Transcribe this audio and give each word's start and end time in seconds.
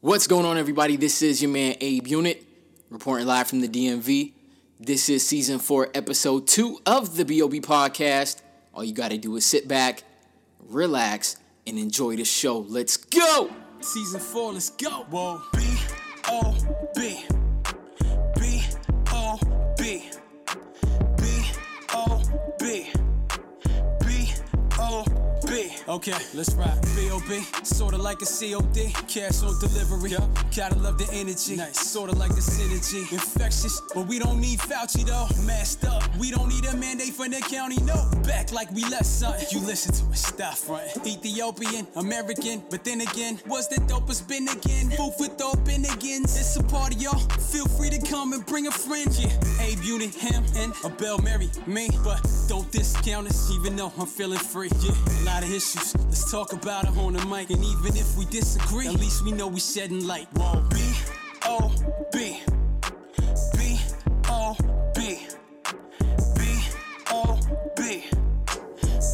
What's 0.00 0.26
going 0.26 0.44
on, 0.44 0.58
everybody? 0.58 0.96
This 0.96 1.22
is 1.22 1.40
your 1.40 1.50
man 1.50 1.74
Abe 1.80 2.06
Unit, 2.06 2.44
reporting 2.90 3.26
live 3.26 3.48
from 3.48 3.62
the 3.62 3.68
DMV. 3.68 4.34
This 4.78 5.08
is 5.08 5.26
season 5.26 5.58
four, 5.58 5.88
episode 5.94 6.46
two 6.46 6.78
of 6.84 7.16
the 7.16 7.24
BOB 7.24 7.54
podcast. 7.62 8.42
All 8.74 8.84
you 8.84 8.92
got 8.92 9.10
to 9.10 9.16
do 9.16 9.34
is 9.36 9.46
sit 9.46 9.66
back, 9.66 10.04
relax, 10.68 11.38
and 11.66 11.78
enjoy 11.78 12.16
the 12.16 12.26
show. 12.26 12.58
Let's 12.58 12.98
go! 12.98 13.50
Season 13.80 14.20
four, 14.20 14.52
let's 14.52 14.68
go. 14.68 15.06
Whoa. 15.08 15.40
B 15.54 15.78
O 16.28 16.90
B. 16.94 17.35
Okay, 25.96 26.12
let's 26.34 26.52
ride. 26.52 26.78
B.O.B. 26.94 27.40
Sorta 27.62 27.96
like 27.96 28.20
a 28.20 28.26
COD. 28.26 28.92
Cash 29.08 29.42
on 29.42 29.58
delivery. 29.58 30.10
Gotta 30.54 30.78
love 30.78 30.98
the 30.98 31.08
energy. 31.10 31.56
Nice. 31.56 31.80
Sorta 31.80 32.14
like 32.14 32.34
the 32.34 32.42
synergy. 32.42 33.10
Infectious, 33.10 33.80
but 33.94 34.06
we 34.06 34.18
don't 34.18 34.38
need 34.38 34.58
Fauci 34.58 35.06
though. 35.06 35.26
Masked 35.46 35.86
up. 35.86 36.02
We 36.18 36.30
don't 36.30 36.50
need 36.50 36.66
a 36.66 36.76
mandate 36.76 37.14
from 37.14 37.30
the 37.30 37.40
county, 37.40 37.80
no. 37.84 38.10
Back 38.24 38.52
like 38.52 38.70
we 38.72 38.84
left 38.84 39.06
something. 39.06 39.46
You 39.50 39.60
listen 39.66 39.94
to 39.94 40.12
it, 40.12 40.18
stop 40.18 40.58
front. 40.58 40.86
Ethiopian, 41.06 41.86
American, 41.96 42.62
but 42.68 42.84
then 42.84 43.00
again, 43.00 43.40
was 43.46 43.66
the 43.68 43.76
dopest 43.76 44.28
been 44.28 44.48
again? 44.48 44.90
Food 44.90 45.14
for 45.16 45.28
thought, 45.28 45.64
been 45.64 45.86
again. 45.86 46.24
It's 46.24 46.56
a 46.56 46.62
party, 46.62 46.96
y'all. 46.96 47.18
Feel 47.52 47.68
free 47.68 47.88
to 47.88 48.02
come 48.02 48.34
and 48.34 48.44
bring 48.44 48.66
a 48.66 48.70
friend. 48.70 49.08
Yeah, 49.18 49.32
Abe 49.60 49.82
Unit, 49.82 50.14
him, 50.14 50.44
and 50.56 50.74
a 50.84 50.90
Bell 50.90 51.16
Mary, 51.18 51.48
me. 51.66 51.88
But 52.04 52.20
don't 52.48 52.70
discount 52.70 53.28
us, 53.28 53.50
even 53.50 53.76
though 53.76 53.92
I'm 53.98 54.06
feeling 54.06 54.38
free. 54.38 54.68
Yeah, 54.80 54.92
a 54.92 55.24
lot 55.24 55.42
of 55.42 55.50
issues. 55.50 55.85
Let's 55.94 56.28
talk 56.30 56.52
about 56.52 56.84
it 56.84 56.96
on 56.96 57.12
the 57.12 57.24
mic. 57.26 57.50
And 57.50 57.62
even 57.64 57.96
if 57.96 58.16
we 58.16 58.24
disagree, 58.24 58.88
at 58.88 58.94
least 58.94 59.24
we 59.24 59.30
know 59.30 59.46
we 59.46 59.60
shedding 59.60 60.04
light. 60.04 60.26
Whoa. 60.32 60.60
B 60.68 60.76
O 61.44 61.72
B. 62.12 62.40
B 63.56 63.78
O 64.28 64.56
B. 64.94 65.18
B 66.34 66.64
O 67.12 67.40
B. 67.76 68.04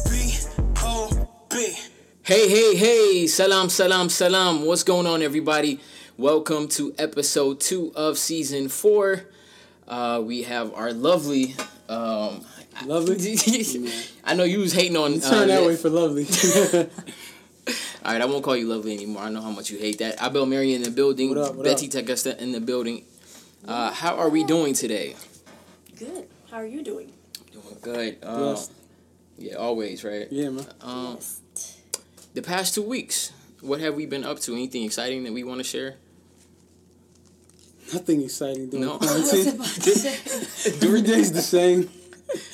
B 0.09 0.33
O 0.77 1.27
B. 1.49 1.75
Hey, 2.23 2.49
hey, 2.49 2.75
hey, 2.75 3.27
salam, 3.27 3.69
salam, 3.69 4.09
salam. 4.09 4.65
What's 4.65 4.83
going 4.83 5.05
on, 5.05 5.21
everybody? 5.21 5.79
Welcome 6.17 6.67
to 6.69 6.95
episode 6.97 7.59
two 7.59 7.91
of 7.95 8.17
season 8.17 8.67
four. 8.67 9.25
Uh, 9.87 10.23
we 10.25 10.41
have 10.43 10.73
our 10.73 10.91
lovely. 10.91 11.55
Um, 11.87 12.43
Lovely. 12.85 13.37
I 14.23 14.33
know 14.33 14.43
you 14.43 14.59
was 14.59 14.73
hating 14.73 14.97
on. 14.97 15.19
Turn 15.19 15.43
uh, 15.43 15.45
that 15.45 15.65
way 15.65 15.75
for 15.75 15.89
lovely. 15.89 16.25
All 18.05 18.11
right, 18.11 18.21
I 18.21 18.25
won't 18.25 18.43
call 18.43 18.57
you 18.57 18.67
lovely 18.67 18.93
anymore. 18.93 19.23
I 19.23 19.29
know 19.29 19.41
how 19.41 19.51
much 19.51 19.69
you 19.69 19.77
hate 19.77 19.99
that. 19.99 20.21
I 20.21 20.27
Abel 20.27 20.45
Mary 20.45 20.73
in 20.73 20.83
the 20.83 20.91
building. 20.91 21.29
What 21.29 21.37
up, 21.37 21.55
what 21.55 21.63
Betty 21.63 21.87
up? 21.87 21.93
Tekeste 21.93 22.37
in 22.39 22.51
the 22.51 22.59
building. 22.59 23.05
Uh, 23.65 23.91
how 23.91 24.15
are 24.17 24.29
we 24.29 24.43
doing 24.43 24.73
today? 24.73 25.15
Good. 25.97 26.27
How 26.51 26.57
are 26.57 26.65
you 26.65 26.83
doing? 26.83 27.13
Doing 27.51 27.77
good. 27.81 28.17
Uh, 28.21 28.59
yeah, 29.37 29.55
always 29.55 30.03
right. 30.03 30.27
yeah, 30.29 30.49
man. 30.49 30.65
Um, 30.81 31.17
the 32.33 32.41
past 32.41 32.75
two 32.75 32.81
weeks, 32.83 33.31
what 33.61 33.79
have 33.79 33.95
we 33.95 34.05
been 34.05 34.25
up 34.25 34.39
to? 34.41 34.53
Anything 34.53 34.83
exciting 34.83 35.23
that 35.23 35.31
we 35.31 35.43
want 35.45 35.59
to 35.59 35.63
share? 35.63 35.95
Nothing 37.93 38.21
exciting 38.23 38.69
doing 38.69 38.83
No. 38.83 38.93
I 38.93 38.97
was 38.97 39.29
quarantine. 39.29 39.55
about 39.55 39.67
to 39.67 39.91
say. 39.91 40.85
Every 40.85 41.01
day's 41.01 41.31
the 41.31 41.41
same. 41.41 41.89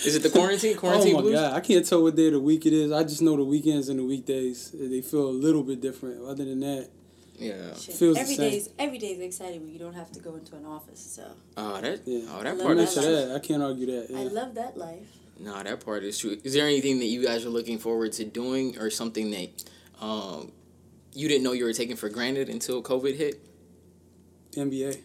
Is 0.05 0.16
it 0.16 0.23
the 0.23 0.30
quarantine? 0.30 0.75
Quarantine 0.83 1.13
oh 1.13 1.17
my 1.17 1.22
blues? 1.22 1.35
god, 1.35 1.53
I 1.55 1.59
can't 1.59 1.85
tell 1.85 2.02
what 2.03 2.16
day 2.16 2.27
of 2.27 2.33
the 2.33 2.39
week 2.39 2.66
it 2.66 2.73
is. 2.73 2.91
I 2.91 3.03
just 3.03 3.22
know 3.22 3.35
the 3.35 3.44
weekends 3.44 3.89
and 3.89 3.99
the 3.99 4.03
weekdays 4.03 4.72
they 4.73 5.02
feel 5.02 5.27
a 5.27 5.31
little 5.45 5.63
bit 5.63 5.81
different. 5.81 6.23
Other 6.25 6.45
than 6.45 6.59
that, 6.61 6.89
Yeah. 7.38 7.73
Shit. 7.75 7.95
Feels 7.95 8.16
the 8.16 8.22
every 8.22 8.35
same. 8.35 8.50
day's 8.52 8.69
every 8.80 8.97
day's 8.97 9.19
exciting 9.19 9.61
when 9.61 9.72
you 9.72 9.80
don't 9.80 9.94
have 9.95 10.11
to 10.13 10.19
go 10.19 10.35
into 10.35 10.55
an 10.55 10.66
office. 10.66 11.00
So 11.16 11.23
Oh, 11.57 11.80
that. 11.81 12.02
Yeah. 12.05 12.22
Oh, 12.31 12.44
that 12.44 12.59
I 12.59 12.63
part 12.63 12.77
is 12.77 12.94
true. 12.94 13.03
that, 13.03 13.35
I 13.35 13.39
can't 13.39 13.61
argue 13.63 13.85
that. 13.88 14.13
I 14.16 14.23
love 14.23 14.55
that 14.55 14.77
life. 14.77 15.07
No, 15.39 15.61
that 15.63 15.79
part 15.85 16.03
is 16.03 16.18
true. 16.18 16.38
Is 16.44 16.53
there 16.53 16.66
anything 16.68 17.00
that 17.00 17.06
you 17.06 17.23
guys 17.23 17.45
are 17.45 17.50
looking 17.50 17.78
forward 17.79 18.12
to 18.13 18.25
doing, 18.25 18.78
or 18.78 18.89
something 18.89 19.31
that 19.31 19.63
um, 20.01 20.51
you 21.13 21.28
didn't 21.29 21.44
know 21.44 21.53
you 21.53 21.63
were 21.63 21.72
taking 21.73 21.95
for 21.95 22.09
granted 22.09 22.50
until 22.50 22.84
COVID 22.84 23.16
hit? 23.16 23.39
NBA. 24.53 24.97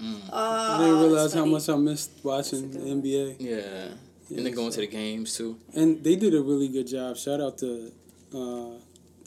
Uh, 0.00 0.76
I 0.78 0.78
didn't 0.84 1.00
realize 1.00 1.32
how 1.32 1.44
much 1.44 1.68
I 1.68 1.76
missed 1.76 2.10
watching 2.22 2.70
the. 2.70 2.78
NBA. 2.80 3.36
Yeah. 3.38 3.88
Yeah, 4.28 4.38
and 4.38 4.46
then 4.46 4.54
going 4.54 4.70
so- 4.72 4.76
to 4.80 4.86
the 4.86 4.86
games 4.86 5.36
too. 5.36 5.58
And 5.74 6.02
they 6.02 6.16
did 6.16 6.34
a 6.34 6.40
really 6.40 6.68
good 6.68 6.86
job. 6.86 7.16
Shout 7.16 7.40
out 7.40 7.58
to 7.58 7.92
uh, 8.34 8.78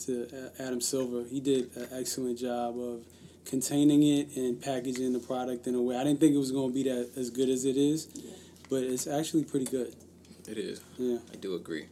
to 0.06 0.50
Adam 0.58 0.80
Silver. 0.80 1.24
He 1.28 1.40
did 1.40 1.74
an 1.76 1.88
excellent 1.92 2.38
job 2.38 2.78
of 2.78 3.00
containing 3.44 4.02
it 4.02 4.36
and 4.36 4.60
packaging 4.60 5.12
the 5.12 5.18
product 5.20 5.66
in 5.66 5.74
a 5.74 5.80
way. 5.82 5.96
I 5.96 6.04
didn't 6.04 6.20
think 6.20 6.34
it 6.34 6.38
was 6.38 6.52
going 6.52 6.70
to 6.70 6.74
be 6.74 6.82
that 6.84 7.10
as 7.16 7.30
good 7.30 7.48
as 7.48 7.64
it 7.64 7.76
is, 7.76 8.08
Yeah. 8.14 8.32
but 8.68 8.82
it's 8.82 9.06
actually 9.06 9.44
pretty 9.44 9.64
good. 9.66 9.94
It 10.48 10.58
is. 10.58 10.80
Yeah. 10.98 11.18
I 11.32 11.36
do 11.36 11.54
agree. 11.54 11.86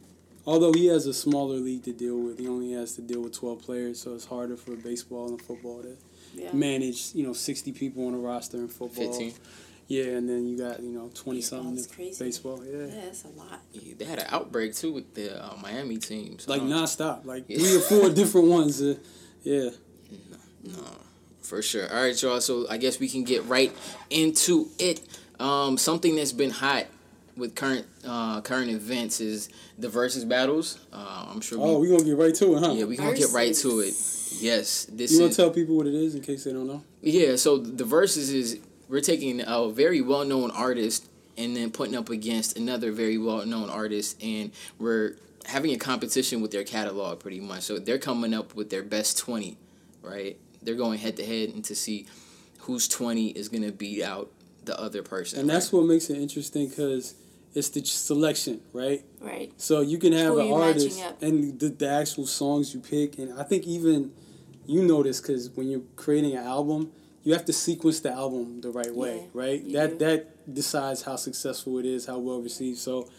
Although 0.45 0.71
he 0.73 0.85
has 0.87 1.05
a 1.07 1.13
smaller 1.13 1.55
league 1.57 1.83
to 1.85 1.93
deal 1.93 2.17
with, 2.19 2.39
he 2.39 2.47
only 2.47 2.71
has 2.73 2.93
to 2.95 3.01
deal 3.01 3.21
with 3.21 3.33
twelve 3.33 3.61
players, 3.61 3.99
so 4.01 4.13
it's 4.15 4.25
harder 4.25 4.55
for 4.57 4.75
baseball 4.75 5.29
and 5.29 5.41
football 5.41 5.81
to 5.81 5.97
Yeah. 6.37 6.53
manage. 6.53 7.13
You 7.13 7.23
know, 7.23 7.33
sixty 7.33 7.71
people 7.71 8.07
on 8.07 8.13
a 8.13 8.17
roster 8.17 8.57
in 8.57 8.67
football. 8.67 8.89
Fifteen. 9.11 9.33
Yeah, 9.89 10.03
and 10.17 10.27
then 10.29 10.45
you 10.47 10.57
got 10.57 10.81
you 10.81 10.89
know 10.91 11.09
twenty 11.13 11.41
something 11.41 11.75
Baseball's 11.75 11.87
in 11.87 12.05
crazy. 12.05 12.23
baseball. 12.25 12.63
Yeah. 12.65 12.85
Yeah, 12.87 13.05
that's 13.05 13.23
a 13.23 13.29
lot. 13.29 13.61
Yeah, 13.71 13.93
they 13.97 14.05
had 14.05 14.19
an 14.19 14.27
outbreak 14.29 14.75
too 14.75 14.91
with 14.91 15.13
the 15.13 15.41
uh, 15.43 15.55
Miami 15.61 15.97
team. 15.97 16.39
So 16.39 16.51
Like 16.51 16.61
I 16.61 16.67
don't- 16.67 16.73
nonstop, 16.83 17.25
like 17.25 17.45
Yeah. 17.47 17.57
three 17.59 17.75
or 17.77 17.79
four 17.79 18.09
different 18.21 18.47
ones. 18.47 18.81
Uh, 18.81 18.95
yeah. 19.43 19.69
No, 20.63 20.83
for 21.41 21.61
sure. 21.61 21.87
All 21.93 22.01
right, 22.03 22.21
y'all. 22.21 22.41
So 22.41 22.67
I 22.69 22.77
guess 22.77 22.99
we 22.99 23.07
can 23.07 23.23
get 23.23 23.45
right 23.45 23.71
into 24.09 24.67
it. 24.79 25.01
Um, 25.39 25.77
something 25.77 26.15
that's 26.17 26.33
been 26.33 26.49
hot 26.51 26.87
with 27.37 27.55
current 27.55 27.85
uh, 28.05 28.41
current 28.41 28.69
events 28.71 29.21
is 29.21 29.47
the 29.77 29.87
Verzuz 29.87 30.27
battles. 30.27 30.79
Uh, 30.91 31.27
I'm 31.31 31.39
sure. 31.39 31.59
We, 31.59 31.63
Oh, 31.63 31.79
we 31.79 31.87
gonna 31.87 32.03
get 32.03 32.17
right 32.17 32.35
to 32.35 32.55
it, 32.55 32.59
huh? 32.59 32.71
yeah, 32.73 32.83
we 32.85 32.97
gonna 32.97 33.15
get 33.15 33.31
right 33.31 33.53
to 33.55 33.79
it. 33.79 33.93
Verzuz. 34.37 34.43
Yes, 34.43 34.85
this 34.91 35.11
You 35.11 35.21
want 35.21 35.33
to 35.33 35.37
tell 35.37 35.51
people 35.51 35.75
what 35.75 35.87
it 35.87 35.93
is 35.93 36.15
in 36.15 36.21
case 36.21 36.43
they 36.43 36.53
don't 36.53 36.67
know? 36.67 36.83
yeah. 37.01 37.35
So 37.35 37.57
the 37.57 37.83
Verzuz 37.83 38.33
is 38.33 38.59
we're 38.89 39.01
taking 39.01 39.43
a 39.45 39.69
very 39.69 40.01
well 40.01 40.25
known 40.25 40.51
artist 40.51 41.07
and 41.37 41.55
then 41.55 41.69
putting 41.71 41.95
up 41.95 42.09
against 42.09 42.57
another 42.57 42.91
very 42.91 43.17
well 43.17 43.45
known 43.45 43.69
artist, 43.69 44.21
and 44.23 44.51
we're 44.79 45.15
having 45.45 45.71
a 45.73 45.77
competition 45.77 46.41
with 46.41 46.51
their 46.51 46.63
catalog 46.63 47.19
pretty 47.19 47.39
much. 47.39 47.61
So 47.63 47.79
they're 47.79 47.99
coming 47.99 48.33
up 48.33 48.55
with 48.55 48.69
their 48.69 48.83
best 48.83 49.17
twenty, 49.17 49.57
right? 50.01 50.37
They're 50.61 50.75
going 50.75 50.99
head 50.99 51.15
to 51.17 51.25
head 51.25 51.49
and 51.49 51.63
to 51.65 51.75
see 51.75 52.07
whose 52.59 52.87
twenty 52.87 53.27
is 53.27 53.49
gonna 53.49 53.71
beat 53.71 54.03
out 54.03 54.31
the 54.65 54.79
other 54.79 55.01
person. 55.03 55.39
And 55.39 55.49
that's 55.49 55.71
what 55.71 55.85
makes 55.85 56.09
it 56.09 56.17
interesting 56.17 56.67
because 56.67 57.15
it's 57.53 57.69
the 57.69 57.83
selection, 57.85 58.61
right? 58.73 59.03
Right. 59.21 59.51
So 59.57 59.81
you 59.81 59.97
can 59.97 60.13
have 60.13 60.33
Who 60.33 60.39
an 60.41 60.51
artist 60.51 61.01
and 61.21 61.59
the, 61.59 61.69
the 61.69 61.89
actual 61.89 62.25
songs 62.27 62.73
you 62.73 62.81
pick, 62.81 63.17
and 63.17 63.39
I 63.39 63.43
think 63.43 63.65
even 63.65 64.11
you 64.67 64.83
know 64.83 65.01
this 65.03 65.19
because 65.21 65.49
when 65.51 65.69
you're 65.69 65.81
creating 65.95 66.33
an 66.33 66.43
album, 66.45 66.91
you 67.23 67.33
have 67.33 67.45
to 67.45 67.53
sequence 67.53 67.99
the 68.01 68.11
album 68.11 68.61
the 68.61 68.69
right 68.69 68.93
way, 68.93 69.15
Yeah, 69.17 69.41
right? 69.41 69.73
That 69.73 69.89
do. 69.99 70.05
that 70.05 70.53
decides 70.53 71.01
how 71.01 71.15
successful 71.15 71.77
it 71.79 71.85
is, 71.85 72.05
how 72.05 72.19
well 72.19 72.41
received. 72.41 72.77
So 72.79 73.09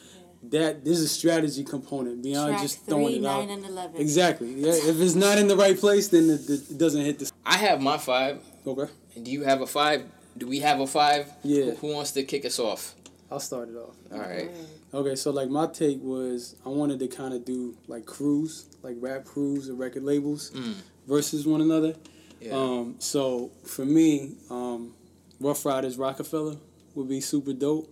that 0.50 0.84
there's 0.84 1.00
a 1.00 1.08
strategy 1.08 1.64
component 1.64 2.22
beyond 2.22 2.50
Track 2.50 2.62
just 2.62 2.86
throwing 2.86 3.06
three, 3.06 3.16
it 3.16 3.22
nine, 3.22 3.50
out. 3.50 3.56
and 3.56 3.64
eleven. 3.66 4.00
Exactly. 4.00 4.52
Yeah. 4.54 4.72
If 4.90 5.00
it's 5.00 5.14
not 5.14 5.36
in 5.38 5.48
the 5.48 5.56
right 5.56 5.78
place, 5.78 6.08
then 6.08 6.30
it, 6.30 6.48
it 6.48 6.78
doesn't 6.78 7.04
hit 7.04 7.18
the. 7.18 7.30
I 7.44 7.56
have 7.58 7.80
my 7.82 7.98
five. 7.98 8.40
Okay. 8.66 8.90
And 9.16 9.24
do 9.24 9.30
you 9.30 9.42
have 9.42 9.60
a 9.62 9.66
five? 9.66 10.04
Do 10.36 10.46
we 10.46 10.60
have 10.60 10.78
a 10.80 10.86
five? 10.86 11.32
Yeah. 11.42 11.64
Who, 11.72 11.88
who 11.88 11.94
wants 11.94 12.12
to 12.12 12.22
kick 12.22 12.44
us 12.44 12.58
off? 12.58 12.94
I'll 13.30 13.40
start 13.40 13.68
it 13.68 13.76
off. 13.76 13.94
All 14.12 14.20
right. 14.20 14.48
Okay, 14.94 15.16
so 15.16 15.30
like 15.32 15.50
my 15.50 15.66
take 15.66 16.00
was 16.02 16.56
I 16.64 16.70
wanted 16.70 16.98
to 17.00 17.08
kind 17.08 17.34
of 17.34 17.44
do 17.44 17.76
like 17.88 18.06
crews, 18.06 18.66
like 18.82 18.96
rap 19.00 19.24
crews 19.26 19.68
or 19.68 19.74
record 19.74 20.02
labels 20.04 20.50
Mm. 20.52 20.74
Versus 21.08 21.46
one 21.46 21.60
another. 21.62 21.94
Yeah. 22.40 22.52
Um, 22.52 22.96
so 22.98 23.50
for 23.64 23.84
me, 23.84 24.36
um, 24.50 24.94
Ruff 25.40 25.64
Ryders 25.64 25.96
Rockefeller 25.96 26.56
would 26.94 27.08
be 27.08 27.20
super 27.20 27.52
dope. 27.52 27.88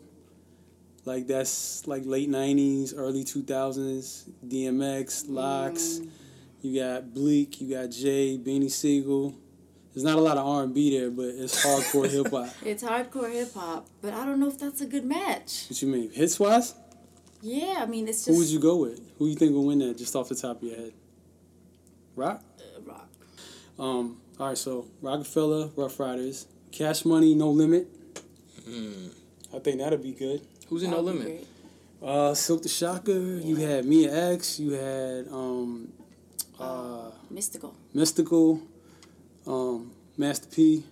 Like 1.06 1.26
that's 1.26 1.86
like 1.86 2.02
late 2.04 2.28
'90s, 2.28 2.92
early 2.96 3.24
2000s. 3.24 4.28
DMX, 4.46 5.24
Lox. 5.28 6.00
You 6.60 6.80
got 6.80 7.14
Bleek. 7.14 7.60
You 7.60 7.74
got 7.74 7.90
Jay, 7.90 8.38
Beanie 8.38 8.70
Sigel. 8.70 9.34
There's 9.94 10.04
not 10.04 10.18
a 10.18 10.20
lot 10.20 10.36
of 10.36 10.46
R&B 10.46 10.98
there, 10.98 11.10
but 11.10 11.24
it's 11.24 11.64
hardcore 11.64 12.10
hip 12.10 12.30
hop. 12.30 12.54
It's 12.66 12.82
hardcore 12.82 13.32
hip 13.32 13.54
hop, 13.54 13.86
but 14.02 14.12
I 14.12 14.26
don't 14.26 14.38
know 14.38 14.48
if 14.48 14.58
that's 14.58 14.82
a 14.82 14.86
good 14.86 15.06
match. 15.06 15.64
What 15.70 15.80
you 15.80 15.88
mean, 15.88 16.10
hits 16.10 16.38
wise? 16.38 16.74
Yeah, 17.40 17.76
I 17.78 17.86
mean 17.86 18.06
it's 18.06 18.18
just 18.18 18.28
Who 18.28 18.36
would 18.36 18.48
you 18.48 18.58
go 18.60 18.76
with? 18.76 19.00
Who 19.18 19.26
you 19.26 19.36
think 19.36 19.52
will 19.52 19.64
win 19.64 19.78
that, 19.78 19.96
just 19.96 20.14
off 20.14 20.28
the 20.28 20.34
top 20.34 20.60
of 20.60 20.68
your 20.68 20.76
head? 20.76 20.92
Rock. 22.14 22.42
Um. 23.78 24.18
All 24.38 24.48
right. 24.48 24.58
So 24.58 24.86
Rockefeller, 25.02 25.70
Ruff 25.76 25.98
Ryders, 26.00 26.46
Cash 26.72 27.04
Money, 27.04 27.34
No 27.34 27.50
Limit. 27.50 27.88
Mm. 28.68 29.10
I 29.54 29.58
think 29.60 29.78
that'll 29.78 29.98
be 29.98 30.12
good. 30.12 30.40
Who's 30.68 30.82
in 30.82 30.90
No 30.90 30.96
That 30.96 31.02
would 31.04 31.12
be 31.12 31.18
Limit? 31.18 31.46
great. 32.00 32.08
Uh, 32.08 32.34
Silk 32.34 32.62
the 32.62 32.68
Shocker. 32.68 33.12
You 33.12 33.56
Yeah. 33.56 33.68
had 33.68 33.84
Mia 33.86 34.32
X. 34.34 34.58
You 34.60 34.72
had 34.72 35.28
um, 35.28 35.92
uh, 36.58 37.10
Mystikal. 37.32 37.72
Mystikal. 37.94 38.60
Um, 39.46 39.92
Master 40.16 40.48
P. 40.48 40.84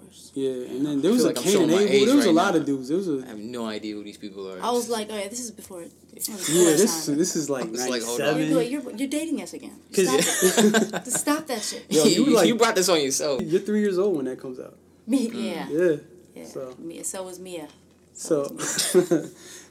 Course. 0.00 0.32
Yeah, 0.34 0.50
and 0.50 0.86
then 0.86 1.00
there 1.02 1.10
was 1.10 1.22
feel 1.22 1.26
a 1.26 1.28
like 1.28 1.36
I'm 1.38 1.42
Kane 1.44 1.52
showing 1.52 1.70
and 1.70 1.80
Abel. 1.90 2.06
There 2.06 2.16
was 2.16 2.26
a 2.26 2.32
lot 2.32 2.54
now. 2.54 2.60
of 2.60 2.66
dudes. 2.66 2.88
There 2.88 2.96
was 2.98 3.08
a 3.08 3.22
I 3.24 3.28
have 3.28 3.38
no 3.38 3.66
idea 3.66 3.94
who 3.94 4.04
these 4.04 4.16
people 4.16 4.50
are. 4.50 4.60
I 4.62 4.70
was 4.70 4.88
like, 4.88 5.08
oh 5.10 5.16
yeah, 5.16 5.28
this 5.28 5.40
is 5.40 5.50
before. 5.50 5.84
This 6.14 6.28
was 6.28 6.48
yeah. 6.48 6.64
before 6.64 6.72
This 6.76 7.06
time. 7.06 7.18
this 7.18 7.36
is 7.36 7.50
like 7.50 7.64
It's 7.66 7.80
like, 7.88 8.02
ninety 8.02 8.06
hold 8.06 8.20
on. 8.20 8.38
You're, 8.38 8.62
you're, 8.62 8.90
you're 8.92 9.08
dating 9.08 9.42
us 9.42 9.52
again. 9.54 9.76
Stop 9.92 10.14
it. 10.18 11.04
Just 11.04 11.16
stop 11.18 11.46
that 11.46 11.62
shit. 11.62 11.84
Yo, 11.90 12.04
you 12.04 12.24
you, 12.26 12.34
like- 12.36 12.46
you 12.46 12.54
brought 12.56 12.74
this 12.76 12.88
on 12.88 13.00
yourself. 13.00 13.42
You're 13.42 13.60
three 13.60 13.80
years 13.80 13.98
old 13.98 14.16
when 14.16 14.26
that 14.26 14.40
comes 14.40 14.58
out. 14.60 14.76
Me, 15.06 15.28
yeah. 15.32 15.66
Yeah. 15.70 15.96
Yeah. 16.34 16.44
So- 16.46 16.74
Mia. 16.78 17.04
So 17.04 17.22
was 17.24 17.38
Mia. 17.38 17.68
So, 18.14 18.48
We 18.50 18.58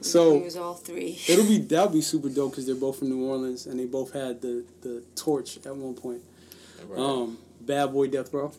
so 0.00 0.38
was 0.38 0.56
all 0.62 0.72
three. 0.74 1.18
it'll 1.28 1.44
be 1.44 1.58
that'll 1.58 1.92
be 1.92 2.00
super 2.00 2.30
dope 2.30 2.52
because 2.52 2.64
they're 2.64 2.74
both 2.74 2.98
from 2.98 3.10
New 3.10 3.26
Orleans 3.26 3.66
and 3.66 3.78
they 3.78 3.84
both 3.84 4.12
had 4.14 4.40
the 4.40 4.64
the 4.80 5.02
torch 5.14 5.58
at 5.66 5.76
one 5.76 5.94
point. 5.94 6.22
Um, 6.96 7.36
Bad 7.60 7.92
Boy 7.92 8.06
Death 8.08 8.32
Row. 8.32 8.52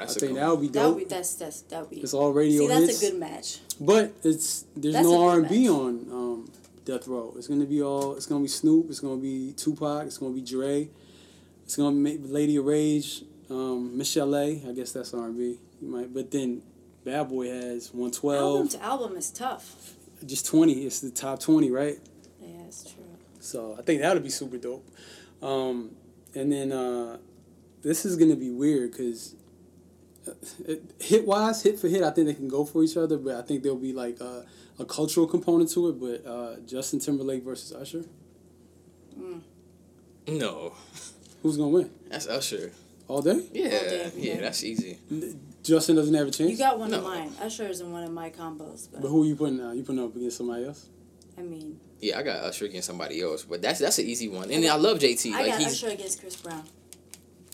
Oh, 0.00 0.02
I 0.04 0.06
think 0.06 0.34
that 0.34 0.48
would 0.50 0.60
be 0.60 0.68
That 0.68 0.84
would 0.86 0.90
dope. 0.90 0.98
be 0.98 1.04
that's 1.04 1.34
that's 1.34 1.60
that 1.62 1.80
would 1.82 1.90
be. 1.90 2.00
It's 2.00 2.14
all 2.14 2.32
radio 2.32 2.62
See, 2.62 2.68
that's 2.68 2.86
hits, 2.86 3.02
a 3.02 3.10
good 3.10 3.20
match. 3.20 3.58
but 3.80 4.12
it's 4.24 4.64
there's 4.76 4.94
That's 4.94 5.06
no 5.06 5.22
a 5.22 5.26
R 5.28 5.34
good 5.36 5.40
and 5.42 5.48
B 5.50 5.60
match. 5.68 5.70
on 5.70 5.88
um, 6.12 6.52
Death 6.84 7.06
Row. 7.08 7.34
It's 7.36 7.46
gonna 7.48 7.64
be 7.66 7.82
all. 7.82 8.14
It's 8.16 8.26
gonna 8.26 8.42
be 8.42 8.48
Snoop. 8.48 8.86
It's 8.90 9.00
gonna 9.00 9.20
be 9.20 9.52
Tupac. 9.56 10.06
It's 10.06 10.18
gonna 10.18 10.34
be 10.34 10.40
Dre. 10.42 10.88
It's 11.64 11.76
gonna 11.76 11.96
be 12.02 12.18
Lady 12.18 12.56
of 12.56 12.64
Rage. 12.64 13.22
Um, 13.50 13.96
Michelle 13.98 14.34
A. 14.34 14.62
I 14.68 14.72
guess 14.72 14.92
that's 14.92 15.12
R 15.14 15.26
and 15.26 15.36
B. 15.36 15.58
You 15.80 15.88
might, 15.88 16.12
but 16.14 16.30
then 16.30 16.62
Bad 17.04 17.28
Boy 17.28 17.48
has 17.48 17.92
one 17.92 18.10
Album 18.24 18.68
to 18.68 18.82
album 18.82 19.16
is 19.16 19.30
tough. 19.30 19.94
Just 20.24 20.46
twenty. 20.46 20.84
It's 20.86 21.00
the 21.00 21.10
top 21.10 21.40
twenty, 21.40 21.70
right? 21.70 21.98
Yeah, 22.40 22.48
it's 22.66 22.84
true. 22.84 23.02
So 23.40 23.74
I 23.78 23.82
think 23.82 24.00
that 24.02 24.14
would 24.14 24.22
be 24.22 24.30
super 24.30 24.56
dope. 24.56 24.88
Um, 25.42 25.90
and 26.34 26.50
then 26.52 26.70
uh, 26.72 27.18
this 27.82 28.04
is 28.06 28.16
gonna 28.16 28.36
be 28.36 28.50
weird 28.50 28.92
because 28.92 29.34
hit 31.00 31.26
wise, 31.26 31.62
hit 31.62 31.78
for 31.78 31.88
hit, 31.88 32.02
I 32.02 32.10
think 32.10 32.26
they 32.28 32.34
can 32.34 32.48
go 32.48 32.64
for 32.64 32.82
each 32.84 32.96
other, 32.96 33.16
but 33.18 33.34
I 33.36 33.42
think 33.42 33.62
there'll 33.62 33.78
be 33.78 33.92
like 33.92 34.20
a, 34.20 34.44
a 34.78 34.84
cultural 34.84 35.26
component 35.26 35.70
to 35.72 35.88
it. 35.88 36.00
But 36.00 36.30
uh, 36.30 36.56
Justin 36.66 37.00
Timberlake 37.00 37.42
versus 37.44 37.72
Usher, 37.72 38.04
No, 40.26 40.74
who's 41.42 41.56
gonna 41.56 41.68
win 41.70 41.90
that's 42.08 42.26
Usher. 42.28 42.72
all 43.08 43.22
day? 43.22 43.44
Yeah, 43.52 43.68
day, 43.68 44.02
every 44.04 44.22
yeah, 44.22 44.40
that's 44.40 44.62
easy. 44.62 44.98
Justin 45.62 45.96
doesn't 45.96 46.14
have 46.14 46.28
a 46.28 46.30
chance. 46.30 46.50
You 46.50 46.56
got 46.58 46.78
one 46.78 46.92
of 46.94 47.02
No. 47.02 47.08
mine. 47.08 47.32
Usher 47.40 47.66
is 47.68 47.80
in 47.80 47.92
one 47.92 48.04
of 48.04 48.12
my 48.12 48.30
combos, 48.30 48.88
but 48.92 49.02
but 49.02 49.08
who 49.08 49.22
are 49.22 49.26
you 49.26 49.36
putting? 49.36 49.60
Uh, 49.60 49.72
you 49.72 49.82
putting 49.82 50.02
up 50.02 50.14
against 50.14 50.36
somebody 50.38 50.64
else? 50.66 50.86
I 51.36 51.42
mean, 51.42 51.80
Yeah, 52.00 52.18
I 52.18 52.22
got 52.22 52.36
Usher 52.44 52.66
against 52.66 52.86
somebody 52.86 53.20
else, 53.20 53.42
but 53.44 53.62
that's 53.62 53.80
that's 53.80 53.98
an 53.98 54.06
easy 54.06 54.28
one. 54.28 54.50
And 54.50 54.64
I 54.66 54.76
love 54.76 54.98
JT. 54.98 55.32
I 55.32 55.42
Like 55.42 55.46
got 55.52 55.60
he's 55.60 55.72
Usher 55.82 55.88
against 55.94 56.20
Chris 56.20 56.36
Brown. 56.36 56.62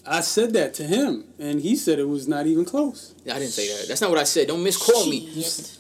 I 0.06 0.20
said 0.22 0.52
that 0.54 0.74
to 0.74 0.84
him, 0.84 1.24
and 1.38 1.60
he 1.60 1.76
said 1.76 1.98
it 1.98 2.08
was 2.08 2.26
not 2.28 2.46
even 2.46 2.64
close. 2.64 3.14
I 3.30 3.34
didn't 3.38 3.48
say 3.48 3.68
that. 3.76 3.88
That's 3.88 4.00
not 4.00 4.10
what 4.10 4.18
I 4.18 4.24
said. 4.24 4.48
Don't 4.48 4.62
misquote 4.64 5.06
me. 5.08 5.28
Shit. 5.42 5.74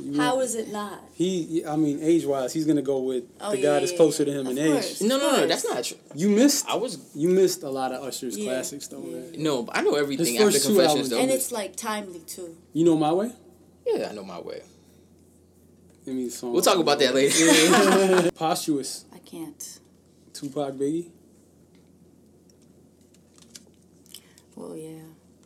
You 0.00 0.12
know, 0.12 0.40
is 0.40 0.54
it 0.54 0.70
not? 0.70 1.00
he? 1.14 1.64
I 1.66 1.74
mean, 1.74 1.98
age 2.00 2.24
wise, 2.24 2.52
he's 2.52 2.64
gonna 2.66 2.82
go 2.82 2.98
with 3.00 3.24
Oh, 3.40 3.50
the 3.50 3.56
yeah, 3.58 3.62
guy 3.62 3.74
yeah, 3.74 3.80
that's 3.80 3.92
closer 3.92 4.22
yeah. 4.22 4.32
to 4.34 4.40
him 4.40 4.46
Of 4.46 4.52
in 4.52 4.58
age. 4.76 5.00
No, 5.00 5.18
no, 5.18 5.32
no, 5.38 5.46
that's 5.48 5.64
not 5.64 5.82
true. 5.82 5.96
You 6.14 6.28
missed. 6.28 6.68
I 6.68 6.76
was 6.76 6.98
You 7.16 7.28
missed 7.30 7.64
a 7.64 7.68
lot 7.68 7.90
of 7.92 8.04
Usher's 8.04 8.38
Yeah. 8.38 8.44
classics 8.44 8.86
though. 8.86 9.00
Man. 9.00 9.32
no, 9.38 9.64
but 9.64 9.76
I 9.76 9.80
know 9.80 9.94
everything 9.94 10.26
His 10.26 10.34
after 10.36 10.52
first 10.52 10.66
two 10.66 10.68
Confessions 10.74 10.90
albums- 10.94 11.08
though. 11.10 11.18
And 11.20 11.30
it's 11.32 11.50
like 11.50 11.74
timely 11.74 12.20
too. 12.20 12.54
You 12.72 12.84
know 12.84 12.96
my 12.96 13.10
way. 13.12 13.32
yeah, 13.86 14.08
I 14.10 14.14
know 14.14 14.22
my 14.22 14.38
way. 14.38 14.62
I 16.06 16.10
mean, 16.10 16.30
song. 16.30 16.52
We'll 16.52 16.62
talk 16.62 16.78
about 16.78 17.00
that 17.00 17.14
later. 17.14 18.30
Posthumous. 18.36 19.04
I 19.12 19.18
can't. 19.18 19.80
Tupac 20.34 20.74
Biggie. 20.74 21.08
Well, 24.58 24.76
yeah, 24.76 25.02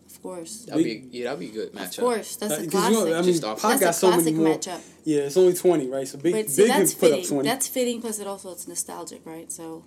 of 0.07 0.23
course. 0.23 0.65
That'd 0.65 0.85
be 0.85 1.09
yeah, 1.11 1.25
that'd 1.25 1.41
be 1.41 1.49
a 1.49 1.53
good 1.53 1.73
matchup. 1.73 1.99
Of 1.99 2.05
course, 2.05 2.37
that's 2.37 2.53
a 2.53 2.55
a 2.55 2.59
'cause 2.59 2.65
you 2.65 2.71
classic. 2.71 2.95
know, 2.95 3.13
I 3.13 3.21
mean, 3.21 3.25
Just 3.33 3.45
off- 3.45 3.61
Pac 3.63 3.71
that's 3.79 4.01
got 4.01 4.11
a 4.11 4.17
so 4.17 4.17
many 4.25 4.33
more. 4.33 4.57
matchup. 4.57 4.81
Yeah, 5.05 5.21
it's 5.23 5.37
only 5.37 5.53
twenty, 5.55 5.87
right? 5.89 6.09
So 6.09 6.19
Big 6.19 6.33
But 6.33 6.49
see, 6.51 6.63
Big 6.63 6.71
that's 6.71 6.93
can 6.93 7.01
put 7.01 7.07
up 7.07 7.13
fitting. 7.19 7.29
twenty. 7.29 7.49
That's 7.49 7.69
fitting 7.69 8.01
because 8.01 8.19
it 8.21 8.27
also 8.27 8.53
it's 8.53 8.67
nostalgic, 8.67 9.21
right? 9.27 9.51
So 9.53 9.85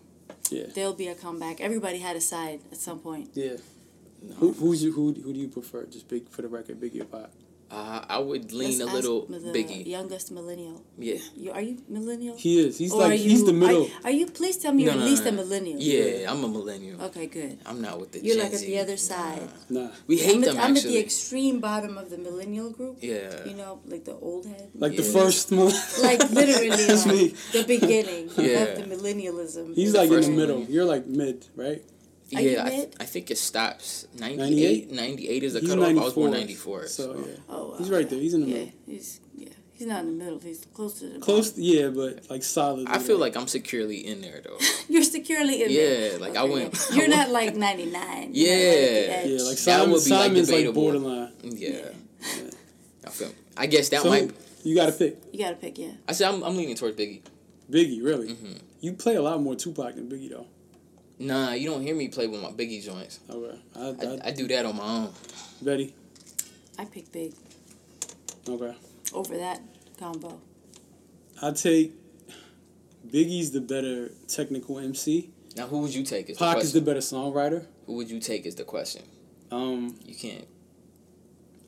yeah, 0.52 0.68
there'll 0.76 0.94
be 0.94 1.08
a 1.08 1.16
comeback. 1.16 1.60
Everybody 1.62 1.98
had 2.00 2.16
a 2.16 2.22
side 2.22 2.60
at 2.72 2.78
some 2.78 3.00
point. 3.00 3.30
yeah. 3.34 3.58
Who 4.38 4.54
who's 4.54 4.84
you, 4.84 4.92
who 4.92 5.14
who 5.14 5.34
do 5.34 5.40
you 5.40 5.48
prefer? 5.48 5.86
Just 5.86 6.08
big 6.08 6.30
for 6.30 6.42
the 6.42 6.48
record, 6.48 6.80
Biggie 6.80 7.02
or 7.02 7.06
Pac? 7.06 7.30
Uh, 7.72 8.06
I 8.08 8.20
would 8.20 8.54
lean 8.54 8.78
Let's 8.78 8.92
a 8.92 8.94
little 8.96 9.26
the 9.26 9.40
Biggie. 9.52 9.88
youngest 9.88 10.32
millennial. 10.32 10.84
Yeah. 11.00 11.18
You 11.36 11.52
are 11.52 11.62
you 11.62 11.82
millennial? 11.90 12.38
He 12.38 12.60
is. 12.66 12.78
He's 12.78 12.94
Or 12.94 13.02
like 13.02 13.12
are 13.14 13.16
he's 13.16 13.40
you- 13.42 13.46
the 13.48 13.54
middle. 13.54 13.86
Are, 13.86 14.06
are 14.06 14.12
you? 14.12 14.28
Please 14.28 14.58
tell 14.58 14.72
me 14.72 14.84
you're 14.84 14.94
No, 14.94 15.00
at 15.02 15.06
least 15.06 15.24
no, 15.24 15.30
a 15.30 15.34
millennial. 15.34 15.80
Yeah, 15.80 16.32
I'm 16.32 16.44
a 16.44 16.48
millennial. 16.48 17.02
Okay, 17.10 17.26
good. 17.26 17.58
I'm 17.66 17.82
not 17.82 18.00
with 18.00 18.12
the 18.12 18.20
You're 18.24 18.36
Gen 18.36 18.44
like 18.46 18.54
at 18.54 18.60
Z. 18.60 18.68
the 18.68 18.80
other 18.80 18.98
side. 18.98 19.50
Nah, 19.70 19.90
We 20.06 20.18
hate 20.18 20.36
I'm, 20.36 20.42
them 20.42 20.58
at, 20.58 20.64
I'm 20.64 20.78
at 20.78 20.84
the 20.84 21.00
extreme 21.00 21.60
bottom 21.60 21.98
of 21.98 22.12
the 22.12 22.20
millennial 22.20 22.70
group. 22.70 22.98
yeah. 23.02 23.44
You 23.46 23.56
know, 23.56 23.80
like 23.88 24.06
the 24.06 24.14
old 24.16 24.46
head. 24.46 24.70
like 24.76 24.96
the 24.96 25.04
first. 25.04 25.52
Mo- 25.52 25.72
Like 26.04 26.22
literally, 26.30 26.70
like, 26.70 27.06
me. 27.08 27.34
the 27.52 27.64
beginning 27.66 28.30
Yeah. 28.38 28.60
of 28.64 28.78
the 28.78 28.96
millennialism. 28.96 29.74
He's 29.74 29.90
is 29.90 29.96
like 29.96 30.12
in 30.12 30.22
the 30.22 30.28
one. 30.28 30.36
middle. 30.38 30.62
You're 30.70 30.86
like 30.86 31.08
mid, 31.08 31.48
right? 31.56 31.82
Are 32.34 32.42
you 32.42 32.50
yeah, 32.52 32.64
I, 32.64 32.70
mid? 32.70 32.96
I 33.00 33.06
think 33.06 33.30
it 33.30 33.38
stops 33.38 34.08
98. 34.18 34.90
98? 34.90 34.92
98 34.92 35.44
is 35.44 35.54
the 35.54 35.60
He's 35.60 35.70
cutoff. 35.70 35.86
I 35.90 35.94
was 35.94 36.14
born 36.14 36.32
94. 36.32 36.80
94. 36.82 36.88
So 36.88 37.26
yeah, 37.28 37.34
Oh, 37.50 37.70
wow. 37.70 37.76
he's 37.78 37.90
right 37.92 38.10
there. 38.10 38.20
He's 38.20 38.34
in 38.34 38.42
the 38.42 38.48
Yeah, 38.48 38.54
middle. 38.58 38.72
he's 38.88 39.20
yeah, 39.38 39.50
he's 39.74 39.88
not 39.88 40.00
in 40.02 40.18
the 40.18 40.24
middle. 40.24 40.40
He's 40.40 40.66
close 40.74 41.00
to 41.00 41.06
the 41.10 41.20
Close, 41.20 41.52
bottom. 41.52 41.64
yeah, 41.64 41.88
but 41.90 42.28
like 42.30 42.42
solid. 42.42 42.88
I 42.88 42.98
feel 42.98 43.20
like 43.20 43.38
I'm 43.38 43.46
securely 43.48 43.98
in 44.08 44.22
there 44.22 44.42
though. 44.44 44.58
You're 44.90 45.04
securely 45.04 45.62
in 45.64 45.72
there. 45.72 46.12
Yeah, 46.14 46.18
like 46.18 46.36
I 46.36 46.44
went- 46.46 46.76
You're 46.94 47.08
not 47.10 47.30
like 47.30 47.56
99. 47.56 48.32
Yeah. 48.34 48.54
yeah, 48.54 49.44
like 49.44 49.52
That 49.52 49.58
Simon, 49.58 49.92
would 49.92 49.98
be, 49.98 50.10
Simon's 50.10 50.50
like, 50.50 50.58
debatable. 50.60 50.82
borderline. 50.82 51.32
yeah. 51.44 51.90
I 53.06 53.10
feel. 53.12 53.32
I 53.56 53.68
guess 53.68 53.90
that 53.90 54.02
so 54.02 54.10
might. 54.10 54.32
you 54.64 54.76
got 54.76 54.88
to 54.88 54.92
pick 54.94 55.18
you 55.32 55.40
gotta 55.40 55.56
pick. 55.56 55.78
Yeah. 55.78 55.92
I 56.10 56.14
said 56.14 56.34
I'm, 56.34 56.44
I'm 56.44 56.58
leaning 56.58 56.76
towards 56.76 56.98
Biggie. 56.98 57.22
Biggie. 57.70 58.04
Really, 58.04 58.30
Mhm. 58.34 58.60
you 58.82 58.94
play 58.94 59.16
a 59.16 59.22
lot 59.22 59.40
more 59.42 59.56
Tupac 59.56 59.96
than 59.96 60.10
Biggie 60.10 60.30
though. 60.32 60.48
Nah, 61.18 61.54
you 61.54 61.70
don't 61.70 61.82
hear 61.82 61.96
me 61.96 62.08
play 62.10 62.28
with 62.28 62.42
my 62.42 62.50
Biggie 62.52 62.84
joints. 62.84 63.20
Okay, 63.30 63.58
I, 63.76 63.80
I, 63.80 63.90
I, 63.90 64.20
I 64.26 64.32
do 64.32 64.48
that 64.50 64.66
on 64.66 64.76
my 64.76 64.84
own. 64.84 65.10
Betty. 65.62 65.94
I 66.78 66.86
pick 66.86 67.12
big 67.12 67.34
Okay, 68.48 68.76
over 69.14 69.38
that 69.38 69.62
combo. 69.98 70.40
I 71.42 71.52
take 71.52 71.94
Biggie's 73.08 73.52
the 73.52 73.62
better 73.62 74.12
technical 74.28 74.80
MC. 74.80 75.32
Now, 75.56 75.68
who 75.68 75.80
would 75.80 75.96
you 75.96 76.04
take? 76.04 76.30
Is 76.30 76.38
the 76.38 76.46
Pac 76.46 76.58
is 76.58 76.74
the 76.74 76.82
question. 76.82 76.86
better 76.86 77.00
songwriter. 77.00 77.66
Who 77.86 77.94
would 77.94 78.10
you 78.10 78.20
take? 78.20 78.46
Is 78.46 78.56
the 78.56 78.66
question. 78.66 79.04
Um, 79.52 79.98
You 80.04 80.16
can't. 80.16 80.46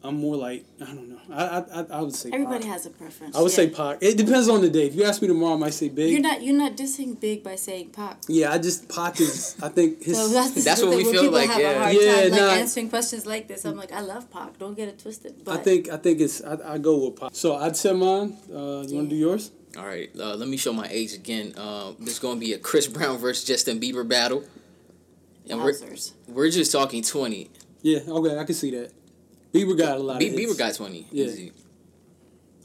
I'm 0.03 0.17
more 0.17 0.35
like 0.35 0.63
I 0.81 0.85
don't 0.85 1.09
know. 1.09 1.19
I 1.31 1.43
I, 1.43 1.57
I, 1.81 1.85
I 1.97 2.01
would 2.01 2.13
say 2.13 2.29
Everybody 2.31 2.63
Pac. 2.63 2.71
has 2.73 2.85
a 2.85 2.89
preference. 2.91 3.35
I 3.35 3.41
would 3.41 3.51
yeah. 3.51 3.55
say 3.55 3.69
Pac. 3.69 3.97
It 4.01 4.17
depends 4.17 4.47
on 4.47 4.61
the 4.61 4.69
day. 4.69 4.87
If 4.87 4.95
you 4.95 5.03
ask 5.03 5.21
me 5.21 5.27
tomorrow, 5.27 5.55
I 5.55 5.57
might 5.57 5.73
say 5.73 5.89
Big. 5.89 6.11
You're 6.11 6.21
not 6.21 6.41
you're 6.41 6.57
not 6.57 6.77
dissing 6.77 7.19
big 7.19 7.43
by 7.43 7.55
saying 7.55 7.89
Pac. 7.89 8.21
yeah, 8.27 8.51
I 8.51 8.57
just 8.59 8.87
Pac 8.89 9.19
is. 9.19 9.57
I 9.61 9.69
think 9.69 10.03
his. 10.03 10.17
So 10.17 10.27
that's, 10.29 10.63
That's 10.63 10.81
the 10.81 10.87
what 10.87 10.97
thing, 10.97 11.05
we 11.07 11.11
feel 11.11 11.21
people 11.23 11.37
like, 11.39 11.49
Have 11.49 11.61
yeah. 11.61 11.71
a 11.71 11.79
hard 11.79 11.95
Yeah, 11.95 12.21
time 12.23 12.31
like 12.31 12.57
answering 12.59 12.89
questions 12.89 13.25
like 13.25 13.47
this. 13.47 13.65
I'm 13.65 13.75
like, 13.75 13.91
I 13.91 14.01
love 14.01 14.29
Pac. 14.31 14.57
Don't 14.59 14.75
get 14.75 14.87
it 14.87 14.99
twisted. 14.99 15.43
But 15.43 15.59
I 15.59 15.63
think 15.63 15.89
I 15.89 15.97
think 15.97 16.21
it's 16.21 16.43
I, 16.43 16.73
I 16.73 16.77
go 16.77 17.05
with 17.05 17.19
Pac. 17.19 17.31
So 17.33 17.55
I'd 17.55 17.75
say 17.75 17.93
mine. 17.93 18.37
Uh, 18.49 18.83
you 18.87 18.95
want 18.95 19.09
to 19.09 19.15
do 19.15 19.15
yours? 19.15 19.51
All 19.77 19.85
right, 19.85 20.09
uh, 20.19 20.35
let 20.35 20.47
me 20.47 20.57
show 20.57 20.73
my 20.73 20.87
age 20.89 21.13
again. 21.13 21.53
Um, 21.57 21.97
there's 21.99 22.17
going 22.19 22.39
to 22.39 22.39
be 22.39 22.53
a 22.53 22.57
Chris 22.57 22.87
Brown 22.87 23.17
versus 23.19 23.43
Justin 23.43 23.79
Bieber 23.79 24.07
battle, 24.07 24.43
and 25.49 25.61
we're 25.61 25.73
we're 26.27 26.49
just 26.49 26.71
talking 26.71 27.03
20. 27.03 27.49
Yeah. 27.83 27.99
Okay, 28.07 28.37
I 28.39 28.43
can 28.43 28.55
see 28.55 28.71
that. 28.71 28.91
Bieber 29.53 29.77
got 29.77 29.97
a 29.97 29.99
lot. 30.03 30.19
Be- 30.19 30.27
of 30.29 30.33
Bieber 30.35 30.47
hits. 30.47 30.57
got 30.57 30.73
20. 30.75 31.07
Yeah. 31.11 31.25
Easy. 31.25 31.51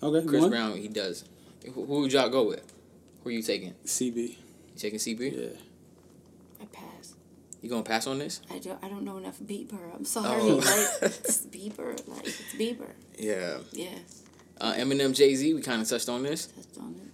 Okay. 0.03 0.27
Chris 0.27 0.41
one? 0.43 0.51
Brown, 0.51 0.77
he 0.77 0.89
does. 0.89 1.25
Who, 1.65 1.85
who 1.87 2.01
would 2.03 2.13
y'all 2.13 2.29
go 2.29 2.45
with? 2.49 2.73
Who 3.23 3.29
are 3.31 3.33
you 3.33 3.43
taking? 3.43 3.73
CB. 3.85 4.17
You 4.17 4.37
taking 4.77 4.99
CB? 4.99 5.33
Yeah. 5.53 5.59
I 6.61 6.65
pass. 6.67 7.15
You 7.61 7.71
gonna 7.71 7.85
pass 7.85 8.07
on 8.09 8.19
this? 8.19 8.41
I 8.51 8.59
don't 8.59 8.83
I 8.83 8.89
don't 8.89 9.05
know 9.05 9.17
enough 9.19 9.39
Bieber. 9.39 9.95
I'm 9.95 10.05
sorry. 10.05 10.41
Oh. 10.43 10.57
Like 10.57 10.67
it's 11.03 11.47
Bieber. 11.47 12.09
Like 12.09 12.27
it's 12.27 12.55
Bieber. 12.55 12.91
Yeah. 13.17 13.59
Yeah. 13.73 13.91
Uh, 14.61 14.73
Eminem, 14.75 15.15
Jay 15.15 15.35
Z. 15.37 15.55
We 15.55 15.63
kind 15.63 15.81
of 15.81 15.89
touched 15.89 16.09
on 16.09 16.25
this. 16.25 16.47
Touched 16.47 16.79
on 16.79 16.95
it. 16.97 17.13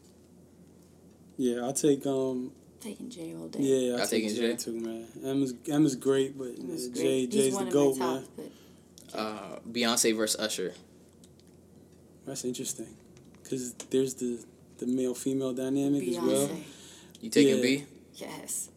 Yeah. 1.37 1.63
I'll 1.65 1.73
take 1.75 2.07
um. 2.07 2.53
Taking 2.81 3.11
Jay 3.11 3.35
all 3.39 3.49
day. 3.49 3.59
Yeah. 3.61 3.77
Y'all 3.91 4.01
I'll 4.01 4.07
take 4.07 4.23
taking 4.25 4.37
Jay 4.37 4.51
Jay? 4.53 4.57
too, 4.57 4.81
man. 4.81 5.07
Emma's 5.25 5.53
Emma's 5.69 5.97
great, 5.97 6.39
but 6.39 6.49
It 6.49 6.65
was 6.65 6.87
uh, 6.87 6.91
great. 6.95 7.03
Jay 7.03 7.21
He's 7.27 7.35
Jay's 7.35 7.55
one 7.55 7.65
the 7.65 7.69
of 7.69 7.73
goat, 7.75 7.97
my 7.99 8.07
man. 8.15 8.25
but 8.37 8.47
Uh, 9.15 9.57
Beyonce 9.71 10.17
versus 10.17 10.41
Usher. 10.41 10.75
That's 12.27 12.45
interesting, 12.45 12.89
because 13.43 13.73
there's 13.91 14.15
the 14.15 14.45
the 14.79 14.87
male 14.87 15.15
female 15.15 15.53
dynamic 15.55 16.07
as 16.09 16.19
well. 16.19 16.51
You 17.21 17.31
taking 17.31 17.57
Yeah. 17.57 17.63
B? 17.63 17.85
Yes. 18.15 18.69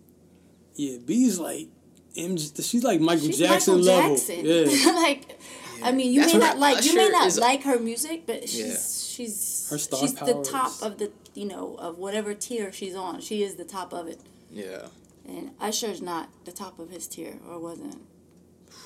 Yeah, 0.76 0.98
B's 1.06 1.38
like 1.38 1.68
MJ, 2.16 2.64
she's 2.68 2.84
like 2.84 3.00
Michael 3.02 3.28
She's 3.28 3.40
Jackson 3.40 3.82
Michael 3.82 3.86
level. 3.96 4.16
Jackson. 4.16 4.46
Yeah. 4.46 4.92
like, 4.96 5.40
I 5.84 5.92
mean, 5.92 6.14
you 6.14 6.22
That's 6.22 6.34
may 6.34 6.40
what 6.40 6.46
not 6.48 6.60
like 6.60 6.86
you 6.86 6.96
may 6.96 7.10
not 7.10 7.28
is- 7.28 7.38
like 7.40 7.64
her 7.64 7.78
music, 7.80 8.24
but 8.26 8.48
she's 8.50 8.60
Yeah. 8.60 9.26
she's 9.26 9.68
Her 9.70 9.78
star 9.78 10.00
she's 10.00 10.14
power 10.14 10.28
the 10.34 10.44
top 10.44 10.82
of 10.82 10.98
the 10.98 11.12
you 11.36 11.46
know 11.46 11.76
of 11.76 11.98
whatever 11.98 12.34
tier 12.34 12.72
she's 12.72 12.96
on. 12.96 13.20
She 13.22 13.44
is 13.44 13.56
the 13.56 13.66
top 13.66 13.94
of 13.94 14.08
it, 14.08 14.20
Yeah. 14.52 14.88
and 15.28 15.52
Usher's 15.60 16.02
not 16.02 16.30
the 16.46 16.52
top 16.54 16.80
of 16.80 16.90
his 16.90 17.06
tier 17.08 17.38
or 17.48 17.60
wasn't. 17.60 18.02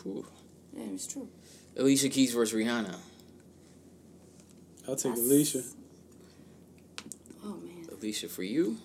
Whew. 0.03 0.25
Yeah, 0.75 0.83
it's 0.93 1.07
true. 1.07 1.27
Alicia 1.77 2.09
Keys 2.09 2.33
versus 2.33 2.57
Rihanna. 2.57 2.95
I'll 4.87 4.95
take 4.95 5.13
That's- 5.13 5.19
Alicia. 5.19 5.63
Oh 7.43 7.55
man, 7.57 7.87
Alicia 7.91 8.27
for 8.29 8.43
you. 8.43 8.77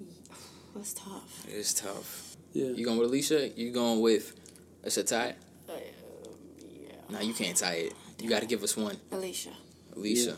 that's 0.74 0.92
tough. 0.94 1.46
It's 1.48 1.74
tough. 1.74 2.36
Yeah. 2.52 2.68
You 2.68 2.84
going 2.84 2.98
with 2.98 3.08
Alicia? 3.08 3.48
You 3.50 3.70
going 3.72 4.00
with? 4.00 4.34
It's 4.84 4.96
a 4.96 5.04
tie. 5.04 5.34
Uh, 5.68 5.72
yeah, 6.58 6.92
No, 7.10 7.20
you 7.20 7.34
can't 7.34 7.56
tie 7.56 7.74
it. 7.74 7.92
You 8.20 8.28
got 8.28 8.40
to 8.40 8.46
give 8.46 8.62
us 8.62 8.76
one. 8.76 8.96
Alicia. 9.12 9.50
Alicia. 9.96 10.36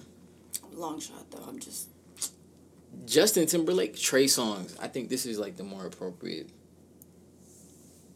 Long 0.72 1.00
shot 1.00 1.30
though. 1.30 1.44
I'm 1.46 1.58
just. 1.58 1.88
Justin 3.06 3.46
Timberlake, 3.46 3.96
Trey 3.96 4.24
Songz. 4.24 4.76
I 4.80 4.88
think 4.88 5.08
this 5.08 5.24
is 5.26 5.38
like 5.38 5.56
the 5.56 5.62
more 5.62 5.86
appropriate 5.86 6.50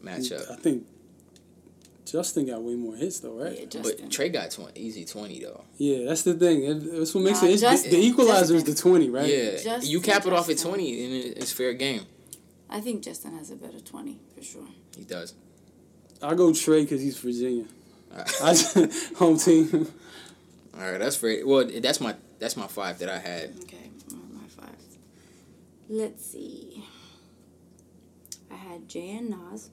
matchup. 0.03 0.51
I 0.51 0.55
think 0.55 0.85
Justin 2.05 2.45
got 2.45 2.61
way 2.61 2.75
more 2.75 2.95
hits 2.95 3.19
though, 3.19 3.33
right? 3.33 3.67
Yeah, 3.73 3.81
But 3.81 4.11
Trey 4.11 4.29
got 4.29 4.51
20, 4.51 4.79
easy 4.79 5.05
20 5.05 5.39
though. 5.41 5.63
Yeah, 5.77 6.05
that's 6.05 6.21
the 6.21 6.35
thing. 6.35 6.63
It- 6.63 6.91
That's 6.99 7.13
what 7.15 7.23
makes 7.23 7.41
Nah, 7.41 7.47
it. 7.47 7.53
It's, 7.53 7.61
Justin- 7.61 7.91
the, 7.91 7.97
the 7.99 8.05
equalizer 8.05 8.55
is 8.55 8.63
the 8.63 8.75
twenty, 8.75 9.09
right? 9.09 9.27
Yeah, 9.27 9.57
Justin, 9.57 9.89
you 9.91 9.99
cap 10.01 10.25
it 10.25 10.33
off 10.33 10.49
at 10.49 10.57
20 10.59 11.05
and 11.05 11.13
it's 11.37 11.51
fair 11.51 11.73
game. 11.73 12.05
I 12.69 12.79
think 12.81 13.03
Justin 13.03 13.35
has 13.37 13.49
a 13.51 13.55
better 13.55 13.79
twenty 13.79 14.19
for 14.35 14.43
sure. 14.43 14.67
He 14.95 15.03
does. 15.03 15.33
I'll 16.21 16.35
go 16.35 16.53
Trey 16.53 16.83
because 16.83 17.01
he's 17.01 17.17
Virginia. 17.17 17.65
Alright. 18.11 18.31
I, 18.41 18.89
home 19.17 19.37
team. 19.37 19.87
All 20.75 20.81
right, 20.91 20.97
that's 20.99 21.15
fair. 21.15 21.45
Well, 21.45 21.65
that's 21.79 21.99
my 22.01 22.15
that's 22.39 22.55
my 22.57 22.67
five 22.67 22.99
that 22.99 23.09
I 23.09 23.17
had. 23.17 23.53
Okay, 23.63 23.89
my 24.11 24.47
five. 24.47 24.75
Let's 25.89 26.25
see. 26.25 26.83
I 28.51 28.55
had 28.55 28.87
Jay 28.87 29.11
and 29.17 29.29
Nas. 29.29 29.69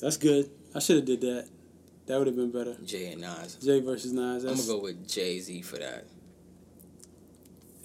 That's 0.00 0.16
good. 0.16 0.50
I 0.74 0.78
should 0.78 0.96
have 0.96 1.04
did 1.04 1.20
that. 1.22 1.48
That 2.06 2.18
would 2.18 2.26
have 2.26 2.36
been 2.36 2.50
better. 2.50 2.76
Jay 2.84 3.12
and 3.12 3.20
Nas. 3.20 3.56
Jay 3.56 3.80
versus 3.80 4.12
Nas. 4.12 4.44
I'm 4.44 4.56
gonna 4.56 4.66
go 4.66 4.82
with 4.82 5.08
Jay 5.08 5.38
Z 5.38 5.62
for 5.62 5.76
that. 5.76 6.06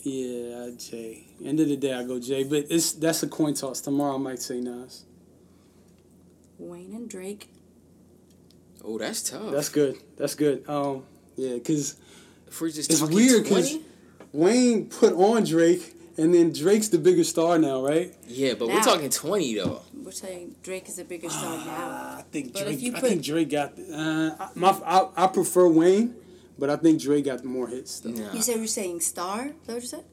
Yeah, 0.02 0.70
Jay. 0.78 1.26
End 1.44 1.60
of 1.60 1.68
the 1.68 1.76
day, 1.76 1.94
I 1.94 2.04
go 2.04 2.20
Jay. 2.20 2.44
But 2.44 2.66
it's 2.70 2.94
that's 2.94 3.24
a 3.24 3.28
coin 3.28 3.54
toss. 3.54 3.82
Tomorrow 3.82 4.16
I 4.16 4.18
might 4.18 4.40
say 4.40 4.60
Nas. 4.60 5.06
Wayne 6.58 6.94
and 6.94 7.10
Drake. 7.10 7.50
Oh, 8.84 8.98
that's 8.98 9.30
tough. 9.30 9.52
That's 9.52 9.70
good. 9.70 9.98
That's 10.18 10.36
good. 10.36 10.68
Um, 10.68 11.04
yeah, 11.36 11.56
because 11.56 11.98
if 12.48 12.60
we're 12.60 12.70
just 12.70 12.90
it's 12.90 13.02
weird 13.02 13.44
because 13.44 13.78
Wayne 14.32 14.90
put 14.90 15.14
on 15.14 15.44
Drake, 15.44 15.94
and 16.18 16.34
then 16.34 16.52
Drake's 16.52 16.90
the 16.90 16.98
bigger 16.98 17.24
star 17.24 17.58
now, 17.60 17.86
right? 17.86 18.14
Yeah, 18.28 18.54
but 18.56 18.68
we're 18.70 18.82
talking 18.82 19.10
20 19.10 19.56
though. 19.56 19.82
We're 19.94 20.12
saying 20.12 20.56
Drake 20.64 20.88
is 20.90 20.96
the 20.96 21.04
bigger 21.04 21.30
star 21.30 21.58
now. 21.58 22.18
I 22.18 22.24
think 22.32 22.54
But 22.54 22.64
Drake. 22.64 22.82
you 22.82 22.96
I 22.96 23.00
think 23.00 23.24
Drake 23.24 23.50
got. 23.50 23.74
Uh, 23.78 24.32
my, 24.56 24.70
I, 24.86 25.08
I 25.16 25.28
prefer 25.28 25.68
Wayne, 25.68 26.16
but 26.58 26.70
I 26.70 26.76
think 26.78 27.02
Drake 27.02 27.26
got 27.26 27.44
more 27.44 27.68
hits. 27.68 28.00
Though. 28.00 28.12
Nah. 28.12 28.34
You 28.34 28.42
said 28.42 28.58
we're 28.58 28.68
saying 28.68 29.02
star? 29.02 29.48
Is 29.48 29.54
that 29.68 29.74
what 29.74 29.82
you 29.82 29.88
said? 29.88 30.04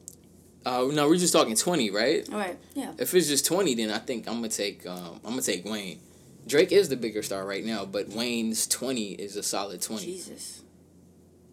Uh, 0.65 0.87
no, 0.91 1.07
we're 1.07 1.17
just 1.17 1.31
talking 1.33 1.55
20, 1.55 1.91
right? 1.91 2.27
All 2.31 2.39
right. 2.39 2.57
Yeah. 2.73 2.93
If 2.97 3.13
it's 3.13 3.27
just 3.27 3.45
20, 3.45 3.75
then 3.75 3.91
I 3.91 3.99
think 3.99 4.27
I'm 4.27 4.35
gonna 4.35 4.49
take 4.49 4.85
um, 4.87 5.19
I'm 5.23 5.31
gonna 5.31 5.41
take 5.43 5.63
Wayne. 5.65 5.99
Drake 6.47 6.71
is 6.71 6.89
the 6.89 6.97
bigger 6.97 7.23
star 7.23 7.45
right 7.45 7.63
now, 7.65 7.85
but 7.85 8.09
Wayne's 8.09 8.67
20 8.67 9.13
is 9.13 9.35
a 9.35 9.43
solid 9.43 9.81
20. 9.81 10.05
Jesus. 10.05 10.61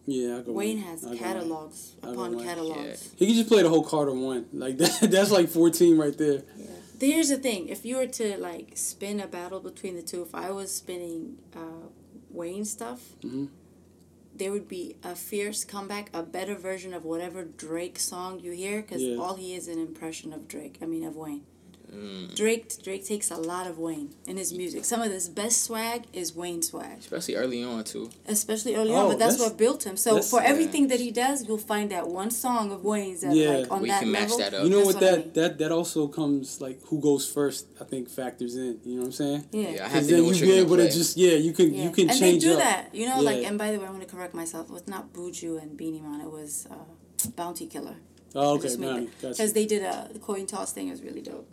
Yeah, 0.06 0.38
I 0.38 0.40
go 0.42 0.52
Wayne 0.52 0.78
has 0.78 1.04
I 1.06 1.11
go 1.12 1.16
catalogs 1.16 1.94
I 2.02 2.11
upon 2.11 2.37
Wayne. 2.37 2.44
catalogs. 2.47 3.12
He 3.16 3.26
could 3.26 3.37
just 3.37 3.49
play 3.49 3.62
the 3.62 3.68
whole 3.68 3.82
card 3.85 4.09
Carter 4.09 4.12
one. 4.21 4.47
Like 4.52 4.78
that. 4.82 5.11
That's 5.11 5.30
like 5.30 5.49
fourteen 5.49 5.97
right 5.99 6.16
there. 6.16 6.42
Yeah. 6.56 6.66
Here's 7.00 7.28
the 7.30 7.37
thing: 7.38 7.68
if 7.68 7.85
you 7.85 7.97
were 7.97 8.06
to 8.06 8.37
like 8.38 8.73
spin 8.76 9.21
a 9.21 9.26
battle 9.26 9.61
between 9.61 9.94
the 9.97 10.02
two, 10.02 10.23
if 10.23 10.35
I 10.35 10.50
was 10.50 10.75
spinning 10.75 11.38
uh, 11.54 11.87
Wayne 12.30 12.64
stuff, 12.64 13.00
Mhm. 13.23 13.49
there 14.35 14.50
would 14.50 14.66
be 14.68 14.97
a 15.04 15.14
fierce 15.14 15.64
comeback, 15.64 16.11
a 16.14 16.23
better 16.23 16.54
version 16.54 16.94
of 16.94 17.04
whatever 17.04 17.44
Drake 17.44 17.99
song 17.99 18.40
you 18.40 18.52
hear, 18.52 18.82
because 18.82 19.02
Yeah. 19.02 19.16
all 19.16 19.35
he 19.37 19.54
is 19.54 19.68
an 19.68 19.78
impression 19.78 20.32
of 20.32 20.49
Drake. 20.49 20.78
I 20.82 20.87
mean, 20.87 21.04
of 21.04 21.14
Wayne. 21.16 21.42
Mm, 21.93 22.35
Drake 22.35 22.83
Drake 22.83 23.05
takes 23.07 23.31
a 23.31 23.37
lot 23.37 23.67
of 23.67 23.79
Wayne 23.79 24.15
in 24.27 24.39
his 24.39 24.51
music. 24.53 24.85
Some 24.87 25.03
of 25.03 25.13
his 25.13 25.29
best 25.29 25.63
swag 25.65 26.05
is 26.15 26.35
Wayne 26.35 26.63
swag, 26.63 27.01
especially 27.01 27.35
early 27.37 27.63
on 27.63 27.85
too. 27.85 28.11
especially 28.27 28.75
early 28.77 28.93
Oh, 28.95 28.97
on. 29.05 29.09
But 29.11 29.19
that's, 29.19 29.35
that's- 29.35 29.51
what 29.51 29.59
built 29.59 29.85
him. 29.85 29.97
So 29.99 30.11
that's- 30.15 30.31
for 30.31 30.41
yeah. 30.41 30.49
everything 30.49 30.89
that 30.89 31.01
he 31.01 31.11
does, 31.11 31.47
you'll 31.47 31.59
find 31.59 31.91
that 31.91 32.09
one 32.09 32.31
song 32.31 32.73
of 32.73 32.83
Wayne's 32.83 33.21
that 33.21 33.35
Yeah. 33.37 33.51
like 33.59 33.71
on 33.71 33.83
We 33.83 33.89
that 33.91 34.01
can 34.01 34.11
match 34.11 34.23
level. 34.31 34.39
that 34.39 34.55
up. 34.55 34.65
You 34.65 34.71
know 34.71 34.77
That's 34.85 34.87
what 34.87 34.95
what 34.95 35.05
I 35.05 35.11
that 35.17 35.25
mean. 35.27 35.33
that 35.35 35.59
that 35.59 35.73
also 35.73 36.09
comes 36.09 36.61
like 36.63 36.81
who 36.87 36.99
goes 36.99 37.29
first. 37.31 37.67
I 37.81 37.85
think 37.85 38.09
factors 38.09 38.57
in. 38.57 38.81
You 38.85 38.95
know 38.95 39.01
what 39.03 39.07
I'm 39.09 39.13
saying? 39.13 39.45
Yeah. 39.53 39.61
Yeah, 39.61 39.69
I 39.69 39.71
have 39.71 39.93
Because 39.93 40.07
to 40.07 40.15
then 40.15 40.17
know 40.23 40.25
you 40.25 40.33
what 40.33 40.41
be 40.41 40.47
you're 40.47 40.57
able 40.65 40.77
gonna 40.77 40.91
just 40.91 41.17
yeah 41.19 41.33
you 41.35 41.53
can 41.53 41.75
Yeah. 41.75 41.85
you 41.85 41.91
can 41.91 42.09
and 42.11 42.19
change 42.19 42.43
they 42.43 42.49
do 42.49 42.55
up. 42.55 42.61
that, 42.61 42.95
you 42.95 43.07
know. 43.07 43.21
Like, 43.21 43.45
and 43.45 43.59
by 43.59 43.71
the 43.73 43.79
way, 43.79 43.85
I'm 43.87 43.93
gonna 43.93 44.07
correct 44.07 44.33
myself. 44.35 44.71
It 44.71 44.73
was 44.73 44.89
not 44.89 45.13
Buju 45.13 45.61
and 45.63 45.77
Beenie 45.77 46.01
Man. 46.01 46.21
It 46.23 46.31
was 46.31 46.67
uh, 46.71 47.29
Bounty 47.37 47.67
Killer. 47.67 47.97
Oh, 48.35 48.41
I 48.41 48.55
okay, 48.55 48.63
just 48.63 48.79
made 48.79 49.11
gotcha. 49.21 49.29
Because 49.35 49.53
they 49.53 49.67
did 49.67 49.83
a 49.83 50.09
the 50.11 50.19
coin 50.19 50.47
toss 50.47 50.73
thing. 50.73 50.89
It 50.89 50.93
was 50.93 51.03
really 51.03 51.21
dope. 51.21 51.47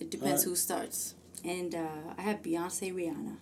It 0.00 0.10
depends 0.10 0.42
Alright. 0.42 0.44
who 0.44 0.56
starts. 0.56 1.14
And 1.44 1.74
uh, 1.74 1.88
I 2.18 2.22
have 2.22 2.42
Beyonce, 2.42 2.94
Rihanna. 2.94 3.36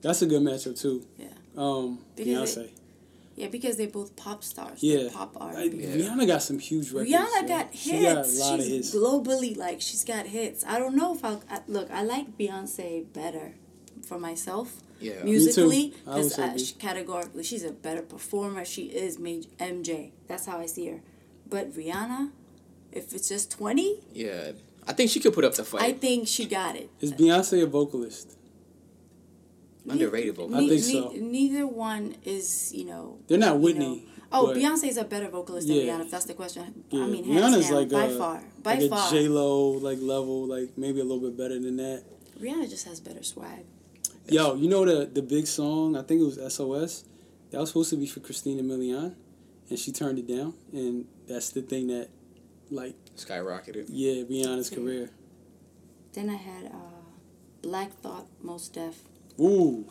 That's 0.00 0.22
a 0.22 0.26
good 0.26 0.42
matchup 0.42 0.80
too. 0.80 1.04
Yeah. 1.16 1.26
Um, 1.56 1.98
Because 2.16 2.56
Beyonce. 2.56 2.70
Yeah, 3.36 3.48
because 3.48 3.76
they're 3.78 3.88
both 3.88 4.14
pop 4.16 4.44
stars. 4.44 4.82
Yeah. 4.82 5.08
Pop 5.12 5.36
R. 5.40 5.54
Like, 5.54 5.72
Yeah. 5.74 5.88
Rihanna 5.96 6.26
got 6.26 6.42
some 6.42 6.58
huge 6.58 6.90
records. 6.92 7.10
Rihanna 7.12 7.42
yo. 7.42 7.48
got 7.48 7.66
hits. 7.70 7.80
She 7.82 8.02
got 8.02 8.16
a 8.16 8.28
lot 8.38 8.58
of 8.60 8.64
she's 8.66 8.68
hits. 8.92 8.94
globally 8.94 9.56
like 9.56 9.80
she's 9.80 10.04
got 10.04 10.26
hits. 10.26 10.64
I 10.66 10.78
don't 10.78 10.96
know 10.96 11.14
if 11.14 11.24
I'll 11.24 11.42
I, 11.50 11.60
look. 11.68 11.90
I 11.90 12.02
like 12.02 12.36
Beyonce 12.36 13.10
better 13.12 13.54
for 14.06 14.18
myself 14.18 14.82
Yeah. 15.00 15.22
musically 15.24 15.94
I 16.06 16.16
would 16.16 16.16
because 16.16 16.34
say 16.34 16.42
uh, 16.44 16.58
she- 16.58 16.74
categorically 16.74 17.42
she's 17.44 17.64
a 17.64 17.72
better 17.72 18.02
performer. 18.02 18.64
She 18.64 18.84
is 18.86 19.18
maj- 19.18 19.46
MJ. 19.58 20.10
That's 20.28 20.46
how 20.46 20.58
I 20.58 20.66
see 20.66 20.88
her. 20.88 21.00
But 21.48 21.72
Rihanna, 21.72 22.30
if 22.92 23.12
it's 23.14 23.28
just 23.28 23.50
twenty, 23.50 24.00
Yeah. 24.12 24.52
I 24.86 24.92
think 24.92 25.10
she 25.10 25.20
could 25.20 25.32
put 25.32 25.44
up 25.44 25.54
the 25.54 25.64
fight. 25.64 25.82
I 25.82 25.92
think 25.92 26.26
she 26.28 26.44
got 26.46 26.74
it. 26.76 26.90
Is 27.00 27.12
Beyonce 27.12 27.62
a 27.62 27.66
vocalist? 27.66 28.36
Underrated 29.88 30.36
vocal. 30.36 30.54
I 30.54 30.60
Ne- 30.60 30.68
think 30.68 30.86
ne- 30.86 30.92
so. 30.92 31.12
Neither 31.24 31.66
one 31.66 32.14
is 32.24 32.72
you 32.74 32.84
know. 32.84 33.18
They're 33.26 33.38
not 33.38 33.56
you 33.56 33.60
Whitney. 33.62 33.96
know- 33.96 34.08
Oh, 34.34 34.46
Beyonce 34.56 34.88
is 34.88 34.96
a 34.96 35.04
better 35.04 35.28
vocalist 35.28 35.66
than 35.68 35.76
Yeah. 35.76 35.98
Rihanna. 35.98 36.04
If 36.06 36.10
that's 36.10 36.24
the 36.24 36.32
question. 36.34 36.84
Yeah. 36.90 37.04
I 37.04 37.06
mean, 37.06 37.24
Rihanna's 37.26 37.66
down, 37.68 37.74
like 37.74 37.90
by 37.90 38.04
a- 38.04 38.16
far, 38.16 38.42
by 38.62 38.78
like 38.78 38.88
far. 38.90 39.08
a 39.08 39.10
J 39.10 39.28
Lo 39.28 39.72
like 39.72 40.00
level, 40.00 40.46
like 40.46 40.78
maybe 40.78 41.00
a 41.00 41.04
little 41.04 41.20
bit 41.20 41.36
better 41.36 41.58
than 41.58 41.76
that. 41.76 42.04
Rihanna 42.40 42.70
just 42.70 42.86
has 42.86 42.98
better 43.00 43.22
swag. 43.22 43.64
Yo, 44.28 44.54
you 44.54 44.68
know 44.68 44.84
the 44.86 45.04
the 45.12 45.20
big 45.22 45.46
song? 45.46 45.96
I 45.96 46.02
think 46.02 46.20
it 46.22 46.24
was 46.24 46.38
SOS. 46.38 47.04
That 47.50 47.60
was 47.60 47.68
supposed 47.70 47.90
to 47.90 47.96
be 47.96 48.06
for 48.06 48.20
Christina 48.20 48.62
Milian, 48.62 49.14
and 49.68 49.78
she 49.78 49.92
turned 49.92 50.18
it 50.18 50.26
down. 50.28 50.54
And 50.72 51.04
that's 51.26 51.50
the 51.50 51.60
thing 51.60 51.88
that, 51.88 52.08
like, 52.70 52.96
Skyrocketed. 53.16 53.86
yeah, 53.88 54.22
beyond 54.24 54.58
his 54.58 54.70
career. 54.70 55.10
Then 56.12 56.30
I 56.30 56.34
had 56.34 56.66
uh, 56.66 57.02
Black 57.62 57.92
Thought, 58.00 58.26
Mos 58.42 58.68
Def. 58.68 59.00
Ooh, 59.40 59.84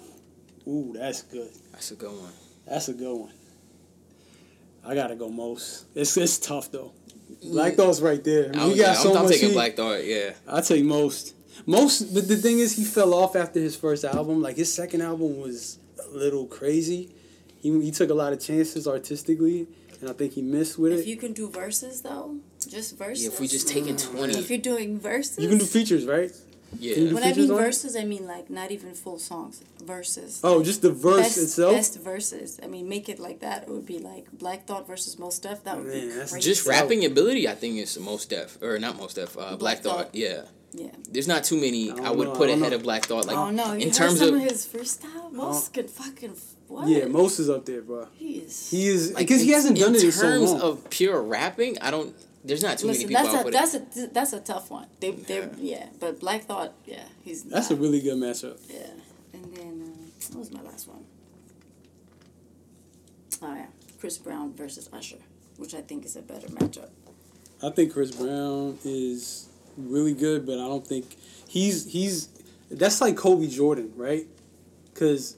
ooh, 0.67 0.93
that's 0.95 1.23
good. 1.23 1.49
That's 1.71 1.91
a 1.91 1.95
good 1.95 2.11
one. 2.11 2.31
That's 2.67 2.87
a 2.89 2.93
good 2.93 3.15
one. 3.15 3.33
I 4.85 4.95
gotta 4.95 5.15
go 5.15 5.29
Mos. 5.29 5.85
It's 5.95 6.15
it's 6.17 6.39
tough 6.39 6.71
though. 6.71 6.91
Black 7.43 7.75
Thought's 7.75 8.01
right 8.01 8.23
there. 8.23 8.45
I 8.45 8.49
mean, 8.49 8.59
I 8.59 8.63
he 8.63 8.69
was, 8.71 8.79
got 8.79 8.87
yeah, 8.87 8.93
so 8.93 9.11
I'm, 9.11 9.17
I'm 9.17 9.23
much 9.23 9.31
taking 9.33 9.47
heat. 9.49 9.53
Black 9.53 9.75
Thought. 9.75 10.05
Yeah. 10.05 10.33
I 10.47 10.61
take 10.61 10.83
Mos. 10.83 11.33
Mos, 11.65 12.01
but 12.01 12.27
the 12.27 12.35
thing 12.35 12.59
is, 12.59 12.75
he 12.75 12.83
fell 12.83 13.13
off 13.13 13.35
after 13.35 13.59
his 13.59 13.75
first 13.75 14.03
album. 14.03 14.41
Like 14.41 14.57
his 14.57 14.73
second 14.73 15.01
album 15.01 15.39
was 15.39 15.79
a 16.03 16.09
little 16.09 16.45
crazy. 16.45 17.13
He 17.59 17.69
he 17.81 17.91
took 17.91 18.09
a 18.09 18.13
lot 18.13 18.33
of 18.33 18.39
chances 18.39 18.87
artistically, 18.87 19.67
and 19.99 20.09
I 20.09 20.13
think 20.13 20.33
he 20.33 20.41
missed 20.41 20.77
with 20.79 20.93
If 20.93 20.99
it. 20.99 21.01
If 21.01 21.07
you 21.07 21.17
can 21.17 21.33
do 21.33 21.49
verses 21.49 22.01
though, 22.01 22.37
just 22.71 22.97
verses. 22.97 23.23
Yeah, 23.25 23.31
if 23.31 23.39
we 23.39 23.47
just 23.47 23.67
taking 23.67 23.97
20. 23.97 24.37
If 24.37 24.49
you're 24.49 24.59
doing 24.59 24.99
verses, 24.99 25.39
You 25.39 25.49
can 25.49 25.57
do 25.57 25.65
features, 25.65 26.05
right? 26.05 26.31
Yeah. 26.79 26.93
Can 26.93 27.03
you 27.03 27.09
do 27.09 27.15
when 27.15 27.23
I 27.23 27.33
mean 27.33 27.51
on 27.51 27.57
verses, 27.57 27.95
I 27.97 28.05
mean 28.05 28.25
like 28.27 28.49
not 28.49 28.71
even 28.71 28.93
full 28.93 29.19
songs. 29.19 29.61
Verses. 29.83 30.39
Oh, 30.43 30.63
just 30.63 30.81
the 30.81 30.91
verse 30.91 31.17
best, 31.17 31.37
itself. 31.37 31.73
Best 31.75 31.99
verses. 31.99 32.59
I 32.63 32.67
mean, 32.67 32.87
make 32.87 33.09
it 33.09 33.19
like 33.19 33.41
that. 33.41 33.63
It 33.63 33.69
would 33.69 33.85
be 33.85 33.99
like 33.99 34.31
Black 34.31 34.67
Thought 34.67 34.87
versus 34.87 35.19
Mos 35.19 35.37
Def. 35.39 35.63
That 35.65 35.77
would 35.77 35.87
Man, 35.87 35.99
be 35.99 36.07
that's 36.13 36.31
crazy. 36.31 36.49
Just 36.49 36.65
rapping 36.67 37.03
ability, 37.03 37.47
I 37.49 37.55
think 37.55 37.77
is 37.77 37.99
Mos 37.99 38.25
Def 38.25 38.57
or 38.61 38.79
not 38.79 38.95
Mos 38.97 39.13
Def. 39.13 39.37
Uh, 39.37 39.41
Black, 39.41 39.59
Black 39.59 39.77
Thought. 39.79 39.97
Thought. 40.05 40.15
Yeah. 40.15 40.43
Yeah. 40.73 40.91
There's 41.09 41.27
not 41.27 41.43
too 41.43 41.59
many 41.59 41.91
I 41.91 41.95
I, 41.95 42.11
would 42.11 42.29
know, 42.29 42.35
put 42.35 42.49
I 42.49 42.53
ahead 42.53 42.69
know. 42.69 42.77
of 42.77 42.83
Black 42.83 43.03
Thought. 43.05 43.25
Like 43.27 43.35
oh 43.35 43.49
no! 43.51 43.73
You 43.73 43.81
in 43.81 43.87
heard 43.89 43.93
terms 43.93 44.19
some 44.19 44.29
of 44.29 44.35
of 44.35 44.41
his 44.49 44.65
freestyle. 44.65 45.29
Mos 45.33 45.67
could 45.67 45.89
fucking 45.89 46.35
what? 46.69 46.87
Yeah, 46.87 47.05
Mos 47.07 47.39
is 47.39 47.49
up 47.49 47.65
there, 47.65 47.81
bro. 47.81 48.07
He 48.13 48.35
is. 48.39 48.69
He 48.69 48.87
is 48.87 49.13
like 49.13 49.27
because 49.27 49.41
he 49.41 49.49
hasn't 49.51 49.77
done 49.77 49.89
in 49.89 49.95
it 49.95 50.03
in 50.05 50.11
so 50.13 50.21
terms 50.21 50.51
long. 50.53 50.61
of 50.61 50.89
pure 50.89 51.21
rapping. 51.21 51.77
I 51.81 51.91
don't. 51.91 52.15
There's 52.43 52.63
not 52.63 52.79
too 52.79 52.87
Listen, 52.87 53.07
many 53.11 53.15
people. 53.15 53.23
that's 53.23 53.35
I'll 53.35 53.41
a 53.41 53.43
put 53.43 53.53
that's 53.53 53.73
a 54.03 54.07
that's 54.07 54.33
a 54.33 54.39
tough 54.39 54.71
one. 54.71 54.87
They 54.99 55.11
they 55.11 55.39
Yeah. 55.39 55.47
yeah. 55.57 55.85
but 55.99 56.19
Black 56.19 56.45
Thought 56.45 56.73
yeah 56.85 57.03
he's 57.23 57.43
That's 57.43 57.69
a 57.71 57.75
really 57.75 58.01
good 58.01 58.17
matchup. 58.17 58.57
yeah. 58.69 58.87
And 59.33 59.55
then 59.55 59.81
uh, 59.83 60.05
what 60.31 60.39
was 60.39 60.51
my 60.51 60.61
last 60.61 60.87
one? 60.87 61.03
Oh 63.43 63.53
yeah, 63.55 63.67
Chris 63.99 64.17
Brown 64.17 64.53
versus 64.53 64.89
Usher, 64.93 65.17
which 65.57 65.73
I 65.73 65.81
think 65.81 66.05
is 66.05 66.15
a 66.15 66.21
better 66.21 66.47
matchup. 66.47 66.89
I 67.63 67.69
think 67.69 67.93
Chris 67.93 68.11
Brown 68.11 68.77
is 68.83 69.47
really 69.77 70.13
good, 70.13 70.45
but 70.45 70.53
I 70.59 70.67
don't 70.67 70.85
think 70.85 71.15
he's 71.47 71.85
he's 71.85 72.29
that's 72.69 73.01
like 73.01 73.17
Kobe 73.17 73.47
Jordan, 73.47 73.91
right? 73.95 74.25
Because 74.93 75.37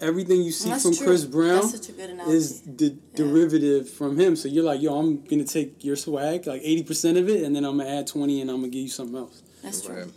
everything 0.00 0.42
you 0.42 0.52
see 0.52 0.68
That's 0.70 0.82
from 0.82 0.94
true. 0.94 1.06
Chris 1.06 1.24
Brown 1.24 1.56
That's 1.56 1.72
such 1.72 1.88
a 1.88 1.92
good 1.92 2.10
is 2.28 2.62
the 2.62 2.96
derivative 3.14 3.88
from 3.88 4.18
him. 4.18 4.36
So 4.36 4.48
you're 4.48 4.64
like, 4.64 4.80
yo, 4.80 4.98
I'm 4.98 5.22
gonna 5.24 5.44
take 5.44 5.84
your 5.84 5.96
swag, 5.96 6.46
like 6.46 6.62
eighty 6.64 6.82
percent 6.82 7.18
of 7.18 7.28
it, 7.28 7.42
and 7.44 7.54
then 7.54 7.64
I'm 7.64 7.78
gonna 7.78 7.90
add 7.90 8.06
twenty, 8.06 8.40
and 8.40 8.50
I'm 8.50 8.56
gonna 8.56 8.68
give 8.68 8.82
you 8.82 8.88
something 8.88 9.16
else. 9.16 9.42
That's 9.62 9.80
true. 9.82 9.94
Right. 9.94 10.12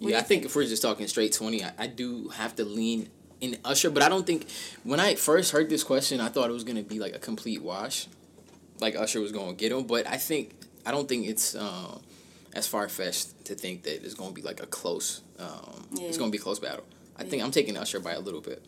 Yeah, 0.00 0.18
I 0.18 0.22
think 0.22 0.44
if 0.44 0.54
we're 0.54 0.64
just 0.64 0.82
talking 0.82 1.06
straight 1.08 1.32
twenty, 1.32 1.64
I, 1.64 1.72
I 1.78 1.86
do 1.86 2.28
have 2.28 2.54
to 2.56 2.64
lean 2.64 3.10
in 3.40 3.56
Usher, 3.64 3.90
but 3.90 4.02
I 4.02 4.08
don't 4.08 4.26
think 4.26 4.46
when 4.84 5.00
I 5.00 5.14
first 5.14 5.52
heard 5.52 5.68
this 5.68 5.84
question, 5.84 6.20
I 6.20 6.28
thought 6.28 6.50
it 6.50 6.52
was 6.52 6.64
gonna 6.64 6.82
be 6.82 6.98
like 6.98 7.14
a 7.14 7.18
complete 7.18 7.62
wash, 7.62 8.06
like 8.80 8.96
Usher 8.96 9.20
was 9.20 9.32
gonna 9.32 9.54
get 9.54 9.72
him. 9.72 9.84
But 9.86 10.06
I 10.06 10.16
think 10.16 10.54
I 10.86 10.90
don't 10.92 11.08
think 11.08 11.26
it's 11.26 11.54
um, 11.54 12.00
as 12.54 12.66
far 12.66 12.88
fetched 12.88 13.44
to 13.46 13.54
think 13.54 13.82
that 13.84 14.04
it's 14.04 14.14
gonna 14.14 14.32
be 14.32 14.42
like 14.42 14.62
a 14.62 14.66
close. 14.66 15.22
Um, 15.38 15.86
It's 15.92 16.16
gonna 16.18 16.30
be 16.30 16.38
a 16.38 16.40
close 16.40 16.58
battle. 16.58 16.84
I 17.16 17.22
Yeah. 17.24 17.30
think 17.30 17.42
I'm 17.42 17.50
taking 17.50 17.76
Usher 17.76 18.00
by 18.00 18.12
a 18.12 18.20
little 18.20 18.40
bit. 18.40 18.62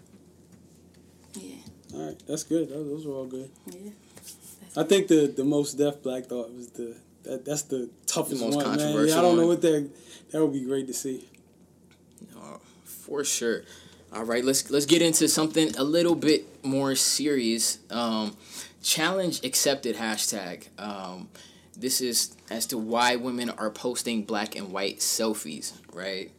Yeah. 1.34 1.54
All 1.94 2.06
right, 2.06 2.22
that's 2.26 2.44
good. 2.44 2.70
Those, 2.70 2.86
those 2.86 3.06
were 3.06 3.14
all 3.14 3.26
good. 3.26 3.50
Yeah. 3.66 3.90
I 4.76 4.84
think 4.84 5.08
the 5.08 5.26
the 5.26 5.44
Mos 5.44 5.72
Def 5.72 6.02
black 6.02 6.26
thought 6.26 6.54
was 6.54 6.68
the 6.68 6.96
that, 7.24 7.44
that's 7.44 7.62
the 7.62 7.90
toughest 8.06 8.40
The 8.40 8.46
most 8.46 8.56
one, 8.56 8.76
man. 8.76 9.08
Yeah, 9.08 9.18
I 9.18 9.22
don't 9.22 9.36
know 9.36 9.46
what 9.46 9.62
that 9.62 9.90
that 10.30 10.40
would 10.40 10.52
be 10.52 10.64
great 10.64 10.86
to 10.86 10.94
see. 10.94 11.28
Uh, 12.36 12.58
for 12.84 13.24
sure. 13.24 13.62
All 14.12 14.24
right, 14.24 14.44
let's 14.44 14.70
let's 14.70 14.86
get 14.86 15.02
into 15.02 15.28
something 15.28 15.74
a 15.76 15.84
little 15.84 16.14
bit 16.14 16.64
more 16.64 16.94
serious. 16.94 17.78
Um, 17.90 18.36
challenge 18.82 19.44
accepted 19.44 19.96
hashtag. 19.96 20.68
Um, 20.78 21.28
this 21.76 22.00
is 22.00 22.36
as 22.50 22.66
to 22.66 22.78
why 22.78 23.16
women 23.16 23.50
are 23.50 23.70
posting 23.70 24.24
black 24.24 24.56
and 24.56 24.72
white 24.72 24.98
selfies, 24.98 25.72
right? 25.92 26.30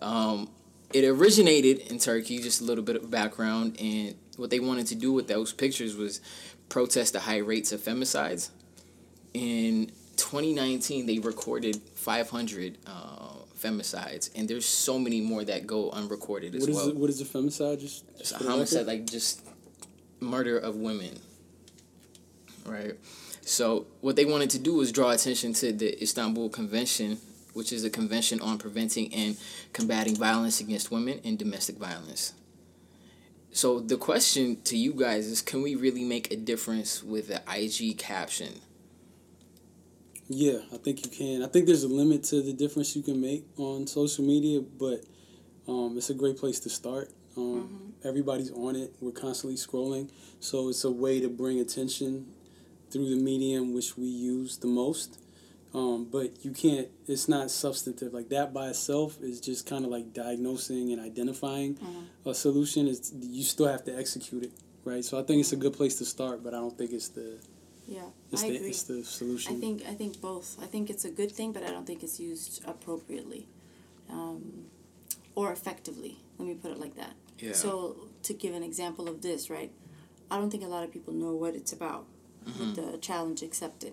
Um, 0.00 0.48
it 0.92 1.04
originated 1.04 1.78
in 1.90 1.98
Turkey. 1.98 2.38
Just 2.40 2.60
a 2.60 2.64
little 2.64 2.84
bit 2.84 2.96
of 2.96 3.10
background, 3.10 3.76
and 3.80 4.14
what 4.40 4.50
they 4.50 4.58
wanted 4.60 4.86
to 4.88 4.94
do 4.94 5.12
with 5.12 5.28
those 5.28 5.52
pictures 5.52 5.94
was 5.96 6.20
protest 6.68 7.12
the 7.12 7.20
high 7.20 7.38
rates 7.38 7.72
of 7.72 7.80
femicides. 7.80 8.50
In 9.34 9.92
2019, 10.16 11.06
they 11.06 11.18
recorded 11.18 11.76
500 11.94 12.78
uh, 12.86 12.90
femicides, 13.58 14.30
and 14.34 14.48
there's 14.48 14.64
so 14.64 14.98
many 14.98 15.20
more 15.20 15.44
that 15.44 15.66
go 15.66 15.90
unrecorded 15.90 16.54
as 16.54 16.62
What 16.62 16.70
is 16.70 16.76
well. 16.76 16.92
what 16.94 17.10
is 17.10 17.20
a 17.20 17.24
femicide? 17.24 17.80
Just, 17.80 18.04
It's 18.18 18.30
just 18.30 18.40
a 18.40 18.44
homicide, 18.44 18.86
like 18.86 19.06
just 19.06 19.42
murder 20.20 20.58
of 20.58 20.76
women. 20.76 21.20
Right. 22.64 22.94
So 23.42 23.86
what 24.00 24.16
they 24.16 24.24
wanted 24.24 24.50
to 24.50 24.58
do 24.58 24.74
was 24.74 24.92
draw 24.92 25.10
attention 25.10 25.52
to 25.54 25.72
the 25.72 26.02
Istanbul 26.02 26.48
Convention, 26.50 27.18
which 27.52 27.72
is 27.72 27.84
a 27.84 27.90
convention 27.90 28.40
on 28.40 28.58
preventing 28.58 29.12
and 29.12 29.36
combating 29.72 30.14
violence 30.16 30.60
against 30.60 30.90
women 30.90 31.20
and 31.24 31.38
domestic 31.38 31.76
violence. 31.76 32.32
So 33.52 33.80
the 33.80 33.96
question 33.96 34.62
to 34.62 34.76
you 34.76 34.92
guys 34.92 35.26
is 35.26 35.42
can 35.42 35.62
we 35.62 35.74
really 35.74 36.04
make 36.04 36.32
a 36.32 36.36
difference 36.36 37.02
with 37.02 37.28
the 37.28 37.42
IG 37.52 37.98
caption? 37.98 38.60
Yeah, 40.28 40.58
I 40.72 40.76
think 40.76 41.04
you 41.04 41.10
can. 41.10 41.42
I 41.42 41.48
think 41.48 41.66
there's 41.66 41.82
a 41.82 41.88
limit 41.88 42.22
to 42.24 42.40
the 42.40 42.52
difference 42.52 42.94
you 42.94 43.02
can 43.02 43.20
make 43.20 43.44
on 43.56 43.88
social 43.88 44.24
media, 44.24 44.60
but 44.60 45.04
um, 45.66 45.94
it's 45.96 46.10
a 46.10 46.14
great 46.14 46.36
place 46.36 46.60
to 46.60 46.70
start. 46.70 47.10
Um, 47.36 47.94
Everybody's 48.04 48.50
on 48.52 48.76
it. 48.76 48.94
We're 49.00 49.10
constantly 49.10 49.56
scrolling, 49.56 50.10
so 50.38 50.68
it's 50.68 50.84
a 50.84 50.90
way 50.90 51.20
to 51.20 51.28
bring 51.28 51.58
attention 51.60 52.26
through 52.90 53.10
the 53.10 53.20
medium 53.20 53.74
which 53.74 53.98
we 53.98 54.06
use 54.06 54.56
the 54.58 54.68
most. 54.68 55.18
Um, 55.72 56.08
but 56.10 56.44
you 56.44 56.50
can't. 56.50 56.88
It's 57.06 57.28
not 57.28 57.50
substantive. 57.50 58.12
Like 58.12 58.28
that 58.30 58.52
by 58.52 58.68
itself 58.68 59.20
is 59.22 59.40
just 59.40 59.66
kind 59.66 59.84
of 59.84 59.90
like 59.90 60.12
diagnosing 60.12 60.92
and 60.92 61.00
identifying 61.00 61.78
a 62.26 62.34
solution. 62.34 62.88
is 62.88 63.12
you 63.20 63.44
still 63.44 63.68
have 63.68 63.84
to 63.84 63.96
execute 63.96 64.42
it, 64.44 64.52
right? 64.84 65.04
So 65.04 65.18
I 65.18 65.22
think 65.22 65.40
it's 65.40 65.52
a 65.52 65.56
good 65.56 65.72
place 65.74 65.96
to 65.98 66.04
start, 66.04 66.42
but 66.42 66.54
I 66.54 66.58
don't 66.58 66.76
think 66.76 66.90
it's 66.92 67.08
the 67.10 67.38
Yeah. 67.86 68.02
it's 68.32 68.42
I 68.42 68.48
the 68.50 68.56
agree. 68.56 68.68
it's 68.70 68.82
the 68.82 69.04
solution. 69.04 69.56
I 69.56 69.60
think 69.60 69.82
I 69.86 69.94
think 69.94 70.20
both. 70.20 70.56
I 70.60 70.66
think 70.66 70.90
it's 70.90 71.04
a 71.04 71.10
good 71.10 71.30
thing, 71.30 71.52
but 71.52 71.62
I 71.62 71.70
don't 71.70 71.86
think 71.86 72.02
it's 72.02 72.18
used 72.18 72.64
appropriately, 72.66 73.46
um, 74.08 74.64
or 75.36 75.52
effectively. 75.52 76.18
Let 76.38 76.48
me 76.48 76.54
put 76.54 76.72
it 76.72 76.80
like 76.80 76.96
that. 76.96 77.14
Yeah. 77.38 77.52
So 77.52 77.96
to 78.24 78.34
give 78.34 78.54
an 78.54 78.64
example 78.64 79.08
of 79.08 79.22
this, 79.22 79.48
right? 79.50 79.70
I 80.32 80.36
don't 80.38 80.50
think 80.50 80.64
a 80.64 80.68
lot 80.68 80.82
of 80.82 80.90
people 80.92 81.14
know 81.14 81.34
what 81.36 81.54
it's 81.54 81.72
about. 81.72 82.06
With 82.58 82.74
the 82.74 82.98
challenge 82.98 83.42
accepted. 83.42 83.92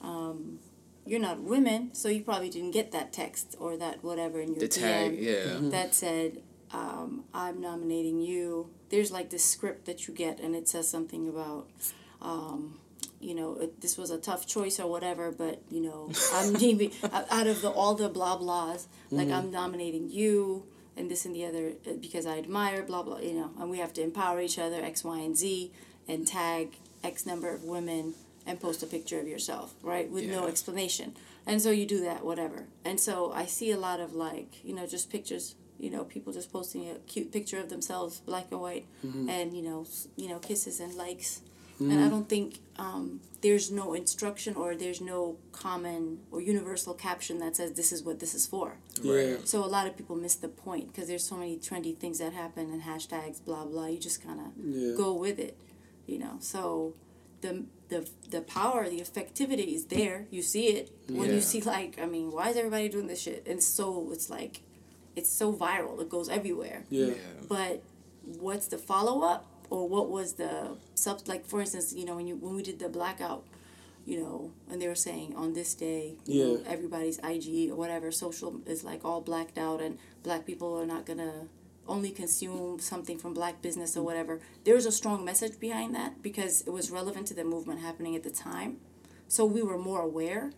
Um, 0.00 0.58
you're 1.04 1.20
not 1.20 1.40
women, 1.40 1.94
so 1.94 2.08
you 2.08 2.22
probably 2.22 2.50
didn't 2.50 2.70
get 2.72 2.92
that 2.92 3.12
text 3.12 3.56
or 3.58 3.76
that 3.76 4.02
whatever 4.04 4.40
in 4.40 4.54
your 4.54 4.60
The 4.60 4.68
tag, 4.68 5.18
DM 5.18 5.22
yeah. 5.22 5.70
that 5.70 5.94
said, 5.94 6.42
um, 6.72 7.24
"I'm 7.34 7.60
nominating 7.60 8.20
you." 8.20 8.70
There's 8.88 9.10
like 9.10 9.30
this 9.30 9.44
script 9.44 9.86
that 9.86 10.06
you 10.06 10.14
get, 10.14 10.38
and 10.40 10.54
it 10.54 10.68
says 10.68 10.88
something 10.88 11.28
about 11.28 11.68
um, 12.20 12.78
you 13.22 13.34
know, 13.34 13.56
it, 13.60 13.80
this 13.80 13.96
was 13.96 14.10
a 14.10 14.18
tough 14.18 14.46
choice 14.46 14.80
or 14.80 14.90
whatever, 14.90 15.30
but 15.30 15.62
you 15.70 15.80
know, 15.80 16.10
I'm 16.34 16.52
naming 16.54 16.90
out 17.02 17.46
of 17.46 17.62
the 17.62 17.70
all 17.70 17.94
the 17.94 18.08
blah 18.08 18.38
blahs, 18.38 18.86
like 19.10 19.30
I'm 19.30 19.50
nominating 19.50 20.10
you 20.10 20.66
and 20.96 21.10
this 21.10 21.24
and 21.24 21.34
the 21.34 21.46
other 21.46 21.72
uh, 21.86 21.94
because 22.00 22.26
I 22.26 22.38
admire 22.38 22.82
blah 22.82 23.02
blah, 23.02 23.18
you 23.18 23.34
know, 23.34 23.50
and 23.58 23.70
we 23.70 23.78
have 23.78 23.92
to 23.94 24.02
empower 24.02 24.40
each 24.40 24.58
other 24.58 24.82
X, 24.82 25.04
Y, 25.04 25.18
and 25.18 25.36
Z, 25.36 25.72
and 26.08 26.26
tag 26.26 26.76
X 27.04 27.24
number 27.24 27.52
of 27.54 27.64
women 27.64 28.14
and 28.46 28.60
post 28.60 28.82
a 28.82 28.86
picture 28.86 29.18
of 29.20 29.26
yourself, 29.28 29.74
right, 29.82 30.10
with 30.10 30.24
no 30.30 30.46
explanation, 30.46 31.14
and 31.46 31.60
so 31.62 31.70
you 31.70 31.86
do 31.86 32.00
that, 32.02 32.24
whatever, 32.24 32.66
and 32.84 32.98
so 33.00 33.32
I 33.32 33.46
see 33.46 33.70
a 33.72 33.78
lot 33.78 34.00
of 34.00 34.14
like, 34.14 34.64
you 34.64 34.74
know, 34.74 34.86
just 34.86 35.10
pictures. 35.10 35.54
You 35.78 35.90
know, 35.90 36.04
people 36.04 36.32
just 36.32 36.52
posting 36.52 36.88
a 36.88 36.94
cute 37.12 37.32
picture 37.32 37.58
of 37.58 37.68
themselves, 37.68 38.20
black 38.20 38.46
and 38.52 38.60
white, 38.60 38.86
and 39.02 39.52
you 39.56 39.62
know, 39.62 39.84
you 40.16 40.28
know, 40.28 40.38
kisses 40.38 40.78
and 40.78 40.94
likes, 40.94 41.40
and 41.80 41.98
I 42.04 42.08
don't 42.08 42.28
think 42.28 42.58
um, 42.76 43.20
there's 43.40 43.72
no 43.72 43.92
instruction 43.94 44.54
or 44.54 44.76
there's 44.76 45.00
no 45.00 45.38
common 45.50 46.20
or 46.30 46.40
universal 46.40 46.94
caption 46.94 47.40
that 47.40 47.56
says 47.56 47.72
this 47.72 47.90
is 47.90 48.04
what 48.04 48.20
this 48.20 48.32
is 48.34 48.46
for. 48.46 48.76
yeah. 49.02 49.38
So 49.44 49.64
a 49.64 49.66
lot 49.76 49.88
of 49.88 49.96
people 49.96 50.14
miss 50.14 50.36
the 50.36 50.48
point 50.48 50.92
because 50.92 51.08
there's 51.08 51.24
so 51.24 51.36
many 51.36 51.56
trendy 51.56 51.96
things 51.96 52.20
that 52.20 52.32
happen 52.32 52.70
and 52.70 52.82
hashtags, 52.82 53.44
blah 53.44 53.64
blah. 53.64 53.86
You 53.86 53.98
just 53.98 54.22
kind 54.22 54.38
of 54.38 54.46
Yeah. 54.64 54.94
go 54.96 55.12
with 55.14 55.40
it, 55.40 55.56
you 56.06 56.18
know. 56.20 56.36
So 56.38 56.94
the 57.40 57.64
the 57.92 58.00
the 58.34 58.40
power, 58.58 58.80
the 58.94 59.00
effectivity 59.06 59.68
is 59.78 59.84
there. 59.96 60.18
You 60.36 60.42
see 60.54 60.66
it 60.78 60.84
when 61.08 61.28
Yeah. 61.28 61.36
you 61.36 61.40
see 61.50 61.60
like 61.76 61.92
I 62.04 62.06
mean, 62.14 62.26
why 62.36 62.46
is 62.50 62.56
everybody 62.62 62.88
doing 62.88 63.08
this 63.12 63.20
shit? 63.26 63.42
And 63.50 63.60
so 63.62 63.84
it's 64.14 64.28
like 64.38 64.54
it's 65.18 65.30
so 65.42 65.46
viral. 65.64 65.94
It 66.04 66.08
goes 66.16 66.28
everywhere 66.38 66.80
Yeah. 66.90 67.14
but 67.56 67.74
what's 68.46 68.66
the 68.74 68.78
follow 68.92 69.16
up 69.32 69.42
or 69.68 69.80
what 69.94 70.06
was 70.16 70.28
the 70.42 70.52
sub 70.94 71.16
like 71.32 71.42
for 71.52 71.58
instance 71.64 71.86
you 71.98 72.04
know 72.08 72.16
when 72.18 72.26
you 72.30 72.36
when 72.44 72.54
we 72.58 72.62
did 72.70 72.78
the 72.84 72.88
blackout 72.98 73.42
you 74.10 74.16
know 74.22 74.38
and 74.70 74.76
they 74.80 74.88
were 74.92 75.00
saying 75.08 75.28
on 75.42 75.48
this 75.58 75.70
day 75.74 76.04
you 76.26 76.38
know, 76.44 76.52
Yeah. 76.58 76.74
everybody's 76.74 77.18
ig 77.34 77.48
or 77.72 77.76
whatever 77.82 78.08
social 78.24 78.50
is 78.74 78.80
like 78.90 79.00
all 79.08 79.20
blacked 79.30 79.58
out 79.66 79.78
and 79.86 79.92
black 80.22 80.42
people 80.50 80.70
are 80.80 80.86
not 80.94 81.02
gonna 81.10 81.34
only 81.88 82.10
consume 82.10 82.78
something 82.78 83.18
from 83.18 83.34
black 83.34 83.60
business 83.62 83.96
or 83.96 84.02
whatever 84.02 84.40
there's 84.64 84.86
a 84.86 84.92
strong 84.92 85.24
message 85.24 85.58
behind 85.58 85.94
that 85.94 86.22
because 86.22 86.62
it 86.62 86.70
was 86.70 86.90
relevant 86.90 87.26
to 87.26 87.34
the 87.34 87.44
movement 87.44 87.80
happening 87.80 88.14
at 88.14 88.22
the 88.22 88.30
time 88.30 88.76
so 89.28 89.44
we 89.44 89.62
were 89.62 89.78
more 89.78 90.00
aware 90.02 90.52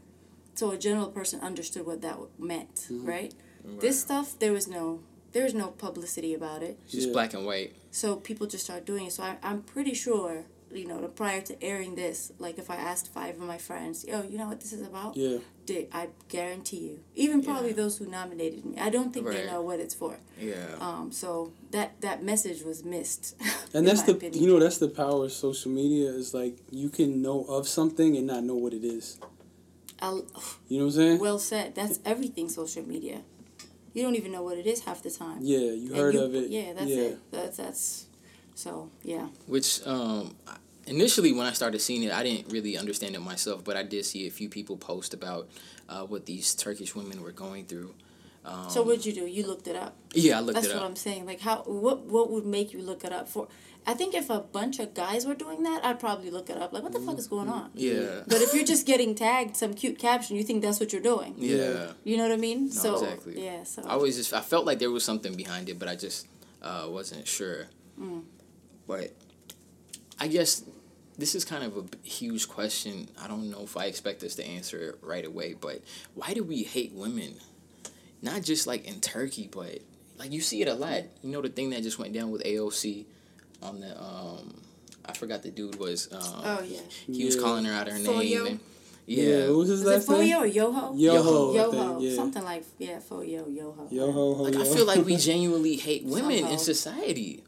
so 0.55 0.71
a 0.71 0.79
general 0.79 1.09
person 1.09 1.41
understood 1.41 1.87
what 1.87 2.03
that 2.03 2.19
meant 2.39 2.75
mm-hmm. 2.75 3.07
right 3.07 3.35
this 3.81 4.01
stuff 4.01 4.39
there 4.39 4.53
was 4.53 4.69
no 4.69 5.01
there 5.33 5.45
was 5.45 5.55
no 5.55 5.69
publicity 5.69 6.33
about 6.35 6.63
it 6.63 6.79
Just 6.89 7.09
Yeah. 7.09 7.13
black 7.13 7.35
and 7.35 7.45
white. 7.45 7.75
so 7.91 8.17
people 8.17 8.47
just 8.47 8.65
start 8.65 8.85
doing 8.87 9.07
it. 9.07 9.13
So 9.13 9.25
I, 9.25 9.37
I'm 9.43 9.63
pretty 9.63 9.93
sure, 9.93 10.45
you 10.75 10.87
know, 10.87 10.99
prior 11.09 11.41
to 11.43 11.63
airing 11.63 11.95
this, 11.95 12.33
like 12.39 12.59
if 12.59 12.71
I 12.71 12.77
asked 12.77 13.13
five 13.13 13.35
of 13.37 13.43
my 13.47 13.59
friends, 13.59 14.05
yo, 14.07 14.23
you 14.23 14.39
know 14.39 14.49
what 14.49 14.61
this 14.61 14.73
is 14.73 14.83
about? 14.83 15.17
Yeah. 15.17 15.39
They, 15.67 15.89
I 15.93 16.09
guarantee 16.29 16.79
you, 16.89 17.01
even 17.15 17.43
probably 17.43 17.71
Yeah. 17.71 17.77
those 17.77 17.97
who 17.99 18.07
nominated 18.07 18.65
me, 18.65 18.77
I 18.79 18.91
don't 18.91 19.13
think 19.15 19.27
they 19.27 19.47
know 19.47 19.63
what 19.63 19.81
it's 19.81 19.95
for. 19.95 20.19
Yeah. 20.39 20.55
Um, 20.81 21.11
so 21.13 21.53
that 21.71 22.01
that 22.03 22.23
message 22.23 22.63
was 22.63 22.85
missed. 22.85 23.37
And 23.75 23.87
that's 23.89 24.03
the 24.03 24.13
opinion. 24.13 24.41
you 24.43 24.49
know 24.53 24.61
that's 24.61 24.79
the 24.79 24.89
power 24.89 25.25
of 25.25 25.33
social 25.33 25.71
media 25.73 26.11
is 26.11 26.33
like 26.35 26.57
you 26.71 26.89
can 26.91 27.23
know 27.23 27.45
of 27.45 27.67
something 27.67 28.17
and 28.17 28.27
not 28.27 28.45
know 28.45 28.55
what 28.55 28.73
it 28.73 28.85
is. 28.85 29.19
I'll, 30.03 30.19
You 30.69 30.79
know 30.79 30.85
what 30.87 30.91
I'm 30.95 31.01
saying? 31.01 31.19
well 31.21 31.39
said. 31.39 31.75
That's 31.75 31.99
everything 32.05 32.49
social 32.49 32.83
media. 32.87 33.23
You 33.95 34.03
don't 34.03 34.17
even 34.17 34.33
know 34.33 34.43
what 34.43 34.59
it 34.59 34.67
is 34.67 34.85
half 34.85 35.03
the 35.03 35.11
time. 35.11 35.39
yeah, 35.41 35.59
you 35.59 35.89
And 35.89 35.97
heard 35.97 36.15
you- 36.15 36.21
of 36.23 36.35
it. 36.35 36.51
Yeah, 36.51 36.73
that's 36.75 36.91
yeah. 36.91 37.03
it. 37.15 37.19
That's 37.31 37.57
that's. 37.57 38.07
So 38.55 38.91
yeah. 39.03 39.27
Which 39.47 39.85
um, 39.87 40.35
initially 40.87 41.33
when 41.33 41.47
I 41.47 41.53
started 41.53 41.81
seeing 41.81 42.03
it, 42.03 42.13
I 42.13 42.23
didn't 42.23 42.53
really 42.53 42.77
understand 42.77 43.15
it 43.15 43.21
myself, 43.21 43.65
but 43.65 43.77
I 43.77 43.83
did 43.83 44.05
see 44.05 44.27
a 44.27 44.31
few 44.31 44.49
people 44.49 44.77
post 44.77 45.15
about 45.15 45.49
uh, 45.89 46.05
what 46.05 46.27
these 46.27 46.55
Turkish 46.55 46.95
women 46.95 47.23
were 47.23 47.33
going 47.33 47.67
through. 47.67 47.95
Um, 48.45 48.69
So 48.69 48.83
what'd 48.83 49.07
you 49.07 49.13
do? 49.13 49.27
You 49.27 49.47
looked 49.47 49.69
it 49.69 49.77
up. 49.77 49.97
yeah, 50.15 50.39
I 50.39 50.41
looked 50.41 50.57
That's 50.57 50.69
it 50.69 50.75
what. 50.75 50.85
I'm 50.85 50.97
saying. 50.97 51.27
Like 51.27 51.41
how 51.41 51.63
what 51.63 52.05
what 52.05 52.31
would 52.31 52.47
make 52.47 52.73
you 52.73 52.83
look 52.83 53.05
it 53.05 53.13
up 53.13 53.29
for? 53.29 53.49
I 53.87 53.93
think 53.93 54.15
if 54.15 54.31
a 54.31 54.41
bunch 54.41 54.79
of 54.79 54.95
guys 54.95 55.27
were 55.27 55.35
doing 55.35 55.63
that, 55.65 55.85
I'd 55.85 56.01
probably 56.01 56.31
look 56.31 56.49
it 56.49 56.57
up. 56.57 56.73
Like 56.73 56.83
what 56.83 56.93
the 56.93 57.01
fuck 57.01 57.19
is 57.19 57.27
going 57.27 57.51
on? 57.51 57.71
Yeah. 57.75 58.23
But 58.27 58.41
if 58.41 58.55
you're 58.55 58.65
just 58.65 58.87
getting 58.87 59.15
tagged 59.15 59.57
some 59.57 59.75
cute 59.75 59.99
caption, 59.99 60.37
you 60.37 60.43
think 60.43 60.63
that's 60.63 60.81
what 60.81 60.93
you're 60.93 61.03
doing. 61.03 61.35
Yeah. 61.37 61.93
You 62.03 62.17
know 62.17 62.23
what 62.23 62.33
I 62.33 62.37
mean? 62.37 62.71
so 62.71 62.95
exactly. 62.95 63.45
yeah. 63.45 63.65
So 63.65 63.83
I 63.83 63.91
always 63.91 64.17
just 64.17 64.33
I 64.33 64.41
felt 64.41 64.65
like 64.67 64.79
there 64.79 64.91
was 64.91 65.05
something 65.05 65.35
behind 65.35 65.69
it, 65.69 65.79
but 65.79 65.89
I 65.89 65.97
just 65.97 66.27
uh, 66.63 66.87
wasn't 66.89 67.27
sure. 67.27 67.67
Mm. 68.01 68.23
But 68.87 69.13
I 70.19 70.29
guess 70.29 70.65
this 71.19 71.35
is 71.35 71.45
kind 71.45 71.65
of 71.65 71.77
a 71.77 71.83
b- 71.83 71.99
huge 72.03 72.49
question. 72.49 73.09
I 73.21 73.29
don't 73.29 73.51
know 73.51 73.63
if 73.63 73.77
I 73.77 73.87
expect 73.87 74.23
us 74.25 74.35
to 74.37 74.45
answer 74.47 74.91
it 74.91 74.99
right 75.03 75.25
away, 75.25 75.55
but 75.55 75.81
why 76.15 76.35
do 76.35 76.43
we 76.43 76.63
hate 76.63 76.93
women? 76.93 77.35
Not 78.23 78.43
just 78.43 78.67
like 78.67 78.87
in 78.87 79.01
Turkey, 79.01 79.49
but 79.51 79.79
like 80.19 80.33
you 80.33 80.41
see 80.41 80.63
it 80.63 80.69
a 80.69 80.75
lot. 80.75 81.03
You 81.23 81.31
know 81.31 81.43
the 81.43 81.49
thing 81.49 81.71
that 81.71 81.83
just 81.83 81.99
went 81.99 82.13
down 82.15 82.31
with 82.31 82.43
AOC 82.45 83.05
on 83.63 83.81
the 83.81 84.01
um 84.03 84.61
I 85.05 85.13
forgot 85.13 85.43
the 85.43 85.51
dude 85.51 85.77
was 85.79 86.09
um 86.13 86.21
oh 86.45 86.63
yeah. 86.67 86.81
he 87.07 87.25
was 87.25 87.37
calling 87.37 87.65
her 87.65 87.73
out 87.73 87.89
her 87.89 87.99
Foyo? 87.99 88.45
name. 88.45 88.47
And, 88.47 88.61
Yeah, 89.07 89.23
yeah. 89.25 89.49
what 89.49 89.59
was 89.59 89.69
his 89.69 89.81
Is 89.83 89.87
it 89.87 89.91
last 89.91 90.09
name? 90.09 90.19
Foyo 90.19 90.41
or 90.41 90.47
Yoho? 90.47 90.95
Yoho. 90.95 91.55
Yoho. 91.55 91.71
think, 91.99 92.11
yeah. 92.11 92.17
Something 92.17 92.45
like 92.45 92.65
yeah, 92.79 92.99
Foyo, 93.01 93.55
Yoho. 93.55 93.87
Yoho, 93.91 94.35
ho, 94.35 94.43
Like 94.43 94.57
I 94.57 94.65
feel 94.65 94.87
like 94.87 95.05
we 95.05 95.17
genuinely 95.17 95.77
hate 95.77 96.05
women 96.05 96.39
Somehow. 96.39 96.53
in 96.53 96.59
society. 96.59 97.45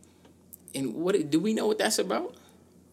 And 0.75 0.95
what 0.95 1.31
do 1.31 1.41
we 1.41 1.55
know 1.55 1.67
what 1.67 1.79
that's 1.79 1.99
about? 1.99 2.35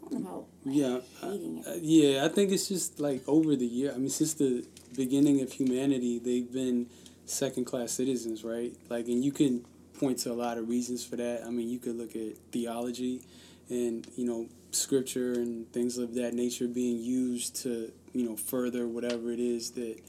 I 0.07 0.09
don't 0.12 0.23
know. 0.23 0.42
Yeah, 0.65 0.99
uh, 1.21 1.38
yeah. 1.82 2.26
I 2.26 2.30
think 2.30 2.52
it's 2.52 2.67
just 2.67 2.99
like 2.99 3.21
over 3.28 3.56
the 3.56 3.65
year. 3.65 3.91
I 3.93 3.97
mean, 3.97 4.10
since 4.10 4.34
the 4.34 4.65
beginning 4.95 5.41
of 5.41 5.52
humanity, 5.52 6.19
they've 6.19 6.52
been 6.52 6.88
second 7.26 7.65
class 7.65 7.91
citizens, 7.91 8.43
right? 8.43 8.73
Like, 8.89 9.08
and 9.08 9.23
you 9.23 9.32
can 9.32 9.65
point 9.99 10.19
to 10.19 10.32
a 10.32 10.34
lot 10.34 10.58
of 10.58 10.69
reasons 10.69 11.06
for 11.06 11.17
that. 11.17 11.43
I 11.45 11.49
mean, 11.49 11.69
you 11.69 11.80
could 11.80 11.97
look 11.97 12.15
at 12.15 12.38
theology, 12.52 13.21
and 13.69 14.08
you 14.15 14.26
know, 14.26 14.47
scripture 14.71 15.34
and 15.34 15.71
things 15.73 15.97
of 15.97 16.15
that 16.15 16.34
nature 16.34 16.67
being 16.67 16.97
used 16.99 17.56
to 17.63 17.91
you 18.13 18.26
know 18.26 18.36
further 18.38 18.88
whatever 18.88 19.32
it 19.32 19.39
is 19.39 19.71
that. 19.71 19.99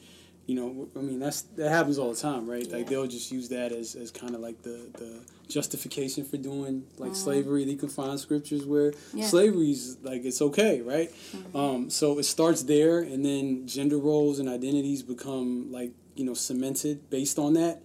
You 0.47 0.55
know, 0.57 0.89
I 0.95 0.99
mean 1.01 1.21
that's 1.21 1.43
that 1.57 1.71
happens 1.71 1.99
all 1.99 2.13
the 2.13 2.21
time, 2.21 2.49
right? 2.49 2.71
Like 2.71 2.87
they'll 2.89 3.07
just 3.07 3.33
use 3.33 3.49
that 3.49 3.73
as, 3.73 3.95
as 3.95 4.11
kind 4.11 4.35
of 4.35 4.41
like 4.43 4.63
the, 4.63 4.91
the 4.99 5.21
justification 5.49 6.25
for 6.25 6.37
doing 6.37 6.85
like 6.99 7.13
Mhm. 7.13 7.17
slavery. 7.17 7.65
You 7.65 7.77
can 7.77 7.89
find 7.89 8.21
scriptures 8.21 8.67
where 8.67 8.93
Yeah. 9.15 9.27
slavery's 9.27 9.97
like 10.03 10.25
it's 10.25 10.43
okay, 10.43 10.83
right? 10.83 11.11
Um, 11.55 11.89
so 11.89 12.19
it 12.19 12.25
starts 12.25 12.63
there, 12.65 12.99
and 13.01 13.25
then 13.25 13.67
gender 13.67 13.97
roles 13.99 14.39
and 14.39 14.49
identities 14.49 15.03
become 15.03 15.73
like 15.73 15.93
you 16.15 16.25
know 16.25 16.35
cemented 16.35 17.09
based 17.11 17.39
on 17.39 17.55
that, 17.55 17.83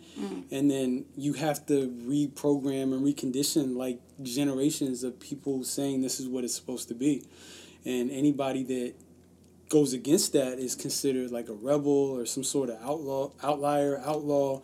and 0.51 0.69
then 0.69 1.05
you 1.15 1.33
have 1.33 1.65
to 1.67 1.87
reprogram 2.05 2.93
and 2.93 3.05
recondition 3.05 3.75
like 3.77 3.99
generations 4.21 5.03
of 5.03 5.17
people 5.19 5.63
saying 5.63 6.01
this 6.01 6.19
is 6.19 6.27
what 6.27 6.43
it's 6.43 6.55
supposed 6.55 6.89
to 6.89 6.93
be, 6.93 7.23
and 7.85 8.11
anybody 8.11 8.63
that 8.63 8.93
goes 9.69 9.93
against 9.93 10.33
that 10.33 10.59
is 10.59 10.75
considered 10.75 11.31
like 11.31 11.47
a 11.47 11.53
rebel 11.53 12.17
or 12.17 12.25
some 12.25 12.43
sort 12.43 12.69
of 12.69 12.81
outlaw, 12.81 13.31
outlier, 13.41 14.01
outlaw. 14.03 14.61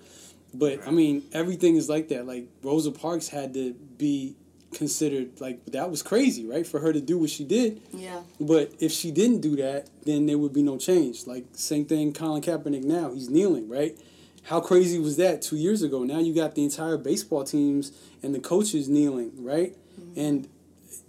But 0.53 0.85
I 0.87 0.91
mean, 0.91 1.23
everything 1.31 1.75
is 1.75 1.87
like 1.87 2.09
that. 2.09 2.25
Like 2.25 2.47
Rosa 2.63 2.91
Parks 2.91 3.27
had 3.27 3.53
to 3.53 3.73
be 3.73 4.35
considered 4.73 5.39
like 5.39 5.63
that 5.67 5.89
was 5.89 6.01
crazy, 6.01 6.45
right? 6.45 6.65
For 6.65 6.79
her 6.79 6.91
to 6.91 7.01
do 7.01 7.17
what 7.17 7.29
she 7.29 7.43
did. 7.43 7.81
Yeah. 7.93 8.21
But 8.39 8.73
if 8.79 8.91
she 8.91 9.11
didn't 9.11 9.41
do 9.41 9.55
that, 9.57 9.89
then 10.05 10.25
there 10.25 10.37
would 10.37 10.53
be 10.53 10.63
no 10.63 10.77
change. 10.77 11.27
Like 11.27 11.45
same 11.53 11.85
thing, 11.85 12.13
Colin 12.13 12.41
Kaepernick 12.41 12.83
now 12.83 13.13
he's 13.13 13.29
kneeling, 13.29 13.69
right? 13.69 13.97
How 14.43 14.59
crazy 14.59 14.99
was 14.99 15.17
that 15.17 15.41
two 15.41 15.55
years 15.55 15.81
ago? 15.81 16.03
Now 16.03 16.19
you 16.19 16.33
got 16.33 16.55
the 16.55 16.63
entire 16.63 16.97
baseball 16.97 17.43
teams 17.43 17.91
and 18.21 18.35
the 18.35 18.39
coaches 18.39 18.87
kneeling, 18.87 19.31
right? 19.43 19.75
Mm-hmm. 19.99 20.19
And 20.19 20.47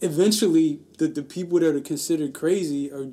eventually, 0.00 0.80
the 0.98 1.08
the 1.08 1.22
people 1.22 1.58
that 1.60 1.74
are 1.74 1.80
considered 1.80 2.34
crazy 2.34 2.90
are 2.90 3.08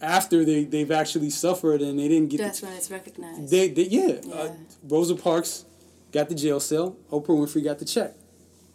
after 0.00 0.44
they 0.44 0.64
they've 0.64 0.90
actually 0.90 1.30
suffered 1.30 1.80
and 1.82 1.98
they 1.98 2.08
didn't 2.08 2.28
get 2.30 2.38
That's 2.38 2.60
the, 2.60 2.66
when 2.66 2.76
it's 2.76 2.90
recognized. 2.90 3.50
they, 3.50 3.68
they 3.68 3.82
yeah, 3.84 4.20
Uh, 4.32 4.50
Rosa 4.88 5.14
Parks 5.16 5.64
got 6.12 6.28
the 6.28 6.34
jail 6.34 6.60
cell. 6.60 6.96
Oprah 7.10 7.26
Winfrey 7.28 7.62
got 7.64 7.78
the 7.78 7.84
check. 7.84 8.14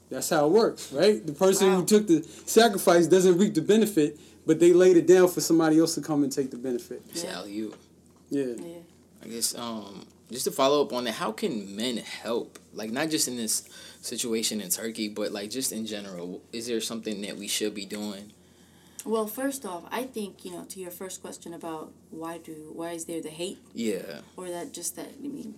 That's 0.10 0.30
how 0.30 0.45
it 0.45 0.52
works, 0.52 0.91
right? 0.91 1.26
The 1.26 1.34
person 1.34 1.69
Wow. 1.69 1.80
who 1.80 1.86
took 1.86 2.08
the 2.08 2.23
sacrifice 2.45 3.08
doesn't 3.08 3.38
reap 3.38 3.54
the 3.56 3.62
benefit, 3.62 4.19
but 4.45 4.60
they 4.60 4.71
laid 4.73 4.97
it 4.97 5.08
down 5.08 5.28
for 5.28 5.41
somebody 5.41 5.80
else 5.80 5.95
to 5.95 6.02
come 6.02 6.23
and 6.23 6.32
take 6.32 6.52
the 6.52 6.58
benefit. 6.58 7.02
It's 7.10 7.23
Yeah. 7.23 7.38
alley-oop. 7.38 7.76
Yeah. 8.30 8.43
yeah. 8.58 8.78
I 9.23 9.28
guess 9.28 9.56
um 9.56 10.06
just 10.32 10.45
to 10.45 10.52
follow 10.52 10.82
up 10.84 10.91
on 10.93 11.04
that, 11.04 11.13
how 11.13 11.32
can 11.32 11.76
men 11.76 11.97
help? 11.97 12.58
Like 12.73 12.91
not 12.91 13.10
just 13.10 13.28
in 13.28 13.38
this 13.38 13.63
situation 14.02 14.62
in 14.62 14.69
Turkey, 14.69 15.08
but 15.10 15.32
like 15.32 15.49
just 15.49 15.71
in 15.71 15.86
general. 15.86 16.41
Is 16.52 16.67
there 16.67 16.82
something 16.82 17.21
that 17.21 17.38
we 17.38 17.47
should 17.47 17.73
be 17.76 17.86
doing? 17.86 18.32
Well, 19.05 19.27
first 19.27 19.65
off, 19.65 19.83
I 19.91 20.03
think 20.03 20.45
you 20.45 20.51
know 20.51 20.63
to 20.65 20.79
your 20.79 20.91
first 20.91 21.21
question 21.21 21.53
about 21.53 21.91
why 22.09 22.37
do 22.37 22.71
why 22.73 22.91
is 22.91 23.05
there 23.05 23.21
the 23.21 23.29
hate 23.29 23.59
Yeah. 23.73 24.21
or 24.37 24.49
that 24.49 24.73
just 24.73 24.95
that 24.95 25.09
I 25.23 25.27
mean, 25.27 25.55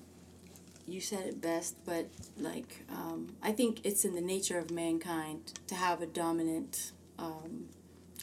you 0.87 0.99
said 1.01 1.27
it 1.27 1.41
best, 1.41 1.75
but 1.85 2.07
like 2.37 2.83
um, 2.89 3.35
I 3.43 3.51
think 3.51 3.81
it's 3.85 4.03
in 4.03 4.15
the 4.15 4.21
nature 4.21 4.57
of 4.57 4.71
mankind 4.71 5.53
to 5.67 5.75
have 5.75 6.01
a 6.01 6.07
dominant 6.07 6.91
um, 7.19 7.65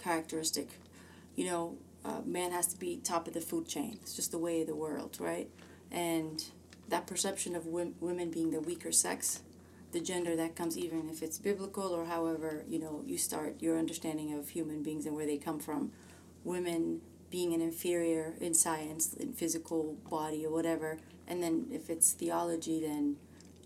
characteristic. 0.03 0.69
You 1.37 1.47
know, 1.47 1.77
uh, 2.05 2.21
man 2.25 2.51
has 2.53 2.67
to 2.69 2.79
be 2.79 2.97
top 2.97 3.27
of 3.29 3.35
the 3.35 3.41
food 3.41 3.67
chain. 3.69 3.99
It's 4.03 4.15
just 4.15 4.33
the 4.33 4.39
way 4.39 4.61
of 4.63 4.67
the 4.67 4.75
world, 4.75 5.17
right? 5.21 5.49
And 5.91 6.45
that 6.89 7.07
perception 7.07 7.55
of 7.55 7.65
wom- 7.67 7.95
women 8.01 8.31
being 8.31 8.51
the 8.51 8.61
weaker 8.61 8.93
sex, 8.93 9.41
the 9.93 10.01
gender 10.01 10.35
that 10.37 10.57
comes 10.57 10.77
even 10.77 11.09
if 11.09 11.23
it's 11.23 11.39
biblical 11.39 11.93
or 11.95 12.07
however 12.07 12.65
you 12.69 12.79
know 12.79 13.03
you 13.07 13.19
start 13.19 13.57
your 13.61 13.79
understanding 13.79 14.33
of 14.35 14.49
human 14.51 14.83
beings 14.83 15.07
and 15.07 15.15
where 15.15 15.27
they 15.27 15.37
come 15.37 15.59
from, 15.59 15.93
women 16.45 17.01
being 17.31 17.55
an 17.55 17.63
inferior 17.63 18.35
in 18.41 18.53
science, 18.53 19.15
in 19.15 19.33
physical 19.33 19.97
body 20.11 20.45
or 20.45 20.53
whatever, 20.53 20.99
and 21.27 21.43
then 21.43 21.67
if 21.71 21.89
it's 21.89 22.13
theology, 22.13 22.81
then 22.81 23.17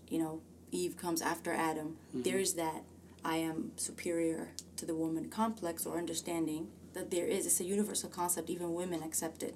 you 0.09 0.19
know 0.19 0.41
Eve 0.71 0.97
comes 0.97 1.21
after 1.21 1.51
Adam. 1.53 1.97
Mm-hmm. 2.09 2.23
There's 2.23 2.53
that 2.53 2.83
I 3.23 3.37
am 3.37 3.71
superior 3.75 4.49
to 4.77 4.85
the 4.85 4.95
woman 4.95 5.29
complex 5.29 5.85
or 5.85 5.97
understanding 5.97 6.67
that 6.93 7.11
there 7.11 7.25
is. 7.25 7.45
It's 7.45 7.59
a 7.59 7.65
universal 7.65 8.09
concept. 8.09 8.49
Even 8.49 8.73
women 8.73 9.03
accept 9.03 9.43
it 9.43 9.55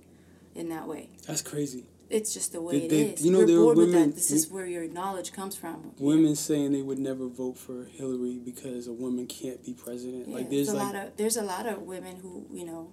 in 0.56 0.70
that 0.70 0.88
way. 0.88 1.10
That's 1.26 1.42
crazy. 1.42 1.86
It's 2.12 2.34
just 2.34 2.52
the 2.52 2.62
way 2.62 2.80
They- 2.80 2.86
it 2.86 2.90
they- 2.90 3.02
is. 3.14 3.26
you 3.26 3.32
know, 3.32 3.40
We're 3.40 3.46
there 3.48 3.56
are 3.58 3.64
born 3.64 3.78
with 3.78 3.88
women- 3.94 4.10
that. 4.10 4.16
This 4.16 4.32
is 4.32 4.50
where 4.50 4.66
your 4.66 4.88
knowledge 4.88 5.32
comes 5.32 5.56
from. 5.56 5.94
Women 6.00 6.36
saying 6.36 6.74
they 6.74 6.82
would 6.82 7.00
never 7.00 7.28
vote 7.28 7.58
for 7.58 7.86
Hillary 7.86 8.38
because 8.40 8.88
a 8.88 8.94
woman 8.94 9.28
can't 9.28 9.64
be 9.64 9.74
president. 9.74 10.28
Yeah, 10.28 10.36
like 10.36 10.50
there's 10.50 10.68
there's 10.68 10.76
a 10.76 10.84
like 10.84 10.94
lot 10.94 11.08
of 11.08 11.18
there's 11.18 11.38
a 11.38 11.44
lot 11.44 11.66
of 11.66 11.82
women 11.84 12.18
who 12.18 12.46
you 12.54 12.66
know, 12.66 12.90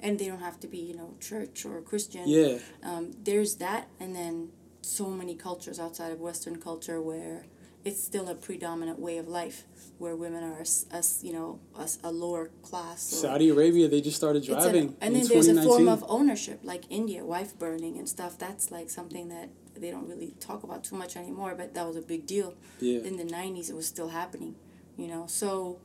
and 0.00 0.18
they 0.18 0.26
don't 0.26 0.40
have 0.40 0.60
to 0.60 0.68
be 0.68 0.78
you 0.78 0.94
know 0.94 1.14
church 1.20 1.64
or 1.66 1.80
Christian. 1.82 2.28
yeah, 2.28 2.58
Um, 2.82 3.10
there's 3.24 3.56
that, 3.56 3.88
and 3.98 4.14
then 4.14 4.50
so 4.82 5.10
many 5.10 5.34
cultures 5.34 5.78
outside 5.80 6.12
of 6.12 6.20
Western 6.20 6.56
culture 6.56 7.02
where 7.02 7.46
it's 7.84 8.02
still 8.02 8.28
a 8.28 8.34
predominant 8.34 8.98
way 8.98 9.16
of 9.18 9.26
life, 9.28 9.64
where 9.98 10.14
women 10.16 10.42
are 10.44 10.58
a, 10.58 10.60
s- 10.62 10.86
a 10.92 10.96
s- 10.96 11.20
you 11.22 11.32
know 11.32 11.58
a, 11.78 11.82
s- 11.82 11.98
a 12.04 12.10
lower 12.12 12.50
class. 12.62 13.02
Saudi 13.02 13.48
Arabia 13.48 13.88
they 13.88 14.00
just 14.00 14.16
started 14.16 14.42
driving 14.44 14.96
and 15.00 15.14
in 15.14 15.20
then 15.20 15.28
there's 15.28 15.48
a 15.48 15.62
form 15.62 15.88
of 15.88 16.04
ownership, 16.08 16.60
like 16.62 16.84
India, 16.90 17.24
wife 17.24 17.58
burning 17.58 17.96
and 17.98 18.08
stuff. 18.08 18.38
That's 18.38 18.70
like 18.70 18.90
something 18.90 19.28
that 19.28 19.48
they 19.74 19.90
don't 19.90 20.08
really 20.08 20.34
talk 20.40 20.62
about 20.62 20.84
too 20.84 20.96
much 20.96 21.16
anymore, 21.16 21.54
but 21.56 21.72
that 21.74 21.86
was 21.86 21.96
a 21.96 22.02
big 22.02 22.26
deal 22.26 22.54
yeah. 22.80 23.00
in 23.00 23.16
the 23.16 23.24
90s 23.24 23.70
it 23.70 23.74
was 23.76 23.86
still 23.86 24.08
happening 24.08 24.54
you 24.98 25.06
know 25.06 25.24
so 25.26 25.78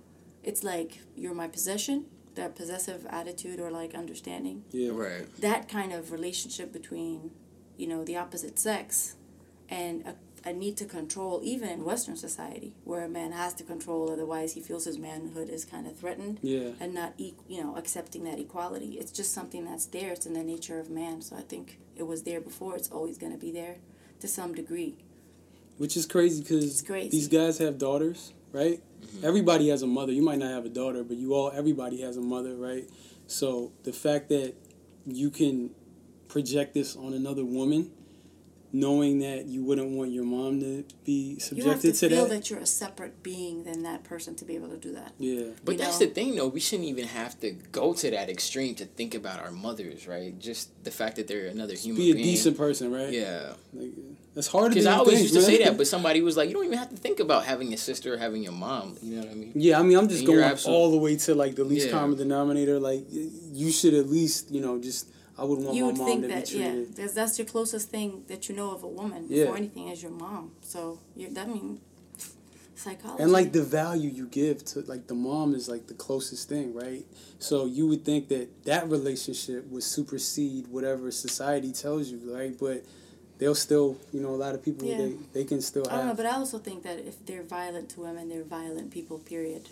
it's 0.43 0.63
like 0.63 0.99
you're 1.15 1.33
my 1.33 1.47
possession 1.47 2.03
that 2.33 2.55
possessive 2.55 3.05
attitude 3.09 3.59
or 3.59 3.71
like 3.71 3.95
understanding 3.95 4.63
Yeah. 4.71 4.89
Right. 4.91 5.25
that 5.39 5.69
kind 5.69 5.93
of 5.93 6.11
relationship 6.11 6.73
between 6.73 7.31
you 7.77 7.87
know 7.87 8.03
the 8.03 8.17
opposite 8.17 8.59
sex 8.59 9.15
and 9.69 10.05
a, 10.05 10.15
a 10.45 10.53
need 10.53 10.77
to 10.77 10.85
control 10.85 11.41
even 11.43 11.67
in 11.69 11.83
western 11.83 12.15
society 12.15 12.73
where 12.83 13.03
a 13.03 13.09
man 13.09 13.31
has 13.31 13.53
to 13.55 13.63
control 13.63 14.11
otherwise 14.11 14.53
he 14.53 14.61
feels 14.61 14.85
his 14.85 14.97
manhood 14.97 15.49
is 15.49 15.65
kind 15.65 15.87
of 15.87 15.97
threatened 15.97 16.39
Yeah. 16.41 16.69
and 16.79 16.93
not 16.93 17.13
e- 17.17 17.33
you 17.47 17.63
know 17.63 17.75
accepting 17.75 18.23
that 18.25 18.39
equality 18.39 18.97
it's 18.99 19.11
just 19.11 19.33
something 19.33 19.65
that's 19.65 19.85
there 19.87 20.11
it's 20.11 20.25
in 20.25 20.33
the 20.33 20.43
nature 20.43 20.79
of 20.79 20.89
man 20.89 21.21
so 21.21 21.35
i 21.35 21.41
think 21.41 21.79
it 21.95 22.03
was 22.03 22.23
there 22.23 22.39
before 22.41 22.75
it's 22.75 22.89
always 22.91 23.17
going 23.17 23.31
to 23.31 23.37
be 23.39 23.51
there 23.51 23.77
to 24.19 24.27
some 24.27 24.53
degree 24.53 24.95
Which 25.77 25.97
is 25.97 26.05
crazy 26.05 26.41
because 26.41 26.81
crazy. 26.81 27.09
these 27.09 27.27
guys 27.27 27.57
have 27.57 27.77
daughters, 27.77 28.31
right? 28.53 28.79
Mm-hmm. 29.01 29.25
Everybody 29.25 29.67
has 29.69 29.81
a 29.81 29.87
mother. 29.87 30.13
You 30.13 30.21
might 30.23 30.39
not 30.39 30.51
have 30.51 30.65
a 30.65 30.69
daughter, 30.69 31.03
but 31.03 31.17
you 31.17 31.33
all 31.33 31.51
everybody 31.51 31.99
has 32.01 32.15
a 32.17 32.21
mother, 32.21 32.55
right? 32.55 32.85
So 33.27 33.71
the 33.83 33.91
fact 33.91 34.29
that 34.29 34.53
you 35.05 35.29
can 35.29 35.71
project 36.29 36.73
this 36.73 36.95
on 36.95 37.13
another 37.13 37.43
woman 37.43 37.91
knowing 38.73 39.19
that 39.19 39.45
you 39.45 39.63
wouldn't 39.63 39.89
want 39.91 40.11
your 40.11 40.25
mom 40.25 40.59
to 40.59 40.83
be 41.05 41.11
You 41.11 41.33
have 41.33 41.39
to 41.39 41.45
subjected 41.45 41.95
to, 41.95 42.09
feel 42.09 42.23
that. 42.25 42.29
that. 42.29 42.49
you're 42.49 42.59
a 42.59 42.65
separate 42.65 43.23
being 43.23 43.63
than 43.63 43.83
that 43.83 44.03
person 44.03 44.35
to 44.35 44.45
be 44.45 44.55
able 44.55 44.67
to 44.69 44.77
do 44.77 44.91
that. 44.93 45.13
Yeah. 45.17 45.45
But 45.63 45.73
You 45.73 45.77
that's 45.77 45.99
know? 45.99 46.07
the 46.07 46.13
thing, 46.13 46.35
though. 46.35 46.47
We 46.47 46.59
shouldn't 46.59 46.89
even 46.89 47.05
have 47.05 47.39
to 47.39 47.51
go 47.51 47.93
to 47.93 48.11
that 48.11 48.29
extreme 48.29 48.75
to 48.75 48.85
think 48.85 49.15
about 49.15 49.39
our 49.39 49.51
mothers, 49.51 50.07
right? 50.07 50.37
Just 50.39 50.69
the 50.83 50.91
fact 50.91 51.15
that 51.15 51.27
they're 51.27 51.47
another 51.47 51.73
human 51.73 52.01
being. 52.01 52.13
Be 52.15 52.19
a 52.19 52.23
being. 52.23 52.35
decent 52.35 52.57
person, 52.57 52.91
right? 52.91 53.11
Yeah. 53.11 53.53
Like, 53.73 53.91
that's 54.33 54.47
harder 54.47 54.69
Because 54.69 54.85
I 54.87 54.95
always 54.95 55.19
think, 55.19 55.21
used 55.21 55.33
to 55.35 55.39
man. 55.39 55.49
say 55.49 55.63
that, 55.63 55.77
but 55.77 55.87
somebody 55.87 56.21
was 56.21 56.35
like, 56.35 56.49
you 56.49 56.55
don't 56.55 56.65
even 56.65 56.77
have 56.77 56.89
to 56.89 56.97
think 56.97 57.21
about 57.21 57.45
having 57.45 57.73
a 57.73 57.77
sister 57.77 58.13
or 58.15 58.17
having 58.17 58.43
your 58.43 58.51
mom. 58.51 58.97
You 59.01 59.15
know 59.15 59.21
what 59.21 59.31
I 59.31 59.35
mean? 59.35 59.51
Yeah, 59.55 59.79
I 59.79 59.83
mean, 59.83 59.97
I'm 59.97 60.09
just 60.09 60.19
And 60.21 60.27
going 60.27 60.39
absolute- 60.41 60.75
all 60.75 60.91
the 60.91 60.97
way 60.97 61.15
to 61.15 61.33
like 61.35 61.55
the 61.55 61.63
least 61.63 61.85
Yeah. 61.85 61.93
common 61.93 62.17
denominator. 62.17 62.77
Like, 62.77 63.05
you 63.09 63.71
should 63.71 63.93
at 63.93 64.09
least, 64.09 64.51
you 64.51 64.59
know, 64.59 64.77
just 64.81 65.07
I 65.37 65.43
would 65.43 65.59
want 65.59 65.75
you 65.75 65.81
my 65.83 65.87
would 65.87 65.97
mom 65.97 66.07
think 66.07 66.21
to 66.23 66.27
that 66.29 66.49
be 66.49 66.57
yeah, 66.57 66.71
treated. 66.71 66.95
that's, 66.95 67.13
that's 67.13 67.37
your 67.39 67.45
closest 67.47 67.89
thing 67.89 68.23
that 68.27 68.47
you 68.49 68.55
know 68.55 68.71
of 68.71 68.83
a 68.83 68.87
woman 68.87 69.25
Yeah. 69.29 69.43
before 69.45 69.57
anything 69.57 69.87
is 69.89 70.01
your 70.01 70.11
mom. 70.11 70.51
So 70.61 70.99
you 71.15 71.29
that 71.31 71.49
mean 71.49 71.79
psychology. 72.75 73.23
And 73.23 73.31
like 73.31 73.51
the 73.51 73.63
value 73.63 74.09
you 74.09 74.27
give 74.27 74.63
to 74.65 74.81
like 74.81 75.07
the 75.07 75.13
mom 75.15 75.53
is 75.55 75.67
like 75.69 75.87
the 75.87 75.93
closest 75.93 76.49
thing, 76.49 76.73
right? 76.73 77.05
So 77.39 77.65
you 77.65 77.87
would 77.87 78.03
think 78.05 78.27
that 78.29 78.65
that 78.65 78.89
relationship 78.89 79.67
would 79.67 79.83
supersede 79.83 80.67
whatever 80.67 81.11
society 81.11 81.71
tells 81.71 82.09
you, 82.09 82.19
right? 82.35 82.57
But 82.57 82.83
they'll 83.37 83.55
still, 83.55 83.97
you 84.13 84.21
know, 84.21 84.29
a 84.29 84.39
lot 84.45 84.55
of 84.55 84.63
people 84.63 84.87
Yeah. 84.87 84.97
they 84.97 85.13
they 85.33 85.43
can 85.43 85.61
still 85.61 85.85
I 85.89 85.97
don't 85.97 86.07
know, 86.07 86.15
but 86.15 86.25
I 86.25 86.31
also 86.35 86.59
think 86.59 86.83
that 86.83 86.99
if 86.99 87.25
they're 87.25 87.43
violent 87.43 87.89
to 87.91 88.01
women, 88.01 88.29
they're 88.29 88.43
violent 88.43 88.91
people. 88.91 89.19
Period. 89.19 89.67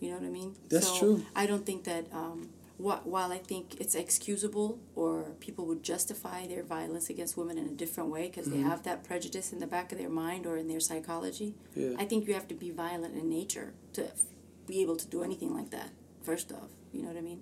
You 0.00 0.10
know 0.10 0.18
what 0.18 0.26
I 0.26 0.30
mean? 0.30 0.54
That's 0.68 0.86
so 0.86 0.98
true. 0.98 1.26
I 1.34 1.46
don't 1.46 1.66
think 1.66 1.82
that 1.84 2.06
um, 2.12 2.50
while 2.78 3.32
I 3.32 3.38
think 3.38 3.80
it's 3.80 3.94
excusable 3.96 4.78
or 4.94 5.32
people 5.40 5.66
would 5.66 5.82
justify 5.82 6.46
their 6.46 6.62
violence 6.62 7.10
against 7.10 7.36
women 7.36 7.58
in 7.58 7.66
a 7.66 7.72
different 7.72 8.08
way 8.10 8.28
because 8.28 8.46
Mm-hmm. 8.46 8.62
they 8.62 8.68
have 8.68 8.84
that 8.84 9.02
prejudice 9.04 9.52
in 9.52 9.58
the 9.58 9.66
back 9.66 9.90
of 9.92 9.98
their 9.98 10.08
mind 10.08 10.46
or 10.46 10.56
in 10.56 10.68
their 10.68 10.78
psychology, 10.80 11.54
Yeah. 11.74 11.94
I 11.98 12.04
think 12.04 12.28
you 12.28 12.34
have 12.34 12.46
to 12.48 12.54
be 12.54 12.70
violent 12.70 13.14
in 13.16 13.28
nature 13.28 13.74
to 13.94 14.04
f- 14.06 14.22
be 14.66 14.80
able 14.82 14.96
to 14.96 15.06
do 15.08 15.22
anything 15.24 15.52
like 15.54 15.70
that. 15.70 15.90
First 16.22 16.52
off, 16.52 16.70
you 16.92 17.02
know 17.02 17.08
what 17.08 17.16
I 17.16 17.20
mean? 17.22 17.40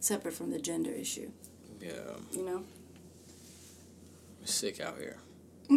Separate 0.00 0.32
from 0.34 0.50
the 0.50 0.58
gender 0.58 0.90
issue, 0.92 1.30
Yeah. 1.80 2.14
you 2.32 2.42
know. 2.42 2.64
sick 4.44 4.80
out 4.80 4.96
here. 4.98 5.16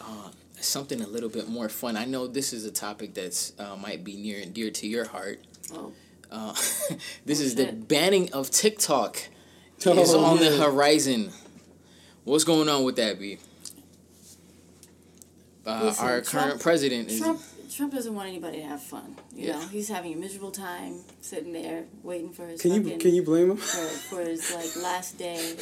uh, 0.00 0.30
something 0.60 1.00
a 1.02 1.06
little 1.06 1.28
bit 1.28 1.48
more 1.48 1.68
fun. 1.68 1.96
I 1.96 2.04
know 2.04 2.26
this 2.26 2.52
is 2.52 2.64
a 2.64 2.70
topic 2.72 3.14
that's 3.14 3.52
uh, 3.58 3.76
might 3.76 4.02
be 4.02 4.16
near 4.16 4.40
and 4.40 4.52
dear 4.54 4.70
to 4.70 4.86
your 4.86 5.04
heart. 5.04 5.40
Oh, 5.74 5.92
Uh, 6.30 6.52
this 7.26 7.40
is 7.40 7.54
the 7.56 7.72
banning 7.72 8.32
of 8.32 8.50
TikTok 8.50 9.18
Oh, 9.86 9.98
is 9.98 10.14
on 10.14 10.38
the 10.38 10.56
horizon. 10.58 11.32
What's 12.24 12.44
going 12.44 12.68
on 12.68 12.84
with 12.84 12.96
that, 12.96 13.18
B? 13.18 13.38
Uh, 15.66 15.80
Listen, 15.84 16.04
our 16.06 16.20
Trump- 16.20 16.46
current 16.48 16.60
president 16.60 17.10
is 17.10 17.18
Trump 17.20 17.40
Trump 17.70 17.92
doesn't 17.92 18.14
want 18.14 18.28
anybody 18.28 18.58
to 18.58 18.64
have 18.64 18.82
fun. 18.82 19.16
You 19.34 19.46
Yeah. 19.48 19.52
know, 19.52 19.60
he's 19.68 19.88
having 19.88 20.12
a 20.12 20.16
miserable 20.16 20.50
time 20.50 20.96
sitting 21.20 21.52
there 21.52 21.84
waiting 22.02 22.32
for 22.32 22.46
his 22.46 22.60
Can 22.60 22.72
you 22.72 22.96
can 22.98 23.14
you 23.14 23.22
blame 23.22 23.52
him? 23.52 23.56
for, 23.56 23.86
for 24.16 24.20
his 24.22 24.52
like 24.52 24.74
last 24.82 25.16
day 25.18 25.56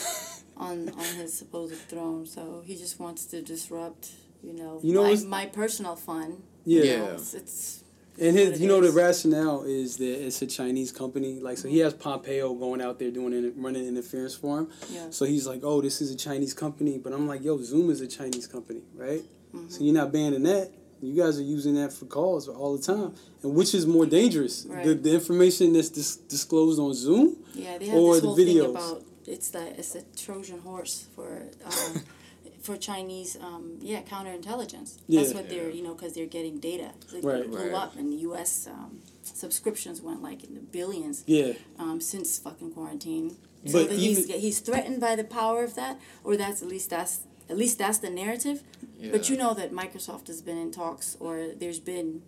on 0.57 0.89
on 0.89 1.05
his 1.17 1.33
supposed 1.37 1.75
throne. 1.89 2.27
So 2.27 2.63
he 2.65 2.77
just 2.77 2.99
wants 2.99 3.27
to 3.27 3.43
disrupt. 3.43 4.11
You 4.43 4.53
know, 4.55 4.81
You 4.83 4.95
know 4.95 5.03
my, 5.03 5.17
my 5.25 5.47
personal 5.47 5.97
fun. 5.97 6.43
Yeah. 6.65 6.83
You 6.85 6.97
know, 6.99 7.11
it's, 7.15 7.35
it's 7.35 7.78
And 8.21 8.37
his, 8.37 8.61
you 8.61 8.67
know, 8.69 8.81
the 8.81 8.91
rationale 8.91 9.63
is 9.63 9.97
that 9.99 10.27
it's 10.27 10.43
a 10.43 10.47
Chinese 10.47 10.91
company. 10.93 11.39
Like, 11.41 11.59
so 11.59 11.69
he 11.69 11.79
has 11.79 11.95
Pompeo 11.95 12.55
going 12.55 12.81
out 12.81 12.99
there 12.99 13.11
doing 13.11 13.33
it, 13.33 13.55
running 13.57 13.87
interference 13.87 14.35
for 14.35 14.59
him. 14.61 14.71
yeah. 14.91 15.07
So 15.11 15.25
he's 15.25 15.47
like, 15.47 15.61
"Oh, 15.63 15.81
this 15.81 16.01
is 16.01 16.11
a 16.11 16.17
Chinese 16.17 16.53
company," 16.55 16.99
but 16.99 17.13
I'm 17.13 17.27
like, 17.29 17.43
"Yo, 17.45 17.61
Zoom 17.63 17.91
is 17.91 18.01
a 18.01 18.07
Chinese 18.09 18.47
company, 18.47 18.83
right? 18.95 19.23
Mm-hmm. 19.55 19.69
So 19.69 19.85
you're 19.85 19.95
not 19.95 20.13
banning 20.13 20.43
that. 20.45 20.73
You 21.01 21.15
guys 21.15 21.39
are 21.39 21.43
using 21.45 21.77
that 21.77 21.93
for 21.93 22.07
calls 22.07 22.49
all 22.49 22.77
the 22.77 22.83
time, 22.83 23.15
and 23.45 23.55
which 23.55 23.73
is 23.73 23.87
more 23.87 24.05
dangerous? 24.05 24.63
The, 24.65 24.75
Right. 24.75 25.03
the 25.03 25.15
information 25.15 25.73
that's 25.73 25.91
dis- 25.91 26.17
disclosed 26.17 26.81
on 26.81 26.93
Zoom, 26.93 27.37
Yeah, 27.55 27.79
they 27.79 27.87
have 27.87 27.99
Or 27.99 28.15
this 28.15 28.23
the 28.23 28.27
whole 28.27 28.37
thing 28.37 28.61
about 28.61 29.03
it's 29.27 29.51
the 29.51 29.79
it's 29.79 29.95
a 29.95 30.03
Trojan 30.17 30.59
horse 30.59 31.07
for 31.15 31.47
um, 31.65 32.03
for 32.61 32.77
Chinese 32.77 33.37
um, 33.41 33.79
yeah 33.81 34.03
counterintelligence. 34.03 34.97
That's 35.09 35.31
Yeah. 35.31 35.35
what 35.35 35.49
they're 35.49 35.71
you 35.71 35.83
know 35.83 35.95
because 35.95 36.13
they're 36.15 36.27
getting 36.39 36.59
data. 36.59 36.91
Like 37.13 37.25
Right. 37.25 37.43
they 37.43 37.47
blew 37.49 37.59
Right. 37.71 37.73
up 37.83 37.97
and 37.97 38.13
the 38.13 38.17
U.S. 38.29 38.67
Um, 38.67 39.01
subscriptions 39.23 40.01
went 40.03 40.23
like 40.23 40.45
in 40.45 40.55
the 40.55 40.61
billions 40.61 41.23
yeah, 41.27 41.53
um, 41.79 42.01
since 42.01 42.39
fucking 42.39 42.73
quarantine. 42.73 43.37
So 43.67 43.73
But 43.73 43.91
that 43.91 43.99
he's 43.99 44.21
even- 44.29 44.41
he's 44.41 44.61
threatened 44.61 45.01
by 45.01 45.15
the 45.17 45.25
power 45.25 45.65
of 45.65 45.75
that, 45.75 46.01
or 46.25 46.37
that's 46.37 46.63
at 46.63 46.69
least 46.69 46.91
that's 46.91 47.21
at 47.49 47.57
least 47.57 47.79
that's 47.79 47.99
the 47.99 48.11
narrative. 48.11 48.63
Yeah. 48.99 49.13
But 49.13 49.29
you 49.31 49.37
know 49.37 49.55
that 49.55 49.73
Microsoft 49.73 50.27
has 50.29 50.43
been 50.43 50.59
in 50.59 50.71
talks, 50.71 51.17
or 51.21 51.49
there's 51.61 51.81
been 51.81 52.23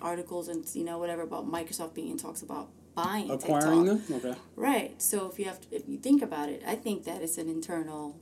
articles 0.00 0.48
and 0.48 0.64
you 0.74 0.84
know 0.84 0.98
whatever 0.98 1.22
about 1.22 1.50
Microsoft 1.50 1.94
being 1.94 2.10
in 2.10 2.18
talks 2.18 2.42
about 2.42 2.68
buying 2.94 3.30
acquiring 3.30 3.86
TikTok. 3.86 4.06
them. 4.22 4.30
Okay, 4.32 4.40
Right. 4.56 5.02
So 5.02 5.26
if 5.30 5.38
you 5.38 5.46
have 5.46 5.60
to, 5.62 5.66
if 5.76 5.88
you 5.88 5.98
think 5.98 6.22
about 6.22 6.48
it, 6.48 6.62
I 6.66 6.76
think 6.76 7.04
that 7.04 7.22
it's 7.22 7.38
an 7.38 7.48
internal, 7.48 8.16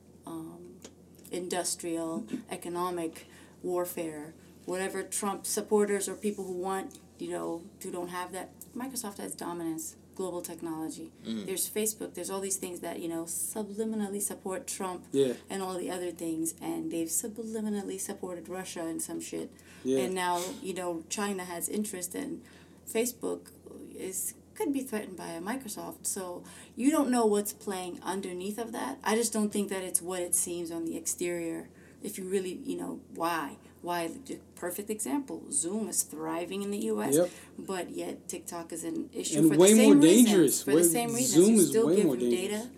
industrial, 1.32 2.26
economic 2.50 3.26
warfare. 3.62 4.34
Whatever 4.64 5.02
Trump 5.02 5.44
supporters 5.46 6.08
or 6.08 6.14
people 6.14 6.44
who 6.44 6.52
want, 6.52 6.98
you 7.18 7.30
know, 7.30 7.62
who 7.82 7.90
don't 7.90 8.08
have 8.08 8.32
that, 8.32 8.50
Microsoft 8.76 9.18
has 9.18 9.34
dominance, 9.34 9.96
global 10.14 10.40
technology. 10.40 11.10
Mm. 11.26 11.46
There's 11.46 11.68
Facebook. 11.68 12.14
There's 12.14 12.30
all 12.30 12.40
these 12.40 12.56
things 12.56 12.80
that 12.80 13.00
you 13.00 13.08
know 13.08 13.24
subliminally 13.24 14.22
support 14.22 14.66
Trump 14.68 15.04
yeah, 15.10 15.32
and 15.50 15.62
all 15.62 15.76
the 15.76 15.90
other 15.90 16.12
things, 16.12 16.54
and 16.62 16.92
they've 16.92 17.08
subliminally 17.08 17.98
supported 17.98 18.48
Russia 18.48 18.80
and 18.82 19.02
some 19.02 19.20
shit. 19.20 19.50
yeah, 19.82 20.04
And 20.04 20.14
now, 20.14 20.40
you 20.62 20.74
know, 20.74 21.02
China 21.08 21.44
has 21.44 21.68
interest 21.68 22.14
in 22.14 22.42
Facebook 22.88 23.48
is 23.94 24.34
could 24.54 24.72
be 24.72 24.80
threatened 24.80 25.16
by 25.16 25.28
a 25.28 25.40
Microsoft. 25.40 26.06
So 26.06 26.42
you 26.76 26.90
don't 26.90 27.10
know 27.10 27.26
what's 27.26 27.52
playing 27.52 28.00
underneath 28.02 28.58
of 28.58 28.72
that. 28.72 28.98
I 29.04 29.14
just 29.16 29.32
don't 29.32 29.50
think 29.52 29.68
that 29.70 29.82
it's 29.82 30.00
what 30.02 30.20
it 30.20 30.34
seems 30.34 30.70
on 30.70 30.84
the 30.84 30.96
exterior. 30.96 31.68
If 32.02 32.18
you 32.18 32.24
really, 32.24 32.54
you 32.64 32.76
know, 32.76 33.00
why? 33.14 33.56
Why 33.80 34.10
the 34.26 34.38
perfect 34.54 34.90
example. 34.90 35.42
Zoom 35.50 35.88
is 35.88 36.02
thriving 36.02 36.62
in 36.62 36.70
the 36.70 36.78
US, 36.92 37.14
Yep. 37.14 37.30
but 37.58 37.90
yet 37.90 38.28
TikTok 38.28 38.72
is 38.72 38.84
an 38.84 39.08
issue 39.12 39.38
And 39.38 39.52
for 39.52 39.58
way 39.58 39.70
the 39.72 39.76
same 39.78 39.84
more 39.94 40.02
reasons. 40.02 40.24
dangerous. 40.26 40.62
For 40.62 40.74
Way- 40.74 40.82
the 40.82 40.88
same 40.88 41.14
reasons. 41.14 41.30
Zoom 41.44 41.54
you 41.54 41.60
is 41.60 41.68
still 41.68 41.86
way 41.88 41.96
give 41.96 42.04
more 42.06 42.16
dangerous. 42.16 42.40
data. 42.62 42.68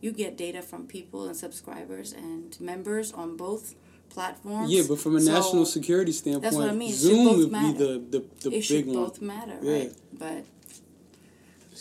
You 0.00 0.12
get 0.12 0.36
data 0.36 0.62
from 0.62 0.86
people 0.86 1.26
and 1.26 1.36
subscribers 1.36 2.12
and 2.12 2.60
members 2.60 3.12
on 3.12 3.36
both 3.36 3.74
platforms. 4.08 4.70
yeah. 4.70 4.82
But 4.88 4.98
from 4.98 5.16
a 5.16 5.20
So- 5.20 5.32
national 5.32 5.66
security 5.66 6.12
standpoint, 6.12 6.54
what 6.54 6.68
I 6.68 6.72
mean. 6.74 6.92
Zoom 6.92 7.38
would 7.38 7.50
matter. 7.52 7.72
be 7.72 7.78
the 7.78 8.18
the, 8.18 8.48
the 8.50 8.56
it 8.56 8.62
should 8.62 8.86
big 8.86 8.94
one. 8.94 9.04
both 9.04 9.20
matter, 9.20 9.58
Yeah. 9.62 9.72
right? 9.72 9.92
But 10.12 10.44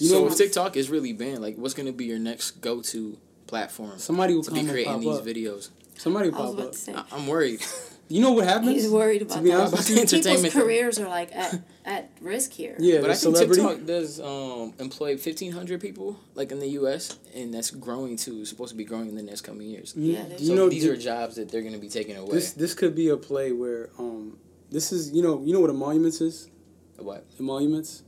You 0.02 0.10
so 0.10 0.22
know- 0.22 0.28
if 0.28 0.36
TikTok 0.38 0.76
is 0.78 0.90
really 0.90 1.14
banned, 1.14 1.42
like 1.42 1.56
what's 1.58 1.74
gonna 1.74 1.92
be 1.92 2.06
your 2.06 2.20
next 2.20 2.60
go 2.62 2.82
to 2.82 3.18
platform 3.48 4.00
Somebody 4.00 4.34
will 4.36 4.44
to 4.44 4.50
come 4.50 4.56
be 4.56 4.60
and 4.62 4.70
creating 4.70 4.94
pop 4.94 5.02
these 5.02 5.18
up. 5.20 5.26
videos? 5.26 5.70
Somebody 5.98 6.30
will 6.30 6.38
I 6.38 6.42
was 6.42 6.50
pop 6.50 6.60
about 6.60 6.68
up. 6.70 6.76
say, 6.76 6.94
I- 6.94 7.06
I'm 7.12 7.28
worried. 7.28 7.62
You 8.08 8.20
know 8.20 8.32
what 8.32 8.44
happens? 8.46 8.72
he's 8.74 8.90
worried 8.90 9.20
To 9.20 9.26
about 9.26 9.42
be 9.44 9.54
honest 9.54 9.74
About 9.74 9.86
the 9.86 10.02
entertainment 10.02 10.44
People's 10.54 10.64
careers 10.64 11.00
are 11.00 11.08
like 11.08 11.34
at, 11.34 11.62
at 11.86 12.10
risk 12.20 12.52
here. 12.52 12.76
Yeah, 12.78 13.00
but 13.00 13.10
I 13.10 13.14
think 13.14 13.36
celebrity. 13.38 13.62
TikTok 13.62 13.86
does 13.88 14.20
um, 14.20 14.74
employ 14.80 15.12
1,500 15.12 15.80
people, 15.80 16.20
like 16.36 16.52
in 16.52 16.60
the 16.60 16.68
U.S., 16.82 17.18
and 17.34 17.54
that's 17.54 17.72
growing 17.72 18.18
too. 18.18 18.44
Supposed 18.44 18.72
to 18.72 18.76
be 18.76 18.84
growing 18.84 19.08
in 19.08 19.16
the 19.16 19.24
next 19.24 19.42
coming 19.42 19.70
years. 19.70 19.94
You, 19.96 20.12
Yeah, 20.14 20.24
there's- 20.24 20.42
you 20.42 20.48
So 20.48 20.56
know, 20.56 20.68
these 20.68 20.84
th- 20.84 20.94
are 20.94 21.02
jobs 21.02 21.36
that 21.38 21.50
they're 21.50 21.62
going 21.62 21.74
to 21.74 21.80
be 21.80 21.88
taking 21.88 22.18
away. 22.18 22.32
this 22.34 22.52
this 22.52 22.74
could 22.74 22.96
be 22.96 23.08
a 23.10 23.16
play 23.18 23.54
where 23.54 23.92
um 23.98 24.38
this 24.70 24.92
is 24.92 25.12
you 25.14 25.22
know 25.22 25.42
you 25.46 25.54
know 25.54 25.62
what 25.62 25.70
emoluments 25.70 26.20
is 26.20 26.50
what? 26.98 27.26
emoluments. 27.40 28.04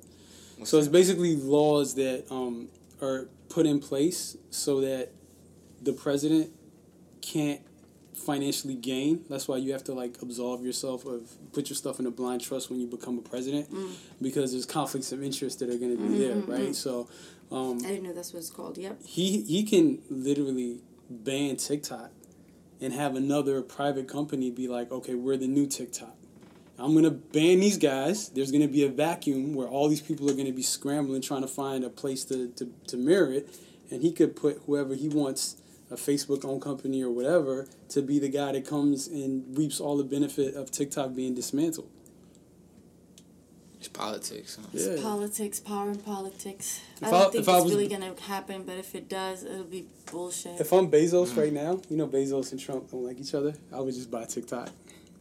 What's 0.57 0.71
So 0.71 0.77
it's 0.77 0.87
basically 0.87 1.35
laws 1.35 1.95
that 1.95 2.25
um 2.31 2.69
are 3.01 3.27
put 3.49 3.65
in 3.65 3.79
place 3.79 4.37
so 4.49 4.81
that 4.81 5.09
the 5.81 5.93
president 5.93 6.49
can't 7.21 7.61
financially 8.15 8.75
gain. 8.75 9.23
That's 9.29 9.47
why 9.47 9.57
you 9.57 9.73
have 9.73 9.83
to 9.85 9.93
like 9.93 10.21
absolve 10.21 10.63
yourself 10.63 11.05
of 11.05 11.29
put 11.51 11.69
your 11.69 11.75
stuff 11.75 11.99
in 11.99 12.05
a 12.05 12.11
blind 12.11 12.41
trust 12.41 12.69
when 12.69 12.79
you 12.79 12.87
become 12.87 13.17
a 13.17 13.21
president 13.21 13.69
because 14.21 14.51
there's 14.51 14.65
conflicts 14.65 15.11
of 15.11 15.23
interest 15.23 15.59
that 15.59 15.69
are 15.69 15.77
going 15.77 15.97
to 15.97 16.03
be 16.07 16.17
there, 16.17 16.35
right? 16.35 16.75
So 16.75 17.09
um, 17.51 17.79
I 17.83 17.89
didn't 17.89 18.03
know 18.03 18.13
that's 18.13 18.33
what 18.33 18.39
it's 18.39 18.49
called. 18.49 18.77
Yep. 18.77 18.99
he 19.05 19.41
he 19.43 19.63
can 19.63 19.99
literally 20.09 20.79
ban 21.09 21.57
TikTok 21.57 22.11
and 22.81 22.93
have 22.93 23.15
another 23.15 23.61
private 23.61 24.07
company 24.07 24.49
be 24.51 24.67
like, 24.67 24.91
okay, 24.91 25.15
we're 25.15 25.37
the 25.37 25.47
new 25.47 25.67
TikTok. 25.67 26.15
I'm 26.83 26.93
gonna 26.93 27.11
ban 27.11 27.61
these 27.61 27.77
guys. 27.77 28.27
There's 28.29 28.51
gonna 28.51 28.67
be 28.67 28.83
a 28.83 28.89
vacuum 28.89 29.53
where 29.55 29.67
all 29.67 29.87
these 29.87 30.01
people 30.01 30.29
are 30.29 30.33
gonna 30.33 30.51
be 30.51 30.61
scrambling 30.63 31.21
trying 31.21 31.41
to 31.43 31.47
find 31.47 31.83
a 31.85 31.89
place 31.89 32.25
to, 32.25 32.49
to, 32.57 32.69
to 32.87 32.97
mirror 32.97 33.31
it, 33.31 33.47
and 33.89 34.01
he 34.01 34.11
could 34.11 34.35
put 34.35 34.61
whoever 34.65 34.93
he 34.93 35.07
wants, 35.07 35.55
a 35.89 35.95
Facebook 35.95 36.43
owned 36.43 36.61
company 36.61 37.01
or 37.01 37.09
whatever, 37.09 37.67
to 37.89 38.01
be 38.01 38.19
the 38.19 38.27
guy 38.27 38.51
that 38.51 38.67
comes 38.67 39.07
and 39.07 39.57
reaps 39.57 39.79
all 39.79 39.95
the 39.95 40.03
benefit 40.03 40.55
of 40.55 40.71
TikTok 40.71 41.15
being 41.15 41.33
dismantled. 41.35 41.89
It's 43.79 43.87
politics. 43.89 44.57
Huh? 44.61 44.67
Yeah. 44.73 45.01
Politics, 45.01 45.59
power 45.59 45.89
and 45.89 46.03
politics. 46.03 46.79
If 46.97 47.03
I 47.03 47.07
I- 47.07 47.11
don't 47.11 47.31
think 47.31 47.39
it's 47.41 47.47
was- 47.47 47.71
really 47.71 47.87
gonna 47.87 48.13
happen, 48.21 48.63
but 48.63 48.77
if 48.77 48.95
it 48.95 49.07
does, 49.09 49.43
it'll 49.43 49.63
be 49.65 49.85
bullshit. 50.11 50.59
If 50.59 50.71
I'm 50.73 50.89
Bezos 50.89 51.27
Mm. 51.31 51.37
right 51.37 51.53
now, 51.53 51.81
you 51.89 51.97
know 51.97 52.07
Bezos 52.07 52.51
and 52.51 52.59
Trump 52.59 52.91
don't 52.91 53.03
like 53.05 53.19
each 53.19 53.33
other. 53.33 53.53
I 53.73 53.79
would 53.81 53.93
just 53.93 54.09
buy 54.09 54.23
TikTok, 54.25 54.69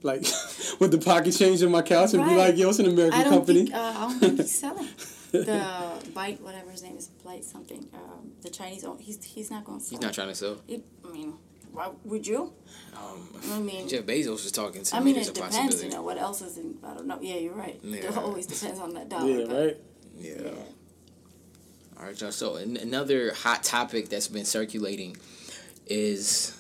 like 0.03 0.23
with 0.81 0.91
the 0.91 0.99
pocket 0.99 1.33
change 1.33 1.63
in 1.63 1.71
my 1.71 1.83
couch, 1.83 2.15
and 2.15 2.25
be 2.25 2.35
like, 2.35 2.57
"Yo, 2.57 2.69
it's 2.69 2.79
an 2.79 2.87
American 2.87 3.21
I 3.21 3.25
don't 3.25 3.33
company." 3.35 3.65
think 3.65 3.75
uh, 3.75 3.79
I 3.81 4.01
don't 4.01 4.19
think 4.19 4.39
he's 4.41 4.59
selling 4.59 4.89
the 5.33 6.11
bite 6.15 6.41
whatever 6.41 6.71
his 6.71 6.83
name 6.83 6.97
is 6.97 7.09
blight 7.09 7.45
something. 7.45 7.89
Um, 7.95 8.33
the 8.43 8.51
Chinese 8.51 8.85
own 8.85 8.99
he's 8.99 9.23
he's 9.25 9.51
not 9.51 9.65
going 9.65 9.79
to 9.79 9.85
sell. 9.85 9.91
He's 9.99 10.03
not 10.03 10.15
trying 10.15 10.29
to 10.29 10.35
sell. 10.35 10.59
It, 10.69 10.85
I 11.05 11.13
mean, 11.13 11.35
why 11.71 11.91
would 12.05 12.27
you? 12.27 12.53
Um, 12.97 13.29
I 13.53 13.59
mean, 13.59 13.89
Jeff 13.89 14.05
Bezos 14.05 14.45
is 14.45 14.53
talking 14.53 14.83
to 14.83 14.97
I 14.97 15.01
mean 15.01 15.15
There's 15.15 15.29
it 15.29 15.31
a 15.31 15.35
depends. 15.35 15.57
possibility. 15.57 15.89
You 15.89 15.95
know 15.95 16.03
what 16.03 16.19
else 16.19 16.43
is 16.43 16.59
in? 16.59 16.79
I 16.85 16.95
don't 16.95 17.07
know. 17.07 17.19
Yeah, 17.21 17.37
you're 17.37 17.55
right. 17.55 17.79
Yeah. 17.83 17.97
It 18.09 18.17
always 18.17 18.47
depends 18.47 18.79
on 18.79 18.95
that 18.95 19.09
dollar. 19.09 19.29
yeah, 19.31 19.45
but, 19.47 19.57
right. 19.57 19.77
Yeah. 20.19 20.33
Yeah. 20.45 20.51
All 21.99 22.07
right, 22.07 22.21
y'all. 22.21 22.33
So 22.33 22.57
an- 22.57 22.77
another 22.77 23.33
hot 23.33 23.63
topic 23.63 24.09
that's 24.09 24.29
been 24.29 24.45
circulating 24.45 25.17
is 25.87 26.57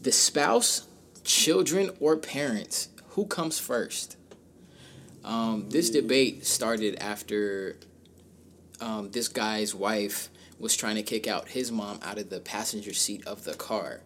the 0.00 0.12
spouse, 0.12 0.86
children, 1.24 1.90
or 2.00 2.16
parents. 2.16 2.88
Who 3.10 3.26
comes 3.26 3.58
first? 3.58 4.16
Um, 5.24 5.70
this 5.70 5.90
debate 5.90 6.44
started 6.44 6.96
after 7.00 7.76
um, 8.80 9.10
this 9.10 9.28
guy's 9.28 9.74
wife 9.74 10.28
was 10.58 10.76
trying 10.76 10.96
to 10.96 11.02
kick 11.02 11.26
out 11.26 11.48
his 11.48 11.72
mom 11.72 11.98
out 12.02 12.18
of 12.18 12.28
the 12.30 12.40
passenger 12.40 12.92
seat 12.92 13.26
of 13.26 13.44
the 13.44 13.54
car. 13.54 14.00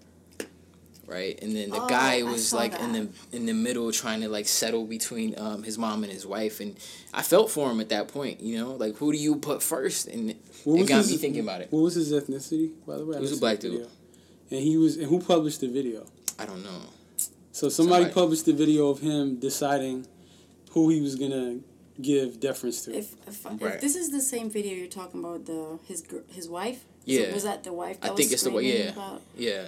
Right, 1.06 1.42
and 1.42 1.56
then 1.56 1.70
the 1.70 1.80
Oh, 1.82 1.88
guy 1.88 2.22
was 2.22 2.48
saw 2.48 2.58
like 2.58 2.78
in 2.78 2.92
the 2.92 3.08
in 3.32 3.46
the 3.46 3.54
middle 3.54 3.90
trying 3.92 4.20
to 4.20 4.28
like 4.28 4.46
settle 4.46 4.84
between 4.84 5.38
um, 5.38 5.62
his 5.62 5.78
mom 5.78 6.04
and 6.04 6.12
his 6.12 6.26
wife, 6.26 6.60
and 6.60 6.76
I 7.14 7.22
felt 7.22 7.50
for 7.50 7.70
him 7.70 7.80
at 7.80 7.88
that 7.88 8.08
point. 8.08 8.42
You 8.42 8.58
know, 8.58 8.72
like 8.74 8.96
who 8.96 9.10
do 9.10 9.16
you 9.16 9.36
put 9.36 9.62
first? 9.62 10.06
And 10.06 10.34
What 10.64 10.74
it 10.74 10.80
was 10.80 10.88
got 10.90 10.96
his- 10.98 11.12
me 11.12 11.16
thinking 11.16 11.40
about 11.40 11.62
it. 11.62 11.68
What 11.72 11.80
was 11.80 11.94
his 11.94 12.12
ethnicity, 12.12 12.72
by 12.86 12.96
the 12.98 13.06
way? 13.06 13.14
I 13.16 13.20
He 13.20 13.22
was 13.22 13.32
a 13.32 13.40
black 13.40 13.58
dude. 13.58 13.88
And 14.50 14.60
he 14.60 14.76
was, 14.76 14.98
and 14.98 15.06
who 15.06 15.18
published 15.20 15.60
the 15.62 15.68
video? 15.68 16.06
I 16.38 16.44
don't 16.44 16.62
know. 16.62 16.80
So 17.58 17.68
somebody, 17.68 18.04
Somebody. 18.04 18.14
published 18.14 18.46
the 18.46 18.52
video 18.52 18.88
of 18.88 19.00
him 19.00 19.34
deciding 19.40 20.06
who 20.70 20.90
he 20.90 21.00
was 21.00 21.16
gonna 21.16 21.58
give 22.00 22.38
deference 22.38 22.84
to. 22.84 22.94
If, 22.96 23.16
if, 23.26 23.44
Right. 23.44 23.60
if 23.74 23.80
this 23.80 23.96
is 23.96 24.10
the 24.10 24.20
same 24.20 24.48
video 24.48 24.74
you're 24.74 24.86
talking 24.86 25.18
about, 25.24 25.44
the 25.46 25.80
his 25.88 26.04
his 26.28 26.48
wife. 26.48 26.84
Yeah. 27.04 27.26
So 27.26 27.34
was 27.34 27.42
that 27.42 27.64
the 27.64 27.72
wife? 27.72 28.00
That 28.00 28.12
I 28.12 28.14
think 28.14 28.26
was 28.30 28.34
it's 28.34 28.42
the 28.44 28.50
way. 28.52 28.62
screaming 28.62 28.86
Yeah, 28.86 28.92
About? 28.92 29.22
yeah, 29.36 29.64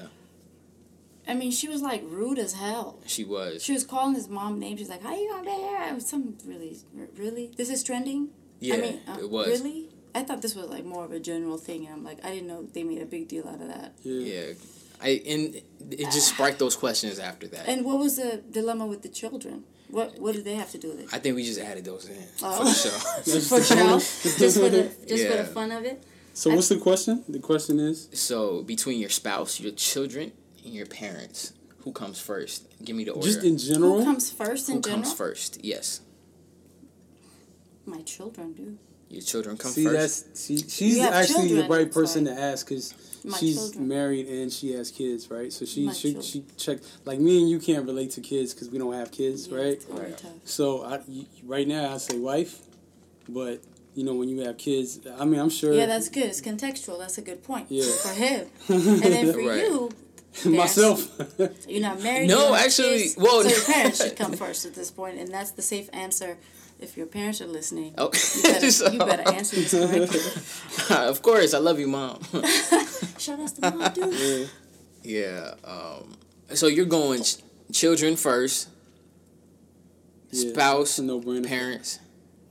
I 1.26 1.34
mean, 1.34 1.50
she 1.50 1.66
was 1.68 1.82
like 1.82 2.02
rude 2.06 2.38
as 2.38 2.52
hell. 2.52 3.00
she 3.06 3.24
was. 3.24 3.60
She 3.66 3.72
was 3.72 3.82
calling 3.92 4.14
his 4.14 4.28
mom 4.28 4.60
names. 4.60 4.78
She's 4.78 4.88
like, 4.88 5.02
"How 5.02 5.12
you 5.16 5.28
gonna 5.28 5.44
be 5.44 5.50
here?" 5.50 5.82
It 5.90 5.94
was 5.96 6.06
some 6.06 6.36
really, 6.46 6.76
really. 7.16 7.50
This 7.56 7.70
is 7.70 7.82
trending. 7.82 8.28
Yeah, 8.60 8.74
I 8.74 8.80
mean, 8.84 9.00
uh, 9.08 9.18
it 9.18 9.28
was. 9.28 9.48
Really? 9.48 9.88
I 10.14 10.22
thought 10.22 10.42
this 10.42 10.54
was 10.54 10.68
like 10.76 10.84
more 10.84 11.04
of 11.04 11.10
a 11.10 11.18
general 11.18 11.58
thing, 11.58 11.86
and 11.86 11.94
I'm 11.96 12.04
like, 12.04 12.24
I 12.24 12.30
didn't 12.34 12.46
know 12.46 12.62
they 12.72 12.84
made 12.84 13.02
a 13.02 13.06
big 13.16 13.26
deal 13.26 13.48
out 13.48 13.60
of 13.60 13.66
that. 13.74 13.94
Yeah, 14.04 14.52
I 15.02 15.08
and 15.26 15.54
it 15.90 16.10
just 16.12 16.28
sparked 16.28 16.58
those 16.58 16.76
questions 16.76 17.18
after 17.18 17.46
that. 17.48 17.68
And 17.68 17.84
what 17.84 17.98
was 17.98 18.16
the 18.16 18.42
dilemma 18.50 18.86
with 18.86 19.02
the 19.02 19.08
children? 19.08 19.64
What 19.88 20.18
What 20.18 20.34
did 20.34 20.44
they 20.44 20.54
have 20.54 20.70
to 20.72 20.78
do 20.78 20.88
with 20.90 21.00
it? 21.00 21.08
I 21.12 21.18
think 21.18 21.34
we 21.36 21.42
just 21.44 21.58
added 21.60 21.84
those 21.84 22.08
in 22.08 22.22
Oh. 22.42 22.58
for 22.58 22.64
the 22.64 22.74
show. 22.74 22.90
For 23.56 23.62
show, 23.62 23.98
just 24.38 24.58
for 24.60 24.68
the 24.68 24.90
just 25.06 25.26
for 25.26 25.36
the 25.36 25.44
fun 25.44 25.72
of 25.72 25.84
it. 25.84 26.02
So 26.34 26.54
what's 26.54 26.68
the 26.68 26.78
question? 26.78 27.24
The 27.28 27.40
question 27.40 27.80
is, 27.80 28.08
so 28.12 28.62
between 28.62 29.00
your 29.00 29.10
spouse, 29.10 29.58
your 29.60 29.72
children, 29.72 30.32
and 30.64 30.72
your 30.72 30.86
parents, 30.86 31.52
who 31.84 31.92
comes 31.92 32.20
first? 32.20 32.68
Give 32.84 32.94
me 32.94 33.04
the 33.04 33.12
order. 33.12 33.26
just 33.26 33.42
in 33.42 33.58
general. 33.58 33.98
Who 33.98 34.04
comes 34.04 34.30
first 34.30 34.68
in 34.68 34.76
who 34.76 34.80
general? 34.82 34.98
Who 35.00 35.04
comes 35.08 35.16
first? 35.18 35.58
Yes, 35.64 36.00
My 37.84 38.02
children 38.02 38.52
do. 38.52 38.78
Your 39.10 39.22
children 39.22 39.56
come 39.56 39.72
See, 39.72 39.84
first. 39.84 40.26
that's 40.26 40.46
she, 40.46 40.56
she's 40.58 40.96
You 40.96 41.02
have 41.02 41.14
actually 41.14 41.52
the 41.54 41.68
right 41.68 41.90
person 41.92 42.24
why. 42.26 42.34
to 42.34 42.40
ask 42.40 42.66
because 42.68 42.94
she's 43.38 43.56
children. 43.56 43.88
married 43.88 44.28
and 44.28 44.52
she 44.52 44.72
has 44.72 44.90
kids, 44.90 45.30
right? 45.30 45.52
So 45.52 45.64
she 45.66 45.86
My 45.86 45.92
she 45.92 46.12
children. 46.12 46.22
she 46.22 46.44
checked 46.56 46.84
like 47.04 47.18
me 47.18 47.40
and 47.40 47.50
you 47.50 47.58
can't 47.58 47.84
relate 47.86 48.12
to 48.12 48.20
kids 48.20 48.54
because 48.54 48.70
we 48.70 48.78
don't 48.78 48.94
have 48.94 49.10
kids, 49.10 49.48
Yeah, 49.48 49.56
right? 49.58 49.66
it's 49.72 49.84
gonna 49.84 50.00
Right. 50.02 50.16
tough. 50.16 50.30
So 50.44 50.84
I, 50.84 51.00
right 51.44 51.66
now 51.66 51.92
I 51.92 51.98
say 51.98 52.18
wife, 52.18 52.60
but 53.28 53.60
you 53.96 54.04
know 54.04 54.14
when 54.14 54.28
you 54.28 54.40
have 54.42 54.56
kids, 54.56 55.00
I 55.18 55.24
mean 55.24 55.40
I'm 55.40 55.50
sure 55.50 55.72
Yeah, 55.74 55.86
that's 55.86 56.08
good. 56.08 56.26
It's 56.26 56.40
contextual. 56.40 56.98
That's 56.98 57.18
a 57.18 57.22
good 57.22 57.42
point. 57.42 57.66
Yeah. 57.68 57.84
For 57.84 58.14
him. 58.14 58.46
And 58.68 59.02
then 59.02 59.32
for 59.32 59.40
Right. 59.40 59.62
you, 59.64 59.90
myself. 60.46 61.10
you're 61.68 61.80
not 61.82 62.00
married. 62.00 62.28
No, 62.28 62.36
you 62.38 62.44
don't 62.44 62.54
have 62.56 62.66
actually, 62.66 62.98
kids, 63.02 63.16
well, 63.18 63.42
so 63.42 63.48
your 63.48 63.60
parents 63.74 64.00
should 64.02 64.14
come 64.16 64.32
first 64.34 64.64
at 64.64 64.74
this 64.76 64.88
point, 64.92 65.18
and 65.18 65.28
that's 65.34 65.50
the 65.50 65.62
safe 65.62 65.90
answer. 65.92 66.38
If 66.80 66.96
your 66.96 67.06
parents 67.06 67.40
are 67.40 67.46
listening, 67.46 67.94
Oh, 67.98 68.10
you, 68.12 68.42
better, 68.42 68.70
So- 68.80 68.90
you 68.90 68.98
better 68.98 69.28
answer 69.30 69.56
this 69.56 69.70
correctly. 69.72 70.96
of 70.96 71.20
course, 71.22 71.52
I 71.54 71.58
love 71.58 71.78
you, 71.78 71.88
mom. 71.88 72.20
Shout 73.18 73.38
out 73.40 73.48
to 73.56 73.70
mom, 73.70 73.92
dude. 73.92 74.50
yeah. 75.02 75.54
yeah. 75.62 75.64
Um. 75.64 76.14
So 76.54 76.66
you're 76.66 76.86
going 76.86 77.22
ch- 77.22 77.36
children 77.72 78.16
first, 78.16 78.68
Yeah, 80.30 80.50
spouse, 80.52 80.98
it's 80.98 81.00
no-brainer. 81.00 81.46
parents. 81.46 81.98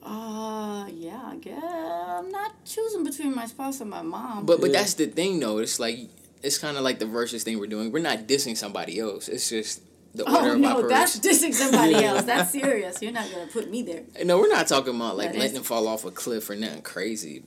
Uh, 0.03 0.87
yeah, 0.93 1.21
I 1.25 1.35
guess 1.41 1.61
I'm 1.63 2.29
not 2.31 2.63
choosing 2.65 3.03
between 3.03 3.35
my 3.35 3.45
spouse 3.45 3.81
and 3.81 3.89
my 3.89 4.01
mom. 4.01 4.45
But 4.45 4.61
but 4.61 4.71
Yeah. 4.71 4.79
that's 4.79 4.93
the 4.95 5.07
thing 5.07 5.39
though. 5.39 5.57
It's 5.59 5.79
like 5.79 5.99
it's 6.41 6.57
kind 6.57 6.77
of 6.77 6.83
like 6.83 6.99
the 6.99 7.05
versus 7.05 7.43
thing 7.43 7.59
we're 7.59 7.67
doing. 7.67 7.91
We're 7.91 7.99
not 8.01 8.19
dissing 8.27 8.55
somebody 8.55 8.99
else. 8.99 9.27
It's 9.27 9.49
just 9.49 9.81
the 10.15 10.23
order 10.29 10.49
oh 10.49 10.53
of 10.53 10.59
no, 10.59 10.87
that's 10.87 11.17
operation. 11.17 11.49
dissing 11.49 11.53
somebody 11.53 11.95
else. 12.05 12.23
That's 12.23 12.51
serious. 12.51 13.01
You're 13.01 13.11
not 13.11 13.29
gonna 13.31 13.47
put 13.47 13.69
me 13.69 13.83
there. 13.83 14.03
no, 14.25 14.39
we're 14.39 14.47
not 14.47 14.67
talking 14.67 14.95
about 14.95 15.17
like 15.17 15.27
That 15.33 15.37
letting 15.39 15.47
is- 15.47 15.53
them 15.53 15.63
fall 15.63 15.87
off 15.87 16.03
a 16.05 16.11
cliff 16.11 16.49
or 16.49 16.55
nothing 16.55 16.81
crazy. 16.81 17.43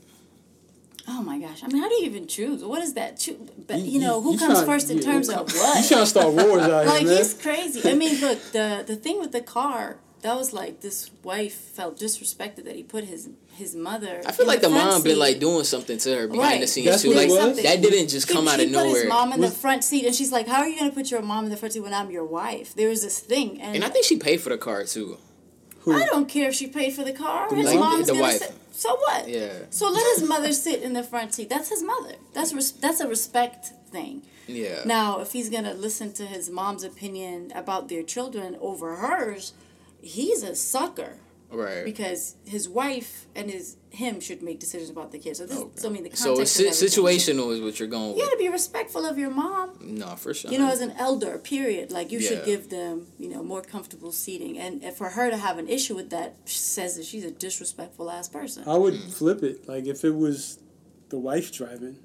Oh 1.09 1.21
my 1.21 1.37
gosh! 1.41 1.65
I 1.65 1.67
mean, 1.67 1.83
how 1.83 1.89
do 1.89 1.97
you 1.97 2.05
even 2.05 2.29
choose? 2.29 2.63
What 2.63 2.81
is 2.81 2.95
that? 2.95 3.19
Choo- 3.19 3.49
But 3.67 3.81
You- 3.81 3.93
you 3.95 4.01
know, 4.01 4.21
who 4.21 4.35
you 4.35 4.39
comes 4.39 4.61
tryna- 4.61 4.67
first 4.67 4.89
in 4.91 4.99
yeah, 4.99 5.03
terms 5.05 5.29
of 5.29 5.53
You 5.53 5.59
trying 5.61 5.83
to 5.89 6.07
start 6.07 6.33
wars 6.33 6.63
out 6.63 6.87
like 6.87 7.05
man? 7.05 7.17
he's 7.17 7.35
crazy. 7.35 7.89
I 7.91 7.95
mean, 7.95 8.21
look 8.21 8.41
the 8.53 8.85
the 8.87 8.95
thing 8.97 9.19
with 9.19 9.33
the 9.33 9.41
car. 9.41 9.99
That 10.21 10.37
was 10.37 10.53
like 10.53 10.81
this 10.83 11.11
wife 11.25 11.53
felt 11.55 11.99
disrespected 11.99 12.63
that 12.67 12.77
he 12.77 12.85
put 12.85 13.03
his 13.07 13.29
his 13.55 13.75
mother. 13.75 14.21
I 14.27 14.33
feel 14.33 14.47
like 14.47 14.61
the, 14.61 14.69
front 14.71 14.91
mom 14.91 15.03
been 15.03 15.19
like 15.19 15.39
doing 15.39 15.65
something 15.65 15.99
to 15.99 16.17
her 16.17 16.27
behind 16.29 16.53
Right. 16.53 16.61
the 16.61 16.67
scenes 16.67 16.87
That's 16.87 17.03
too. 17.03 17.13
Like? 17.13 17.31
Something. 17.31 17.65
that 17.65 17.81
didn't 17.83 18.09
just 18.09 18.29
come 18.29 18.45
he, 18.45 18.51
out 18.51 18.61
of 18.61 18.67
put 18.73 18.85
his 18.85 18.95
nowhere. 18.95 19.09
mom 19.09 19.33
in 19.33 19.41
the 19.41 19.51
front 19.51 19.85
seat, 19.85 20.07
and 20.07 20.15
she's 20.15 20.33
like, 20.33 20.47
"How 20.49 20.59
are 20.63 20.69
you 20.69 20.79
gonna 20.79 20.93
put 20.93 21.11
your 21.11 21.23
mom 21.23 21.45
in 21.45 21.51
the 21.51 21.57
front 21.57 21.75
seat 21.75 21.81
when 21.81 21.95
I'm 21.95 22.11
your 22.11 22.25
wife?" 22.25 22.75
There 22.75 22.89
was 22.89 23.03
this 23.03 23.19
thing, 23.21 23.61
and, 23.61 23.77
And 23.77 23.85
I 23.85 23.89
think 23.89 24.05
she 24.05 24.17
paid 24.17 24.41
for 24.41 24.51
the 24.51 24.59
car 24.59 24.85
too. 24.85 25.19
Who? 25.81 25.93
I 25.95 26.07
don't 26.07 26.29
care 26.29 26.49
if 26.49 26.55
she 26.55 26.67
paid 26.69 26.93
for 26.95 27.05
the 27.05 27.13
car. 27.13 27.53
His 27.55 27.67
mom? 27.75 27.81
mom's 27.81 28.07
The 28.07 28.13
gonna 28.13 28.23
wife. 28.23 28.39
sit. 28.39 28.53
So 28.73 28.97
what? 28.97 29.29
Yeah. 29.29 29.53
So 29.71 29.91
let 29.91 30.05
his 30.19 30.27
mother 30.29 30.53
sit 30.53 30.83
in 30.83 30.93
the 30.93 31.03
front 31.03 31.35
seat. 31.35 31.49
That's 31.51 31.69
his 31.69 31.83
mother. 31.83 32.15
That's 32.33 32.53
res- 32.55 32.73
that's 32.73 33.01
a 33.01 33.09
respect 33.09 33.73
thing. 33.91 34.23
Yeah. 34.47 34.83
Now, 34.87 35.21
if 35.21 35.33
he's 35.33 35.51
gonna 35.51 35.75
listen 35.75 36.13
to 36.15 36.25
his 36.27 36.49
mom's 36.51 36.83
opinion 36.85 37.53
about 37.55 37.89
their 37.89 38.03
children 38.03 38.57
over 38.61 38.97
hers, 38.97 39.53
he's 40.01 40.43
a 40.43 40.55
sucker 40.57 41.19
right. 41.53 41.85
because 41.85 42.37
his 42.45 42.69
wife 42.69 43.27
and 43.35 43.51
his 43.51 43.77
him 43.91 44.21
should 44.21 44.43
make 44.43 44.59
decisions 44.59 44.89
about 44.91 45.13
the 45.13 45.19
kids. 45.19 45.39
So 45.39 45.47
this, 45.47 45.59
so 45.83 45.89
I 45.89 45.93
mean, 45.93 46.03
the 46.03 46.09
context. 46.09 46.23
So 46.23 46.41
it's 46.41 46.59
of 46.59 46.67
everything. 46.67 46.89
situational 46.89 47.55
is 47.55 47.61
what 47.61 47.79
you're 47.79 47.89
going 47.89 48.11
You 48.11 48.15
with. 48.17 48.25
gotta 48.25 48.37
be 48.39 48.49
respectful 48.49 49.05
of 49.05 49.19
your 49.19 49.31
mom. 49.31 49.77
No, 49.81 50.17
for 50.17 50.33
sure. 50.33 50.51
You 50.51 50.59
know, 50.59 50.71
as 50.71 50.81
an 50.81 50.93
elder, 50.99 51.39
period. 51.39 51.93
Like 51.93 52.11
you 52.11 52.19
Yeah. 52.21 52.29
should 52.29 52.45
give 52.45 52.71
them, 52.71 53.07
you 53.19 53.29
know, 53.29 53.43
more 53.43 53.61
comfortable 53.63 54.13
seating. 54.13 54.59
And 54.59 54.83
if 54.83 54.97
for 54.97 55.11
her 55.11 55.31
to 55.31 55.37
have 55.37 55.59
an 55.59 55.69
issue 55.69 55.95
with 55.95 56.09
that, 56.11 56.37
says 56.49 56.97
that 56.97 57.05
she's 57.05 57.25
a 57.25 57.31
disrespectful 57.31 58.11
ass 58.11 58.29
person. 58.29 58.65
I 58.67 58.77
would 58.79 58.95
Hmm. 58.95 59.09
flip 59.11 59.43
it. 59.43 59.69
Like 59.69 59.87
if 59.87 60.05
it 60.05 60.15
was 60.17 60.59
the 61.11 61.19
wife 61.19 61.53
driving, 61.53 61.99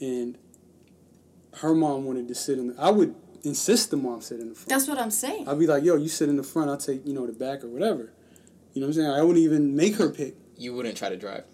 and 0.00 0.38
her 1.56 1.74
mom 1.74 2.04
wanted 2.04 2.28
to 2.28 2.34
sit 2.34 2.58
in 2.58 2.68
the, 2.68 2.74
I 2.80 2.90
would 2.90 3.14
insist 3.42 3.90
the 3.90 3.96
mom 3.96 4.20
sit 4.22 4.40
in 4.40 4.48
the 4.48 4.54
front. 4.54 4.68
That's 4.68 4.88
what 4.88 4.98
I'm 4.98 5.10
saying. 5.10 5.46
I'd 5.48 5.58
be 5.58 5.66
like, 5.66 5.84
yo, 5.84 5.96
you 5.96 6.08
sit 6.08 6.28
in 6.28 6.36
the 6.36 6.42
front. 6.42 6.68
I'll 6.70 6.76
take 6.76 7.06
you 7.06 7.12
know 7.12 7.26
the 7.26 7.32
back 7.32 7.62
or 7.64 7.68
whatever. 7.68 8.12
You 8.76 8.82
know 8.82 8.88
what 8.88 8.96
I'm 8.96 9.02
saying? 9.04 9.10
I 9.10 9.22
wouldn't 9.22 9.42
even 9.42 9.74
make 9.74 9.94
her 9.94 10.10
pick. 10.10 10.34
you 10.58 10.74
wouldn't 10.74 10.98
try 10.98 11.08
to 11.08 11.16
drive. 11.16 11.44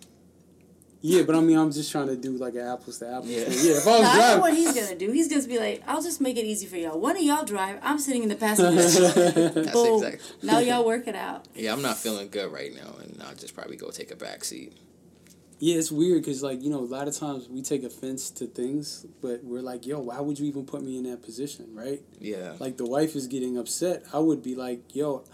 Yeah, 1.03 1.23
but 1.23 1.37
I 1.37 1.41
mean, 1.41 1.57
I'm 1.57 1.71
just 1.71 1.93
trying 1.93 2.09
to 2.09 2.17
do 2.17 2.33
like 2.33 2.55
an 2.55 2.67
apples 2.67 2.99
to 2.99 3.09
apples. 3.09 3.29
Yeah. 3.29 3.45
thing. 3.45 3.59
Yeah. 3.65 3.77
If 3.77 3.87
I 3.87 3.91
was 3.99 4.01
Now, 4.03 4.11
I 4.11 4.15
know 4.15 4.19
driving, 4.19 4.41
what 4.41 4.55
he's 4.55 4.73
gonna 4.75 4.99
do. 4.99 5.13
He's 5.13 5.29
gonna 5.29 5.47
be 5.47 5.59
like, 5.61 5.83
"I'll 5.87 6.03
just 6.03 6.21
make 6.21 6.37
it 6.37 6.45
easy 6.45 6.67
for 6.67 6.77
y'all. 6.77 6.99
One 6.99 7.17
of 7.17 7.23
y'all 7.23 7.45
drive. 7.45 7.79
I'm 7.81 8.01
sitting 8.01 8.25
in 8.25 8.29
the 8.29 8.35
passenger 8.35 8.83
seat. 8.89 9.15
That's 9.55 9.71
Boom. 9.73 10.03
exactly. 10.03 10.37
Now 10.43 10.59
y'all 10.59 10.85
work 10.85 11.07
it 11.07 11.15
out." 11.15 11.47
Yeah, 11.55 11.73
I'm 11.73 11.83
not 11.83 11.97
feeling 11.99 12.29
good 12.29 12.51
right 12.53 12.75
now, 12.75 12.97
and 13.01 13.23
I'll 13.25 13.37
just 13.37 13.55
probably 13.55 13.77
go 13.77 13.91
take 13.91 14.11
a 14.11 14.17
back 14.17 14.43
seat. 14.43 14.73
Yeah, 15.61 15.77
it's 15.77 15.93
weird 15.93 16.23
because 16.23 16.43
like 16.43 16.61
you 16.61 16.71
know 16.71 16.81
a 16.81 16.91
lot 16.91 17.07
of 17.07 17.17
times 17.17 17.49
we 17.49 17.63
take 17.63 17.85
offense 17.85 18.31
to 18.33 18.47
things, 18.49 19.07
but 19.21 19.45
we're 19.45 19.61
like, 19.61 19.87
yo, 19.87 20.01
why 20.01 20.19
would 20.19 20.41
you 20.41 20.47
even 20.47 20.67
put 20.67 20.83
me 20.83 20.99
in 20.99 21.05
that 21.05 21.23
position, 21.23 21.67
right? 21.73 22.03
Yeah. 22.19 22.55
Like 22.59 22.79
the 22.79 22.87
wife 22.87 23.15
is 23.15 23.29
getting 23.29 23.57
upset, 23.59 24.03
I 24.13 24.19
would 24.19 24.43
be 24.43 24.57
like, 24.57 24.95
yo, 24.95 25.25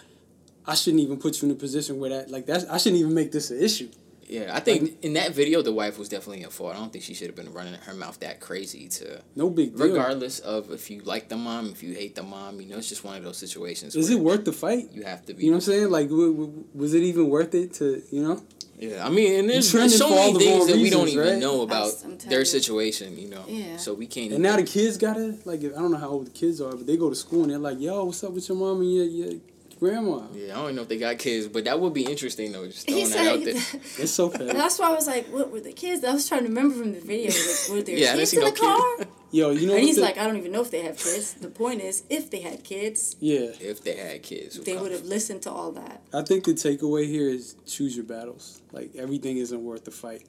I 0.68 0.74
shouldn't 0.74 1.02
even 1.02 1.18
put 1.18 1.40
you 1.40 1.48
in 1.48 1.52
a 1.52 1.58
position 1.58 1.98
where 1.98 2.10
that 2.10 2.30
like 2.30 2.46
that 2.46 2.70
I 2.70 2.76
shouldn't 2.78 3.00
even 3.00 3.14
make 3.14 3.32
this 3.32 3.50
an 3.50 3.60
issue. 3.60 3.88
Yeah, 4.28 4.54
I 4.54 4.60
think 4.60 5.02
in 5.02 5.14
that 5.14 5.32
video 5.32 5.62
the 5.62 5.72
wife 5.72 5.98
was 5.98 6.10
definitely 6.10 6.44
at 6.44 6.52
fault. 6.52 6.74
I 6.76 6.78
don't 6.78 6.92
think 6.92 7.02
she 7.02 7.14
should 7.14 7.28
have 7.28 7.36
been 7.36 7.50
running 7.52 7.72
her 7.72 7.94
mouth 7.94 8.20
that 8.20 8.40
crazy 8.40 8.86
to. 8.88 9.22
No 9.34 9.48
big 9.48 9.74
deal. 9.74 9.88
Regardless 9.88 10.38
of 10.40 10.70
if 10.70 10.90
you 10.90 11.00
like 11.00 11.30
the 11.30 11.36
mom, 11.38 11.70
if 11.70 11.82
you 11.82 11.94
hate 11.94 12.14
the 12.14 12.22
mom, 12.22 12.60
you 12.60 12.68
know, 12.68 12.76
it's 12.76 12.90
just 12.90 13.04
one 13.04 13.16
of 13.16 13.24
those 13.24 13.38
situations. 13.38 13.96
Is 13.96 14.10
it 14.10 14.20
worth 14.20 14.44
the 14.44 14.52
fight? 14.52 14.90
You 14.92 15.04
have 15.04 15.24
to 15.26 15.32
be. 15.34 15.44
You 15.44 15.50
know 15.50 15.56
what 15.56 15.64
I'm 15.68 15.72
saying? 15.72 15.90
Like, 15.90 16.10
w- 16.10 16.32
w- 16.32 16.64
was 16.74 16.92
it 16.92 17.02
even 17.04 17.30
worth 17.30 17.54
it 17.54 17.72
to, 17.74 18.02
you 18.10 18.22
know? 18.22 18.42
Yeah, 18.78 19.04
I 19.04 19.08
mean, 19.08 19.40
and 19.40 19.50
there's, 19.50 19.72
there's 19.72 19.96
so 19.96 20.10
many 20.10 20.38
things 20.38 20.58
wrong 20.58 20.66
that 20.68 20.76
we 20.76 20.90
don't 20.90 21.08
even 21.08 21.26
right? 21.26 21.38
know 21.38 21.62
about 21.62 21.90
their 22.28 22.44
situation, 22.44 23.18
you 23.18 23.28
know. 23.28 23.44
Yeah. 23.48 23.76
So 23.76 23.94
we 23.94 24.06
can't. 24.06 24.32
And 24.32 24.42
now 24.42 24.56
the 24.56 24.62
kids 24.62 24.98
gotta 24.98 25.36
like 25.44 25.64
I 25.64 25.68
don't 25.68 25.90
know 25.90 25.98
how 25.98 26.10
old 26.10 26.26
the 26.26 26.30
kids 26.30 26.60
are, 26.60 26.70
but 26.70 26.86
they 26.86 26.96
go 26.96 27.08
to 27.08 27.16
school 27.16 27.42
and 27.42 27.50
they're 27.50 27.58
like, 27.58 27.80
"Yo, 27.80 28.04
what's 28.04 28.22
up 28.22 28.30
with 28.30 28.48
your 28.48 28.56
mom 28.56 28.80
and 28.82 28.94
your, 28.94 29.04
your 29.04 29.40
grandma?" 29.78 30.26
yeah, 30.34 30.58
I 30.58 30.62
don't 30.66 30.74
know 30.76 30.82
if 30.82 30.88
they 30.88 30.98
got 30.98 31.18
kids, 31.18 31.48
but 31.48 31.64
that 31.64 31.78
would 31.80 31.94
be 31.94 32.04
interesting 32.04 32.52
though. 32.52 32.66
Just 32.66 32.88
He 32.88 33.04
throwing 33.04 33.10
that 33.26 33.38
out 33.38 33.44
there. 33.44 33.80
It's 33.98 34.12
so 34.12 34.28
petty. 34.30 34.46
that's 34.52 34.78
why 34.78 34.90
I 34.90 34.94
was 34.94 35.06
like, 35.06 35.26
what 35.28 35.50
were 35.50 35.60
the 35.60 35.72
kids? 35.72 36.04
I 36.04 36.12
was 36.12 36.28
trying 36.28 36.42
to 36.42 36.48
remember 36.48 36.74
from 36.76 36.92
the 36.92 37.00
video. 37.00 37.30
Like, 37.30 37.70
were 37.70 37.82
there 37.82 37.96
Yeah, 38.04 38.14
kids 38.16 38.32
in 38.34 38.40
no 38.40 38.50
the 38.50 38.56
car? 38.56 38.96
kid. 38.98 39.08
Yo, 39.30 39.50
you 39.50 39.66
know 39.66 39.74
And 39.74 39.82
what 39.82 39.82
he's 39.82 39.96
the- 39.96 40.02
like, 40.02 40.16
I 40.16 40.26
don't 40.26 40.38
even 40.38 40.52
know 40.52 40.62
if 40.62 40.70
they 40.70 40.80
have 40.82 40.96
kids. 40.96 41.34
The 41.34 41.48
point 41.50 41.82
is, 41.82 42.02
if 42.08 42.30
they 42.30 42.40
had 42.40 42.64
kids, 42.64 43.14
yeah. 43.20 43.50
If 43.60 43.82
they 43.84 43.94
had 43.96 44.22
kids, 44.22 44.58
they 44.60 44.76
would 44.76 44.90
have 44.92 45.04
listened 45.04 45.42
to 45.42 45.50
all 45.50 45.72
that. 45.72 46.02
I 46.14 46.22
think 46.22 46.44
the 46.44 46.52
takeaway 46.52 47.06
here 47.06 47.28
is 47.28 47.54
choose 47.66 47.94
your 47.94 48.06
battles. 48.06 48.62
Like 48.72 48.96
everything 48.96 49.36
isn't 49.36 49.62
worth 49.62 49.84
the 49.84 49.90
fight. 49.90 50.24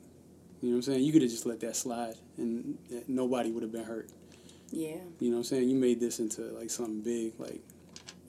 You 0.61 0.69
know 0.71 0.75
what 0.75 0.87
I'm 0.87 0.93
saying? 0.93 1.03
You 1.05 1.13
could 1.13 1.21
have 1.21 1.31
just 1.31 1.45
let 1.45 1.61
that 1.61 1.77
slide, 1.77 2.15
and 2.37 2.77
nobody 3.07 3.49
would 3.51 3.63
have 3.63 3.71
been 3.71 3.85
hurt. 3.85 4.09
Yeah, 4.71 4.97
You 5.19 5.29
know 5.29 5.37
what 5.37 5.37
I'm 5.37 5.43
saying? 5.45 5.69
You 5.69 5.77
made 5.77 5.99
this 6.01 6.19
into 6.19 6.41
like 6.59 6.69
something 6.69 6.99
big. 7.01 7.33
Like 7.39 7.61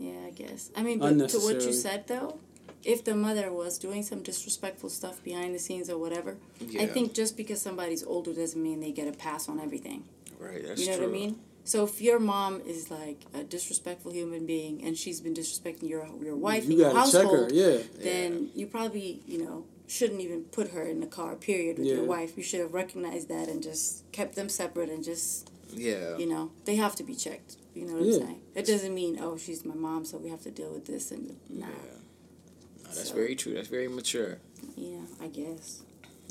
yeah, 0.00 0.26
I 0.26 0.30
guess. 0.30 0.70
I 0.76 0.82
mean, 0.82 0.98
but 0.98 1.28
to 1.30 1.38
what 1.38 1.60
you 1.62 1.72
said 1.72 2.06
though, 2.08 2.38
if 2.82 3.04
the 3.04 3.14
mother 3.14 3.52
was 3.52 3.78
doing 3.78 4.02
some 4.02 4.22
disrespectful 4.22 4.88
stuff 4.88 5.22
behind 5.22 5.54
the 5.54 5.58
scenes 5.58 5.90
or 5.90 5.98
whatever, 5.98 6.36
I 6.78 6.86
think 6.86 7.12
just 7.14 7.36
because 7.36 7.60
somebody's 7.60 8.02
older 8.02 8.32
doesn't 8.32 8.62
mean 8.62 8.80
they 8.80 8.90
get 8.92 9.06
a 9.06 9.12
pass 9.16 9.48
on 9.48 9.60
everything. 9.60 10.04
Right. 10.38 10.64
That's 10.66 10.80
You 10.80 10.86
know 10.88 10.96
true. 10.96 11.06
what 11.06 11.16
I 11.16 11.20
mean? 11.20 11.38
So 11.64 11.84
if 11.84 12.00
your 12.00 12.18
mom 12.18 12.62
is 12.62 12.90
like 12.90 13.20
a 13.34 13.44
disrespectful 13.44 14.12
human 14.12 14.46
being 14.46 14.82
and 14.82 14.96
she's 14.96 15.20
been 15.20 15.34
disrespecting 15.34 15.88
your 15.90 16.08
your 16.22 16.34
wife 16.36 16.64
you 16.64 16.70
and 16.70 16.78
your 16.80 16.92
gotta 16.94 17.12
check 17.12 17.22
household, 17.22 17.50
her. 17.50 17.54
Yeah. 17.56 17.78
then 17.98 18.48
you 18.54 18.66
probably 18.66 19.20
you 19.26 19.44
know 19.44 19.64
shouldn't 19.86 20.20
even 20.22 20.44
put 20.44 20.70
her 20.70 20.82
in 20.82 21.00
the 21.00 21.06
car. 21.06 21.36
Period 21.36 21.76
with 21.78 21.86
Yeah. 21.86 21.96
your 21.96 22.04
wife. 22.04 22.30
You 22.38 22.42
should 22.42 22.60
have 22.60 22.72
recognized 22.72 23.28
that 23.28 23.48
and 23.48 23.62
just 23.62 24.10
kept 24.12 24.36
them 24.36 24.48
separate 24.48 24.88
and 24.88 25.04
just 25.04 25.50
Yeah. 25.74 26.16
you 26.16 26.26
know 26.26 26.50
they 26.64 26.76
have 26.76 26.96
to 26.96 27.04
be 27.04 27.14
checked. 27.14 27.56
You 27.74 27.86
know 27.86 27.94
what 27.94 28.04
Yeah. 28.04 28.14
I'm 28.14 28.20
saying? 28.26 28.40
It 28.54 28.66
doesn't 28.66 28.94
mean 28.94 29.18
oh 29.20 29.36
she's 29.36 29.64
my 29.64 29.74
mom 29.74 30.04
so 30.04 30.18
we 30.18 30.28
have 30.30 30.42
to 30.42 30.50
deal 30.50 30.72
with 30.72 30.86
this 30.86 31.10
and 31.12 31.36
nah. 31.48 31.66
Yeah. 31.66 31.72
No, 31.72 32.82
that's 32.84 33.08
So- 33.08 33.14
very 33.14 33.34
true. 33.36 33.54
That's 33.54 33.68
very 33.68 33.88
mature. 33.88 34.38
Yeah, 34.76 35.00
I 35.20 35.28
guess. 35.28 35.82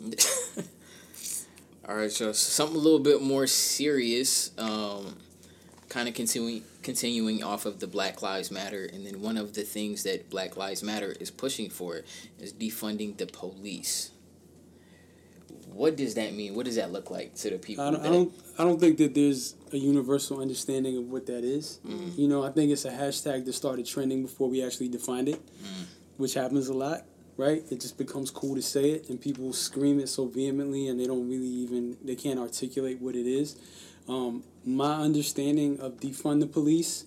All 1.88 1.96
right, 1.96 2.12
so 2.12 2.32
something 2.34 2.76
a 2.76 2.80
little 2.80 3.00
bit 3.00 3.22
more 3.22 3.48
serious, 3.48 4.52
um, 4.60 5.16
kind 5.88 6.08
of 6.08 6.14
continuing 6.14 6.64
continuing 6.84 7.44
off 7.44 7.66
of 7.66 7.80
the 7.80 7.88
Black 7.88 8.22
Lives 8.22 8.52
Matter, 8.52 8.86
and 8.94 9.06
then 9.08 9.22
one 9.22 9.38
of 9.38 9.54
the 9.54 9.64
things 9.64 10.04
that 10.04 10.30
Black 10.30 10.56
Lives 10.56 10.84
Matter 10.84 11.16
is 11.20 11.32
pushing 11.32 11.70
for 11.70 12.04
is 12.40 12.54
defunding 12.54 13.18
the 13.18 13.26
police. 13.26 14.12
What 15.74 15.95
does 15.95 16.15
that 16.15 16.34
mean? 16.34 16.55
What 16.55 16.65
does 16.65 16.76
that 16.76 16.91
look 16.91 17.09
like 17.11 17.36
to 17.36 17.49
the 17.51 17.57
people? 17.57 17.86
I 17.86 17.91
don't, 17.91 18.05
I 18.05 18.09
don't 18.09 18.34
I 18.59 18.63
don't 18.63 18.80
think 18.80 18.97
that 18.97 19.13
there's 19.15 19.55
a 19.72 19.78
universal 19.78 20.41
understanding 20.41 20.97
of 20.97 21.05
what 21.05 21.26
that 21.28 21.43
is. 21.43 21.80
Mm-hmm. 21.88 22.20
You 22.20 22.28
know, 22.28 22.43
I 22.43 22.51
think 22.51 22.72
it's 22.72 22.86
a 22.86 22.91
hashtag 22.91 23.45
that 23.45 23.53
started 23.53 23.86
trending 23.86 24.22
before 24.24 24.49
we 24.49 24.63
actually 24.65 24.89
defined 24.89 25.30
it, 25.30 25.41
Mm. 25.45 25.86
which 26.17 26.34
happens 26.34 26.67
a 26.67 26.74
lot, 26.74 27.05
right? 27.38 27.63
It 27.72 27.80
just 27.80 27.97
becomes 27.97 28.32
cool 28.32 28.55
to 28.55 28.61
say 28.61 28.91
it, 28.91 29.09
and 29.09 29.22
people 29.22 29.53
scream 29.53 29.99
it 29.99 30.09
so 30.09 30.26
vehemently, 30.26 30.88
and 30.88 30.99
they 30.99 31.05
don't 31.05 31.28
really 31.30 31.47
even 31.47 31.97
they 32.03 32.15
can't 32.15 32.39
articulate 32.39 32.99
what 32.99 33.15
it 33.15 33.28
is. 33.28 33.55
Um, 34.07 34.43
my 34.65 34.95
understanding 34.95 35.80
of 35.80 35.97
defund 35.99 36.39
the 36.39 36.47
police 36.47 37.05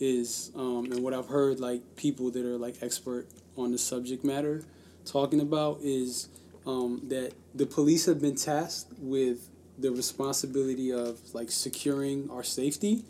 is, 0.00 0.50
um, 0.56 0.88
and 0.90 1.02
what 1.02 1.14
I've 1.14 1.28
heard 1.28 1.60
like 1.60 1.96
people 1.96 2.30
that 2.32 2.44
are 2.44 2.58
like 2.58 2.76
expert 2.82 3.28
on 3.56 3.70
the 3.72 3.78
subject 3.78 4.24
matter 4.24 4.64
talking 5.04 5.40
about 5.40 5.78
is 5.82 6.28
um, 6.66 7.00
that 7.08 7.32
the 7.54 7.66
police 7.66 8.06
have 8.06 8.20
been 8.20 8.36
tasked 8.36 8.92
with 8.98 9.48
the 9.78 9.90
responsibility 9.90 10.92
of 10.92 11.18
like 11.32 11.50
securing 11.50 12.28
our 12.30 12.42
safety, 12.42 13.04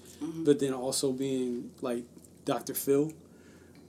but 0.44 0.61
then 0.61 0.72
also 0.72 1.12
being 1.12 1.70
like 1.80 2.05
Dr. 2.44 2.74
Phil, 2.74 3.12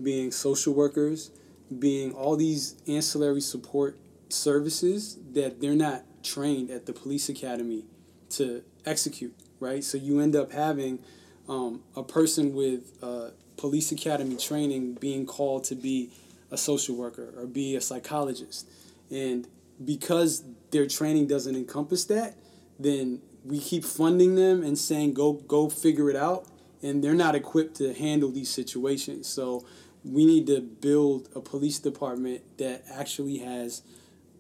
being 0.02 0.32
social 0.32 0.74
workers, 0.74 1.32
being 1.80 2.12
all 2.14 2.36
these 2.36 2.76
ancillary 2.88 3.42
support 3.42 3.98
services 4.30 5.18
that 5.34 5.62
they're 5.62 5.76
not 5.76 6.04
trained 6.24 6.70
at 6.72 6.86
the 6.86 6.94
police 6.94 7.30
academy 7.30 7.86
to 8.30 8.64
execute, 8.86 9.36
right? 9.60 9.84
So 9.84 9.98
you 9.98 10.20
end 10.20 10.36
up 10.36 10.52
having 10.52 11.00
um, 11.48 11.84
a 11.96 12.04
person 12.04 12.54
with 12.54 12.98
uh, 13.04 13.30
police 13.58 13.92
academy 13.92 14.38
training 14.38 14.96
being 14.96 15.26
called 15.26 15.64
to 15.66 15.76
be 15.76 16.10
a 16.50 16.58
social 16.58 16.96
worker 16.96 17.34
or 17.38 17.46
be 17.46 17.76
a 17.76 17.82
psychologist. 17.82 18.68
And 19.12 19.48
because 19.84 20.44
their 20.72 20.88
training 20.88 21.28
doesn't 21.28 21.56
encompass 21.56 22.06
that, 22.06 22.36
then 22.80 23.22
we 23.44 23.60
keep 23.60 23.84
funding 23.84 24.36
them 24.36 24.64
and 24.64 24.78
saying 24.78 25.14
go 25.14 25.34
go 25.34 25.70
figure 25.70 26.10
it 26.10 26.16
out 26.16 26.48
and 26.84 27.04
they're 27.04 27.14
not 27.14 27.36
equipped 27.36 27.76
to 27.76 27.94
handle 27.94 28.32
these 28.32 28.50
situations. 28.50 29.28
So 29.28 29.66
we 30.04 30.26
need 30.26 30.48
to 30.48 30.62
build 30.62 31.30
a 31.36 31.42
police 31.42 31.80
department 31.80 32.42
that 32.58 32.84
actually 32.92 33.38
has 33.40 33.84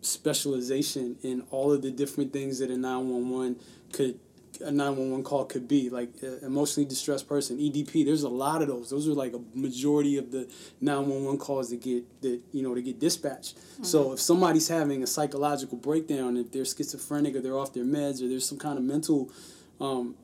specialization 0.01 1.17
in 1.21 1.41
all 1.51 1.71
of 1.71 1.81
the 1.83 1.91
different 1.91 2.33
things 2.33 2.59
that 2.59 2.71
a 2.71 2.77
911 2.77 3.59
could 3.93 4.19
a 4.61 4.71
911 4.71 5.23
call 5.23 5.45
could 5.45 5.67
be 5.67 5.89
like 5.89 6.09
emotionally 6.41 6.87
distressed 6.87 7.27
person. 7.27 7.57
EDP 7.57 8.05
there's 8.05 8.23
a 8.23 8.29
lot 8.29 8.61
of 8.61 8.67
those. 8.67 8.89
Those 8.89 9.07
are 9.07 9.13
like 9.13 9.33
a 9.33 9.41
majority 9.53 10.17
of 10.17 10.31
the 10.31 10.49
911 10.79 11.39
calls 11.39 11.69
that 11.69 11.81
get 11.81 12.21
that 12.21 12.41
you 12.51 12.63
know 12.63 12.75
to 12.75 12.81
get 12.81 12.99
dispatched. 12.99 13.57
So 13.83 14.13
if 14.13 14.19
somebody's 14.19 14.67
having 14.67 15.03
a 15.03 15.07
psychological 15.07 15.77
breakdown 15.77 16.37
if 16.37 16.51
they're 16.51 16.65
schizophrenic 16.65 17.35
or 17.35 17.41
they're 17.41 17.57
off 17.57 17.73
their 17.73 17.83
meds 17.83 18.23
or 18.23 18.27
there's 18.27 18.47
some 18.47 18.57
kind 18.57 18.77
of 18.77 18.83
mental 18.83 19.31
um, 19.79 20.15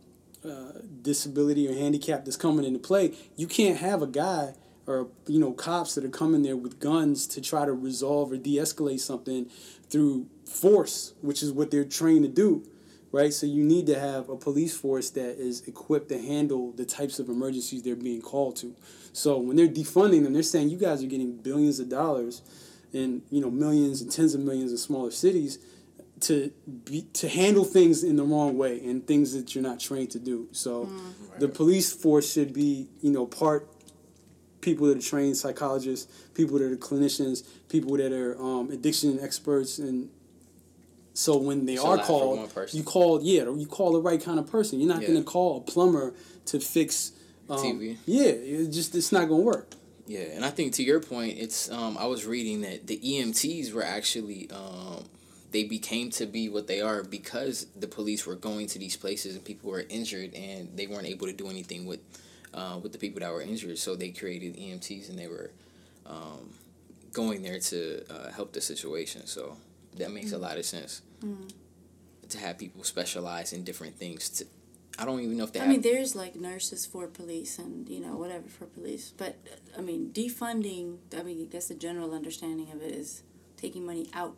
uh, 0.45 0.71
disability 1.01 1.67
or 1.67 1.73
handicap 1.73 2.23
that's 2.23 2.38
coming 2.38 2.63
into 2.63 2.79
play 2.79 3.13
you 3.35 3.47
can't 3.47 3.79
have 3.79 4.01
a 4.01 4.07
guy 4.07 4.53
or 4.85 5.07
you 5.27 5.39
know 5.39 5.51
cops 5.51 5.95
that 5.95 6.05
are 6.05 6.09
coming 6.09 6.43
there 6.43 6.55
with 6.55 6.79
guns 6.79 7.27
to 7.27 7.41
try 7.41 7.65
to 7.65 7.73
resolve 7.73 8.31
or 8.31 8.38
de-escalate 8.38 8.99
something 8.99 9.49
through 9.89 10.27
force 10.45 11.13
which 11.21 11.43
is 11.43 11.51
what 11.51 11.71
they're 11.71 11.83
trained 11.83 12.23
to 12.23 12.29
do 12.29 12.63
right? 13.18 13.34
So 13.34 13.47
you 13.47 13.63
need 13.63 13.88
to 13.88 13.99
have 13.99 14.30
a 14.30 14.38
police 14.38 14.78
force 14.78 15.09
that 15.11 15.41
is 15.41 15.68
equipped 15.68 16.09
to 16.09 16.22
handle 16.22 16.72
the 16.72 16.86
types 16.86 17.18
of 17.18 17.30
emergencies 17.30 17.82
they're 17.82 17.95
being 17.95 18.22
called 18.22 18.57
to. 18.57 18.76
So 19.11 19.39
when 19.39 19.55
they're 19.57 19.68
defunding 19.68 20.24
them 20.24 20.34
they're 20.34 20.43
saying 20.43 20.70
you 20.70 20.78
guys 20.78 21.03
are 21.03 21.07
getting 21.07 21.36
billions 21.36 21.80
of 21.80 21.89
dollars 21.89 22.43
and 22.93 23.24
you 23.32 23.41
know 23.41 23.49
millions 23.49 24.01
and 24.01 24.11
tens 24.11 24.36
of 24.36 24.41
millions 24.41 24.72
in 24.72 24.78
smaller 24.78 25.09
cities 25.09 25.57
to 26.20 26.51
be 26.86 27.07
to 27.13 27.28
handle 27.28 27.65
things 27.65 28.03
in 28.03 28.18
the 28.18 28.24
wrong 28.24 28.55
way 28.55 28.84
and 28.86 29.07
things 29.07 29.34
that 29.34 29.55
you're 29.55 29.63
not 29.63 29.80
trained 29.80 30.11
to 30.11 30.20
do. 30.20 30.47
So 30.51 30.89
the 31.39 31.47
police 31.47 31.91
force 31.91 32.32
should 32.32 32.53
be 32.53 32.88
you 33.01 33.11
know 33.11 33.26
part 33.26 33.68
people 34.61 34.88
that 34.88 34.97
are 34.97 35.01
trained 35.01 35.38
psychologists, 35.38 36.11
people 36.34 36.59
that 36.59 36.72
are 36.72 36.78
clinicians, 36.78 37.47
people 37.70 37.97
that 37.97 38.11
are 38.11 38.39
um, 38.39 38.70
addiction 38.70 39.20
experts, 39.22 39.80
and 39.80 40.09
so 41.18 41.36
when 41.36 41.65
they 41.65 41.78
are 41.80 41.97
lot 41.97 42.05
for 42.05 42.36
one 42.38 42.47
called, 42.47 42.74
you 42.76 42.84
call 42.84 43.24
yeah, 43.24 43.41
you 43.49 43.65
call 43.65 43.91
the 43.91 43.99
right 43.99 44.24
kind 44.24 44.38
of 44.38 44.45
person. 44.45 44.80
You're 44.80 44.88
not 44.88 45.01
Yeah. 45.01 45.07
going 45.07 45.20
to 45.20 45.26
call 45.26 45.57
a 45.57 45.61
plumber 45.61 46.13
to 46.45 46.59
fix 46.59 47.11
um, 47.49 47.57
TV. 47.57 47.97
Yeah, 48.05 48.26
it 48.26 48.68
just 48.70 48.93
it's 48.93 49.11
not 49.11 49.28
going 49.28 49.41
to 49.41 49.45
work. 49.45 49.74
Yeah, 50.05 50.20
and 50.20 50.45
I 50.45 50.51
think 50.51 50.74
to 50.74 50.84
your 50.84 50.99
point, 50.99 51.39
it's 51.39 51.72
um, 51.72 51.97
I 51.97 52.05
was 52.05 52.28
reading 52.28 52.61
that 52.61 52.86
the 52.86 52.99
EMTs 52.99 53.74
were 53.74 53.84
actually 53.84 54.47
um, 54.51 55.05
they 55.49 55.63
became 55.63 56.11
to 56.11 56.28
be 56.28 56.49
what 56.49 56.68
they 56.68 56.82
are 56.82 57.01
because 57.01 57.65
the 57.76 57.88
police 57.88 58.28
were 58.28 58.36
going 58.36 58.68
to 58.68 58.78
these 58.78 58.95
places 58.95 59.34
and 59.34 59.43
people 59.43 59.72
were 59.72 59.86
injured 59.89 60.36
and 60.36 60.70
they 60.78 60.86
weren't 60.86 61.07
able 61.07 61.26
to 61.26 61.34
do 61.34 61.49
anything 61.49 61.88
with 61.88 62.01
uh, 62.53 62.78
with 62.84 62.91
the 62.91 62.99
people 62.99 63.22
that 63.22 63.32
were 63.32 63.41
injured. 63.41 63.80
So 63.80 63.95
they 63.95 64.11
created 64.11 64.55
EMTs 64.55 65.09
and 65.09 65.18
they 65.18 65.28
were 65.28 65.49
um, 66.05 66.53
going 67.11 67.41
there 67.41 67.59
to 67.59 68.03
uh, 68.07 68.32
help 68.34 68.53
the 68.53 68.61
situation. 68.61 69.26
So 69.26 69.57
that 69.95 70.11
makes 70.11 70.32
a 70.32 70.38
lot 70.38 70.59
of 70.59 70.65
sense 70.65 71.01
to 72.30 72.38
have 72.38 72.57
people 72.57 72.84
specialize 72.84 73.53
in 73.53 73.63
different 73.63 73.97
things. 73.97 74.30
To 74.30 74.45
I 74.99 75.05
don't 75.05 75.20
even 75.22 75.38
know 75.38 75.43
if 75.43 75.53
they 75.53 75.59
I 75.59 75.63
have. 75.63 75.72
mean, 75.72 75.82
there's 75.82 76.15
like 76.15 76.36
nurses 76.36 76.86
for 76.86 77.07
police 77.07 77.59
and 77.59 77.88
you 77.88 77.99
know 77.99 78.15
whatever 78.18 78.47
for 78.49 78.65
police, 78.65 79.13
but 79.15 79.36
I 79.78 79.82
mean 79.82 80.11
defunding. 80.13 80.97
I 81.18 81.24
mean, 81.24 81.41
I 81.41 81.45
guess 81.45 81.68
the 81.68 81.76
general 81.76 82.13
understanding 82.13 82.72
of 82.72 82.82
it 82.82 82.91
is 82.93 83.24
taking 83.57 83.86
money 83.86 84.09
out 84.13 84.36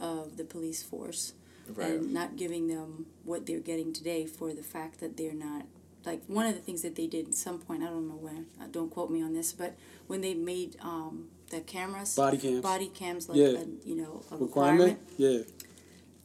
of 0.00 0.36
the 0.36 0.44
police 0.44 0.82
force 0.82 1.32
right. 1.74 1.90
and 1.90 2.12
not 2.14 2.36
giving 2.36 2.68
them 2.68 3.06
what 3.24 3.46
they're 3.46 3.60
getting 3.60 3.92
today 3.92 4.26
for 4.26 4.52
the 4.52 4.62
fact 4.62 5.00
that 5.00 5.16
they're 5.16 5.34
not 5.34 5.66
like 6.04 6.22
one 6.26 6.46
of 6.46 6.54
the 6.54 6.60
things 6.60 6.82
that 6.82 6.94
they 6.94 7.06
did 7.06 7.28
at 7.28 7.34
some 7.34 7.58
point. 7.58 7.82
I 7.82 7.86
don't 7.86 8.08
know 8.08 8.14
when. 8.14 8.46
Uh, 8.60 8.66
don't 8.70 8.90
quote 8.90 9.10
me 9.10 9.22
on 9.22 9.32
this, 9.34 9.52
but 9.52 9.76
when 10.06 10.20
they 10.20 10.34
made 10.34 10.76
um, 10.80 11.26
the 11.50 11.60
cameras, 11.60 12.14
Body 12.14 12.38
cams. 12.38 12.60
body 12.60 12.88
cams, 12.88 13.28
like 13.28 13.38
Yeah. 13.38 13.46
a, 13.48 13.64
you 13.84 13.96
know, 13.96 14.22
a 14.30 14.36
requirement. 14.36 14.98
requirement. 14.98 14.98
Yeah. 15.16 15.38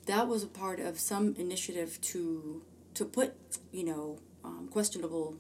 That 0.06 0.28
was 0.28 0.44
a 0.44 0.48
part 0.48 0.80
of 0.80 1.00
some 1.00 1.36
initiative 1.38 2.00
to 2.12 2.62
to 2.96 3.06
put 3.06 3.34
you 3.72 3.84
know 3.86 4.20
um, 4.44 4.68
questionable 4.72 5.36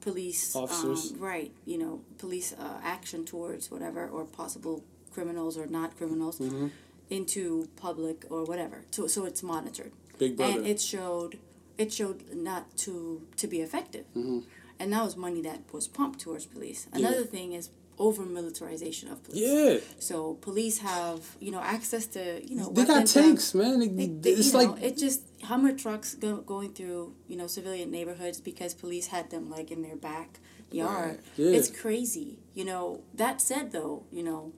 police 0.00 0.54
Officers. 0.56 1.12
um, 1.12 1.18
right 1.20 1.52
you 1.66 1.78
know 1.78 2.00
police 2.18 2.52
uh, 2.58 2.78
action 2.82 3.24
towards 3.24 3.70
whatever 3.70 4.08
or 4.08 4.24
possible 4.24 4.82
criminals 5.14 5.56
or 5.58 5.66
not 5.66 5.96
criminals 5.96 6.38
Mm-hmm. 6.38 6.68
into 7.10 7.68
public 7.76 8.24
or 8.30 8.44
whatever 8.44 8.78
so 8.90 9.06
so 9.06 9.24
it's 9.24 9.42
monitored 9.42 9.92
Big 10.18 10.36
brother. 10.36 10.52
and 10.58 10.66
it 10.66 10.80
showed 10.80 11.38
it 11.76 11.92
showed 11.92 12.24
not 12.34 12.76
to 12.84 12.92
to 13.36 13.46
be 13.46 13.60
effective 13.60 14.04
Mm-hmm. 14.16 14.40
and 14.78 14.92
that 14.92 15.02
was 15.04 15.16
money 15.16 15.42
that 15.42 15.60
was 15.72 15.86
pumped 15.88 16.20
towards 16.20 16.46
police 16.46 16.86
another 16.92 17.24
thing 17.24 17.52
is 17.52 17.70
over 18.06 18.22
militarization 18.24 19.06
of 19.12 19.22
police 19.22 19.42
yeah. 19.46 19.76
so 19.98 20.16
police 20.48 20.78
have 20.78 21.20
you 21.38 21.50
know 21.54 21.60
access 21.76 22.04
to 22.06 22.22
you 22.50 22.56
know 22.56 22.68
They 22.76 22.84
got 22.86 23.06
tanks, 23.06 23.46
man. 23.54 23.82
It- 23.82 23.96
they, 23.98 24.06
they- 24.24 24.36
it's 24.40 24.54
like 24.60 24.68
know, 24.68 24.86
it 24.88 24.94
just 25.06 25.20
Hummer 25.50 25.72
trucks 25.84 26.08
go, 26.24 26.32
going 26.54 26.70
through 26.76 27.14
you 27.30 27.36
know 27.38 27.46
civilian 27.46 27.90
neighborhoods 27.90 28.38
because 28.50 28.72
police 28.74 29.06
had 29.14 29.24
them 29.34 29.44
like 29.56 29.68
in 29.74 29.80
their 29.86 29.96
backyard. 30.10 31.08
Right. 31.16 31.20
Yeah. 31.36 31.56
It's 31.58 31.70
crazy, 31.82 32.30
you 32.58 32.64
know. 32.70 32.82
That 33.22 33.40
said, 33.40 33.72
though, 33.72 34.04
you 34.12 34.22
know, 34.28 34.52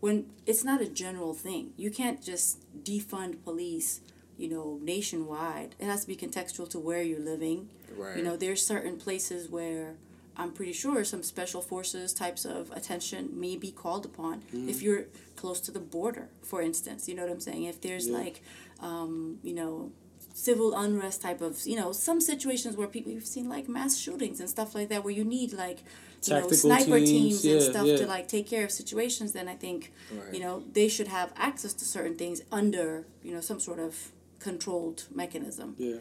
when 0.00 0.16
it's 0.50 0.64
not 0.70 0.80
a 0.80 0.88
general 1.04 1.34
thing, 1.34 1.64
you 1.76 1.90
can't 1.90 2.20
just 2.22 2.50
defund 2.90 3.32
police. 3.44 4.00
You 4.42 4.48
know, 4.54 4.78
nationwide, 4.80 5.74
it 5.80 5.86
has 5.86 6.02
to 6.02 6.06
be 6.06 6.16
contextual 6.16 6.68
to 6.70 6.78
where 6.78 7.02
you're 7.02 7.26
living. 7.34 7.68
Right. 7.96 8.16
You 8.16 8.22
know, 8.22 8.36
there's 8.36 8.64
certain 8.64 8.96
places 8.96 9.48
where 9.56 9.96
I'm 10.38 10.52
pretty 10.52 10.72
sure 10.72 11.04
some 11.04 11.22
special 11.22 11.60
forces 11.60 12.12
types 12.14 12.44
of 12.44 12.70
attention 12.70 13.30
may 13.44 13.56
be 13.56 13.70
called 13.72 14.04
upon 14.04 14.42
Mm. 14.54 14.68
if 14.68 14.82
you're 14.82 15.04
close 15.36 15.60
to 15.62 15.70
the 15.72 15.80
border, 15.80 16.28
for 16.42 16.62
instance. 16.62 17.08
You 17.08 17.14
know 17.16 17.22
what 17.24 17.32
I'm 17.32 17.40
saying? 17.40 17.64
If 17.64 17.80
there's 17.80 18.06
Yeah. 18.08 18.18
like, 18.18 18.42
um, 18.80 19.38
you 19.42 19.52
know, 19.54 19.90
civil 20.34 20.72
unrest 20.74 21.20
type 21.22 21.40
of, 21.40 21.66
you 21.66 21.74
know, 21.74 21.90
some 21.90 22.20
situations 22.20 22.76
where 22.76 22.86
people 22.86 23.10
you've 23.10 23.26
seen 23.26 23.48
like 23.48 23.68
mass 23.68 23.96
shootings 23.96 24.38
and 24.38 24.48
stuff 24.48 24.74
like 24.74 24.88
that, 24.90 25.02
where 25.04 25.12
you 25.12 25.24
need 25.24 25.52
like, 25.52 25.78
you 26.24 26.34
know, 26.34 26.48
sniper 26.50 26.98
teams, 27.00 27.42
teams, 27.42 27.44
and 27.44 27.54
yeah, 27.60 27.70
stuff 27.70 27.86
yeah. 27.86 27.96
to 27.96 28.06
like 28.06 28.28
take 28.28 28.46
care 28.46 28.64
of 28.64 28.70
situations. 28.70 29.32
Then 29.32 29.48
I 29.48 29.56
think, 29.56 29.92
Right. 30.12 30.34
you 30.34 30.40
know, 30.40 30.62
they 30.72 30.88
should 30.88 31.08
have 31.08 31.32
access 31.36 31.72
to 31.74 31.84
certain 31.84 32.16
things 32.16 32.42
under, 32.52 33.06
you 33.24 33.32
know, 33.32 33.40
some 33.40 33.58
sort 33.58 33.80
of 33.80 34.12
controlled 34.38 35.06
mechanism. 35.12 35.74
yeah. 35.78 35.96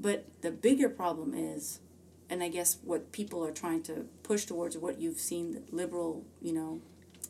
But 0.00 0.26
the 0.42 0.52
bigger 0.52 0.88
problem 0.88 1.34
is, 1.34 1.80
and 2.30 2.42
I 2.42 2.48
guess 2.48 2.78
what 2.84 3.12
people 3.12 3.44
are 3.44 3.52
trying 3.52 3.82
to 3.84 4.06
push 4.22 4.44
towards, 4.44 4.76
what 4.76 5.00
you've 5.00 5.20
seen 5.20 5.52
the 5.52 5.62
liberal, 5.74 6.24
you 6.42 6.52
know, 6.52 6.80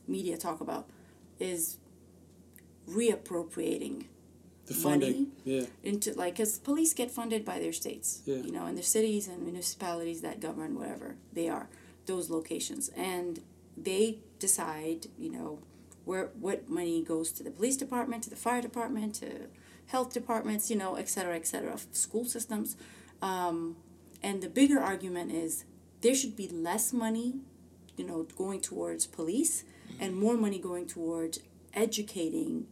media 0.07 0.37
talk 0.37 0.61
about, 0.61 0.89
is 1.39 1.79
reappropriating 2.89 4.05
The 4.67 4.75
funding. 4.75 5.13
money 5.13 5.27
Yeah. 5.45 5.67
into 5.83 6.13
like 6.15 6.35
because 6.35 6.59
police 6.59 6.93
get 6.95 7.11
funded 7.11 7.45
by 7.45 7.59
their 7.59 7.73
states 7.73 8.23
Yeah. 8.27 8.37
you 8.37 8.53
know 8.53 8.67
and 8.67 8.77
their 8.77 8.85
cities 8.85 9.29
and 9.29 9.43
municipalities 9.43 10.21
that 10.23 10.41
govern 10.41 10.75
wherever 10.79 11.17
they 11.33 11.49
are 11.49 11.69
those 12.07 12.31
locations 12.31 12.89
and 12.91 13.41
they 13.77 14.19
decide 14.39 15.07
you 15.19 15.31
know 15.31 15.59
where 16.05 16.31
what 16.41 16.69
money 16.69 17.03
goes 17.03 17.31
to 17.33 17.43
the 17.43 17.51
police 17.51 17.77
department 17.77 18.23
to 18.25 18.31
the 18.31 18.37
fire 18.37 18.63
department 18.63 19.15
to 19.17 19.29
health 19.87 20.13
departments 20.13 20.71
you 20.71 20.77
know 20.77 20.95
et 20.97 21.09
cetera 21.09 21.37
et 21.37 21.47
cetera 21.47 21.77
school 21.93 22.25
systems 22.25 22.77
um, 23.23 23.77
and 24.23 24.43
the 24.43 24.49
bigger 24.49 24.79
argument 24.81 25.33
is 25.33 25.65
there 26.01 26.15
should 26.15 26.37
be 26.37 26.49
less 26.49 26.93
money 26.93 27.35
you 27.97 28.07
know 28.07 28.27
going 28.37 28.61
towards 28.61 29.07
police 29.07 29.65
and 30.01 30.17
more 30.17 30.37
money 30.37 30.59
going 30.59 30.87
towards 30.87 31.41
educating 31.75 32.67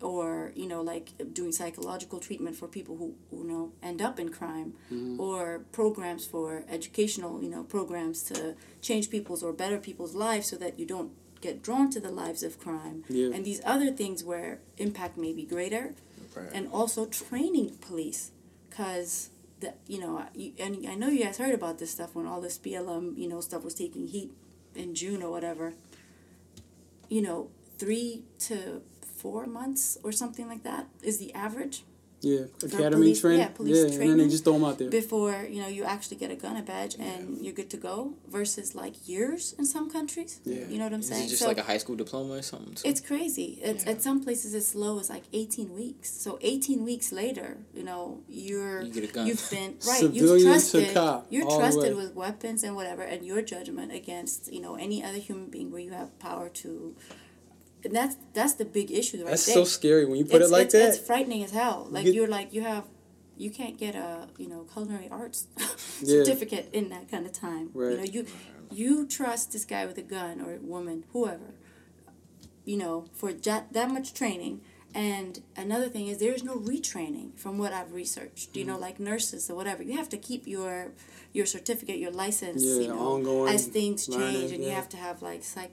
or 0.00 0.52
you 0.54 0.66
know 0.66 0.80
like 0.80 1.10
doing 1.32 1.50
psychological 1.50 2.20
treatment 2.20 2.54
for 2.54 2.68
people 2.68 2.96
who, 2.96 3.14
who 3.30 3.38
you 3.42 3.48
know 3.48 3.72
end 3.82 4.00
up 4.00 4.18
in 4.20 4.28
crime 4.28 4.72
mm-hmm. 4.92 5.20
or 5.20 5.60
programs 5.72 6.24
for 6.26 6.64
educational 6.68 7.42
you 7.42 7.48
know 7.50 7.64
programs 7.64 8.22
to 8.22 8.54
change 8.80 9.10
people's 9.10 9.42
or 9.42 9.52
better 9.52 9.78
people's 9.78 10.14
lives 10.14 10.48
so 10.48 10.56
that 10.56 10.78
you 10.78 10.86
don't 10.86 11.10
get 11.40 11.62
drawn 11.62 11.90
to 11.90 12.00
the 12.00 12.10
lives 12.10 12.42
of 12.42 12.58
crime 12.58 13.04
Yeah. 13.08 13.30
and 13.34 13.44
these 13.44 13.60
other 13.64 13.90
things 13.90 14.22
where 14.24 14.60
impact 14.76 15.16
may 15.16 15.32
be 15.32 15.44
greater 15.44 15.94
Right. 16.36 16.50
and 16.52 16.68
also 16.70 17.06
training 17.06 17.78
police 17.80 18.30
because 18.68 19.30
the 19.60 19.74
you 19.86 19.98
know 20.00 20.24
and 20.58 20.86
I 20.88 20.94
know 20.94 21.08
you 21.08 21.24
guys 21.24 21.38
heard 21.38 21.54
about 21.54 21.78
this 21.78 21.90
stuff 21.90 22.14
when 22.14 22.26
all 22.26 22.40
this 22.40 22.58
BLM 22.58 23.16
you 23.16 23.28
know 23.28 23.40
stuff 23.40 23.64
was 23.64 23.74
taking 23.74 24.06
heat 24.06 24.32
in 24.74 24.94
June 24.94 25.22
or 25.22 25.30
whatever. 25.30 25.74
You 27.08 27.22
know 27.22 27.50
three 27.78 28.24
to 28.40 28.82
four 29.00 29.46
months 29.46 29.98
or 30.02 30.12
something 30.12 30.48
like 30.48 30.62
that 30.62 30.88
is 31.02 31.18
the 31.18 31.34
average 31.34 31.82
Yeah. 32.20 32.46
Academy 32.62 32.90
police- 32.96 33.20
training. 33.20 33.40
yeah, 33.40 33.48
police 33.48 33.76
yeah. 33.76 33.82
And 33.84 33.92
then 33.92 33.98
they 34.00 34.06
training. 34.06 34.30
just 34.30 34.44
throw 34.44 34.54
them 34.54 34.64
out 34.64 34.78
there. 34.78 34.90
before 34.90 35.46
you 35.48 35.60
know 35.62 35.68
you 35.68 35.84
actually 35.84 36.16
get 36.16 36.30
a 36.30 36.34
gun 36.36 36.56
a 36.56 36.62
badge 36.62 36.96
and 36.98 37.38
you're 37.44 37.52
good 37.54 37.70
to 37.70 37.76
go 37.76 38.14
versus 38.28 38.74
like 38.74 38.94
years 39.08 39.54
in 39.58 39.64
some 39.64 39.88
countries 39.90 40.40
Yeah. 40.44 40.66
you 40.70 40.78
know 40.78 40.84
what 40.84 40.94
I'm 40.94 41.00
Is 41.00 41.08
saying 41.08 41.24
it 41.26 41.28
just 41.28 41.42
So- 41.42 41.48
like 41.48 41.58
a 41.58 41.62
high 41.62 41.78
school 41.78 41.94
diploma 41.96 42.34
or 42.34 42.42
something? 42.42 42.74
too? 42.74 42.88
it's 42.90 43.00
crazy. 43.00 43.58
It's, 43.62 43.84
Yeah. 43.84 43.92
At 43.92 44.02
some 44.02 44.18
places, 44.24 44.52
as 44.54 44.74
low 44.74 44.98
as 44.98 45.08
like 45.10 45.24
18 45.32 45.74
weeks. 45.74 46.10
So 46.10 46.38
18 46.40 46.84
weeks 46.84 47.12
later, 47.12 47.58
you 47.74 47.84
know, 47.84 48.02
you're 48.28 48.82
You 48.82 48.92
get 48.92 49.04
a 49.10 49.12
gun. 49.12 49.26
you've 49.28 49.48
been 49.50 49.72
right. 49.86 50.00
Civilian 50.00 50.26
you're 50.26 50.38
to 50.38 50.44
trusted. 50.44 50.94
cop, 50.94 51.26
you're 51.30 51.44
all 51.46 51.58
the 51.58 51.64
trusted 51.64 51.96
way. 51.96 52.02
with 52.02 52.14
weapons 52.16 52.64
and 52.64 52.74
whatever, 52.74 53.02
and 53.02 53.24
your 53.24 53.42
judgment 53.42 53.92
against 53.92 54.52
you 54.52 54.60
know 54.60 54.74
any 54.74 54.98
other 55.04 55.18
human 55.18 55.46
being 55.46 55.70
where 55.70 55.80
you 55.80 55.92
have 55.92 56.10
power 56.18 56.48
to. 56.62 56.96
And 57.84 57.94
that's 57.94 58.16
that's 58.32 58.54
the 58.54 58.64
big 58.64 58.90
issue 58.90 59.18
right 59.18 59.26
That's 59.26 59.46
there. 59.46 59.54
so 59.54 59.64
scary 59.64 60.04
when 60.04 60.16
you 60.18 60.24
put 60.24 60.42
it's, 60.42 60.50
it 60.50 60.52
like 60.52 60.64
it's, 60.64 60.72
that. 60.74 60.88
It's 60.88 60.98
frightening 60.98 61.44
as 61.44 61.52
hell. 61.52 61.86
Like 61.90 62.06
you 62.06 62.24
are 62.24 62.28
like 62.28 62.52
you 62.52 62.62
have. 62.62 62.84
You 63.36 63.50
can't 63.50 63.78
get 63.78 63.94
a 63.94 64.28
you 64.36 64.48
know 64.48 64.66
culinary 64.72 65.08
arts 65.10 65.46
Yeah. 66.02 66.24
certificate 66.24 66.70
in 66.72 66.88
that 66.88 67.08
kind 67.08 67.24
of 67.24 67.32
time. 67.32 67.70
right. 67.72 67.90
You 67.92 67.96
know 67.96 68.02
you 68.02 68.26
you 68.72 69.06
trust 69.06 69.52
this 69.52 69.64
guy 69.64 69.86
with 69.86 69.96
a 69.96 70.02
gun 70.02 70.40
or 70.40 70.58
woman 70.60 71.04
whoever 71.12 71.54
you 72.64 72.76
know, 72.76 73.06
for 73.14 73.32
that, 73.32 73.72
that 73.72 73.90
much 73.90 74.12
training. 74.12 74.60
And 74.98 75.32
another 75.64 75.88
thing 75.94 76.06
is 76.10 76.18
there 76.18 76.32
is 76.38 76.42
no 76.52 76.56
retraining 76.72 77.28
from 77.42 77.54
what 77.62 77.72
I've 77.78 77.92
researched. 78.02 78.48
You 78.56 78.64
Mm-hmm. 78.64 78.72
know, 78.72 78.78
like 78.86 78.96
nurses 79.10 79.42
or 79.50 79.54
whatever. 79.60 79.80
You 79.88 79.96
have 80.02 80.08
to 80.16 80.20
keep 80.28 80.42
your 80.56 80.74
your 81.38 81.46
certificate, 81.46 81.98
your 82.04 82.10
license, 82.24 82.62
Yeah, 82.64 82.80
you 82.82 82.88
know, 82.88 82.98
ongoing 83.14 83.54
as 83.54 83.62
things 83.78 84.08
learning, 84.08 84.32
change, 84.34 84.52
and 84.54 84.60
you 84.66 84.70
have 84.80 84.88
to 84.94 84.98
have 85.06 85.16
like 85.30 85.42
psych. 85.52 85.72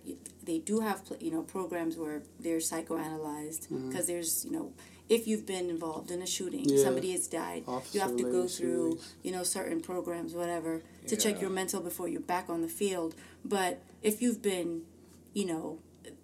They 0.49 0.59
do 0.71 0.76
have 0.88 0.99
you 1.26 1.32
know 1.36 1.41
programs 1.57 1.93
where 2.01 2.19
they're 2.43 2.63
psychoanalyzed 2.71 3.63
because 3.88 4.05
there's 4.11 4.45
you 4.45 4.51
know 4.57 4.67
if 5.07 5.21
you've 5.28 5.45
been 5.55 5.67
involved 5.76 6.09
in 6.15 6.19
a 6.21 6.28
shooting, 6.28 6.65
Mm-hmm. 6.65 6.78
Yeah. 6.78 6.84
somebody 6.88 7.11
has 7.17 7.26
died, 7.28 7.63
you 7.93 7.99
have 8.05 8.15
to 8.17 8.23
go 8.38 8.41
through 8.57 8.84
shootings. 8.91 9.13
you 9.26 9.32
know 9.36 9.43
certain 9.43 9.80
programs, 9.91 10.32
whatever, 10.41 10.73
to 11.09 11.15
check 11.23 11.36
your 11.43 11.49
mental 11.61 11.82
before 11.89 12.07
you're 12.07 12.30
back 12.36 12.45
on 12.49 12.59
the 12.61 12.73
field. 12.82 13.11
But 13.43 13.73
if 14.09 14.21
you've 14.21 14.41
been, 14.53 14.71
you 15.39 15.45
know, 15.51 15.65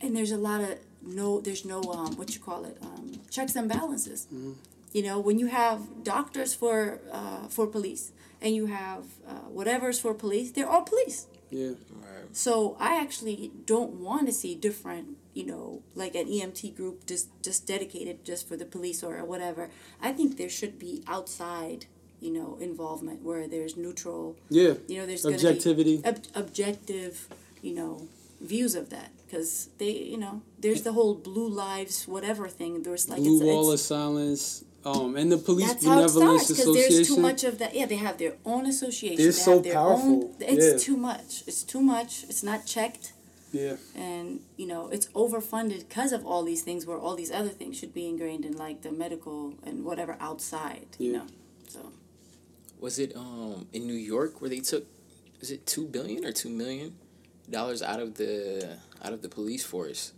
and 0.04 0.16
there's 0.16 0.32
a 0.40 0.44
lot 0.50 0.62
of 0.62 0.72
no, 1.06 1.42
there's 1.42 1.66
no 1.66 1.82
um, 1.84 2.16
what 2.18 2.34
you 2.36 2.42
call 2.42 2.66
it, 2.66 2.78
um, 2.82 3.20
checks 3.30 3.56
and 3.56 3.68
balances. 3.70 4.28
Mm-hmm. 4.34 4.54
You 4.94 5.04
know, 5.04 5.20
when 5.20 5.40
you 5.40 5.48
have 5.48 6.04
doctors 6.04 6.54
for 6.54 7.00
uh, 7.12 7.48
for 7.48 7.66
police 7.68 8.12
and 8.42 8.54
you 8.56 8.66
have 8.68 9.04
uh, 9.28 9.34
whatever's 9.50 10.00
for 10.00 10.14
police, 10.14 10.52
they're 10.52 10.70
all 10.70 10.82
police. 10.84 11.28
Yeah. 11.50 11.70
Right. 11.92 12.28
So 12.34 12.76
I 12.80 12.96
actually 13.02 13.52
don't 13.66 13.94
want 14.02 14.26
to 14.28 14.34
see 14.34 14.54
different, 14.56 15.18
you 15.34 15.46
know, 15.46 15.82
like 15.96 16.16
an 16.16 16.28
EMT 16.28 16.76
group 16.76 17.06
just 17.06 17.30
just 17.42 17.66
dedicated 17.68 18.24
just 18.26 18.48
for 18.48 18.58
the 18.58 18.66
police 18.66 19.02
or 19.04 19.24
whatever. 19.26 19.70
I 20.02 20.12
think 20.12 20.38
there 20.38 20.50
should 20.50 20.78
be 20.78 21.04
outside, 21.08 21.86
you 22.20 22.32
know, 22.34 22.58
involvement 22.60 23.24
where 23.24 23.48
there's 23.48 23.76
neutral, 23.78 24.36
Yeah. 24.50 24.74
you 24.88 24.98
know, 24.98 25.06
there's 25.06 25.24
gonna 25.24 25.38
be 25.38 25.48
Objectivity. 25.48 26.02
ob- 26.06 26.28
objective, 26.36 27.28
you 27.62 27.74
know, 27.74 28.08
views 28.42 28.76
of 28.76 28.90
that 28.90 29.12
because 29.32 29.70
they, 29.78 29.92
you 29.92 30.18
know, 30.18 30.42
there's 30.60 30.82
the 30.84 30.92
whole 30.92 31.16
blue 31.16 31.48
lives 31.48 32.08
whatever 32.08 32.48
thing. 32.50 32.84
There's 32.84 33.08
like 33.10 33.20
Blue 33.20 33.38
it's, 33.38 33.46
wall 33.46 33.72
of 33.72 33.80
silence. 33.80 34.66
Um, 34.84 35.16
and 35.16 35.32
the 35.32 35.38
police 35.38 35.68
that's 35.68 35.86
how 35.86 36.00
it 36.00 36.08
benevolence 36.14 36.44
starts 36.46 36.60
because 36.60 36.74
there's 36.74 36.86
association. 36.88 37.16
too 37.16 37.22
much 37.22 37.44
of 37.44 37.60
that. 37.60 37.76
Yeah, 37.76 37.86
they 37.86 37.96
have 37.96 38.18
their 38.18 38.34
own 38.46 38.66
association. 38.66 39.18
They're 39.18 39.28
they 39.28 39.32
so 39.32 39.54
have 39.56 39.64
their 39.64 39.74
powerful. 39.74 40.24
Own, 40.26 40.36
it's 40.40 40.84
Yeah. 40.84 40.86
too 40.94 40.98
much. 40.98 41.44
It's 41.48 41.64
too 41.64 41.82
much. 41.82 42.24
It's 42.24 42.44
not 42.44 42.66
checked 42.66 43.14
yeah. 43.52 43.76
and 43.96 44.40
you 44.58 44.66
know 44.66 44.88
it's 44.90 45.08
overfunded 45.08 45.88
because 45.88 46.12
of 46.14 46.26
all 46.26 46.44
these 46.44 46.64
things 46.64 46.86
where 46.86 46.98
all 46.98 47.16
these 47.16 47.32
other 47.32 47.50
things 47.50 47.78
should 47.78 47.94
be 47.94 48.08
ingrained 48.08 48.46
in 48.46 48.56
like 48.58 48.82
the 48.82 48.92
medical 48.92 49.56
and 49.64 49.84
whatever 49.84 50.16
outside 50.20 50.88
you 50.98 51.12
Yeah. 51.12 51.18
know 51.20 51.26
so 51.68 51.92
Was 52.80 52.98
it 52.98 53.16
um 53.16 53.68
in 53.74 53.86
New 53.88 53.94
York 54.14 54.40
where 54.42 54.50
they 54.50 54.60
took 54.62 54.86
is 55.42 55.52
it 55.52 55.66
two 55.66 55.86
billion 55.86 56.26
or 56.26 56.32
two 56.32 56.50
million 56.50 56.96
dollars 57.50 57.82
out 57.82 58.00
of 58.00 58.16
the 58.16 58.78
out 59.04 59.14
of 59.14 59.22
the 59.22 59.30
police 59.30 59.64
force? 59.66 60.14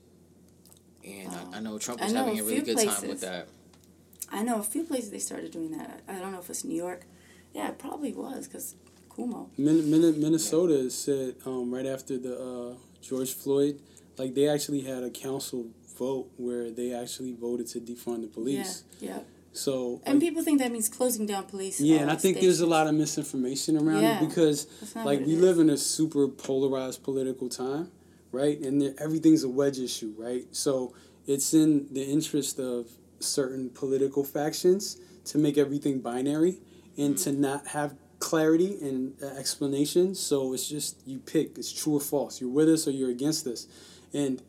And 1.06 1.32
I, 1.54 1.58
I 1.58 1.60
know 1.60 1.78
Trump 1.78 2.02
I 2.02 2.06
was 2.06 2.14
know 2.14 2.26
having 2.26 2.40
a 2.40 2.44
a 2.44 2.46
really 2.46 2.62
few 2.62 2.76
good 2.76 2.88
time 2.88 3.08
with 3.10 3.22
that. 3.22 3.48
i 4.32 4.42
know 4.42 4.60
a 4.60 4.64
few 4.64 4.84
places 4.84 5.12
they 5.12 5.20
started 5.20 5.52
doing 5.52 5.72
that 5.78 6.02
i 6.08 6.14
don't 6.20 6.32
know 6.32 6.40
if 6.40 6.50
it's 6.50 6.64
new 6.64 6.76
york 6.76 7.02
yeah 7.54 7.68
it 7.70 7.78
probably 7.78 8.14
was 8.14 8.48
because 8.48 8.76
Cuomo 9.10 9.50
Min- 9.58 9.90
Min- 9.92 10.20
Minnesota 10.20 10.90
said 10.90 11.36
um, 11.46 11.74
right 11.74 11.86
after 11.86 12.18
the 12.18 12.34
uh, 12.50 12.74
George 13.02 13.34
Floyd 13.34 13.80
like 14.18 14.34
they 14.34 14.48
actually 14.48 14.82
had 14.82 15.04
a 15.04 15.10
council 15.12 15.68
vote 16.00 16.30
where 16.38 16.72
they 16.72 16.94
actually 16.94 17.34
voted 17.34 17.68
to 17.68 17.80
defund 17.80 18.22
the 18.22 18.28
police. 18.28 18.84
Yeah, 19.00 19.10
yeah. 19.10 19.20
So 19.52 20.02
And 20.06 20.16
like, 20.16 20.22
people 20.28 20.42
think 20.42 20.58
that 20.60 20.72
means 20.72 20.90
closing 20.90 21.26
down 21.28 21.44
police. 21.44 21.80
yeah, 21.80 21.98
uh, 21.98 22.02
and 22.04 22.12
I 22.12 22.16
think 22.16 22.40
there's 22.40 22.62
a 22.62 22.66
lot 22.66 22.88
of 22.88 22.96
misinformation 22.96 23.78
around 23.78 24.02
Yeah. 24.04 24.18
it 24.24 24.28
because 24.28 24.66
like 24.96 25.20
what 25.20 25.28
we 25.28 25.34
it 25.36 25.40
live 25.48 25.60
in 25.60 25.70
a 25.70 25.78
super 25.78 26.28
polarized 26.28 27.04
political 27.04 27.50
time, 27.50 27.92
right? 28.34 28.60
And 28.60 29.00
everything's 29.00 29.44
a 29.44 29.50
wedge 29.50 29.80
issue, 29.80 30.14
right? 30.18 30.44
So 30.52 30.94
it's 31.26 31.54
in 31.54 31.88
the 31.94 32.04
interest 32.04 32.60
of 32.60 32.90
certain 33.20 33.70
political 33.70 34.26
factions 34.26 34.98
to 35.26 35.38
make 35.38 35.58
everything 35.58 36.00
binary 36.00 36.60
and 36.98 37.18
to 37.20 37.32
not 37.32 37.68
have 37.68 37.96
clarity 38.20 38.78
and 38.82 39.14
uh, 39.24 39.28
explanation. 39.28 40.16
So 40.16 40.54
it's 40.54 40.68
just 40.68 40.98
you 41.08 41.20
pick 41.20 41.58
it's 41.58 41.72
true 41.72 41.96
or 41.96 42.02
false. 42.02 42.42
You're 42.42 42.50
with 42.50 42.68
us 42.68 42.88
or 42.88 42.92
you're 42.92 43.12
against 43.12 43.48
us, 43.48 43.68
and 44.14 44.42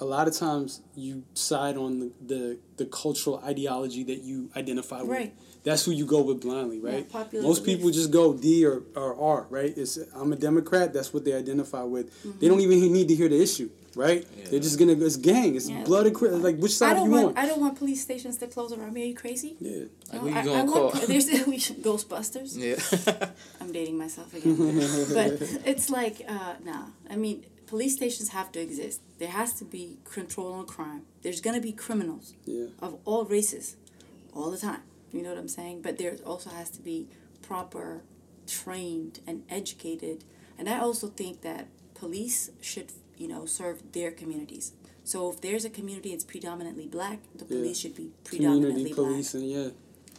a 0.00 0.04
lot 0.04 0.26
of 0.26 0.34
times 0.34 0.80
you 0.96 1.24
side 1.34 1.76
on 1.76 2.00
the, 2.00 2.12
the, 2.26 2.58
the 2.76 2.86
cultural 2.86 3.40
ideology 3.44 4.02
that 4.04 4.22
you 4.22 4.50
identify 4.56 5.00
with. 5.00 5.10
Right. 5.10 5.34
That's 5.64 5.84
who 5.84 5.92
you 5.92 6.06
go 6.06 6.22
with 6.22 6.40
blindly, 6.40 6.80
right? 6.80 7.08
popular 7.08 7.44
Most 7.44 7.64
people 7.64 7.90
just 7.90 8.10
go 8.10 8.34
D 8.34 8.66
or, 8.66 8.82
or 8.96 9.14
R, 9.16 9.46
right? 9.48 9.72
It's 9.76 9.96
I'm 10.14 10.32
a 10.32 10.36
Democrat. 10.36 10.92
That's 10.92 11.14
what 11.14 11.24
they 11.24 11.34
identify 11.34 11.82
with. 11.84 12.10
Mm-hmm. 12.24 12.38
They 12.40 12.48
don't 12.48 12.60
even 12.60 12.92
need 12.92 13.06
to 13.08 13.14
hear 13.14 13.28
the 13.28 13.40
issue, 13.40 13.70
right? 13.94 14.26
They're 14.50 14.58
just 14.58 14.76
gonna 14.78 14.92
it's 14.94 15.16
gang. 15.16 15.54
It's 15.54 15.68
Yeah. 15.70 15.84
blood 15.84 16.06
and 16.06 16.14
cri- 16.16 16.30
like 16.30 16.56
which 16.58 16.74
side 16.76 16.94
don't 16.96 17.06
you 17.06 17.12
want, 17.12 17.24
want? 17.26 17.38
I 17.38 17.46
don't 17.46 17.60
want 17.60 17.78
police 17.78 18.02
stations 18.02 18.38
to 18.38 18.48
close 18.48 18.72
around 18.72 18.92
me. 18.92 19.02
Are 19.02 19.06
you 19.06 19.14
crazy? 19.14 19.54
yeah. 19.60 19.84
Like, 20.12 20.22
No, 20.22 20.28
you 20.28 20.34
I, 20.36 20.44
gonna 20.44 20.58
I 20.58 20.64
want, 20.64 20.94
call? 20.94 21.06
there's 21.06 21.46
we 21.46 21.58
should, 21.58 21.80
Ghostbusters. 21.80 22.56
Yeah. 22.58 23.28
I'm 23.60 23.70
dating 23.72 23.96
myself 23.98 24.34
again. 24.34 24.56
but 25.14 25.30
it's 25.64 25.88
like, 25.90 26.22
uh, 26.28 26.54
nah. 26.64 26.86
I 27.08 27.14
mean, 27.14 27.44
police 27.68 27.94
stations 27.94 28.30
have 28.30 28.50
to 28.52 28.60
exist. 28.60 29.00
There 29.20 29.28
has 29.30 29.52
to 29.60 29.64
be 29.64 29.98
control 30.10 30.54
on 30.54 30.66
crime. 30.66 31.02
There's 31.22 31.40
gonna 31.40 31.60
be 31.60 31.70
criminals 31.72 32.34
Yeah. 32.44 32.66
of 32.80 32.98
all 33.04 33.24
races, 33.26 33.76
all 34.34 34.50
the 34.50 34.58
time. 34.58 34.82
You 35.12 35.22
know 35.22 35.28
what 35.30 35.38
I'm 35.38 35.48
saying? 35.48 35.82
But 35.82 35.98
there 35.98 36.16
also 36.24 36.50
has 36.50 36.70
to 36.70 36.80
be 36.80 37.08
proper, 37.42 38.02
trained, 38.46 39.20
and 39.26 39.42
educated. 39.48 40.24
And 40.58 40.68
I 40.68 40.78
also 40.78 41.08
think 41.08 41.42
that 41.42 41.66
police 41.94 42.50
should, 42.60 42.92
you 43.16 43.28
know, 43.28 43.44
serve 43.46 43.92
their 43.92 44.10
communities. 44.10 44.72
So 45.04 45.30
if 45.30 45.40
there's 45.40 45.64
a 45.64 45.70
community 45.70 46.10
that's 46.10 46.24
predominantly 46.24 46.86
black, 46.86 47.20
the 47.34 47.44
Yeah. 47.44 47.60
police 47.60 47.78
should 47.78 47.94
be 47.94 48.12
predominantly 48.24 48.70
Community 48.70 48.94
black. 48.94 49.08
policing, 49.12 49.44
yeah. 49.44 49.70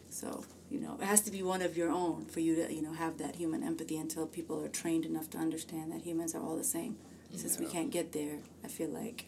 So, 0.09 0.43
you 0.69 0.79
know, 0.79 0.97
it 1.01 1.05
has 1.05 1.21
to 1.21 1.31
be 1.31 1.41
one 1.41 1.61
of 1.61 1.75
your 1.77 1.89
own 1.89 2.25
for 2.25 2.39
you 2.41 2.55
to, 2.55 2.73
you 2.73 2.81
know, 2.81 2.91
have 2.93 3.17
that 3.17 3.35
human 3.37 3.63
empathy 3.63 3.97
until 3.97 4.27
people 4.27 4.61
are 4.63 4.67
trained 4.67 5.05
enough 5.05 5.29
to 5.31 5.37
understand 5.37 5.91
that 5.91 6.01
humans 6.01 6.35
are 6.35 6.41
all 6.41 6.55
the 6.57 6.63
same. 6.63 6.97
Since 7.35 7.57
we 7.57 7.65
can't 7.65 7.89
get 7.89 8.11
there, 8.11 8.39
I 8.63 8.67
feel 8.67 8.89
like 8.89 9.25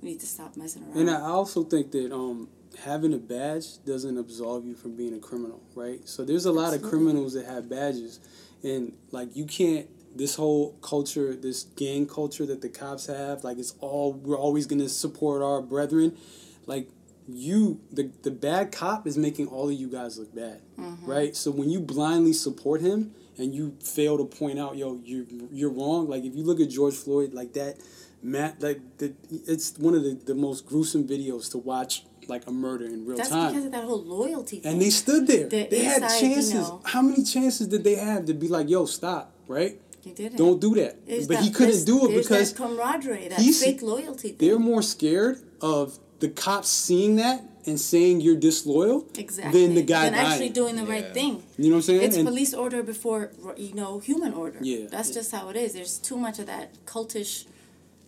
we 0.00 0.10
need 0.10 0.20
to 0.20 0.26
stop 0.26 0.56
messing 0.56 0.84
around. 0.84 0.96
And 0.96 1.10
I 1.10 1.20
also 1.20 1.64
think 1.64 1.90
that 1.90 2.10
um, 2.10 2.48
having 2.84 3.12
a 3.14 3.18
badge 3.18 3.82
doesn't 3.84 4.16
absolve 4.18 4.64
you 4.64 4.74
from 4.74 4.96
being 4.96 5.14
a 5.14 5.18
criminal, 5.18 5.62
right? 5.74 6.06
So 6.08 6.24
there's 6.24 6.44
a 6.46 6.52
lot 6.52 6.74
of 6.74 6.82
criminals 6.82 7.34
that 7.34 7.46
have 7.46 7.68
badges, 7.68 8.20
and 8.62 8.92
like 9.10 9.34
you 9.36 9.46
can't. 9.46 9.88
This 10.14 10.34
whole 10.34 10.72
culture, 10.82 11.34
this 11.34 11.62
gang 11.62 12.06
culture 12.06 12.44
that 12.44 12.60
the 12.60 12.68
cops 12.68 13.06
have, 13.06 13.44
like 13.44 13.56
it's 13.56 13.72
all 13.80 14.12
we're 14.12 14.36
always 14.36 14.66
gonna 14.66 14.90
support 14.90 15.40
our 15.42 15.62
brethren. 15.62 16.18
Like 16.66 16.88
you, 17.26 17.80
the 17.90 18.10
the 18.22 18.30
bad 18.30 18.72
cop 18.72 19.06
is 19.06 19.16
making 19.16 19.46
all 19.46 19.68
of 19.70 19.74
you 19.74 19.88
guys 19.88 20.18
look 20.18 20.34
bad, 20.34 20.60
Mm-hmm. 20.78 21.06
right? 21.10 21.34
So 21.34 21.50
when 21.50 21.70
you 21.70 21.80
blindly 21.80 22.34
support 22.34 22.82
him 22.82 23.12
and 23.38 23.54
you 23.54 23.74
fail 23.82 24.18
to 24.18 24.24
point 24.26 24.58
out, 24.58 24.76
yo, 24.76 25.00
you 25.02 25.48
you're 25.50 25.70
wrong. 25.72 26.10
Like 26.10 26.24
if 26.24 26.34
you 26.36 26.42
look 26.44 26.60
at 26.60 26.68
George 26.68 26.94
Floyd, 26.94 27.32
like 27.32 27.54
that, 27.54 27.76
Matt, 28.22 28.60
like 28.62 28.80
the, 28.98 29.14
it's 29.30 29.78
one 29.78 29.94
of 29.94 30.02
the, 30.04 30.12
the 30.26 30.34
most 30.34 30.66
gruesome 30.66 31.08
videos 31.08 31.50
to 31.52 31.58
watch, 31.58 32.04
like 32.28 32.46
a 32.46 32.52
murder 32.52 32.84
in 32.86 33.04
real 33.06 33.16
That's 33.16 33.28
time. 33.30 33.50
because 33.52 33.66
of 33.66 33.72
that 33.72 33.84
whole 33.84 34.02
loyalty 34.02 34.60
thing. 34.60 34.72
and 34.72 34.80
they 34.82 34.90
stood 34.90 35.26
there. 35.26 35.48
The 35.48 35.66
they 35.70 35.84
had 35.84 36.02
inside, 36.02 36.20
you 36.22 36.34
chances. 36.34 36.54
know. 36.54 36.80
How 36.84 37.02
many 37.02 37.22
chances 37.24 37.66
did 37.68 37.84
they 37.84 37.96
have 37.96 38.26
to 38.26 38.34
be 38.34 38.48
like, 38.48 38.68
yo, 38.68 38.84
stop, 38.86 39.32
right? 39.48 39.80
They 40.04 40.10
didn't. 40.12 40.36
Don't 40.38 40.60
do 40.60 40.74
that. 40.76 41.06
There's 41.06 41.26
but 41.28 41.36
that- 41.38 41.44
he 41.44 41.50
couldn't 41.50 41.84
do 41.84 42.10
it 42.10 42.16
because 42.22 42.52
that 42.52 42.56
camaraderie, 42.62 43.28
that 43.28 43.38
he's- 43.40 43.62
fake 43.62 43.82
loyalty 43.82 44.32
they're 44.38 44.58
more 44.58 44.82
scared 44.82 45.40
of 45.60 45.98
the 46.20 46.28
cops 46.28 46.68
seeing 46.68 47.16
that 47.16 47.44
and 47.66 47.80
saying 47.80 48.20
you're 48.20 48.34
disloyal 48.36 49.06
Exactly. 49.16 49.64
than 49.66 49.76
the 49.76 49.82
guy 49.82 50.04
Than 50.06 50.14
dying. 50.14 50.26
actually 50.26 50.48
doing 50.48 50.74
the 50.74 50.82
Yeah. 50.82 50.90
right 50.92 51.14
thing. 51.14 51.42
you 51.56 51.68
know 51.70 51.76
what 51.76 51.76
I'm 51.76 51.82
saying? 51.82 52.02
It's 52.02 52.16
And- 52.16 52.26
police 52.26 52.52
order 52.54 52.82
before 52.82 53.30
you 53.56 53.74
know 53.74 54.00
human 54.00 54.32
order. 54.34 54.58
Yeah. 54.62 54.86
that's 54.90 55.10
Yeah. 55.10 55.14
just 55.14 55.30
how 55.30 55.48
it 55.50 55.56
is. 55.56 55.72
There's 55.74 55.98
too 55.98 56.16
much 56.16 56.38
of 56.40 56.46
that 56.46 56.84
cultish. 56.86 57.44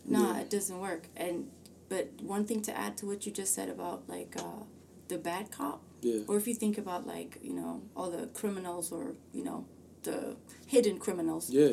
Nah, 0.07 0.35
Yeah. 0.35 0.41
it 0.41 0.51
doesn't 0.51 0.81
work. 0.81 1.09
And 1.17 1.47
but 1.89 2.09
one 2.23 2.45
thing 2.47 2.63
to 2.63 2.77
add 2.77 2.97
to 2.99 3.07
what 3.07 3.27
you 3.27 3.33
just 3.33 3.55
said 3.55 3.69
about 3.69 4.09
like 4.09 4.35
uh, 4.39 4.65
the 5.09 5.19
bad 5.19 5.51
cop, 5.51 5.81
Yeah. 6.03 6.21
or 6.29 6.37
if 6.37 6.47
you 6.49 6.55
think 6.55 6.79
about 6.79 7.07
like 7.07 7.39
you 7.43 7.53
know 7.53 7.83
all 7.97 8.11
the 8.11 8.27
criminals 8.29 8.91
or 8.93 9.15
you 9.33 9.45
know 9.45 9.67
the 10.03 10.37
hidden 10.67 10.99
criminals, 10.99 11.51
yeah, 11.51 11.73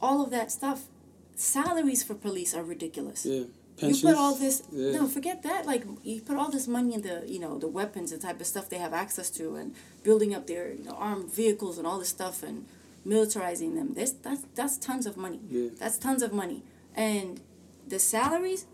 all 0.00 0.22
of 0.24 0.30
that 0.30 0.50
stuff. 0.52 0.80
Salaries 1.36 2.02
for 2.02 2.14
police 2.14 2.54
are 2.54 2.62
ridiculous. 2.62 3.24
yeah. 3.24 3.44
You 3.78 3.96
put 3.96 4.14
all 4.14 4.34
this 4.34 4.62
yeah. 4.70 4.92
no, 4.92 5.06
forget 5.06 5.42
that. 5.42 5.64
Like 5.64 5.84
you 6.02 6.20
put 6.20 6.36
all 6.36 6.50
this 6.50 6.68
money 6.68 6.92
in 6.92 7.00
the 7.00 7.24
you 7.26 7.38
know 7.38 7.58
the 7.58 7.66
weapons 7.66 8.12
and 8.12 8.20
type 8.20 8.38
of 8.38 8.46
stuff 8.46 8.68
they 8.68 8.76
have 8.76 8.92
access 8.92 9.30
to, 9.38 9.56
and 9.56 9.74
building 10.02 10.34
up 10.34 10.46
their 10.46 10.70
you 10.74 10.84
know, 10.84 10.96
armed 11.08 11.32
vehicles 11.32 11.78
and 11.78 11.86
all 11.86 11.98
this 11.98 12.10
stuff, 12.10 12.42
and 12.42 12.66
militarizing 13.06 13.74
them. 13.76 13.94
This 13.94 14.10
that's 14.12 14.42
that's 14.54 14.76
tons 14.76 15.06
of 15.06 15.16
money. 15.16 15.40
Yeah. 15.48 15.68
That's 15.78 15.96
tons 15.96 16.22
of 16.22 16.30
money, 16.32 16.62
and 16.94 17.40
the 17.88 17.98
salaries 17.98 18.66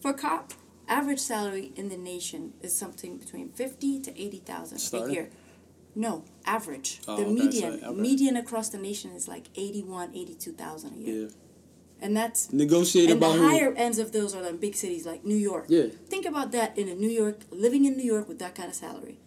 for 0.00 0.12
cop 0.12 0.52
average 0.88 1.18
salary 1.20 1.72
in 1.76 1.88
the 1.88 1.96
nation 1.96 2.54
is 2.62 2.74
something 2.76 3.18
between 3.18 3.48
fifty 3.50 4.00
to 4.00 4.10
eighty 4.20 4.38
thousand 4.38 4.76
a 4.76 4.80
Starting? 4.80 5.14
year. 5.14 5.30
No, 5.94 6.24
average. 6.46 7.00
Oh, 7.08 7.16
the 7.16 7.22
okay, 7.22 7.32
median 7.32 7.80
sorry, 7.80 7.92
okay. 7.92 8.00
median 8.00 8.36
across 8.36 8.68
the 8.68 8.78
nation 8.78 9.10
is 9.12 9.26
like 9.26 9.46
81, 9.56 10.10
82,000 10.14 10.92
a 10.92 10.96
year. 10.96 11.22
Yeah. 11.22 11.28
And 12.00 12.16
that's 12.16 12.52
Negotiate 12.52 13.10
and 13.10 13.20
the 13.20 13.26
about 13.26 13.36
who. 13.38 13.48
higher 13.48 13.74
ends 13.74 13.98
of 13.98 14.12
those 14.12 14.32
are 14.32 14.42
the 14.42 14.52
big 14.52 14.76
cities 14.76 15.04
like 15.04 15.24
New 15.24 15.34
York. 15.34 15.64
Yeah. 15.68 15.86
Think 16.08 16.24
about 16.24 16.52
that 16.52 16.78
in 16.78 16.88
a 16.88 16.94
New 16.94 17.08
York, 17.08 17.40
living 17.50 17.84
in 17.84 17.96
New 17.96 18.04
York 18.04 18.28
with 18.28 18.38
that 18.38 18.54
kind 18.54 18.68
of 18.68 18.76
salary. 18.76 19.18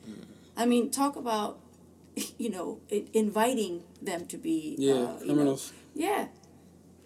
I 0.56 0.66
mean, 0.66 0.92
talk 0.92 1.18
about, 1.18 1.60
you 2.38 2.50
know, 2.50 2.80
it, 2.88 3.10
inviting 3.12 3.84
them 4.02 4.26
to 4.28 4.38
be. 4.38 4.76
Yeah, 4.80 4.94
uh, 4.94 4.96
you 4.96 5.04
know, 5.04 5.18
criminals. 5.26 5.74
yeah. 5.94 6.28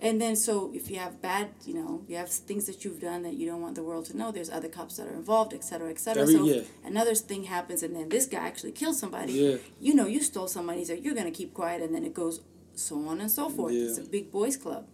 And 0.01 0.21
then, 0.21 0.35
so 0.35 0.71
if 0.73 0.91
you 0.91 0.97
have 0.97 1.21
bad, 1.21 1.49
you 1.65 1.73
know, 1.73 2.03
you 2.07 2.17
have 2.17 2.29
things 2.29 2.65
that 2.65 2.83
you've 2.83 2.99
done 2.99 3.23
that 3.23 3.33
you 3.35 3.47
don't 3.47 3.61
want 3.61 3.75
the 3.75 3.83
world 3.83 4.05
to 4.07 4.17
know, 4.17 4.29
there's 4.31 4.49
other 4.49 4.67
cops 4.67 4.97
that 4.97 5.07
are 5.07 5.13
involved, 5.13 5.53
et 5.53 5.63
cetera, 5.63 5.89
et 5.89 5.99
cetera. 5.99 6.23
Every- 6.23 6.33
so 6.35 6.43
yeah. 6.45 6.61
another 6.83 7.15
thing 7.15 7.45
happens 7.45 7.81
and 7.81 7.95
then 7.95 8.09
this 8.09 8.25
guy 8.25 8.45
actually 8.45 8.73
kills 8.73 8.99
somebody, 8.99 9.33
Yeah. 9.33 9.55
you 9.79 9.95
know, 9.95 10.05
you 10.05 10.21
stole 10.21 10.47
some 10.47 10.65
money, 10.65 10.83
so 10.85 10.93
you're 10.93 11.13
going 11.15 11.25
to 11.25 11.31
keep 11.31 11.53
quiet, 11.53 11.81
and 11.81 11.95
then 11.95 12.03
it 12.03 12.13
goes 12.13 12.41
so 12.75 13.07
on 13.07 13.21
and 13.21 13.31
so 13.31 13.49
forth. 13.49 13.73
Yeah. 13.73 13.85
It's 13.85 13.97
a 13.97 14.03
big 14.03 14.31
boys 14.31 14.57
club. 14.57 14.85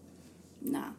Nah. 0.61 0.91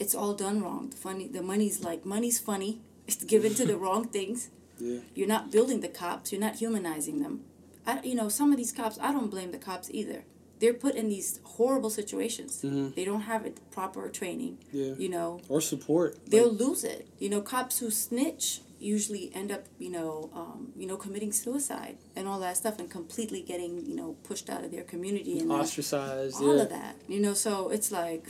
It's 0.00 0.14
all 0.14 0.34
done 0.34 0.62
wrong. 0.62 0.88
The 0.90 0.96
funny, 0.96 1.28
the 1.28 1.42
money's 1.42 1.82
like 1.84 2.04
money's 2.04 2.38
funny. 2.38 2.80
It's 3.06 3.24
given 3.24 3.54
to 3.54 3.64
the 3.64 3.76
wrong 3.84 4.06
things. 4.08 4.50
Yeah. 4.78 4.98
You're 5.14 5.28
not 5.28 5.50
building 5.50 5.80
the 5.80 5.88
cops. 5.88 6.30
You're 6.30 6.40
not 6.42 6.56
humanizing 6.56 7.20
them. 7.22 7.40
I, 7.86 8.00
you 8.02 8.14
know, 8.14 8.28
some 8.28 8.52
of 8.52 8.58
these 8.58 8.70
cops. 8.70 8.98
I 9.00 9.12
don't 9.12 9.30
blame 9.30 9.50
the 9.50 9.58
cops 9.58 9.88
either. 9.90 10.24
They're 10.60 10.74
put 10.74 10.94
in 10.94 11.08
these 11.08 11.40
horrible 11.44 11.90
situations. 11.90 12.60
Mhm. 12.62 12.94
They 12.94 13.04
don't 13.04 13.22
have 13.22 13.46
proper 13.70 14.08
training. 14.08 14.58
Yeah. 14.72 14.94
You 14.98 15.08
know, 15.08 15.40
Or 15.48 15.60
support. 15.60 16.18
they'll 16.26 16.50
Like, 16.50 16.60
lose 16.60 16.84
it. 16.84 17.06
You 17.18 17.28
know, 17.30 17.40
cops 17.40 17.78
who 17.78 17.90
snitch 17.90 18.60
usually 18.80 19.30
end 19.34 19.50
up, 19.50 19.64
you 19.78 19.90
know, 19.90 20.30
um, 20.34 20.72
you 20.76 20.86
know, 20.86 20.96
committing 20.96 21.32
suicide 21.32 21.96
and 22.14 22.28
all 22.28 22.38
that 22.40 22.56
stuff, 22.56 22.78
and 22.78 22.88
completely 22.88 23.40
getting, 23.42 23.84
you 23.86 23.96
know, 23.96 24.16
pushed 24.22 24.48
out 24.48 24.62
of 24.64 24.70
their 24.70 24.84
community 24.84 25.38
and 25.40 25.50
that- 25.50 25.60
ostracized. 25.62 26.36
all 26.40 26.56
yeah. 26.56 26.62
of 26.62 26.68
that. 26.70 26.94
You 27.08 27.18
know, 27.20 27.34
so 27.34 27.70
it's 27.70 27.90
like 27.90 28.24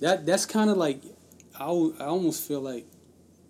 That 0.00 0.26
that's 0.26 0.46
kind 0.46 0.68
of 0.70 0.76
like 0.76 1.00
I, 1.58 1.66
I 1.66 2.06
almost 2.06 2.42
feel 2.48 2.60
like 2.60 2.86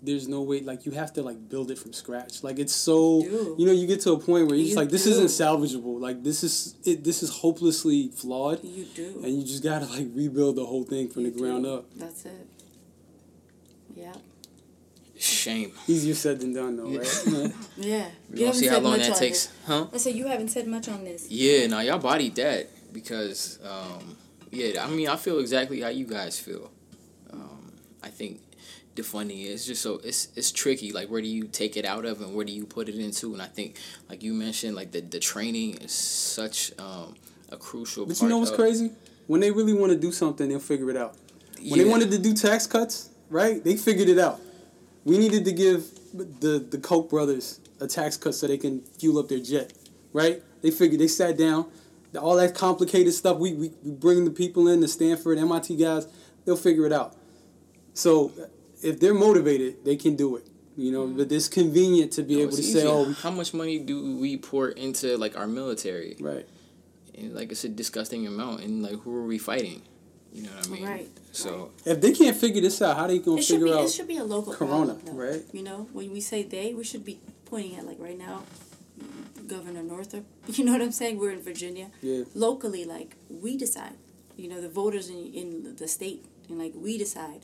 there's 0.03 0.27
no 0.27 0.43
way 0.43 0.61
like 0.61 0.85
you 0.85 0.93
have 0.93 1.13
to 1.15 1.23
like 1.23 1.49
build 1.49 1.71
it 1.71 1.79
from 1.79 1.93
scratch. 1.93 2.43
Like 2.43 2.59
it's 2.59 2.75
so 2.75 3.23
do. 3.23 3.55
you 3.59 3.67
know 3.67 3.73
you 3.73 3.87
get 3.87 4.01
to 4.03 4.13
a 4.13 4.19
point 4.19 4.47
where 4.49 4.57
you're 4.57 4.65
just 4.65 4.71
You 4.71 4.77
like 4.77 4.91
this 4.91 5.05
do. 5.05 5.11
isn't 5.11 5.27
salvageable. 5.27 6.01
Like 6.01 6.23
this 6.23 6.43
is 6.43 6.75
it 6.85 7.05
this 7.05 7.23
is 7.23 7.31
hopelessly 7.31 8.09
flawed 8.15 8.63
you 8.65 8.85
do. 8.95 9.21
and 9.25 9.33
you 9.39 9.45
just 9.47 9.63
got 9.63 9.81
to 9.81 9.87
like 9.87 10.09
rebuild 10.13 10.57
the 10.57 10.67
whole 10.67 10.85
thing 10.85 11.09
from 11.09 11.23
You 11.23 11.31
the 11.31 11.39
ground 11.41 11.67
up. 11.67 11.85
That's 11.97 12.25
it. 12.27 12.47
Yeah. 13.95 14.13
Shame. 15.19 15.71
Easier 15.87 16.15
said 16.15 16.41
than 16.41 16.53
done 16.53 16.77
though, 16.77 16.99
right? 16.99 17.25
Yeah. 17.27 17.49
Yeah. 17.77 18.09
We 18.31 18.41
gonna 18.41 18.55
see 18.55 18.67
how 18.67 18.81
long 18.81 18.99
that 18.99 19.17
takes, 19.17 19.49
huh? 19.67 19.87
I 19.93 19.97
said 19.99 20.15
you 20.17 20.27
haven't 20.27 20.49
said 20.49 20.67
much 20.67 20.89
on 20.89 21.05
this. 21.05 21.31
Yeah, 21.31 21.67
now 21.69 21.81
y'all 21.81 21.99
body 21.99 22.29
that 22.31 22.69
because, 22.93 23.59
um, 23.65 24.17
yeah, 24.51 24.85
I 24.85 24.89
mean, 24.91 25.09
I 25.09 25.17
feel 25.17 25.39
exactly 25.39 25.81
how 25.81 25.89
you 25.89 26.07
guys 26.07 26.39
feel. 26.41 26.71
Um, 27.33 27.73
I 28.03 28.09
think 28.09 28.41
defunding 28.95 29.47
is 29.47 29.67
just 29.67 29.83
so 29.83 30.01
it's 30.05 30.29
it's 30.37 30.53
tricky. 30.53 30.93
Like, 30.93 31.09
where 31.09 31.23
do 31.23 31.29
you 31.29 31.45
take 31.45 31.77
it 31.77 31.85
out 31.85 32.05
of, 32.05 32.21
and 32.21 32.35
where 32.35 32.45
do 32.45 32.53
you 32.53 32.67
put 32.67 32.89
it 32.89 32.97
into? 32.97 33.33
And 33.33 33.43
I 33.43 33.47
think, 33.47 33.79
like 34.09 34.23
you 34.23 34.35
mentioned, 34.35 34.75
like 34.75 34.93
the 34.93 35.01
the 35.01 35.19
training 35.19 35.79
is 35.79 35.93
such 35.93 36.73
um, 36.79 37.15
a 37.51 37.57
crucial. 37.57 38.07
But 38.07 38.21
you 38.21 38.29
know 38.29 38.39
what's 38.39 38.51
of- 38.51 38.57
crazy? 38.57 38.93
When 39.27 39.41
they 39.41 39.51
really 39.51 39.73
want 39.73 39.93
to 39.93 39.99
do 39.99 40.13
something, 40.13 40.49
they'll 40.49 40.59
figure 40.59 40.91
it 40.91 40.97
out. 40.97 41.17
When 41.63 41.79
they 41.79 41.85
wanted 41.85 42.11
to 42.11 42.19
do 42.19 42.35
tax 42.35 42.67
cuts, 42.67 43.11
right? 43.31 43.63
They 43.63 43.77
figured 43.77 44.09
it 44.09 44.19
out. 44.19 44.41
We 45.05 45.17
needed 45.17 45.45
to 45.45 45.53
give 45.53 45.85
the 46.13 46.59
the 46.59 46.79
Koch 46.79 47.09
brothers 47.09 47.61
a 47.81 47.87
tax 47.87 48.17
cut 48.17 48.35
so 48.35 48.47
they 48.47 48.59
can 48.59 48.83
fuel 48.99 49.19
up 49.19 49.29
their 49.29 49.39
jet, 49.39 49.73
right? 50.13 50.43
They 50.61 50.71
figured 50.71 51.01
they 51.01 51.09
sat 51.09 51.37
down, 51.37 51.67
all 52.21 52.37
that 52.37 52.55
complicated 52.55 53.15
stuff. 53.15 53.39
We 53.39 53.55
we, 53.55 53.73
we 53.83 53.91
bring 53.91 54.25
the 54.25 54.31
people 54.31 54.69
in, 54.69 54.81
the 54.81 54.89
Stanford, 54.89 55.39
MIT 55.39 55.77
guys. 55.77 56.07
They'll 56.45 56.57
figure 56.57 56.87
it 56.87 56.93
out. 56.93 57.17
So 57.95 58.33
if 58.83 59.01
they're 59.01 59.15
motivated, 59.15 59.85
they 59.85 59.97
can 59.97 60.17
do 60.17 60.37
it. 60.37 60.47
You 60.77 60.91
know, 60.91 61.05
mm-hmm. 61.07 61.19
but 61.19 61.31
it's 61.31 61.49
convenient 61.49 62.13
to 62.13 62.23
be 62.23 62.37
Oh, 62.37 62.43
able 62.45 62.53
to 62.53 62.59
it's 62.59 62.73
say, 62.73 62.87
"Oh, 62.87 63.13
how 63.13 63.31
much 63.31 63.53
money 63.53 63.79
do 63.79 64.17
we 64.17 64.37
pour 64.39 64.71
into 64.71 65.17
like 65.19 65.37
our 65.37 65.47
military? 65.47 66.17
right." 66.21 66.47
And 67.19 67.35
like 67.35 67.53
it's 67.53 67.65
a 67.65 67.69
disgusting 67.69 68.27
amount. 68.27 68.63
And 68.63 68.83
like 68.83 68.97
who 69.03 69.15
are 69.15 69.25
we 69.27 69.37
fighting? 69.39 69.83
You 70.33 70.45
know 70.45 70.51
what 70.57 70.67
I 70.67 70.71
mean? 70.71 70.85
Right, 70.87 71.09
So 71.31 71.73
If 71.85 72.01
they 72.01 72.13
can't 72.13 72.35
figure 72.35 72.63
this 72.63 72.81
out, 72.81 72.97
how 72.97 73.03
are 73.05 73.09
they 73.09 73.19
gonna 73.19 73.37
It 73.39 73.45
figure 73.45 73.67
be 73.67 73.73
out? 73.75 73.85
it 73.85 73.91
should 73.93 74.09
be 74.09 74.17
a 74.17 74.25
local 74.25 74.55
Corona, 74.55 74.95
problem, 74.95 75.15
though. 75.19 75.23
right? 75.31 75.43
You 75.53 75.63
know, 75.63 75.89
when 75.93 76.11
we 76.11 76.23
say 76.23 76.43
they, 76.43 76.73
we 76.73 76.85
should 76.85 77.05
be 77.05 77.21
pointing 77.45 77.77
at 77.77 77.85
like 77.85 77.99
right 78.01 78.17
now, 78.17 78.43
Governor 79.47 79.83
Northam. 79.83 80.25
You 80.49 80.65
know 80.65 80.73
what 80.73 80.81
I'm 80.81 80.91
saying? 80.93 81.19
We're 81.19 81.33
in 81.33 81.43
Virginia. 81.43 81.91
Yeah. 82.01 82.25
Locally, 82.35 82.85
like 82.87 83.17
we 83.29 83.57
decide. 83.59 83.93
You 84.39 84.49
know, 84.49 84.61
the 84.63 84.69
voters 84.71 85.11
in 85.11 85.21
in 85.35 85.77
the 85.77 85.87
state 85.89 86.25
and 86.49 86.59
like 86.59 86.73
we 86.75 86.97
decide. 86.97 87.41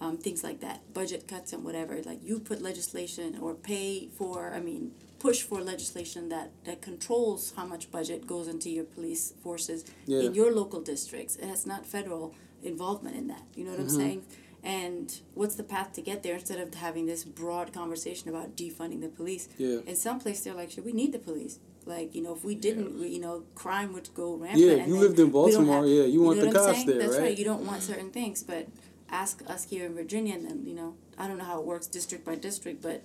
Um, 0.00 0.16
things 0.16 0.42
like 0.42 0.60
that, 0.60 0.94
budget 0.94 1.28
cuts 1.28 1.52
and 1.52 1.62
whatever. 1.62 2.00
Like 2.02 2.24
you 2.24 2.38
put 2.40 2.62
legislation 2.62 3.36
or 3.38 3.54
pay 3.54 4.08
for, 4.08 4.50
I 4.54 4.60
mean, 4.60 4.92
push 5.18 5.42
for 5.42 5.60
legislation 5.60 6.30
that, 6.30 6.52
that 6.64 6.80
controls 6.80 7.52
how 7.54 7.66
much 7.66 7.90
budget 7.90 8.26
goes 8.26 8.48
into 8.48 8.70
your 8.70 8.84
police 8.84 9.34
forces 9.42 9.84
Yeah. 10.06 10.20
in 10.20 10.34
your 10.34 10.50
local 10.52 10.80
districts. 10.80 11.36
It 11.36 11.44
has 11.54 11.66
not 11.66 11.84
federal 11.84 12.34
involvement 12.62 13.14
in 13.14 13.26
that. 13.28 13.42
You 13.54 13.64
know 13.64 13.72
what 13.72 13.80
I'm 13.80 13.90
saying? 13.90 14.22
And 14.62 15.06
what's 15.34 15.54
the 15.54 15.64
path 15.64 15.92
to 15.94 16.02
get 16.02 16.22
there 16.22 16.34
instead 16.34 16.60
of 16.60 16.72
having 16.74 17.04
this 17.04 17.22
broad 17.24 17.72
conversation 17.72 18.28
about 18.30 18.56
defunding 18.56 19.00
the 19.02 19.08
police? 19.08 19.48
Yeah. 19.58 19.80
In 19.86 19.96
some 19.96 20.18
place, 20.18 20.40
they're 20.40 20.54
like, 20.54 20.70
should 20.70 20.86
we 20.86 20.92
need 20.92 21.12
the 21.12 21.18
police? 21.18 21.58
Like, 21.86 22.14
you 22.14 22.22
know, 22.22 22.34
if 22.34 22.44
we 22.44 22.54
didn't, 22.54 22.98
we, 23.00 23.08
you 23.08 23.20
know, 23.20 23.42
crime 23.54 23.92
would 23.94 24.08
go 24.14 24.34
rampant. 24.36 24.60
Yeah, 24.62 24.86
you 24.86 24.96
lived 24.96 25.18
in 25.18 25.30
Baltimore, 25.30 25.86
yeah, 25.86 26.04
you 26.04 26.20
want 26.22 26.40
the 26.40 26.52
cops 26.52 26.84
there, 26.84 26.98
That's 26.98 27.18
right? 27.18 27.36
You 27.36 27.44
don't 27.44 27.64
want 27.66 27.82
certain 27.82 28.10
things, 28.10 28.42
but 28.42 28.66
ask 29.10 29.42
us 29.48 29.64
here 29.64 29.86
in 29.86 29.94
Virginia, 29.94 30.34
and 30.34 30.46
then, 30.46 30.64
you 30.66 30.74
know, 30.74 30.94
I 31.18 31.26
don't 31.28 31.38
know 31.38 31.44
how 31.44 31.58
it 31.60 31.66
works 31.66 31.86
district 31.86 32.24
by 32.24 32.36
district, 32.36 32.82
but 32.82 33.02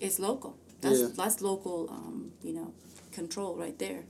it's 0.00 0.18
local. 0.18 0.56
That's, 0.80 1.00
Yeah. 1.00 1.08
that's 1.14 1.40
local, 1.40 1.88
um, 1.90 2.32
you 2.42 2.52
know, 2.52 2.72
control 3.12 3.56
right 3.56 3.78
there. 3.78 4.04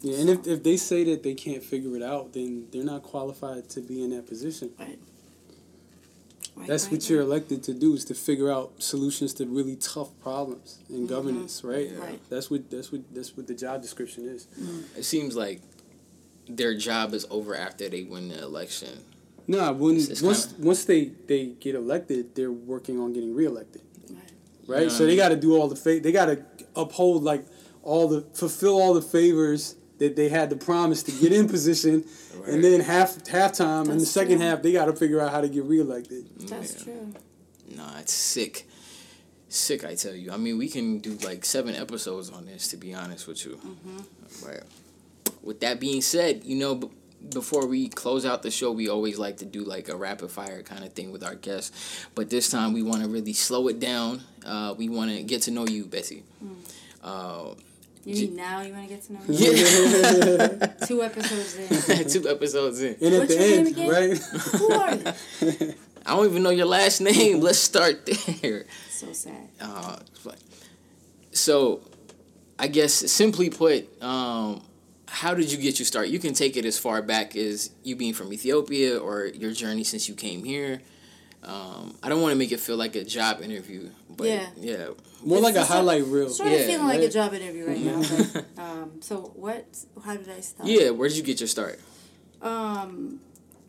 Yeah, 0.00 0.18
and 0.18 0.30
if, 0.30 0.46
if 0.46 0.62
they 0.62 0.76
say 0.76 1.02
that 1.04 1.24
they 1.24 1.34
can't 1.34 1.62
figure 1.62 1.96
it 1.96 2.02
out, 2.02 2.32
then 2.32 2.68
they're 2.70 2.84
not 2.84 3.02
qualified 3.02 3.68
to 3.70 3.80
be 3.80 4.02
in 4.02 4.10
that 4.10 4.26
position. 4.26 4.70
Right. 4.78 4.98
Right, 6.54 6.66
That's 6.66 6.84
right, 6.84 6.92
what 6.92 7.10
you're 7.10 7.20
elected 7.20 7.62
to 7.64 7.74
do 7.74 7.94
is 7.94 8.04
to 8.06 8.14
figure 8.14 8.50
out 8.50 8.82
solutions 8.82 9.32
to 9.34 9.46
really 9.46 9.76
tough 9.76 10.08
problems 10.20 10.78
in 10.90 11.06
governance, 11.06 11.62
right? 11.62 11.88
Mm-hmm. 11.88 12.00
Right. 12.00 12.20
That's 12.30 12.50
what 12.50 12.68
that's 12.68 12.90
what 12.90 13.02
that's 13.14 13.36
what 13.36 13.46
the 13.46 13.54
job 13.54 13.80
description 13.80 14.26
is. 14.28 14.48
it 14.96 15.04
seems 15.04 15.36
like 15.36 15.60
their 16.48 16.76
job 16.76 17.14
is 17.14 17.26
over 17.30 17.56
after 17.56 17.88
they 17.88 18.02
win 18.02 18.28
the 18.28 18.42
election. 18.42 19.04
Nah, 19.48 19.72
when 19.72 19.94
It's- 19.96 20.08
it's 20.10 20.22
once 20.22 20.46
kinda- 20.46 20.66
once 20.66 20.84
they 20.84 21.06
they 21.26 21.46
get 21.58 21.74
elected, 21.74 22.34
they're 22.34 22.52
working 22.52 23.00
on 23.00 23.12
getting 23.14 23.34
reelected, 23.34 23.80
Right. 24.10 24.18
right? 24.66 24.82
Yeah. 24.84 24.88
So 24.96 25.06
they 25.06 25.16
got 25.16 25.30
to 25.30 25.36
do 25.36 25.56
all 25.56 25.68
the 25.68 25.76
fa- 25.76 26.00
they 26.00 26.12
got 26.12 26.26
to 26.26 26.44
uphold 26.76 27.24
like 27.24 27.44
all 27.82 28.08
the 28.08 28.24
fulfill 28.34 28.78
all 28.80 28.92
the 28.94 29.02
favors 29.02 29.74
that 29.98 30.14
they 30.16 30.28
had 30.28 30.50
to 30.50 30.56
promise 30.56 31.02
to 31.04 31.12
get 31.12 31.32
in 31.32 31.48
position, 31.56 32.04
Right. 32.38 32.50
and 32.50 32.62
then 32.62 32.80
half 32.80 33.24
halftime 33.24 33.88
in 33.88 33.98
the 33.98 34.06
second 34.06 34.36
true. 34.38 34.46
half 34.46 34.62
they 34.62 34.72
got 34.72 34.84
to 34.84 34.94
figure 34.94 35.18
out 35.20 35.32
how 35.32 35.40
to 35.40 35.48
get 35.48 35.64
reelected. 35.64 36.26
That's 36.46 36.74
Yeah. 36.74 36.82
true. 36.84 37.14
Nah, 37.76 37.98
it's 38.00 38.12
sick. 38.12 38.66
Sick, 39.48 39.82
I 39.82 39.94
tell 39.94 40.14
you. 40.14 40.30
I 40.30 40.36
mean, 40.36 40.58
we 40.58 40.68
can 40.68 40.98
do 40.98 41.16
like 41.24 41.44
seven 41.46 41.74
episodes 41.74 42.28
on 42.28 42.44
this, 42.44 42.68
to 42.68 42.76
be 42.76 42.92
honest 42.92 43.26
with 43.26 43.46
you. 43.46 43.52
Mm-hmm. 43.52 43.98
But 44.44 44.64
with 45.42 45.60
that 45.60 45.80
being 45.80 46.02
said, 46.02 46.42
you 46.44 46.56
know, 46.56 46.74
b- 46.74 46.88
before 47.30 47.66
we 47.66 47.88
close 47.88 48.24
out 48.24 48.42
the 48.42 48.50
show, 48.50 48.72
we 48.72 48.88
always 48.88 49.18
like 49.18 49.38
to 49.38 49.44
do 49.44 49.64
like 49.64 49.88
a 49.88 49.96
rapid 49.96 50.30
fire 50.30 50.62
kind 50.62 50.84
of 50.84 50.92
thing 50.92 51.12
with 51.12 51.22
our 51.24 51.34
guests. 51.34 52.06
But 52.14 52.30
this 52.30 52.48
time, 52.50 52.72
we 52.72 52.82
want 52.82 53.02
to 53.02 53.08
really 53.08 53.32
slow 53.32 53.68
it 53.68 53.80
down. 53.80 54.22
Uh, 54.46 54.74
we 54.76 54.88
want 54.88 55.10
to 55.10 55.22
get 55.22 55.42
to 55.42 55.50
know 55.50 55.66
you, 55.66 55.84
Betty. 55.84 56.22
Uh, 57.02 57.54
You 58.04 58.14
J- 58.14 58.26
mean 58.28 58.36
now 58.36 58.60
you 58.62 58.72
want 58.72 58.88
to 58.88 58.94
get 58.94 59.02
to 59.04 59.12
know 59.12 59.20
me? 59.26 59.34
yeah, 59.36 60.66
Two 60.86 61.02
episodes 61.02 61.56
in. 61.56 62.08
two 62.22 62.28
episodes 62.28 62.80
in. 62.80 62.96
And 63.02 63.14
at 63.14 63.20
What's 63.20 63.36
the 63.36 63.48
your 63.48 63.56
name 63.56 63.66
again? 63.66 63.90
right? 63.90 64.18
Who 64.18 64.72
are 64.72 64.94
you? 64.94 65.74
I 66.06 66.16
don't 66.16 66.26
even 66.30 66.42
know 66.42 66.50
your 66.50 66.66
last 66.66 67.00
name. 67.02 67.40
Let's 67.40 67.58
start 67.58 68.06
there. 68.40 68.64
So 68.90 69.12
sad. 69.12 69.48
Uh, 69.60 69.98
but- 70.24 70.38
so, 71.32 71.82
I 72.58 72.66
guess 72.68 72.92
simply 72.94 73.50
put, 73.50 73.86
um, 74.02 74.62
how 75.10 75.34
did 75.34 75.50
you 75.50 75.58
get 75.58 75.78
your 75.78 75.86
start? 75.86 76.08
You 76.08 76.18
can 76.18 76.34
take 76.34 76.56
it 76.56 76.64
as 76.64 76.78
far 76.78 77.00
back 77.02 77.34
as 77.36 77.70
you 77.82 77.96
being 77.96 78.14
from 78.14 78.32
Ethiopia 78.32 78.98
or 78.98 79.26
your 79.26 79.52
journey 79.52 79.84
since 79.84 80.08
you 80.08 80.14
came 80.14 80.44
here. 80.44 80.80
Um, 81.42 81.96
I 82.02 82.08
don't 82.08 82.20
want 82.20 82.32
to 82.32 82.36
make 82.38 82.52
it 82.52 82.60
feel 82.60 82.76
like 82.76 82.94
a 82.96 83.04
job 83.04 83.40
interview, 83.42 83.90
but 84.10 84.26
Yeah. 84.26 84.46
yeah, 84.60 84.86
More 85.24 85.40
like 85.40 85.54
a 85.54 85.58
It's- 85.62 85.68
highlight 85.68 86.04
reel. 86.04 86.30
Sort 86.30 86.48
of 86.48 86.58
Yeah, 86.58 86.66
feeling 86.66 86.86
like 86.86 87.00
a 87.00 87.08
job 87.08 87.32
interview 87.34 87.64
right 87.66 87.80
now. 87.80 88.02
But, 88.32 88.44
um, 88.64 88.90
so 89.00 89.32
what? 89.34 89.64
How 90.04 90.16
did 90.16 90.28
I 90.28 90.40
start? 90.40 90.68
yeah. 90.68 90.90
Where 90.90 91.08
did 91.08 91.16
you 91.16 91.22
get 91.24 91.40
your 91.40 91.48
start 91.48 91.80
Um, 92.42 93.20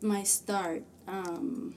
my 0.02 0.22
start. 0.24 0.82
Um. 1.08 1.74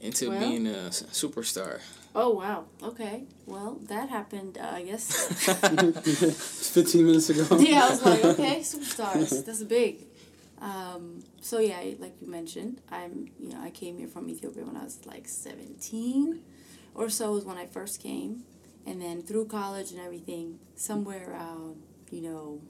into 0.00 0.30
Well- 0.30 0.40
being 0.40 0.66
a 0.66 0.88
superstar? 0.90 1.80
Oh 2.14 2.30
wow. 2.30 2.64
Okay. 2.82 3.24
Well, 3.46 3.78
that 3.88 4.08
happened. 4.08 4.58
Uh, 4.58 4.70
I 4.72 4.82
guess. 4.82 5.28
15 6.70 7.06
minutes 7.06 7.30
ago. 7.30 7.46
yeah, 7.60 7.84
I 7.84 7.90
was 7.90 8.04
like, 8.04 8.24
okay, 8.24 8.60
superstars. 8.60 9.44
That's 9.44 9.62
big. 9.62 10.06
Um, 10.60 11.22
so 11.40 11.58
yeah, 11.58 11.80
like 11.98 12.14
you 12.20 12.28
mentioned, 12.28 12.80
I'm 12.90 13.28
you 13.38 13.50
know 13.50 13.60
I 13.62 13.70
came 13.70 13.98
here 13.98 14.08
from 14.08 14.28
Ethiopia 14.28 14.64
when 14.64 14.76
I 14.76 14.84
was 14.84 14.98
like 15.06 15.26
seventeen, 15.28 16.42
or 16.94 17.08
so 17.08 17.32
was 17.32 17.44
when 17.44 17.56
I 17.56 17.66
first 17.66 18.02
came, 18.02 18.42
and 18.86 19.00
then 19.00 19.22
through 19.22 19.46
college 19.46 19.90
and 19.92 20.00
everything, 20.00 20.58
somewhere 20.74 21.30
around 21.30 21.76
you 22.10 22.20
know, 22.20 22.60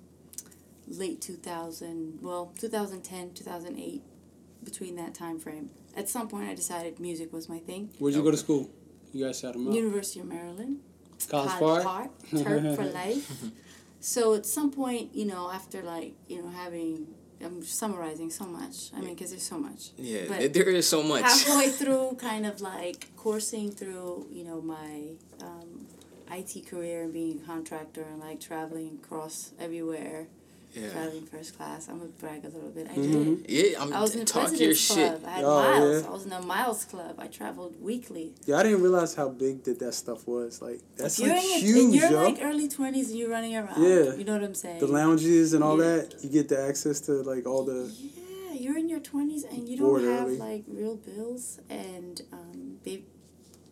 late 0.86 1.20
two 1.20 1.34
thousand, 1.36 2.18
well, 2.20 2.52
2010, 2.58 3.32
2008, 3.34 4.02
between 4.62 4.96
that 4.96 5.14
time 5.14 5.38
frame. 5.38 5.70
At 5.96 6.08
some 6.08 6.28
point, 6.28 6.48
I 6.48 6.54
decided 6.54 7.00
music 7.00 7.32
was 7.32 7.48
my 7.48 7.58
thing. 7.58 7.90
Where'd 7.98 8.14
you 8.14 8.22
go 8.22 8.30
to 8.30 8.36
school? 8.36 8.70
You 9.12 9.26
guys 9.26 9.40
shout 9.40 9.54
them. 9.54 9.70
University 9.72 10.20
of 10.20 10.26
Maryland. 10.26 10.78
College 11.28 11.50
College 11.50 11.84
Park? 11.84 11.84
Park, 11.84 12.10
Terp 12.30 12.76
for 12.76 12.84
life. 12.84 13.42
So 14.00 14.34
at 14.34 14.46
some 14.46 14.70
point, 14.70 15.14
you 15.14 15.26
know, 15.26 15.50
after 15.50 15.82
like, 15.82 16.14
you 16.28 16.42
know, 16.42 16.48
having, 16.48 17.06
I'm 17.44 17.62
summarizing 17.62 18.30
so 18.30 18.44
much. 18.46 18.90
I 18.96 19.00
mean, 19.00 19.14
because 19.14 19.30
there's 19.30 19.42
so 19.42 19.58
much. 19.58 19.90
Yeah, 19.98 20.22
But 20.28 20.54
there 20.54 20.68
is 20.70 20.88
so 20.88 21.02
much. 21.02 21.22
Halfway 21.22 21.68
through, 21.80 22.16
kind 22.18 22.46
of 22.46 22.60
like 22.60 23.08
coursing 23.16 23.70
through, 23.70 24.26
you 24.30 24.44
know, 24.44 24.62
my 24.62 25.10
um, 25.42 25.86
IT 26.30 26.66
career 26.68 27.02
and 27.02 27.12
being 27.12 27.40
a 27.42 27.46
contractor 27.46 28.02
and 28.02 28.20
like 28.20 28.40
traveling 28.40 28.98
across 29.02 29.52
everywhere, 29.58 30.28
Yeah, 30.72 30.88
traveling 30.90 31.26
first 31.26 31.56
class. 31.56 31.88
I'm 31.88 31.98
gonna 31.98 32.10
brag 32.20 32.44
a 32.44 32.48
little 32.48 32.70
bit. 32.70 32.86
I 32.88 32.94
Mhm. 32.94 33.46
did. 33.46 33.50
yeah. 33.72 33.82
I'm 33.82 33.92
I 33.92 34.00
was 34.00 34.14
in 34.14 34.20
the 34.20 34.24
talk 34.24 34.42
your 34.42 34.70
President's 34.70 34.80
shit. 34.80 34.96
Club. 35.20 35.22
I 35.26 35.30
had 35.30 35.44
Oh, 35.44 35.48
miles. 35.58 36.02
yeah. 36.02 36.08
I 36.08 36.12
was 36.12 36.24
in 36.24 36.30
the 36.30 36.40
Miles 36.42 36.84
Club. 36.84 37.14
I 37.18 37.26
traveled 37.26 37.80
weekly. 37.82 38.34
Yeah, 38.46 38.56
I 38.58 38.62
didn't 38.62 38.82
realize 38.82 39.14
how 39.14 39.28
big 39.30 39.64
that 39.64 39.78
that 39.80 39.94
stuff 39.94 40.28
was. 40.28 40.62
Like 40.62 40.80
that's 40.96 41.18
if 41.18 41.26
you're 41.26 41.34
like 41.34 41.44
in 41.44 41.50
your, 41.50 41.60
huge, 41.76 41.84
in 41.86 41.92
your 42.00 42.10
yo. 42.12 42.22
like 42.24 42.38
early 42.40 42.68
twenties 42.68 43.10
and 43.10 43.18
you're 43.18 43.30
running 43.30 43.56
around, 43.56 43.82
Yeah. 43.82 44.14
you 44.14 44.22
know 44.24 44.34
what 44.34 44.44
I'm 44.44 44.54
saying? 44.54 44.78
the 44.80 44.86
lounges 44.86 45.54
and 45.54 45.64
all 45.64 45.76
Yeah. 45.78 45.96
that, 45.96 46.22
you 46.22 46.30
get 46.30 46.48
the 46.48 46.60
access 46.60 47.00
to 47.02 47.12
like 47.22 47.46
all 47.46 47.64
the. 47.64 47.90
Yeah, 47.92 48.52
you're 48.54 48.78
in 48.78 48.88
your 48.88 49.00
twenties 49.00 49.42
and 49.44 49.68
you 49.68 49.76
don't 49.76 50.04
have 50.04 50.26
early. 50.28 50.36
like 50.38 50.64
real 50.68 50.94
bills, 50.96 51.58
and 51.68 52.22
um, 52.32 52.78
they, 52.84 53.02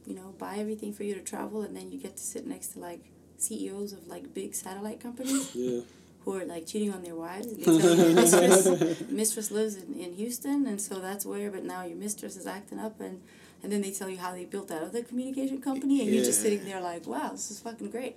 you 0.05 0.15
know, 0.17 0.35
buy 0.39 0.57
everything 0.59 0.93
for 0.93 1.05
you 1.05 1.15
to 1.15 1.21
travel, 1.21 1.63
and 1.63 1.77
then 1.77 1.93
you 1.93 1.99
get 1.99 2.17
to 2.17 2.23
sit 2.23 2.45
next 2.45 2.69
to 2.73 2.81
like 2.81 3.05
CEOs 3.37 3.93
of 3.93 4.09
like 4.09 4.35
big 4.35 4.53
satellite 4.53 4.99
companies 4.99 5.55
Yeah. 5.55 5.81
Who 6.29 6.39
are 6.39 6.45
like 6.45 6.67
cheating 6.67 6.93
on 6.93 7.03
their 7.03 7.15
wives. 7.15 7.47
And 7.47 7.57
they 7.59 7.65
tell 7.65 7.97
your 7.97 8.15
mistress, 8.15 9.01
mistress 9.09 9.51
lives 9.51 9.77
in, 9.77 9.95
in 9.95 10.13
Houston, 10.13 10.67
and 10.67 10.81
so 10.81 11.01
that's 11.01 11.25
where. 11.25 11.51
But 11.51 11.65
now 11.65 11.85
your 11.85 11.97
mistress 11.97 12.37
is 12.37 12.47
acting 12.47 12.79
up, 12.79 13.01
and 13.01 13.23
and 13.63 13.73
then 13.73 13.81
they 13.81 13.91
tell 13.91 14.11
you 14.11 14.19
how 14.19 14.33
they 14.33 14.45
built 14.45 14.69
that 14.69 14.83
other 14.83 15.03
communication 15.03 15.61
company, 15.61 16.01
and 16.03 16.11
you're 16.11 16.25
just 16.25 16.43
sitting 16.43 16.65
there 16.65 16.81
like, 16.81 17.07
wow, 17.07 17.31
this 17.33 17.51
is 17.51 17.61
fucking 17.61 17.91
great. 17.91 18.17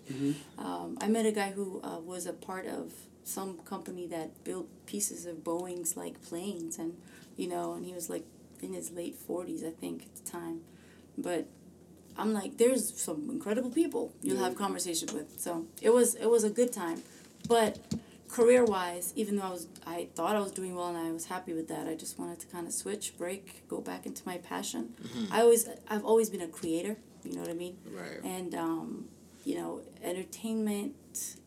Um, 0.58 0.98
I 1.02 1.08
met 1.08 1.26
a 1.26 1.32
guy 1.32 1.52
who 1.52 1.82
uh, 1.84 2.00
was 2.00 2.26
a 2.26 2.34
part 2.34 2.68
of 2.68 2.92
some 3.24 3.60
company 3.60 4.08
that 4.08 4.44
built 4.44 4.68
pieces 4.86 5.26
of 5.26 5.38
Boeing's 5.44 5.96
like 5.96 6.22
planes, 6.22 6.78
and 6.78 6.98
you 7.38 7.48
know, 7.48 7.74
and 7.74 7.86
he 7.86 7.94
was 7.94 8.10
like 8.10 8.26
in 8.62 8.74
his 8.74 8.92
late 8.92 9.16
forties, 9.16 9.64
I 9.64 9.72
think, 9.72 10.04
at 10.04 10.14
the 10.18 10.30
time. 10.30 10.62
But 11.18 11.48
I'm 12.18 12.34
like, 12.34 12.58
there's 12.58 12.94
some 13.02 13.30
incredible 13.30 13.72
people 13.72 14.14
you'll 14.22 14.44
have 14.44 14.56
conversation 14.56 15.08
with. 15.14 15.40
So 15.40 15.66
it 15.82 15.92
was 15.92 16.16
it 16.16 16.30
was 16.30 16.44
a 16.44 16.50
good 16.50 16.74
time, 16.74 17.02
but 17.48 17.80
career 18.32 18.64
wise, 18.64 19.14
even 19.16 19.36
though 19.36 19.44
I 19.44 19.50
was 19.50 19.68
I 19.86 20.08
thought 20.16 20.36
I 20.36 20.40
was 20.40 20.52
doing 20.52 20.74
well 20.76 20.88
and 20.88 20.98
I 20.98 21.12
was 21.12 21.26
happy 21.26 21.54
with 21.54 21.68
that, 21.68 21.88
I 21.88 21.96
just 21.96 22.18
wanted 22.18 22.40
to 22.40 22.48
kind 22.48 22.66
of 22.66 22.74
switch, 22.74 23.18
break, 23.18 23.68
go 23.68 23.82
back 23.82 24.06
into 24.06 24.24
my 24.26 24.38
passion. 24.38 24.94
I 25.32 25.42
always 25.42 25.68
I've 25.88 26.06
always 26.06 26.30
been 26.30 26.42
a 26.42 26.48
creator. 26.48 26.98
You 27.24 27.36
know 27.36 27.42
what 27.42 27.50
I 27.50 27.54
mean? 27.54 27.78
Right. 27.86 28.24
And 28.24 28.56
um, 28.56 29.06
you 29.46 29.56
know, 29.56 29.82
entertainment, 30.04 30.96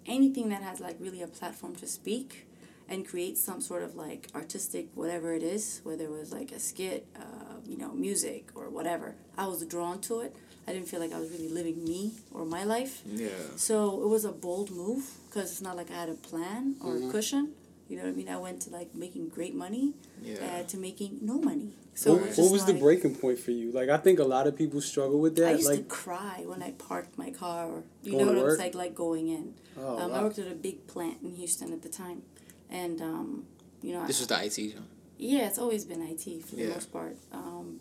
anything 0.07 0.49
that 0.51 0.63
has 0.63 0.81
like 0.81 0.97
really 1.01 1.23
a 1.23 1.27
platform 1.27 1.75
to 1.77 1.87
speak 1.87 2.47
and 2.89 3.09
create 3.09 3.39
some 3.39 3.61
sort 3.61 3.83
of 3.83 3.95
like 3.95 4.29
artistic 4.35 4.89
whatever 4.95 5.33
it 5.33 5.43
is, 5.43 5.81
whether 5.85 6.05
it 6.05 6.11
was 6.11 6.33
like 6.33 6.53
a 6.53 6.61
skit, 6.61 7.07
uh, 7.17 7.55
you 7.67 7.79
know, 7.79 7.93
music 7.93 8.51
or 8.55 8.69
whatever. 8.69 9.15
I 9.39 9.47
was 9.47 9.65
drawn 9.65 10.01
to 10.03 10.21
it. 10.21 10.37
I 10.67 10.73
didn't 10.73 10.89
feel 10.89 11.01
like 11.01 11.13
I 11.13 11.19
was 11.19 11.31
really 11.31 11.49
living 11.49 11.85
me 11.85 12.13
or 12.33 12.45
my 12.45 12.65
life. 12.65 13.03
Yeah. 13.07 13.29
So 13.57 14.03
it 14.03 14.09
was 14.09 14.25
a 14.25 14.33
bold 14.33 14.71
move 14.71 15.11
because 15.35 15.51
it's 15.51 15.61
not 15.61 15.77
like 15.77 15.91
I 15.91 15.95
had 15.95 16.09
a 16.09 16.15
plan 16.15 16.77
or 16.81 16.97
a 16.97 17.11
cushion. 17.11 17.53
You 17.89 17.97
know 17.99 18.05
what 18.05 18.11
I 18.11 18.13
mean? 18.13 18.29
I 18.29 18.37
went 18.39 18.63
to 18.63 18.71
like 18.71 18.95
making 18.95 19.29
great 19.29 19.55
money 19.55 19.93
Yeah. 20.23 20.37
uh, 20.37 20.63
to 20.69 20.77
making 20.79 21.19
no 21.23 21.39
money. 21.39 21.75
So 21.95 22.15
what, 22.15 22.23
was, 22.29 22.39
what 22.39 22.53
was 22.53 22.65
the 22.65 22.75
breaking 22.75 23.17
point 23.17 23.39
for 23.39 23.51
you? 23.51 23.71
Like 23.73 23.89
I 23.89 23.99
think 23.99 24.19
a 24.21 24.25
lot 24.25 24.47
of 24.47 24.57
people 24.57 24.81
struggle 24.81 25.21
with 25.21 25.37
that. 25.37 25.49
I 25.49 25.53
used 25.53 25.69
like 25.69 25.81
to 25.81 25.85
cry 25.85 26.43
when 26.47 26.63
I 26.63 26.71
parked 26.73 27.19
my 27.19 27.31
car, 27.31 27.67
or 27.67 27.83
you 28.03 28.13
know 28.17 28.27
what 28.27 28.37
it 28.37 28.43
was 28.43 28.43
work? 28.45 28.59
like, 28.59 28.75
like 28.75 28.95
going 28.95 29.29
in. 29.29 29.55
Oh, 29.79 29.99
um, 29.99 30.13
I 30.13 30.23
worked 30.23 30.39
at 30.39 30.51
a 30.51 30.55
big 30.55 30.87
plant 30.87 31.19
in 31.23 31.35
Houston 31.35 31.73
at 31.73 31.83
the 31.83 31.89
time, 31.89 32.23
and 32.71 33.01
um, 33.03 33.45
you 33.83 33.93
know, 33.93 34.07
This 34.07 34.19
I, 34.19 34.23
was 34.23 34.29
the 34.55 34.63
IT 34.65 34.73
show. 34.73 34.79
yeah, 35.19 35.47
it's 35.47 35.59
always 35.59 35.85
been 35.85 36.03
IT 36.03 36.45
for 36.47 36.57
the 36.57 36.69
most 36.69 36.93
part. 36.93 37.17
Um, 37.33 37.81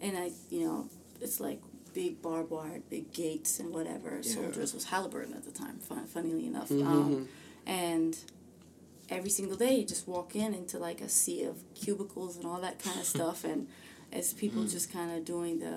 and 0.00 0.16
I, 0.16 0.30
you 0.50 0.64
know, 0.66 0.88
it's 1.20 1.38
like 1.40 1.60
big 2.00 2.12
barbed 2.26 2.50
wire, 2.56 2.80
big 2.96 3.06
gates, 3.22 3.52
and 3.60 3.68
whatever. 3.78 4.10
Yeah. 4.22 4.34
Soldiers 4.36 4.70
was 4.76 4.84
Halliburton 4.92 5.34
at 5.40 5.44
the 5.48 5.54
time. 5.62 5.76
Fun, 5.88 6.04
funnily 6.14 6.46
enough, 6.52 6.68
Mm-hmm. 6.70 6.86
um, 6.96 7.28
and 7.66 8.12
every 9.18 9.30
single 9.38 9.56
day 9.64 9.72
you 9.78 9.84
just 9.94 10.06
walk 10.14 10.34
in 10.36 10.50
into 10.60 10.76
like 10.88 11.00
a 11.00 11.08
sea 11.08 11.42
of 11.50 11.56
cubicles 11.74 12.36
and 12.36 12.44
all 12.50 12.60
that 12.60 12.76
kind 12.86 12.98
of 13.00 13.06
stuff, 13.16 13.38
and 13.44 13.60
as 14.12 14.32
people 14.42 14.62
Mm. 14.62 14.70
just 14.76 14.92
kind 14.92 15.10
of 15.16 15.24
doing 15.34 15.54
the. 15.66 15.76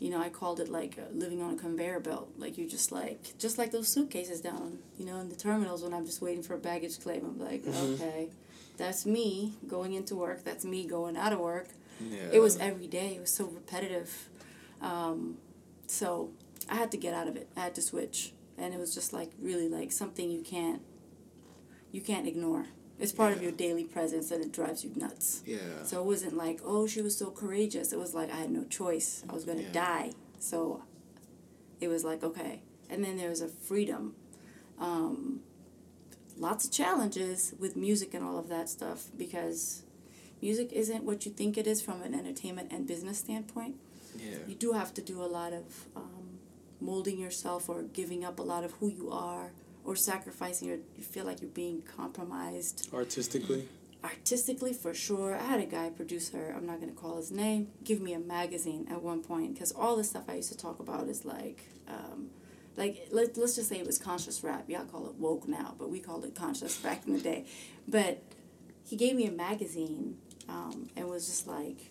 You 0.00 0.10
know, 0.12 0.20
I 0.20 0.28
called 0.40 0.60
it 0.60 0.68
like 0.68 0.92
uh, 0.96 1.12
living 1.12 1.40
on 1.42 1.50
a 1.54 1.56
conveyor 1.56 1.98
belt. 2.08 2.28
Like 2.38 2.56
you 2.56 2.68
just 2.68 2.92
like, 2.92 3.20
just 3.44 3.58
like 3.58 3.70
those 3.72 3.88
suitcases 3.88 4.40
down, 4.40 4.78
you 4.96 5.04
know, 5.08 5.18
in 5.18 5.28
the 5.28 5.34
terminals 5.34 5.82
when 5.82 5.92
I'm 5.92 6.06
just 6.06 6.22
waiting 6.22 6.44
for 6.44 6.54
a 6.54 6.62
baggage 6.70 6.96
claim. 7.04 7.22
I'm 7.30 7.40
like, 7.50 7.62
Mm-hmm. 7.64 7.94
okay, 7.94 8.28
that's 8.76 9.04
me 9.04 9.54
going 9.66 9.94
into 9.94 10.14
work. 10.14 10.44
That's 10.44 10.64
me 10.64 10.80
going 10.86 11.16
out 11.16 11.32
of 11.32 11.40
work. 11.40 11.68
Yeah. 12.00 12.28
It 12.36 12.38
was 12.46 12.54
every 12.58 12.86
day. 12.86 13.08
It 13.16 13.20
was 13.26 13.32
so 13.40 13.46
repetitive. 13.46 14.08
Um, 14.80 15.38
so 15.86 16.30
I 16.68 16.76
had 16.76 16.90
to 16.92 16.96
get 16.96 17.14
out 17.14 17.28
of 17.28 17.36
it. 17.36 17.48
I 17.56 17.60
had 17.60 17.74
to 17.76 17.82
switch, 17.82 18.32
and 18.56 18.72
it 18.74 18.80
was 18.80 18.94
just 18.94 19.12
like 19.12 19.32
really 19.40 19.68
like 19.68 19.92
something 19.92 20.30
you 20.30 20.42
can't 20.42 20.82
you 21.92 22.00
can't 22.00 22.26
ignore. 22.26 22.66
It's 22.98 23.12
part 23.12 23.32
of 23.32 23.40
your 23.42 23.52
daily 23.52 23.84
presence, 23.84 24.30
and 24.32 24.42
it 24.44 24.52
drives 24.52 24.82
you 24.84 24.90
nuts. 24.96 25.42
Yeah. 25.46 25.58
So 25.84 26.00
it 26.00 26.04
wasn't 26.06 26.36
like, 26.36 26.60
oh, 26.64 26.86
she 26.88 27.00
was 27.00 27.16
so 27.16 27.30
courageous. 27.30 27.92
It 27.92 27.98
was 27.98 28.12
like 28.14 28.30
I 28.32 28.36
had 28.36 28.50
no 28.50 28.64
choice. 28.64 29.22
I 29.28 29.32
was 29.32 29.44
gonna 29.44 29.62
Yeah. 29.62 29.72
die. 29.72 30.12
So 30.40 30.82
it 31.80 31.88
was 31.88 32.04
like 32.04 32.22
okay. 32.24 32.62
And 32.90 33.04
then 33.04 33.16
there 33.16 33.28
was 33.30 33.40
a 33.40 33.48
freedom. 33.48 34.14
Um, 34.78 35.40
lots 36.36 36.64
of 36.64 36.70
challenges 36.72 37.52
with 37.58 37.76
music 37.76 38.14
and 38.14 38.24
all 38.24 38.38
of 38.38 38.48
that 38.48 38.68
stuff 38.68 39.08
because 39.16 39.82
music 40.40 40.72
isn't 40.72 41.02
what 41.04 41.26
you 41.26 41.32
think 41.32 41.58
it 41.58 41.66
is 41.66 41.82
from 41.82 42.00
an 42.02 42.14
entertainment 42.14 42.70
and 42.72 42.86
business 42.86 43.18
standpoint. 43.18 43.74
Yeah. 44.18 44.36
You 44.46 44.54
do 44.54 44.72
have 44.72 44.92
to 44.94 45.02
do 45.02 45.22
a 45.22 45.26
lot 45.26 45.52
of 45.52 45.86
um, 45.96 46.38
molding 46.80 47.18
yourself 47.18 47.68
or 47.68 47.82
giving 47.82 48.24
up 48.24 48.38
a 48.38 48.42
lot 48.42 48.64
of 48.64 48.72
who 48.72 48.88
you 48.88 49.10
are 49.10 49.52
or 49.84 49.96
sacrificing 49.96 50.70
or 50.70 50.78
you 50.96 51.02
feel 51.02 51.24
like 51.24 51.40
you're 51.40 51.50
being 51.50 51.82
compromised 51.82 52.88
artistically. 52.92 53.66
artistically 54.04 54.72
for 54.72 54.92
sure 54.94 55.34
i 55.34 55.42
had 55.42 55.60
a 55.60 55.66
guy 55.66 55.88
producer 55.90 56.52
i'm 56.56 56.66
not 56.66 56.80
going 56.80 56.92
to 56.92 56.98
call 57.00 57.16
his 57.16 57.32
name 57.32 57.68
give 57.84 58.00
me 58.00 58.12
a 58.12 58.18
magazine 58.18 58.86
at 58.90 59.02
one 59.02 59.22
point 59.22 59.54
because 59.54 59.72
all 59.72 59.96
the 59.96 60.04
stuff 60.04 60.24
i 60.28 60.34
used 60.34 60.52
to 60.52 60.58
talk 60.58 60.78
about 60.78 61.08
is 61.08 61.24
like 61.24 61.62
um, 61.88 62.28
like 62.76 63.08
let, 63.10 63.36
let's 63.36 63.56
just 63.56 63.68
say 63.68 63.78
it 63.78 63.86
was 63.86 63.98
conscious 63.98 64.44
rap 64.44 64.64
y'all 64.68 64.84
call 64.84 65.06
it 65.06 65.14
woke 65.14 65.48
now 65.48 65.74
but 65.78 65.90
we 65.90 65.98
called 66.00 66.24
it 66.24 66.34
conscious 66.34 66.76
back 66.82 67.06
in 67.06 67.14
the 67.14 67.20
day 67.20 67.44
but 67.88 68.22
he 68.84 68.94
gave 68.96 69.16
me 69.16 69.26
a 69.26 69.32
magazine 69.32 70.16
um, 70.48 70.88
and 70.96 71.08
was 71.08 71.26
just 71.26 71.46
like 71.46 71.90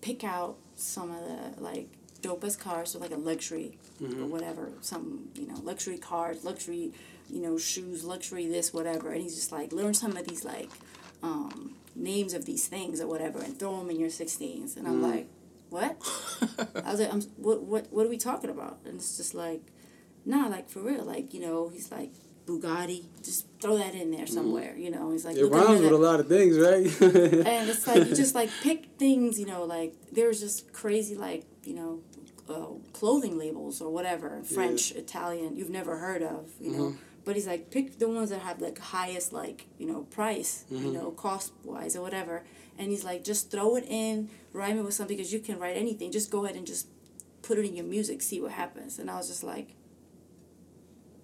pick 0.00 0.22
out 0.24 0.56
some 0.76 1.10
of 1.10 1.20
the 1.24 1.62
like 1.62 1.88
dopest 2.22 2.58
cars 2.58 2.90
so 2.90 2.98
like 2.98 3.10
a 3.10 3.16
luxury 3.16 3.78
or 4.20 4.26
whatever 4.26 4.70
some 4.80 5.28
you 5.34 5.46
know 5.46 5.56
luxury 5.62 5.98
cars 5.98 6.44
luxury 6.44 6.92
you 7.28 7.40
know 7.40 7.58
shoes 7.58 8.04
luxury 8.04 8.46
this 8.46 8.72
whatever 8.72 9.10
and 9.10 9.22
he's 9.22 9.34
just 9.34 9.50
like 9.50 9.72
learn 9.72 9.92
some 9.92 10.16
of 10.16 10.26
these 10.28 10.44
like 10.44 10.70
um, 11.22 11.74
names 11.94 12.32
of 12.32 12.44
these 12.44 12.66
things 12.66 13.00
or 13.00 13.06
whatever 13.06 13.40
and 13.40 13.58
throw 13.58 13.76
them 13.78 13.90
in 13.90 13.98
your 13.98 14.08
16s 14.08 14.76
and 14.76 14.86
i'm 14.86 15.02
like 15.02 15.28
what? 15.72 15.96
I 16.84 16.90
was 16.90 17.00
like 17.00 17.12
I'm, 17.12 17.22
what, 17.38 17.62
what, 17.62 17.90
what 17.90 18.04
are 18.04 18.08
we 18.10 18.18
talking 18.18 18.50
about? 18.50 18.80
And 18.84 18.96
it's 18.96 19.16
just 19.16 19.34
like 19.34 19.62
nah 20.24 20.46
like 20.46 20.68
for 20.68 20.80
real 20.80 21.02
like 21.02 21.34
you 21.34 21.40
know 21.40 21.68
he's 21.68 21.90
like 21.90 22.12
bugatti 22.46 23.04
just 23.22 23.46
throw 23.60 23.78
that 23.78 23.94
in 23.94 24.10
there 24.10 24.24
mm. 24.24 24.28
somewhere 24.28 24.74
you 24.76 24.90
know 24.90 25.10
he's 25.12 25.24
like 25.24 25.36
It 25.36 25.46
rhymes 25.46 25.80
with 25.80 25.92
a 25.92 25.96
lot 25.96 26.20
of 26.20 26.28
things, 26.28 26.58
right? 26.58 26.86
and 27.46 27.68
it's 27.68 27.86
like 27.86 28.08
you 28.08 28.14
just 28.14 28.34
like 28.34 28.50
pick 28.62 28.86
things 28.98 29.38
you 29.38 29.46
know 29.46 29.64
like 29.64 29.94
there's 30.10 30.40
just 30.40 30.72
crazy 30.72 31.14
like 31.14 31.44
you 31.64 31.74
know 31.74 32.00
uh, 32.48 32.66
clothing 32.92 33.38
labels 33.38 33.80
or 33.80 33.90
whatever 33.90 34.42
french 34.42 34.90
italian 34.92 35.56
you've 35.56 35.70
never 35.70 35.98
heard 35.98 36.22
of 36.22 36.50
you 36.60 36.70
know. 36.70 36.84
Mm-hmm. 36.84 36.96
But 37.24 37.36
he's 37.36 37.46
like 37.46 37.70
pick 37.70 38.00
the 38.00 38.08
ones 38.08 38.30
that 38.30 38.40
have 38.40 38.60
like 38.60 38.78
highest 38.80 39.32
like 39.32 39.66
you 39.78 39.86
know 39.86 40.02
price 40.02 40.64
you 40.68 40.78
mm-hmm. 40.78 40.92
know 40.92 41.10
cost 41.12 41.52
wise 41.64 41.94
or 41.94 42.02
whatever. 42.02 42.42
And 42.78 42.90
he's 42.90 43.04
like 43.04 43.22
just 43.22 43.50
throw 43.50 43.76
it 43.76 43.84
in 43.86 44.28
rhyme 44.52 44.76
it 44.78 44.82
with 44.82 44.94
something 44.94 45.16
because 45.16 45.32
you 45.32 45.38
can 45.38 45.60
write 45.60 45.76
anything. 45.76 46.10
Just 46.10 46.32
go 46.32 46.44
ahead 46.44 46.56
and 46.56 46.66
just 46.66 46.88
put 47.42 47.58
it 47.58 47.64
in 47.64 47.76
your 47.76 47.84
music 47.84 48.22
see 48.22 48.40
what 48.40 48.52
happens. 48.52 48.98
And 48.98 49.08
i 49.08 49.16
was 49.16 49.28
just 49.28 49.44
like 49.44 49.76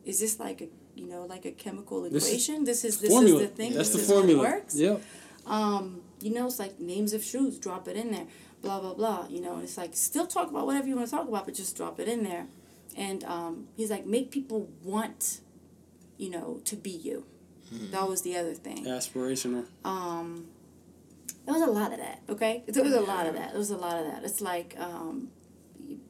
is 0.04 0.20
this 0.20 0.40
like 0.40 0.62
a 0.62 0.68
you 0.98 1.06
know 1.06 1.24
like 1.26 1.44
a 1.44 1.52
chemical 1.52 2.02
This 2.02 2.26
equation 2.28 2.64
this 2.64 2.84
is 2.84 2.98
this 3.00 3.10
formula. 3.10 3.40
is 3.42 3.48
the 3.48 3.54
thing 3.54 3.72
That's 3.74 3.90
this 3.90 3.96
the 3.98 4.02
is 4.02 4.10
formula. 4.10 4.40
works 4.42 4.74
Yep. 4.76 5.02
um, 5.46 6.02
you 6.20 6.32
know, 6.34 6.46
it's 6.46 6.58
like 6.58 6.80
names 6.80 7.12
of 7.12 7.22
shoes, 7.22 7.58
drop 7.58 7.86
it 7.86 7.96
in 7.96 8.10
there, 8.10 8.26
blah 8.60 8.80
blah 8.80 8.94
blah. 8.94 9.26
You 9.28 9.40
know, 9.40 9.54
and 9.54 9.62
it's 9.62 9.76
like 9.78 9.92
still 9.94 10.26
talk 10.26 10.50
about 10.50 10.66
whatever 10.66 10.88
you 10.88 10.96
want 10.96 11.06
to 11.08 11.14
talk 11.16 11.28
about, 11.28 11.44
but 11.46 11.54
just 11.54 11.76
drop 11.76 12.00
it 12.00 12.08
in 12.08 12.24
there. 12.24 12.46
And 12.96 13.22
um, 13.24 13.68
he's 13.76 13.90
like, 13.90 14.04
make 14.06 14.32
people 14.32 14.68
want, 14.82 15.40
you 16.16 16.30
know, 16.30 16.60
to 16.64 16.74
be 16.74 16.90
you. 16.90 17.24
That 17.92 18.08
was 18.08 18.22
the 18.22 18.34
other 18.36 18.54
thing. 18.54 18.84
Aspirational. 18.86 19.66
Um, 19.84 20.46
there 21.44 21.54
was 21.54 21.62
a 21.62 21.70
lot 21.70 21.92
of 21.92 21.98
that. 21.98 22.22
Okay, 22.28 22.64
there 22.66 22.82
was 22.82 22.94
a 22.94 23.00
lot 23.00 23.26
of 23.26 23.34
that. 23.34 23.50
There 23.50 23.58
was 23.58 23.70
a 23.70 23.76
lot 23.76 23.96
of 24.00 24.06
that. 24.10 24.24
It's 24.24 24.40
like 24.40 24.74
um, 24.80 25.28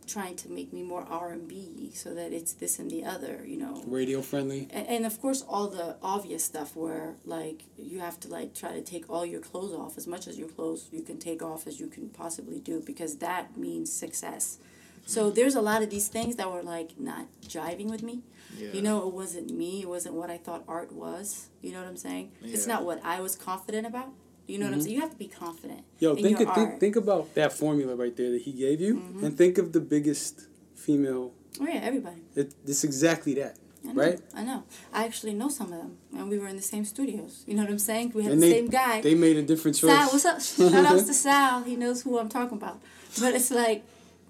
trying 0.09 0.37
to 0.37 0.49
make 0.49 0.73
me 0.73 0.83
more 0.83 1.05
R 1.09 1.31
and 1.31 1.47
B 1.47 1.91
so 1.95 2.15
that 2.15 2.33
it's 2.33 2.53
this 2.55 2.79
and 2.79 2.91
the 2.91 3.05
other. 3.05 3.45
You 3.47 3.59
know, 3.59 3.83
Radio 3.87 4.23
friendly. 4.23 4.67
and, 4.71 4.87
and 4.95 5.07
of 5.07 5.21
course 5.21 5.45
all 5.49 5.69
the 5.69 5.97
obvious 6.03 6.43
stuff 6.45 6.75
where 6.75 7.15
like 7.25 7.63
you 7.77 8.01
have 8.01 8.19
to 8.21 8.29
like 8.29 8.55
try 8.55 8.73
to 8.73 8.83
take 8.83 9.09
all 9.11 9.25
your 9.27 9.41
clothes 9.41 9.75
off 9.75 9.97
as 9.97 10.07
much 10.07 10.27
as 10.27 10.39
your 10.39 10.49
clothes 10.49 10.89
you 10.93 11.03
can 11.03 11.19
take 11.19 11.43
off 11.43 11.67
as 11.67 11.79
you 11.81 11.87
can 11.87 12.09
possibly 12.09 12.59
do 12.61 12.83
because 12.85 13.17
that 13.19 13.57
means 13.57 13.93
success 13.93 14.59
so 15.07 15.27
mm-hmm. 15.27 15.35
there's 15.37 15.55
a 15.55 15.61
lot 15.61 15.83
of 15.83 15.91
these 15.91 16.09
things 16.09 16.37
that 16.37 16.51
were 16.51 16.63
like 16.63 16.91
not 16.99 17.27
jiving 17.47 17.89
with 17.91 18.03
me 18.03 18.17
Yeah. 18.59 18.73
you 18.73 18.83
know 18.83 19.07
it 19.09 19.15
wasn't 19.15 19.51
me 19.51 19.83
it 19.83 19.89
wasn't 19.89 20.15
what 20.21 20.31
i 20.31 20.37
thought 20.37 20.63
art 20.69 20.91
was 20.93 21.49
you 21.63 21.71
know 21.73 21.81
what 21.81 21.89
i'm 21.89 21.97
saying 21.97 22.33
Yeah. 22.43 22.55
it's 22.55 22.67
not 22.67 22.85
what 22.85 23.01
i 23.05 23.21
was 23.21 23.37
confident 23.37 23.87
about 23.87 24.11
you 24.49 24.59
know 24.59 24.67
what 24.67 24.75
i'm 24.75 24.81
saying 24.83 24.95
you 24.97 25.01
have 25.07 25.11
to 25.17 25.17
be 25.27 25.29
confident 25.45 25.83
Yo, 25.99 26.15
in 26.15 26.23
think, 26.25 26.39
your 26.41 26.49
of, 26.49 26.55
think 26.55 26.59
art. 26.59 26.69
Mm-hmm. 26.71 26.79
think 26.85 26.97
about 27.05 27.35
that 27.35 27.53
formula 27.53 27.93
right 28.03 28.17
there 28.17 28.31
that 28.35 28.43
he 28.49 28.53
gave 28.53 28.81
you, 28.81 28.93
and 29.23 29.31
think 29.43 29.59
of 29.63 29.67
the 29.77 29.81
biggest 29.95 30.35
female. 30.75 31.33
oh 31.61 31.67
yeah 31.67 31.81
everybody 31.91 32.21
It, 32.41 32.55
it's 32.67 32.83
exactly 32.91 33.35
that, 33.43 33.55
I 33.89 33.93
know, 33.93 34.03
right? 34.03 34.19
I 34.35 34.43
know. 34.51 34.61
I 34.93 35.05
actually 35.09 35.35
know 35.41 35.49
some 35.59 35.69
of 35.75 35.79
them, 35.83 35.93
and 36.17 36.25
we 36.33 36.37
were 36.43 36.49
in 36.55 36.57
the 36.63 36.69
same 36.75 36.85
studios. 36.95 37.33
You 37.49 37.55
know 37.57 37.63
what 37.65 37.71
I'm 37.77 37.79
saying? 37.91 38.07
We 38.15 38.23
had 38.25 38.33
And 38.33 38.43
the 38.43 38.47
they 38.49 38.57
same 38.59 38.69
guy. 38.83 38.95
they 39.09 39.15
made 39.27 39.37
a 39.45 39.47
different 39.53 39.77
choice. 39.81 39.93
Sal, 39.93 40.09
what's 40.13 40.27
up? 40.33 40.39
Shout 40.41 40.87
outs 40.91 41.05
to 41.11 41.15
Sal. 41.27 41.63
He 41.71 41.75
knows 41.83 41.99
who 42.05 42.19
I'm 42.21 42.29
talking 42.39 42.59
about. 42.63 42.79
But 43.23 43.31
it's 43.39 43.51
like 43.63 43.81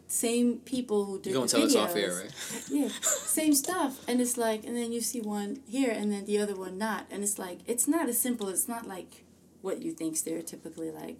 same 0.07 0.47
people 0.75 1.05
who 1.07 1.15
did 1.21 1.33
You're 1.33 1.47
gonna 1.47 1.67
the 1.67 1.73
tell 1.73 1.85
us 1.85 1.91
off 1.91 1.97
air, 1.97 2.13
right? 2.23 2.33
Yeah, 2.71 2.89
same 3.39 3.55
stuff. 3.65 3.93
And 4.09 4.21
it's 4.23 4.37
like, 4.47 4.61
and 4.67 4.75
then 4.77 4.89
you 4.93 5.01
see 5.11 5.21
one 5.21 5.51
here, 5.77 5.91
and 5.99 6.07
then 6.13 6.25
the 6.31 6.39
other 6.39 6.55
one 6.55 6.75
not. 6.79 7.03
And 7.11 7.23
it's 7.27 7.39
like, 7.39 7.59
it's 7.67 7.87
not 7.89 8.09
as 8.09 8.19
simple. 8.19 8.49
It's 8.49 8.69
not 8.69 8.87
like 8.87 9.25
what 9.63 9.83
you 9.83 9.93
think 9.93 10.15
stereotypically 10.15 10.93
like. 10.95 11.19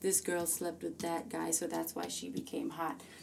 This 0.00 0.20
girl 0.20 0.46
slept 0.46 0.82
with 0.82 0.98
that 1.00 1.28
guy, 1.28 1.52
so 1.52 1.66
that's 1.66 1.94
why 1.94 2.08
she 2.08 2.28
became 2.28 2.70
hot. 2.70 3.00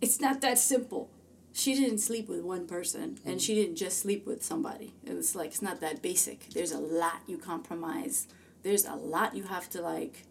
it's 0.00 0.20
not 0.20 0.40
that 0.40 0.58
simple. 0.58 1.08
She 1.52 1.74
didn't 1.74 1.98
sleep 1.98 2.28
with 2.28 2.40
one 2.40 2.66
person, 2.66 3.18
and 3.24 3.40
she 3.40 3.54
didn't 3.54 3.76
just 3.76 3.98
sleep 4.00 4.26
with 4.26 4.42
somebody. 4.42 4.94
It's 5.04 5.34
like 5.34 5.48
it's 5.48 5.62
not 5.62 5.80
that 5.80 6.02
basic. 6.02 6.48
There's 6.50 6.72
a 6.72 6.78
lot 6.78 7.20
you 7.26 7.38
compromise. 7.38 8.26
There's 8.62 8.86
a 8.86 8.94
lot 8.94 9.36
you 9.36 9.44
have 9.44 9.68
to 9.70 9.82
like, 9.82 10.24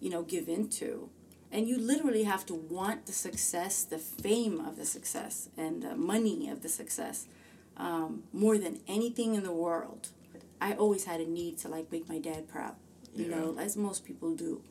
you 0.00 0.08
know, 0.08 0.22
give 0.22 0.48
into, 0.48 1.10
and 1.50 1.66
you 1.66 1.78
literally 1.78 2.24
have 2.24 2.46
to 2.46 2.54
want 2.54 3.06
the 3.06 3.12
success, 3.12 3.82
the 3.82 3.98
fame 3.98 4.60
of 4.60 4.76
the 4.76 4.84
success, 4.84 5.48
and 5.56 5.82
the 5.82 5.96
money 5.96 6.48
of 6.48 6.62
the 6.62 6.68
success, 6.68 7.26
um, 7.76 8.22
more 8.32 8.58
than 8.58 8.80
anything 8.86 9.34
in 9.34 9.42
the 9.42 9.52
world. 9.52 10.08
I 10.60 10.72
always 10.74 11.04
had 11.04 11.20
a 11.20 11.26
need 11.28 11.58
to 11.58 11.68
like 11.68 11.90
make 11.92 12.08
my 12.08 12.18
dad 12.18 12.48
proud, 12.48 12.74
you 13.14 13.24
Yeah. 13.26 13.36
know, 13.36 13.56
as 13.58 13.76
most 13.76 14.04
people 14.04 14.34
do. 14.34 14.62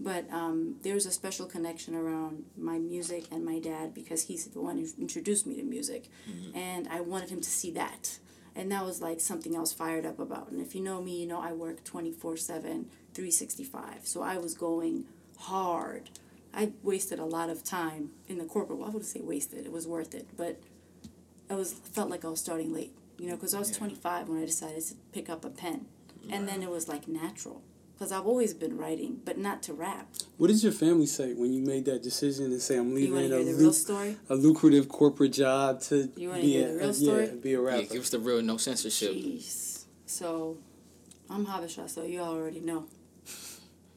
But 0.00 0.28
um, 0.32 0.76
there's 0.82 1.06
a 1.06 1.12
special 1.12 1.46
connection 1.46 1.94
around 1.94 2.44
my 2.56 2.78
music 2.78 3.26
and 3.30 3.44
my 3.44 3.58
dad 3.60 3.94
because 3.94 4.24
he's 4.24 4.46
the 4.46 4.60
one 4.60 4.78
who 4.78 4.86
introduced 4.98 5.46
me 5.46 5.54
to 5.56 5.62
music, 5.62 6.08
and 6.54 6.88
I 6.88 7.00
wanted 7.00 7.30
him 7.30 7.40
to 7.40 7.48
see 7.50 7.70
that, 7.72 8.18
and 8.56 8.72
that 8.72 8.84
was 8.84 9.00
like 9.00 9.20
something 9.20 9.56
I 9.56 9.60
was 9.60 9.72
fired 9.72 10.04
up 10.04 10.18
about. 10.18 10.50
And 10.50 10.60
if 10.60 10.74
you 10.74 10.80
know 10.82 11.00
me, 11.00 11.20
you 11.20 11.26
know 11.28 11.40
I 11.40 11.52
work 11.52 11.84
24 11.84 12.36
7, 12.36 12.86
365. 13.14 14.00
So 14.08 14.22
I 14.22 14.38
was 14.38 14.54
going 14.54 15.04
hard. 15.38 16.10
I 16.52 16.72
wasted 16.82 17.18
a 17.20 17.24
lot 17.24 17.48
of 17.48 17.62
time 17.62 18.10
in 18.28 18.38
the 18.38 18.44
corporate. 18.44 18.78
Well, 18.78 18.88
I 18.88 18.90
wouldn't 18.90 19.06
say 19.10 19.20
wasted. 19.20 19.64
It 19.66 19.72
was 19.72 19.86
worth 19.86 20.14
it, 20.14 20.26
but 20.36 20.60
I 21.48 21.54
was 21.54 21.72
felt 21.74 22.10
like 22.10 22.24
I 22.24 22.28
was 22.28 22.40
starting 22.40 22.72
late. 22.72 22.92
You 23.22 23.28
know, 23.28 23.36
because 23.36 23.54
I 23.54 23.60
was 23.60 23.70
Yeah. 23.70 23.76
25 23.78 24.28
when 24.28 24.42
I 24.42 24.46
decided 24.46 24.82
to 24.84 24.94
pick 25.12 25.30
up 25.30 25.44
a 25.44 25.50
pen, 25.50 25.86
and 26.28 26.48
then 26.48 26.60
it 26.60 26.68
was 26.68 26.88
like 26.88 27.06
natural. 27.06 27.62
Because 27.94 28.10
I've 28.10 28.26
always 28.26 28.52
been 28.52 28.76
writing, 28.76 29.20
but 29.24 29.38
not 29.38 29.62
to 29.64 29.74
rap. 29.74 30.08
What 30.38 30.48
did 30.48 30.60
your 30.60 30.72
family 30.72 31.06
say 31.06 31.32
when 31.34 31.52
you 31.52 31.62
made 31.62 31.84
that 31.84 32.02
decision 32.02 32.50
to 32.50 32.58
say 32.58 32.76
I'm 32.78 32.92
leaving 32.96 33.12
want 33.14 33.26
a, 33.26 33.28
the 33.28 33.42
luc- 33.52 33.60
real 33.60 33.72
story? 33.72 34.16
a 34.28 34.34
lucrative 34.34 34.88
corporate 34.88 35.32
job 35.34 35.80
to 35.82 36.10
You 36.16 36.32
be 36.32 36.56
a, 36.56 36.66
the 36.72 36.74
real 36.78 36.88
a- 36.90 36.94
story? 36.94 37.26
yeah, 37.26 37.32
be 37.34 37.54
a 37.54 37.60
Yeah, 37.60 37.66
rapper? 37.68 37.92
give 37.92 38.02
us 38.02 38.10
the 38.10 38.18
real, 38.18 38.42
no 38.42 38.56
censorship. 38.56 39.12
Jeez. 39.12 39.84
So, 40.06 40.56
I'm 41.30 41.46
Habesha, 41.46 41.88
so 41.88 42.02
you 42.02 42.18
already 42.18 42.58
know. 42.58 42.86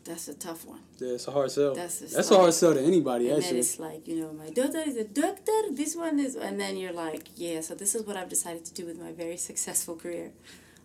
That's 0.05 0.27
a 0.27 0.35
tough 0.35 0.65
one. 0.65 0.81
yeah, 0.99 1.13
it's 1.13 1.27
a 1.27 1.31
hard 1.31 1.49
sell. 1.51 1.73
That's 1.73 1.99
a 2.01 2.05
That's 2.05 2.29
a 2.29 2.37
hard 2.37 2.53
sell 2.53 2.75
to 2.75 2.79
anybody 2.81 3.29
and 3.29 3.41
actually. 3.41 3.59
it's 3.59 3.79
like, 3.79 4.07
you 4.07 4.17
know, 4.21 4.31
my 4.33 4.51
daughter 4.51 4.83
is 4.85 4.97
a 4.97 5.03
doctor, 5.03 5.51
this 5.71 5.95
one 5.95 6.19
is, 6.19 6.35
and 6.35 6.59
then 6.59 6.77
you're 6.77 6.93
like, 6.93 7.23
yeah, 7.35 7.61
so 7.61 7.73
this 7.73 7.95
is 7.95 8.03
what 8.03 8.15
I've 8.15 8.29
decided 8.29 8.63
to 8.65 8.73
do 8.73 8.85
with 8.85 8.99
my 9.01 9.11
very 9.11 9.35
successful 9.35 9.95
career. 9.95 10.31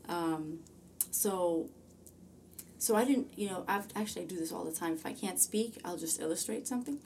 Um, 0.08 0.60
so, 1.10 1.68
so 2.78 2.96
I 2.96 3.04
didn't, 3.04 3.28
you 3.36 3.48
know, 3.50 3.62
I've 3.68 3.88
actually 3.94 4.22
I 4.22 4.24
do 4.24 4.36
this 4.38 4.52
all 4.52 4.64
the 4.64 4.72
time. 4.72 4.94
If 4.94 5.04
I 5.04 5.12
can't 5.12 5.38
speak, 5.38 5.78
I'll 5.84 5.98
just 5.98 6.18
illustrate 6.18 6.66
something, 6.66 6.98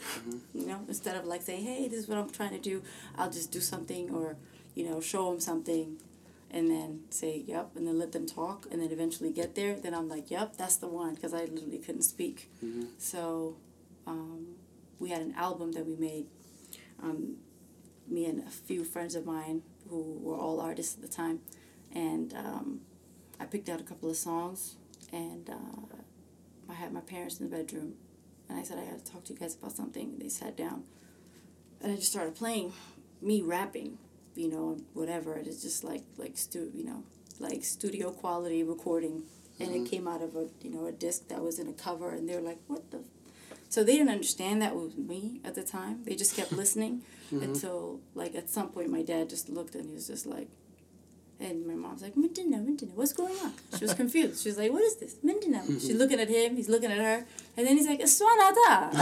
you 0.55 0.67
know, 0.67 0.81
instead 0.87 1.17
of 1.17 1.25
like 1.25 1.43
saying, 1.43 1.65
hey, 1.65 1.89
this 1.89 1.99
is 1.99 2.09
what 2.09 2.17
I'm 2.17 2.31
trying 2.31 2.51
to 2.53 2.61
do, 2.61 2.81
I'll 3.19 3.31
just 3.31 3.51
do 3.51 3.61
something 3.61 4.11
or, 4.11 4.37
you 4.77 4.89
know, 4.89 5.01
show 5.01 5.31
them 5.31 5.41
something 5.41 5.97
and 6.55 6.71
then 6.71 7.01
say, 7.11 7.43
yep, 7.47 7.71
and 7.75 7.85
then 7.87 7.99
let 7.99 8.13
them 8.13 8.27
talk 8.27 8.67
and 8.71 8.81
then 8.81 8.93
eventually 8.93 9.33
get 9.33 9.57
there. 9.57 9.75
Then 9.75 9.93
I'm 9.93 10.09
like, 10.09 10.31
yep, 10.31 10.57
that's 10.57 10.77
the 10.77 10.87
one 10.87 11.15
because 11.17 11.35
I 11.35 11.41
literally 11.47 11.79
couldn't 11.79 12.03
speak. 12.03 12.49
So, 12.97 13.57
um, 14.07 14.55
we 15.01 15.11
had 15.11 15.21
an 15.21 15.35
album 15.37 15.73
that 15.73 15.85
we 15.85 15.97
made. 15.97 16.27
Um, 17.03 17.39
me 18.07 18.27
and 18.27 18.47
a 18.47 18.51
few 18.51 18.85
friends 18.85 19.15
of 19.17 19.27
mine 19.27 19.63
who 19.91 20.19
were 20.23 20.37
all 20.37 20.61
artists 20.61 20.95
at 20.95 21.03
the 21.03 21.09
time, 21.09 21.41
and 21.93 22.33
um, 22.35 22.81
I 23.41 23.47
picked 23.47 23.69
out 23.69 23.81
a 23.81 23.85
couple 23.85 24.09
of 24.09 24.17
songs, 24.17 24.77
and 25.13 25.51
uh, 25.51 25.97
I 26.71 26.75
had 26.75 26.93
my 26.93 27.01
parents 27.01 27.41
in 27.41 27.51
the 27.51 27.57
bedroom, 27.57 27.95
and 28.49 28.59
I 28.59 28.63
said 28.63 28.79
I 28.79 28.85
had 28.85 29.05
to 29.05 29.13
talk 29.13 29.25
to 29.25 29.33
you 29.33 29.39
guys 29.39 29.57
about 29.57 29.73
something. 29.73 30.19
They 30.19 30.29
sat 30.29 30.57
down, 30.57 30.85
and 31.81 31.93
I 31.93 31.97
just 31.97 32.13
started 32.13 32.35
playing, 32.37 32.73
me 33.21 33.43
rapping, 33.43 33.99
you 34.35 34.49
know, 34.49 34.79
whatever. 34.93 35.37
It's 35.37 35.63
just 35.63 35.85
like 35.85 36.03
like 36.17 36.37
stu 36.37 36.71
you 36.75 36.85
know, 36.85 37.05
like 37.39 37.65
studio 37.65 38.11
quality 38.11 38.63
recording, 38.63 39.25
and 39.61 39.71
it 39.71 39.75
mm-hmm. 39.75 39.87
came 39.87 40.09
out 40.09 40.23
of 40.23 40.37
a 40.37 40.49
you 40.63 40.71
know 40.71 40.87
a 40.87 40.93
disc 40.93 41.29
that 41.29 41.43
was 41.43 41.59
in 41.59 41.69
a 41.69 41.73
cover, 41.73 42.11
and 42.11 42.29
they 42.29 42.35
were 42.35 42.43
like, 42.43 42.59
what 42.67 42.91
the. 42.91 43.01
So 43.69 43.83
they 43.83 43.97
didn't 43.97 44.11
understand 44.11 44.63
that 44.63 44.77
was 44.77 44.97
me 44.97 45.41
at 45.45 45.57
the 45.57 45.65
time. 45.65 46.05
They 46.05 46.15
just 46.15 46.37
kept 46.37 46.53
listening 46.53 47.03
mm-hmm. 47.33 47.43
until, 47.43 47.99
like, 48.15 48.37
at 48.37 48.49
some 48.49 48.69
point, 48.69 48.89
my 48.89 49.03
dad 49.03 49.29
just 49.29 49.49
looked 49.49 49.75
and 49.75 49.87
he 49.87 49.93
was 49.93 50.07
just 50.07 50.27
like, 50.27 50.49
and 51.41 51.67
my 51.67 51.75
mom's 51.75 52.03
like, 52.03 52.15
Mindina, 52.15 52.65
Mindina, 52.65 52.93
what's 52.95 53.13
going 53.13 53.35
on? 53.45 53.53
She 53.77 53.85
was 53.85 53.95
confused. 53.95 54.43
She 54.43 54.49
was 54.49 54.59
like, 54.59 54.73
what 54.73 54.83
is 54.83 54.97
this? 54.97 55.17
Mindina. 55.25 55.65
She's 55.81 55.95
looking 55.97 56.21
at 56.21 56.29
him, 56.29 56.57
he's 56.57 56.69
looking 56.69 56.91
at 56.93 56.99
her, 56.99 57.27
and 57.57 57.67
then 57.67 57.77
he's 57.77 57.87
like, 57.87 58.01
Swanada. 58.01 58.93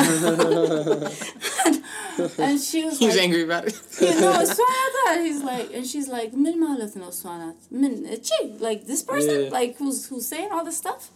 and, 1.66 2.33
and 2.39 2.61
she 2.61 2.85
was 2.85 2.99
He 2.99 3.07
was 3.07 3.16
like, 3.16 3.24
angry 3.24 3.43
about 3.43 3.66
it. 3.66 3.78
you 4.01 4.20
know, 4.20 4.33
Swanata. 4.45 5.24
He's 5.24 5.43
like, 5.43 5.72
and 5.74 5.87
she's 5.87 6.09
like, 6.09 6.33
Min 6.33 6.61
mahalat 6.61 6.97
no 6.97 7.09
Swanat. 7.09 7.55
Min, 7.70 8.05
chi, 8.05 8.47
like 8.59 8.87
this 8.87 9.03
person, 9.03 9.45
Yeah. 9.45 9.51
like 9.51 9.76
who's 9.76 10.07
who's 10.09 10.26
saying 10.26 10.51
all 10.53 10.64
this 10.64 10.78
stuff, 10.78 11.11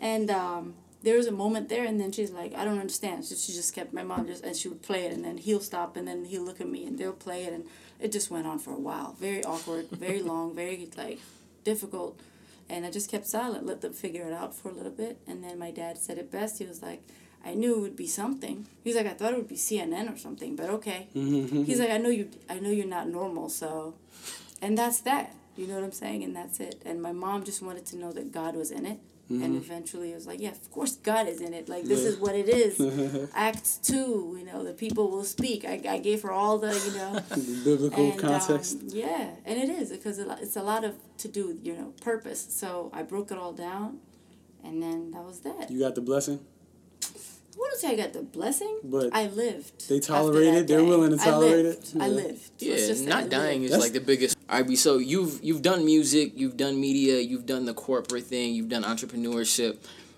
and 0.00 0.30
um, 0.30 0.74
there 1.02 1.16
was 1.16 1.26
a 1.26 1.32
moment 1.32 1.68
there, 1.68 1.84
and 1.84 2.00
then 2.00 2.12
she's 2.12 2.30
like, 2.30 2.54
I 2.54 2.64
don't 2.64 2.78
understand. 2.78 3.24
So 3.24 3.34
she 3.34 3.52
just 3.52 3.74
kept 3.74 3.92
my 3.92 4.02
mom 4.02 4.26
just, 4.26 4.44
and 4.44 4.56
she 4.56 4.68
would 4.68 4.82
play 4.82 5.06
it, 5.06 5.12
and 5.12 5.24
then 5.24 5.38
he'll 5.38 5.60
stop, 5.60 5.96
and 5.96 6.06
then 6.06 6.24
he'll 6.24 6.44
look 6.44 6.60
at 6.60 6.68
me, 6.68 6.86
and 6.86 6.98
they'll 6.98 7.12
play 7.12 7.44
it, 7.44 7.52
and 7.52 7.64
it 8.02 8.12
just 8.12 8.30
went 8.30 8.46
on 8.46 8.58
for 8.58 8.72
a 8.72 8.78
while, 8.78 9.16
very 9.18 9.44
awkward, 9.44 9.88
very 9.90 10.22
long, 10.30 10.54
very 10.54 10.88
like 10.96 11.20
difficult, 11.64 12.20
and 12.68 12.84
I 12.84 12.90
just 12.90 13.10
kept 13.10 13.26
silent, 13.26 13.66
let 13.66 13.80
them 13.80 13.92
figure 13.92 14.26
it 14.26 14.32
out 14.32 14.54
for 14.54 14.68
a 14.70 14.72
little 14.72 14.90
bit, 14.92 15.18
and 15.26 15.42
then 15.42 15.58
my 15.58 15.70
dad 15.70 15.98
said 15.98 16.18
it 16.18 16.30
best. 16.30 16.58
He 16.58 16.66
was 16.66 16.82
like. 16.82 17.02
I 17.44 17.54
knew 17.54 17.74
it 17.74 17.80
would 17.80 17.96
be 17.96 18.06
something. 18.06 18.68
He's 18.84 18.94
like, 18.94 19.06
I 19.06 19.14
thought 19.14 19.32
it 19.32 19.36
would 19.36 19.48
be 19.48 19.56
CNN 19.56 20.14
or 20.14 20.16
something, 20.16 20.54
but 20.54 20.70
okay. 20.70 21.08
Mm-hmm. 21.12 21.64
He's 21.64 21.80
like, 21.80 21.90
I 21.90 21.98
know 21.98 22.08
you. 22.08 22.30
I 22.48 22.60
know 22.60 22.70
you're 22.70 22.86
not 22.86 23.08
normal, 23.08 23.48
so, 23.48 23.94
and 24.60 24.78
that's 24.78 25.00
that. 25.00 25.34
You 25.56 25.66
know 25.66 25.74
what 25.74 25.82
I'm 25.82 25.90
saying? 25.90 26.22
And 26.22 26.34
that's 26.34 26.60
it. 26.60 26.80
And 26.86 27.02
my 27.02 27.10
mom 27.10 27.42
just 27.44 27.60
wanted 27.60 27.84
to 27.86 27.96
know 27.96 28.12
that 28.12 28.32
God 28.32 28.54
was 28.54 28.70
in 28.70 28.86
it. 28.86 29.00
And 29.28 29.56
eventually 29.56 30.12
it 30.12 30.14
was 30.14 30.26
like, 30.26 30.40
yeah, 30.40 30.50
of 30.50 30.70
course 30.70 30.96
God 30.96 31.26
is 31.26 31.40
in 31.40 31.54
it. 31.54 31.68
Like, 31.68 31.84
this 31.84 32.00
is 32.00 32.18
what 32.18 32.34
it 32.34 32.48
is. 32.48 33.30
Acts 33.34 33.78
2, 33.78 34.36
you 34.38 34.44
know, 34.44 34.62
the 34.62 34.74
people 34.74 35.10
will 35.10 35.24
speak. 35.24 35.64
I, 35.64 35.80
I 35.88 35.98
gave 35.98 36.20
her 36.22 36.30
all 36.30 36.58
the, 36.58 36.72
you 36.86 36.98
know. 36.98 37.18
The 37.30 37.62
biblical 37.64 38.10
and, 38.10 38.18
context. 38.18 38.74
Um, 38.74 38.88
yeah, 38.88 39.30
and 39.46 39.58
it 39.58 39.70
is 39.70 39.90
because 39.90 40.18
it's 40.18 40.56
a 40.56 40.62
lot 40.62 40.84
of 40.84 40.96
to 41.18 41.28
do 41.28 41.58
you 41.62 41.74
know, 41.74 41.94
purpose. 42.02 42.46
So 42.50 42.90
I 42.92 43.02
broke 43.02 43.30
it 43.30 43.38
all 43.38 43.52
down. 43.52 44.00
And 44.64 44.82
then 44.82 45.10
that 45.12 45.24
was 45.24 45.40
that. 45.40 45.70
you 45.70 45.80
got 45.80 45.94
the 45.94 46.00
blessing. 46.00 46.40
I 47.54 47.58
wouldn't 47.58 47.80
say 47.80 47.88
I 47.92 47.96
got 47.96 48.12
the 48.14 48.22
blessing, 48.22 48.78
But 48.82 49.10
I 49.14 49.26
lived. 49.26 49.88
they 49.88 49.96
after 49.96 50.06
tolerate 50.08 50.54
it? 50.54 50.66
They're 50.68 50.82
willing 50.84 51.16
to 51.16 51.22
I 51.22 51.24
tolerate 51.24 51.64
lived. 51.66 51.94
it? 51.96 52.00
I 52.02 52.08
lived. 52.08 52.28
Let's 52.28 52.50
Yeah, 52.58 52.76
just 52.76 53.00
say 53.04 53.06
I 53.06 53.08
not 53.10 53.18
lived. 53.20 53.30
dying 53.30 53.62
is 53.64 53.70
That's- 53.70 53.86
like 53.86 53.92
the 53.92 54.00
biggest. 54.00 54.36
All 54.48 54.62
right, 54.62 54.78
so 54.78 54.98
you've 54.98 55.42
you've 55.42 55.62
done 55.62 55.84
music, 55.84 56.32
you've 56.34 56.56
done 56.56 56.80
media, 56.80 57.20
you've 57.20 57.46
done 57.46 57.64
the 57.66 57.74
corporate 57.74 58.24
thing, 58.24 58.54
you've 58.54 58.68
done 58.68 58.84
entrepreneurship. 58.84 59.76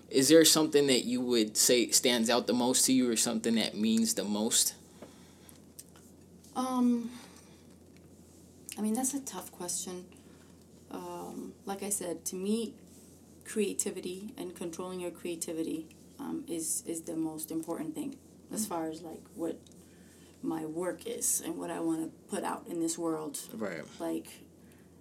Is 0.09 0.29
there 0.29 0.45
something 0.45 0.87
that 0.87 1.03
you 1.05 1.19
would 1.21 1.57
say 1.57 1.89
stands 1.89 2.29
out 2.29 2.47
the 2.47 2.53
most 2.53 2.85
to 2.85 2.93
you, 2.93 3.09
or 3.11 3.15
something 3.17 3.55
that 3.55 3.75
means 3.75 4.13
the 4.13 4.23
most? 4.23 4.75
Um, 6.55 7.09
I 8.77 8.81
mean, 8.81 8.93
that's 8.93 9.13
a 9.13 9.19
tough 9.19 9.51
question. 9.51 10.05
Um, 10.91 11.53
like 11.65 11.83
I 11.83 11.89
said, 11.89 12.23
to 12.25 12.35
me, 12.35 12.73
creativity 13.43 14.33
and 14.37 14.55
controlling 14.55 14.99
your 15.01 15.11
creativity 15.11 15.87
um, 16.19 16.43
is 16.47 16.83
is 16.85 17.01
the 17.01 17.15
most 17.15 17.51
important 17.51 17.95
thing 17.95 18.15
as 18.53 18.65
far 18.65 18.87
as 18.89 19.01
like 19.01 19.21
what 19.35 19.57
my 20.43 20.65
work 20.65 21.07
is 21.07 21.41
and 21.43 21.57
what 21.57 21.71
I 21.71 21.79
want 21.79 22.01
to 22.03 22.09
put 22.35 22.43
out 22.43 22.65
in 22.67 22.79
this 22.79 22.97
world. 22.97 23.39
Right. 23.53 23.81
Like, 23.99 24.27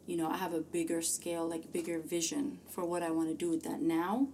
you 0.06 0.16
know, 0.16 0.28
I 0.30 0.36
have 0.38 0.54
a 0.54 0.60
bigger 0.60 1.02
scale, 1.02 1.46
like 1.46 1.70
bigger 1.72 1.98
vision 1.98 2.58
for 2.70 2.84
what 2.84 3.02
I 3.02 3.10
want 3.10 3.28
to 3.28 3.34
do 3.34 3.50
with 3.50 3.62
that 3.64 3.80
now. 3.82 4.28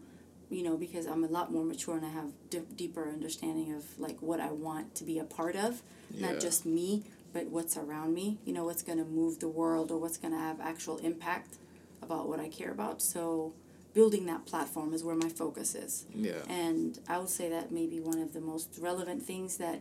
You 0.51 0.63
know, 0.65 0.77
because 0.77 1.07
I'm 1.07 1.23
a 1.25 1.29
lot 1.29 1.53
more 1.53 1.65
mature 1.65 1.97
and 1.97 2.05
I 2.07 2.11
have 2.11 2.31
d- 2.51 2.63
deeper 2.77 3.09
understanding 3.09 3.73
of 3.75 3.85
like 3.99 4.21
what 4.21 4.41
I 4.41 4.51
want 4.51 4.95
to 4.97 5.05
be 5.05 5.19
a 5.19 5.25
part 5.25 5.55
of, 5.57 5.83
Yeah. 6.11 6.31
not 6.33 6.41
just 6.41 6.65
me, 6.67 7.05
but 7.33 7.47
what's 7.47 7.77
around 7.77 8.15
me. 8.15 8.39
You 8.45 8.53
know, 8.53 8.65
what's 8.65 8.83
going 8.83 8.99
to 8.99 9.05
move 9.05 9.39
the 9.41 9.49
world 9.49 9.91
or 9.93 9.99
what's 9.99 10.17
going 10.19 10.33
to 10.33 10.41
have 10.41 10.61
actual 10.61 10.99
impact 10.99 11.57
about 12.03 12.29
what 12.29 12.41
I 12.41 12.49
care 12.49 12.71
about. 12.73 13.01
So, 13.03 13.53
building 13.95 14.27
that 14.27 14.47
platform 14.47 14.93
is 14.93 15.03
where 15.03 15.17
my 15.17 15.29
focus 15.29 15.75
is. 15.75 16.07
Yeah. 16.15 16.43
And 16.49 16.99
I 17.09 17.19
would 17.19 17.29
say 17.29 17.49
that 17.49 17.71
maybe 17.73 18.01
one 18.01 18.21
of 18.21 18.33
the 18.33 18.41
most 18.41 18.79
relevant 18.81 19.23
things 19.23 19.57
that 19.57 19.81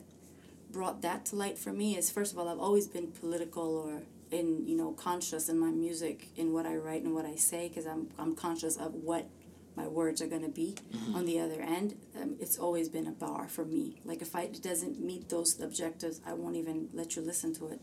brought 0.72 1.02
that 1.02 1.26
to 1.26 1.36
light 1.36 1.58
for 1.58 1.72
me 1.74 1.98
is 1.98 2.10
first 2.10 2.34
of 2.34 2.40
all, 2.40 2.48
I've 2.48 2.60
always 2.60 2.88
been 2.88 3.08
political 3.08 3.78
or 3.78 4.02
in 4.32 4.68
you 4.68 4.78
know 4.78 4.92
conscious 4.92 5.50
in 5.50 5.58
my 5.60 5.72
music, 5.72 6.28
in 6.36 6.54
what 6.54 6.66
I 6.66 6.76
write 6.76 7.04
and 7.04 7.14
what 7.14 7.26
I 7.26 7.36
say, 7.36 7.68
because 7.68 7.86
I'm 7.86 8.10
I'm 8.18 8.36
conscious 8.36 8.78
of 8.78 8.94
what 8.94 9.28
my 9.76 9.88
words 9.88 10.22
are 10.22 10.28
gonna 10.28 10.50
be 10.50 10.76
on 11.14 11.26
the 11.26 11.40
other 11.40 11.62
end. 11.62 11.96
Um, 12.20 12.36
it's 12.40 12.58
always 12.58 12.90
been 12.90 13.08
a 13.08 13.12
bar 13.12 13.48
for 13.48 13.66
me. 13.66 14.02
Like 14.04 14.22
if 14.22 14.36
I, 14.36 14.44
it 14.44 14.62
doesn't 14.62 15.00
meet 15.00 15.30
those 15.30 15.60
objectives, 15.60 16.22
I 16.26 16.34
won't 16.34 16.56
even 16.56 16.90
let 16.94 17.16
you 17.16 17.22
listen 17.22 17.54
to 17.56 17.68
it. 17.70 17.82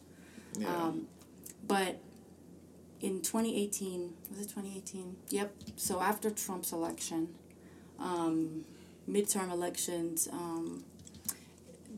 Yeah. 0.58 0.74
Um, 0.74 1.08
but 1.66 2.00
in 3.00 3.20
2018, 3.20 4.12
was 4.30 4.40
it 4.40 4.48
2018? 4.48 5.16
Yep. 5.30 5.54
So 5.76 6.00
after 6.00 6.30
Trump's 6.30 6.72
election, 6.72 7.28
um, 7.98 8.64
midterm 9.08 9.50
elections, 9.50 10.28
um, 10.32 10.84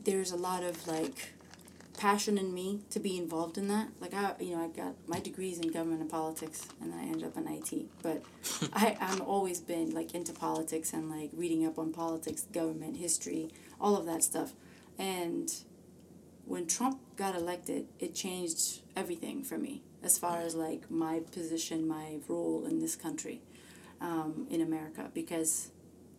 there's 0.03 0.31
a 0.31 0.37
lot 0.37 0.63
of 0.63 0.87
like 0.87 1.33
passion 1.97 2.37
in 2.37 2.53
me 2.53 2.79
to 2.89 2.99
be 2.99 3.17
involved 3.17 3.57
in 3.57 3.67
that. 3.67 3.89
Like 3.99 4.13
I, 4.13 4.33
you 4.39 4.55
know, 4.55 4.63
I 4.63 4.67
got 4.67 4.95
my 5.07 5.19
degrees 5.19 5.59
in 5.59 5.71
government 5.71 6.01
and 6.01 6.09
politics, 6.09 6.67
and 6.81 6.91
then 6.91 6.99
I 6.99 7.03
ended 7.03 7.25
up 7.25 7.37
in 7.37 7.47
IT. 7.47 7.85
But 8.01 8.23
I, 8.73 8.97
I'm 8.99 9.21
always 9.21 9.59
been 9.59 9.93
like 9.93 10.13
into 10.13 10.33
politics 10.33 10.93
and 10.93 11.09
like 11.09 11.29
reading 11.33 11.65
up 11.65 11.77
on 11.79 11.93
politics, 11.93 12.43
government 12.53 12.97
history, 12.97 13.49
all 13.79 13.95
of 13.97 14.05
that 14.05 14.23
stuff, 14.23 14.53
and 14.97 15.51
when 16.45 16.65
Trump 16.65 16.99
got 17.15 17.35
elected, 17.35 17.85
it 17.99 18.15
changed 18.15 18.81
everything 18.95 19.43
for 19.43 19.57
me 19.57 19.83
as 20.03 20.17
far 20.17 20.39
as 20.39 20.55
like 20.55 20.89
my 20.89 21.19
position, 21.31 21.87
my 21.87 22.17
role 22.27 22.65
in 22.65 22.79
this 22.79 22.95
country. 22.95 23.41
um, 24.01 24.47
in 24.49 24.61
America 24.61 25.11
because 25.13 25.71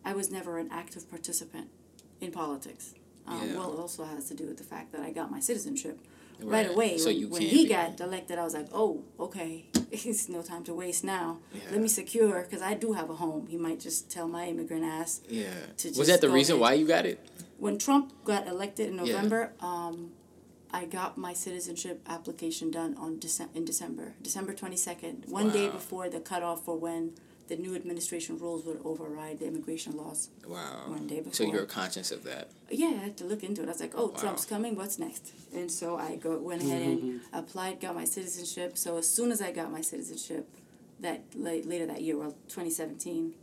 I 0.05 0.13
was 0.13 0.31
never 0.31 0.59
an 0.59 0.69
active 0.71 1.09
participant 1.09 1.69
in 2.21 2.31
politics. 2.31 2.93
Um, 3.27 3.41
Yeah. 3.49 3.57
Well, 3.57 3.73
it 3.73 3.79
also 3.81 4.05
has 4.05 4.29
to 4.29 4.35
do 4.35 4.45
with 4.45 4.59
the 4.59 4.65
fact 4.65 4.93
that 4.93 5.01
I 5.01 5.11
got 5.13 5.31
my 5.31 5.41
citizenship 5.41 5.99
right, 6.43 6.67
Right. 6.67 6.71
away. 6.75 6.99
So 6.99 7.07
when 7.07 7.17
you 7.21 7.29
when 7.29 7.41
he 7.41 7.67
got 7.67 7.99
elected, 7.99 8.39
I 8.39 8.45
was 8.45 8.53
like, 8.53 8.69
oh, 8.75 9.03
okay, 9.19 9.65
it's 9.91 10.29
no 10.29 10.43
time 10.43 10.63
to 10.65 10.75
waste 10.75 11.05
now. 11.05 11.39
Yeah. 11.55 11.61
Let 11.73 11.81
me 11.81 11.89
secure 11.89 12.43
because 12.43 12.61
I 12.61 12.75
do 12.75 12.93
have 12.93 13.09
a 13.09 13.17
home. 13.17 13.47
He 13.47 13.57
might 13.57 13.81
just 13.81 14.11
tell 14.11 14.29
my 14.29 14.45
immigrant 14.53 14.85
ass 14.85 15.23
Yeah. 15.27 15.49
to 15.79 15.89
Was 15.97 16.09
that 16.09 16.21
the 16.21 16.29
reason 16.29 16.57
ahead. 16.57 16.61
why 16.61 16.73
you 16.75 16.87
got 16.87 17.07
it? 17.07 17.19
when 17.57 17.79
Trump 17.79 18.13
got 18.25 18.47
elected 18.47 18.89
in 18.91 18.95
Yeah. 18.97 19.05
November, 19.05 19.53
um, 19.61 20.13
I 20.73 20.85
got 20.85 21.19
my 21.19 21.33
citizenship 21.33 22.01
application 22.09 22.71
done 22.71 22.95
on 22.97 23.17
Dece- 23.17 23.55
in 23.55 23.65
December, 23.65 24.15
December 24.23 24.55
twenty 24.55 24.77
second, 24.77 25.25
one 25.29 25.51
day 25.51 25.69
before 25.69 26.09
the 26.09 26.21
cutoff 26.21 26.65
for 26.65 26.77
when 26.77 27.13
the 27.49 27.57
new 27.57 27.75
administration 27.75 28.39
rules 28.39 28.65
would 28.65 28.81
override 28.85 29.41
the 29.41 29.47
immigration 29.47 29.97
laws. 29.97 30.29
Wow. 30.47 30.85
One 30.87 31.09
day 31.09 31.17
before. 31.19 31.33
So 31.33 31.45
you're 31.45 31.67
conscious 31.67 32.13
of 32.13 32.23
that. 32.23 32.49
Yeah, 32.71 32.89
I 32.89 33.05
had 33.07 33.17
to 33.17 33.25
look 33.25 33.43
into 33.43 33.63
it. 33.63 33.65
I 33.65 33.73
was 33.73 33.81
like, 33.81 33.95
oh, 33.97 34.07
Wow. 34.07 34.21
Trump's 34.21 34.45
coming. 34.45 34.77
What's 34.77 35.01
next? 35.01 35.33
And 35.53 35.69
so 35.69 35.97
I 35.97 36.15
go 36.15 36.39
went 36.39 36.63
ahead 36.63 36.83
and 36.83 36.99
mm-hmm. 37.03 37.37
applied, 37.37 37.81
got 37.81 37.97
my 37.97 38.05
citizenship. 38.05 38.79
So 38.79 38.99
as 38.99 39.09
soon 39.09 39.33
as 39.33 39.43
I 39.43 39.51
got 39.51 39.73
my 39.73 39.81
citizenship, 39.81 40.49
that 41.01 41.23
late, 41.35 41.67
later 41.67 41.87
that 41.87 42.03
year, 42.03 42.17
well, 42.17 42.37
twenty 42.49 42.71
seventeen, 42.71 43.35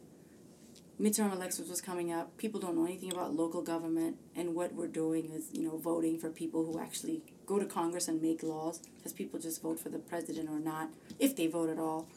midterm 1.00 1.32
elections 1.32 1.70
was 1.70 1.82
coming 1.82 2.12
up. 2.12 2.36
People 2.38 2.60
don't 2.60 2.76
know 2.76 2.86
anything 2.86 3.12
about 3.12 3.36
local 3.36 3.62
government, 3.62 4.18
and 4.36 4.56
what 4.56 4.74
we're 4.74 4.88
doing 4.88 5.32
is, 5.32 5.50
you 5.54 5.64
know, 5.64 5.78
voting 5.78 6.18
for 6.18 6.30
people 6.30 6.66
who 6.66 6.80
actually 6.80 7.22
go 7.46 7.60
to 7.60 7.66
Congress 7.66 8.08
and 8.08 8.22
make 8.22 8.44
laws, 8.44 8.80
because 8.98 9.14
people 9.14 9.40
just 9.40 9.62
vote 9.62 9.80
for 9.80 9.90
the 9.90 10.00
president 10.00 10.50
or 10.50 10.60
not, 10.60 10.90
if 11.20 11.36
they 11.36 11.48
vote 11.48 11.70
at 11.70 11.80
all. 11.80 12.08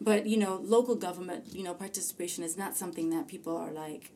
But 0.00 0.26
you 0.26 0.36
know, 0.36 0.60
local 0.62 0.94
government, 0.94 1.46
you 1.54 1.62
know, 1.64 1.74
participation 1.74 2.44
is 2.44 2.56
not 2.56 2.76
something 2.76 3.10
that 3.10 3.28
people 3.28 3.56
are 3.56 3.70
like 3.72 4.12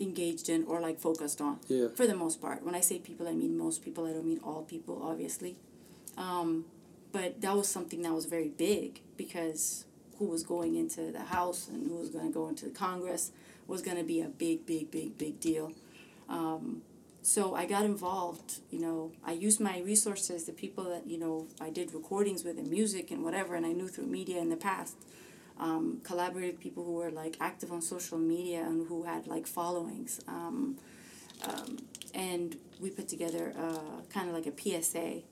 engaged 0.00 0.48
in 0.48 0.64
or 0.64 0.80
like 0.80 0.98
focused 0.98 1.40
on 1.40 1.58
Yeah. 1.68 1.88
for 1.94 2.06
the 2.06 2.14
most 2.14 2.40
part. 2.40 2.64
When 2.64 2.74
I 2.74 2.80
say 2.80 2.98
people, 2.98 3.28
I 3.28 3.32
mean 3.32 3.56
most 3.56 3.82
people. 3.84 4.06
I 4.06 4.12
don't 4.12 4.26
mean 4.26 4.40
all 4.44 4.62
people, 4.62 5.00
obviously. 5.02 5.56
Um, 6.16 6.66
but 7.12 7.40
that 7.40 7.54
was 7.56 7.68
something 7.68 8.02
that 8.02 8.12
was 8.12 8.24
very 8.26 8.48
big 8.48 9.00
because 9.16 9.84
who 10.18 10.26
was 10.26 10.42
going 10.42 10.76
into 10.76 11.10
the 11.12 11.24
House 11.24 11.68
and 11.68 11.88
who 11.88 11.96
was 11.96 12.10
going 12.10 12.26
to 12.26 12.32
go 12.32 12.48
into 12.48 12.66
Congress 12.70 13.32
was 13.66 13.82
going 13.82 13.96
to 13.96 14.04
be 14.04 14.20
a 14.20 14.28
big, 14.28 14.66
big, 14.66 14.90
big, 14.90 15.18
big 15.18 15.40
deal. 15.40 15.72
Um, 16.28 16.82
so 17.22 17.54
I 17.54 17.66
got 17.66 17.84
involved. 17.84 18.58
You 18.70 18.80
know, 18.80 19.12
I 19.24 19.32
used 19.32 19.60
my 19.60 19.80
resources, 19.80 20.44
the 20.44 20.52
people 20.52 20.84
that 20.84 21.06
you 21.06 21.18
know 21.18 21.46
I 21.60 21.70
did 21.70 21.94
recordings 21.94 22.44
with 22.44 22.58
and 22.58 22.68
music 22.68 23.10
and 23.10 23.22
whatever, 23.22 23.54
and 23.54 23.64
I 23.64 23.72
knew 23.72 23.88
through 23.88 24.06
media 24.06 24.40
in 24.40 24.48
the 24.48 24.56
past. 24.56 24.96
Um, 25.58 26.00
collaborated 26.02 26.54
with 26.54 26.60
people 26.60 26.82
who 26.82 26.94
were 26.94 27.10
like 27.10 27.36
active 27.38 27.70
on 27.70 27.82
social 27.82 28.18
media 28.18 28.62
and 28.62 28.88
who 28.88 29.04
had 29.04 29.28
like 29.28 29.46
followings. 29.46 30.20
Um, 30.26 30.78
um, 31.46 31.78
and 32.14 32.56
we 32.80 32.90
put 32.90 33.06
together 33.06 33.54
uh, 33.56 34.02
kind 34.12 34.28
of 34.28 34.34
like 34.34 34.46
a 34.46 34.82
PSA 34.82 35.22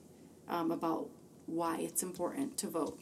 um, 0.47 0.71
about 0.71 1.09
why 1.47 1.79
it's 1.79 2.03
important 2.03 2.57
to 2.57 2.67
vote. 2.67 2.99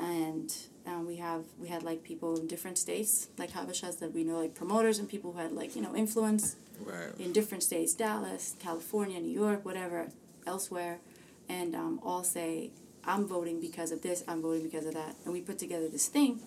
And 0.00 0.52
um, 0.86 1.06
we 1.06 1.16
have 1.16 1.44
we 1.58 1.68
had 1.68 1.82
like 1.82 2.02
people 2.02 2.38
in 2.40 2.46
different 2.46 2.78
states, 2.78 3.28
like 3.38 3.50
Habashas 3.52 3.98
that 3.98 4.14
we 4.14 4.24
know, 4.24 4.38
like 4.40 4.54
promoters 4.54 4.98
and 4.98 5.08
people 5.08 5.32
who 5.32 5.38
had 5.38 5.52
like 5.52 5.76
you 5.76 5.82
know 5.82 5.94
influence 5.94 6.56
Right. 6.82 7.12
in 7.18 7.32
different 7.32 7.62
states, 7.62 7.92
Dallas, 7.92 8.54
California, 8.58 9.20
New 9.20 9.30
York, 9.38 9.66
whatever, 9.66 10.08
elsewhere, 10.46 11.00
and 11.46 11.74
um, 11.74 12.00
all 12.02 12.24
say, 12.24 12.70
I'm 13.04 13.26
voting 13.26 13.60
because 13.60 13.92
of 13.92 14.00
this, 14.00 14.24
I'm 14.26 14.40
voting 14.40 14.62
because 14.62 14.86
of 14.86 14.94
that. 14.94 15.14
And 15.26 15.34
we 15.34 15.42
put 15.42 15.58
together 15.58 15.88
this 15.88 16.06
thing, 16.08 16.40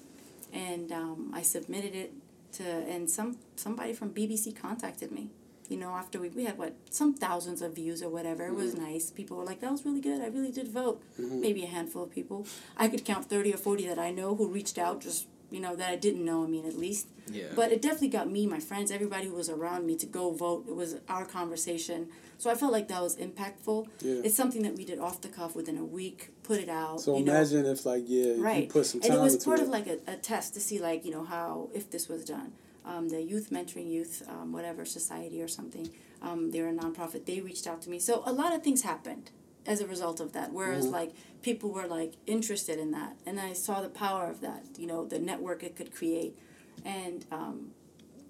and 0.51 0.91
um, 0.91 1.31
I 1.35 1.43
submitted 1.43 1.93
it 1.93 2.13
to, 2.53 2.63
and 2.63 3.07
some 3.07 3.37
somebody 3.55 3.93
from 3.93 4.09
BBC 4.11 4.59
contacted 4.59 5.11
me. 5.11 5.29
You 5.69 5.77
know, 5.77 5.91
after 5.91 6.19
we, 6.19 6.29
we 6.29 6.45
had 6.45 6.57
what, 6.57 6.75
some 6.89 7.13
thousands 7.13 7.61
of 7.61 7.75
views 7.75 8.03
or 8.03 8.09
whatever. 8.09 8.45
It 8.45 8.55
was 8.55 8.75
mm-hmm. 8.75 8.85
nice. 8.91 9.11
People 9.11 9.37
were 9.37 9.45
like, 9.45 9.61
that 9.61 9.71
was 9.71 9.85
really 9.85 10.01
good. 10.01 10.21
I 10.21 10.27
really 10.27 10.51
did 10.51 10.67
vote. 10.67 11.01
Mm-hmm. 11.19 11.41
Maybe 11.41 11.63
a 11.63 11.67
handful 11.67 12.03
of 12.03 12.11
people. 12.11 12.45
I 12.77 12.87
could 12.87 13.05
count 13.05 13.29
30 13.29 13.53
or 13.53 13.57
40 13.57 13.87
that 13.87 13.99
I 13.99 14.11
know 14.11 14.35
who 14.35 14.47
reached 14.47 14.77
out, 14.77 15.01
just, 15.01 15.27
you 15.49 15.59
know, 15.59 15.75
that 15.75 15.89
I 15.89 15.95
didn't 15.95 16.25
know, 16.25 16.43
I 16.43 16.47
mean, 16.47 16.65
at 16.65 16.77
least. 16.77 17.07
Yeah. 17.31 17.45
But 17.55 17.71
it 17.71 17.81
definitely 17.81 18.09
got 18.09 18.29
me, 18.29 18.45
my 18.45 18.59
friends, 18.59 18.91
everybody 18.91 19.27
who 19.27 19.35
was 19.35 19.49
around 19.49 19.85
me 19.85 19.95
to 19.97 20.05
go 20.05 20.31
vote. 20.31 20.65
It 20.67 20.75
was 20.75 20.97
our 21.07 21.25
conversation. 21.25 22.09
So 22.37 22.49
I 22.49 22.55
felt 22.55 22.71
like 22.73 22.89
that 22.89 23.01
was 23.01 23.15
impactful. 23.15 23.87
Yeah. 24.01 24.21
It's 24.25 24.35
something 24.35 24.63
that 24.63 24.75
we 24.75 24.83
did 24.83 24.99
off 24.99 25.21
the 25.21 25.29
cuff 25.29 25.55
within 25.55 25.77
a 25.77 25.85
week, 25.85 26.31
put 26.43 26.59
it 26.59 26.69
out. 26.69 26.99
So 26.99 27.17
you 27.17 27.23
know. 27.23 27.31
imagine 27.33 27.65
if 27.65 27.85
like 27.85 28.03
yeah, 28.05 28.33
right. 28.37 28.63
you 28.63 28.69
put 28.69 28.85
some 28.85 28.99
time 28.99 29.11
and 29.11 29.19
it 29.19 29.23
was 29.23 29.35
it. 29.35 29.59
of 29.61 29.69
like 29.69 29.87
a, 29.87 29.99
a 30.07 30.17
test 30.17 30.53
to 30.55 30.59
see 30.59 30.79
like, 30.79 31.05
you 31.05 31.11
know, 31.11 31.23
how, 31.23 31.69
if 31.73 31.89
this 31.89 32.09
was 32.09 32.25
done. 32.25 32.51
Um, 32.85 33.09
the 33.09 33.21
Youth 33.21 33.49
Mentoring 33.49 33.89
Youth, 33.89 34.23
um, 34.27 34.51
whatever, 34.51 34.85
society 34.85 35.41
or 35.41 35.47
something, 35.47 35.89
um, 36.21 36.51
they're 36.51 36.67
a 36.67 36.73
nonprofit. 36.73 37.25
They 37.25 37.39
reached 37.41 37.67
out 37.67 37.81
to 37.83 37.89
me. 37.89 37.99
So 37.99 38.23
a 38.25 38.33
lot 38.33 38.53
of 38.53 38.63
things 38.63 38.81
happened 38.81 39.31
as 39.65 39.79
a 39.81 39.87
result 39.87 40.19
of 40.19 40.33
that. 40.33 40.51
Whereas 40.51 40.85
Mm-hmm. 40.85 40.93
like 40.93 41.11
people 41.41 41.71
were 41.71 41.87
like 41.87 42.13
interested 42.27 42.79
in 42.79 42.91
that. 42.91 43.15
And 43.25 43.39
I 43.39 43.53
saw 43.53 43.81
the 43.81 43.89
power 43.89 44.27
of 44.27 44.41
that, 44.41 44.65
you 44.77 44.87
know, 44.87 45.05
the 45.05 45.19
network 45.19 45.63
it 45.63 45.75
could 45.75 45.93
create. 45.95 46.37
And 46.83 47.25
um, 47.31 47.71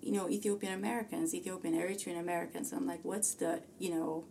you 0.01 0.11
know, 0.11 0.29
Ethiopian 0.29 0.73
Americans, 0.73 1.33
Ethiopian 1.33 1.73
Eritrean 1.75 2.19
Americans. 2.19 2.71
I'm 2.73 2.85
like, 2.85 2.99
what's 3.03 3.33
the, 3.35 3.61
you 3.79 3.89
know, 3.89 4.25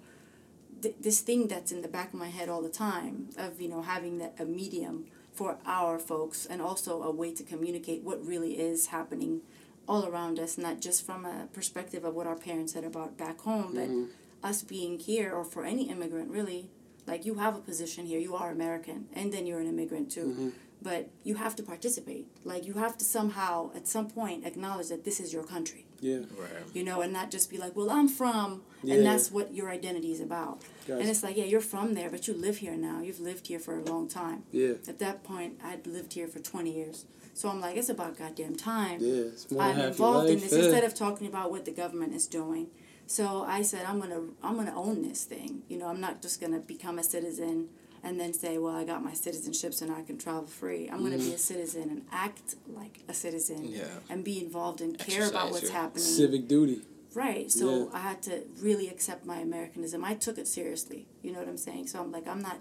th- 0.83 0.97
this 1.01 1.21
thing 1.21 1.49
that's 1.49 1.73
in 1.73 1.83
the 1.83 1.89
back 1.89 2.09
of 2.13 2.19
my 2.19 2.29
head 2.29 2.49
all 2.49 2.63
the 2.63 2.69
time 2.69 3.31
of, 3.39 3.61
you 3.61 3.69
know, 3.69 3.83
having 3.83 4.19
that 4.19 4.35
a 4.39 4.45
medium 4.45 5.07
for 5.33 5.57
our 5.65 5.99
folks 5.99 6.45
and 6.45 6.61
also 6.61 7.03
a 7.03 7.11
way 7.11 7.33
to 7.35 7.43
communicate 7.43 8.03
what 8.03 8.25
really 8.25 8.59
is 8.61 8.89
happening 8.89 9.41
all 9.89 10.07
around 10.07 10.39
us, 10.39 10.59
not 10.59 10.81
just 10.81 11.05
from 11.05 11.25
a 11.25 11.49
perspective 11.53 12.05
of 12.05 12.15
what 12.15 12.27
our 12.27 12.37
parents 12.37 12.73
said 12.73 12.85
about 12.85 13.17
back 13.17 13.41
home, 13.41 13.73
but 13.75 13.89
mm-hmm. 13.89 14.05
us 14.43 14.63
being 14.63 14.99
here 14.99 15.33
or 15.33 15.45
for 15.45 15.65
any 15.65 15.91
immigrant 15.91 16.31
really, 16.31 16.71
like 17.07 17.25
you 17.25 17.35
have 17.37 17.57
a 17.57 17.61
position 17.61 18.07
here, 18.07 18.19
you 18.19 18.35
are 18.35 18.51
American, 18.51 19.07
and 19.13 19.33
then 19.33 19.47
you're 19.47 19.61
an 19.61 19.67
immigrant 19.67 20.11
too. 20.11 20.27
Mm-hmm. 20.27 20.49
But 20.81 21.11
you 21.23 21.37
have 21.37 21.55
to 21.57 21.63
participate. 21.63 22.27
Like 22.45 22.67
you 22.67 22.75
have 22.75 22.99
to 22.99 23.05
somehow, 23.05 23.71
at 23.75 23.87
some 23.87 24.09
point, 24.09 24.45
acknowledge 24.45 24.89
that 24.89 25.05
this 25.05 25.21
is 25.21 25.33
your 25.33 25.45
country 25.45 25.87
yeah. 26.03 26.17
Right. 26.37 26.51
you 26.75 26.83
know, 26.83 27.01
and 27.01 27.13
not 27.13 27.31
just 27.31 27.49
be 27.49 27.57
like, 27.57 27.77
well, 27.77 27.89
I'm 27.89 28.09
from, 28.09 28.63
Yeah. 28.83 28.97
and 28.97 29.07
that's 29.07 29.31
what 29.31 29.55
your 29.55 29.71
identity 29.71 30.11
is 30.13 30.21
about. 30.21 30.61
Gotcha. 30.87 30.99
And 31.01 31.09
it's 31.09 31.23
like, 31.23 31.37
yeah, 31.37 31.45
you're 31.45 31.61
from 31.61 31.95
there, 31.95 32.11
but 32.11 32.27
you 32.27 32.35
live 32.35 32.59
here 32.59 32.77
now. 32.77 33.01
You've 33.01 33.21
lived 33.21 33.47
here 33.47 33.61
for 33.61 33.79
a 33.79 33.83
long 33.85 34.09
time. 34.09 34.43
Yeah. 34.51 34.75
At 34.89 34.99
that 34.99 35.23
point, 35.23 35.61
I'd 35.65 35.87
lived 35.87 36.15
here 36.15 36.27
for 36.27 36.41
20 36.41 36.75
years. 36.75 37.07
So 37.35 37.49
I'm 37.49 37.61
like, 37.61 37.77
it's 37.77 37.89
about 37.89 38.19
goddamn 38.19 38.57
time. 38.57 38.99
Yeah. 39.01 39.25
I'm 39.59 39.79
involved 39.79 40.29
in 40.31 40.39
this 40.41 40.53
yeah. 40.53 40.59
instead 40.65 40.85
of 40.85 40.95
talking 40.95 41.27
about 41.27 41.51
what 41.51 41.65
the 41.65 41.71
government 41.73 42.15
is 42.15 42.27
doing. 42.27 42.69
So 43.07 43.45
I 43.47 43.63
said, 43.63 43.85
I'm 43.87 44.01
gonna, 44.01 44.21
I'm 44.43 44.57
gonna 44.57 44.75
own 44.75 45.03
this 45.03 45.25
thing. 45.25 45.63
You 45.69 45.79
know, 45.79 45.87
I'm 45.89 46.01
not 46.01 46.23
just 46.23 46.41
gonna 46.41 46.61
become 46.61 46.99
a 46.99 47.03
citizen 47.05 47.69
and 48.05 48.19
then 48.19 48.33
say, 48.33 48.59
well, 48.59 48.75
I 48.75 48.85
got 48.85 49.03
my 49.03 49.13
citizenship, 49.13 49.73
so 49.75 49.87
now 49.87 49.97
I 49.97 50.03
can 50.03 50.19
travel 50.19 50.47
free. 50.47 50.89
I'm 50.91 51.03
gonna 51.03 51.19
be 51.19 51.33
a 51.33 51.39
citizen 51.39 51.83
and 51.91 52.03
act 52.11 52.57
like 52.69 53.01
a 53.09 53.15
citizen 53.15 53.65
Yeah. 53.65 53.85
and 54.11 54.25
be 54.25 54.41
involved 54.45 54.81
and 54.81 54.99
care 54.99 55.29
about 55.29 55.53
what's 55.53 55.71
happening. 55.71 56.05
civic 56.05 56.49
duty. 56.49 56.83
Right. 57.15 57.51
So 57.51 57.85
Yeah. 57.85 57.87
I 57.93 57.99
had 58.01 58.23
to 58.23 58.43
really 58.61 58.89
accept 58.89 59.25
my 59.27 59.39
Americanism. 59.39 60.05
I 60.05 60.15
took 60.15 60.39
it 60.39 60.49
seriously. 60.49 61.07
You 61.23 61.33
know 61.33 61.39
what 61.39 61.49
I'm 61.49 61.59
saying? 61.59 61.89
So 61.89 62.01
I'm 62.01 62.11
like, 62.11 62.27
I'm 62.27 62.41
not 62.41 62.59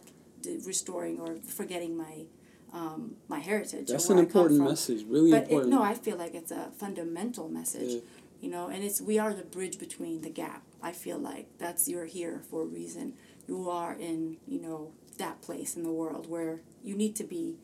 restoring 0.66 1.20
or 1.20 1.36
forgetting 1.46 1.96
my 1.98 2.26
um, 2.74 3.16
my 3.28 3.40
heritage. 3.40 3.88
That's 3.88 4.10
an 4.10 4.18
important 4.18 4.62
message. 4.62 5.06
Really 5.08 5.32
But 5.32 5.44
it, 5.44 5.50
important. 5.50 5.72
no, 5.72 5.84
I 5.84 5.94
feel 5.94 6.18
like 6.18 6.34
it's 6.34 6.52
a 6.52 6.72
fundamental 6.78 7.50
message. 7.50 7.92
Yeah. 7.96 8.00
You 8.42 8.50
know, 8.50 8.68
and 8.70 8.84
it's 8.84 9.00
we 9.02 9.20
are 9.20 9.34
the 9.34 9.44
bridge 9.44 9.78
between 9.78 10.22
the 10.22 10.30
gap. 10.30 10.64
I 10.82 10.92
feel 10.94 11.20
like 11.20 11.48
that's 11.60 11.88
you're 11.88 12.06
here 12.06 12.42
for 12.50 12.64
a 12.64 12.66
reason. 12.66 13.14
You 13.48 13.70
are 13.70 13.94
in 13.94 14.38
you 14.48 14.60
know 14.62 14.92
that 15.18 15.42
place 15.42 15.76
in 15.76 15.84
the 15.84 15.92
world 15.92 16.30
where 16.30 16.62
you 16.84 16.96
need 16.96 17.16
to 17.18 17.24
be. 17.24 17.58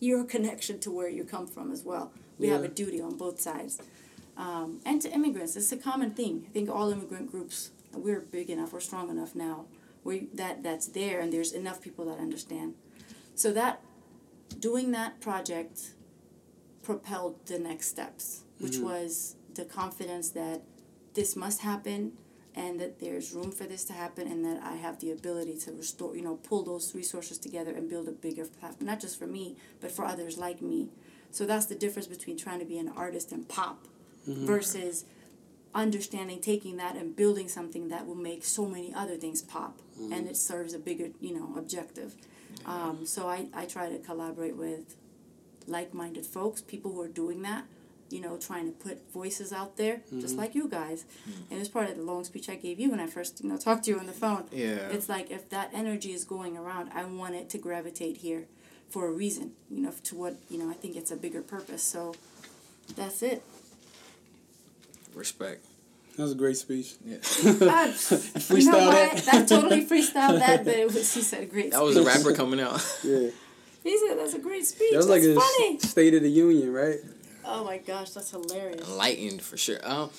Your 0.00 0.24
connection 0.24 0.78
to 0.80 0.90
where 0.90 1.08
you 1.08 1.24
come 1.24 1.46
from 1.46 1.72
as 1.72 1.82
well. 1.82 2.12
We 2.38 2.48
have 2.48 2.64
a 2.64 2.68
duty 2.68 3.00
on 3.00 3.16
both 3.16 3.40
sides 3.40 3.80
um, 4.36 4.80
and 4.84 5.00
to 5.02 5.10
immigrants. 5.10 5.56
It's 5.56 5.72
a 5.72 5.76
common 5.76 6.10
thing. 6.10 6.44
I 6.48 6.52
think 6.52 6.68
all 6.68 6.90
immigrant 6.90 7.30
groups 7.30 7.70
we're 7.92 8.20
big 8.20 8.50
enough, 8.50 8.72
we're 8.72 8.80
strong 8.80 9.08
enough 9.08 9.34
now. 9.34 9.66
We 10.02 10.28
that 10.34 10.62
that's 10.62 10.88
there, 10.88 11.20
and 11.20 11.32
there's 11.32 11.52
enough 11.52 11.80
people 11.80 12.04
that 12.06 12.18
understand. 12.18 12.74
So 13.34 13.52
that 13.52 13.80
doing 14.58 14.92
that 14.92 15.20
project 15.20 15.94
propelled 16.82 17.46
the 17.46 17.58
next 17.58 17.88
steps, 17.88 18.42
which 18.58 18.74
mm-hmm. 18.74 18.84
was 18.84 19.36
the 19.54 19.64
confidence 19.64 20.30
that 20.30 20.62
this 21.14 21.36
must 21.36 21.60
happen 21.62 22.12
and 22.54 22.78
that 22.80 23.00
there's 23.00 23.32
room 23.32 23.50
for 23.50 23.64
this 23.64 23.84
to 23.84 23.92
happen 23.92 24.28
and 24.28 24.44
that 24.44 24.62
I 24.62 24.76
have 24.76 25.00
the 25.00 25.10
ability 25.10 25.56
to 25.60 25.72
restore, 25.72 26.14
you 26.14 26.22
know, 26.22 26.36
pull 26.36 26.62
those 26.62 26.94
resources 26.94 27.38
together 27.38 27.72
and 27.72 27.88
build 27.88 28.08
a 28.08 28.12
bigger 28.12 28.44
platform, 28.44 28.86
not 28.86 29.00
just 29.00 29.18
for 29.18 29.26
me, 29.26 29.56
but 29.80 29.90
for 29.90 30.04
others 30.04 30.38
like 30.38 30.62
me. 30.62 30.88
So 31.30 31.46
that's 31.46 31.66
the 31.66 31.74
difference 31.74 32.06
between 32.06 32.36
trying 32.36 32.60
to 32.60 32.64
be 32.64 32.78
an 32.78 32.88
artist 32.88 33.32
and 33.32 33.48
pop 33.48 33.88
mm-hmm. 34.28 34.46
versus 34.46 35.04
understanding 35.74 36.40
taking 36.40 36.76
that 36.76 36.94
and 36.94 37.16
building 37.16 37.48
something 37.48 37.88
that 37.88 38.06
will 38.06 38.14
make 38.14 38.44
so 38.44 38.66
many 38.66 38.94
other 38.94 39.16
things 39.16 39.42
pop. 39.42 39.80
And 39.96 40.12
mm-hmm. 40.12 40.26
it 40.28 40.36
serves 40.36 40.74
a 40.74 40.78
bigger 40.78 41.08
you 41.20 41.34
know 41.34 41.54
objective 41.56 42.14
um, 42.66 43.06
so 43.06 43.28
I, 43.28 43.46
I 43.54 43.64
try 43.66 43.88
to 43.88 43.98
collaborate 43.98 44.56
with 44.56 44.96
like-minded 45.66 46.26
folks 46.26 46.60
people 46.62 46.92
who 46.92 47.00
are 47.00 47.08
doing 47.08 47.42
that 47.42 47.64
you 48.10 48.20
know, 48.20 48.36
trying 48.36 48.66
to 48.66 48.70
put 48.72 49.10
voices 49.12 49.52
out 49.52 49.76
there, 49.76 49.96
Mm-hmm. 49.96 50.20
just 50.20 50.36
like 50.36 50.54
you 50.54 50.68
guys. 50.68 51.04
And 51.50 51.58
it's 51.58 51.70
part 51.70 51.88
of 51.88 51.96
the 51.96 52.02
long 52.02 52.22
speech 52.22 52.48
I 52.48 52.54
gave 52.54 52.78
you 52.78 52.90
when 52.90 53.00
I 53.00 53.06
first, 53.06 53.42
you 53.42 53.48
know, 53.48 53.56
talked 53.56 53.84
to 53.84 53.90
you 53.90 53.98
on 53.98 54.06
the 54.06 54.12
phone. 54.12 54.44
Yeah. 54.52 54.88
It's 54.90 55.08
like 55.08 55.30
if 55.32 55.48
that 55.48 55.70
energy 55.72 56.12
is 56.12 56.22
going 56.24 56.56
around, 56.56 56.90
I 56.94 57.04
want 57.06 57.34
it 57.34 57.48
to 57.50 57.58
gravitate 57.58 58.18
here 58.18 58.44
for 58.88 59.08
a 59.08 59.10
reason, 59.10 59.52
you 59.70 59.80
know, 59.80 59.92
to 60.04 60.14
what, 60.14 60.36
you 60.48 60.58
know, 60.58 60.70
I 60.70 60.74
think 60.74 60.94
it's 60.96 61.10
a 61.10 61.16
bigger 61.16 61.40
purpose. 61.42 61.82
So 61.82 62.14
that's 62.94 63.22
it. 63.22 63.42
Respect. 65.14 65.64
That 66.16 66.22
was 66.22 66.32
a 66.32 66.36
great 66.36 66.56
speech. 66.56 66.94
Yeah. 67.04 67.16
I, 67.42 67.46
you 67.46 67.60
know 67.60 67.66
Freestyle 67.66 68.86
what? 68.86 69.16
that? 69.16 69.24
That 69.32 69.48
totally 69.48 69.84
freestyled 69.84 70.38
that, 70.38 70.64
but 70.64 70.74
it 70.76 70.86
was, 70.86 71.12
he 71.12 71.20
said 71.22 71.42
a 71.42 71.46
great 71.46 71.72
That 71.72 71.82
was 71.82 71.96
a 71.96 72.04
rapper 72.04 72.32
coming 72.34 72.60
out. 72.60 72.80
Yeah. 73.02 73.30
He 73.82 73.98
said 73.98 74.16
that's 74.18 74.34
a 74.34 74.38
great 74.38 74.64
speech. 74.64 74.92
That 74.92 74.98
was 74.98 75.08
that's 75.08 75.26
like 75.26 75.36
a 75.36 75.40
funny. 75.40 75.76
s- 75.76 75.90
State 75.90 76.14
of 76.14 76.22
the 76.22 76.30
Union, 76.30 76.72
right? 76.72 76.98
Oh 77.44 77.64
my 77.64 77.78
gosh, 77.78 78.10
that's 78.10 78.30
hilarious. 78.30 78.88
Enlightened 78.88 79.42
for 79.42 79.56
sure. 79.56 79.78
Um, 79.82 80.10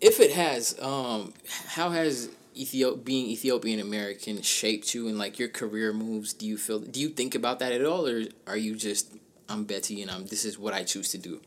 if 0.00 0.18
it 0.18 0.32
has, 0.32 0.76
um, 0.80 1.32
how 1.68 1.90
has 1.90 2.30
Ethiop 2.56 3.04
being 3.04 3.26
Ethiopian 3.30 3.78
American 3.78 4.42
shaped 4.42 4.94
you 4.94 5.06
and 5.08 5.16
like 5.16 5.38
your 5.38 5.48
career 5.48 5.92
moves? 5.92 6.32
Do 6.32 6.44
you 6.46 6.56
feel? 6.58 6.80
Do 6.80 6.98
you 7.00 7.10
think 7.10 7.36
about 7.36 7.60
that 7.60 7.70
at 7.70 7.84
all, 7.84 8.08
or 8.08 8.24
are 8.48 8.56
you 8.56 8.74
just 8.74 9.12
I'm 9.48 9.62
Betty 9.64 10.02
and 10.02 10.10
I'm 10.10 10.26
this 10.26 10.44
is 10.44 10.58
what 10.58 10.74
I 10.74 10.82
choose 10.82 11.10
to 11.10 11.18
do? 11.18 11.40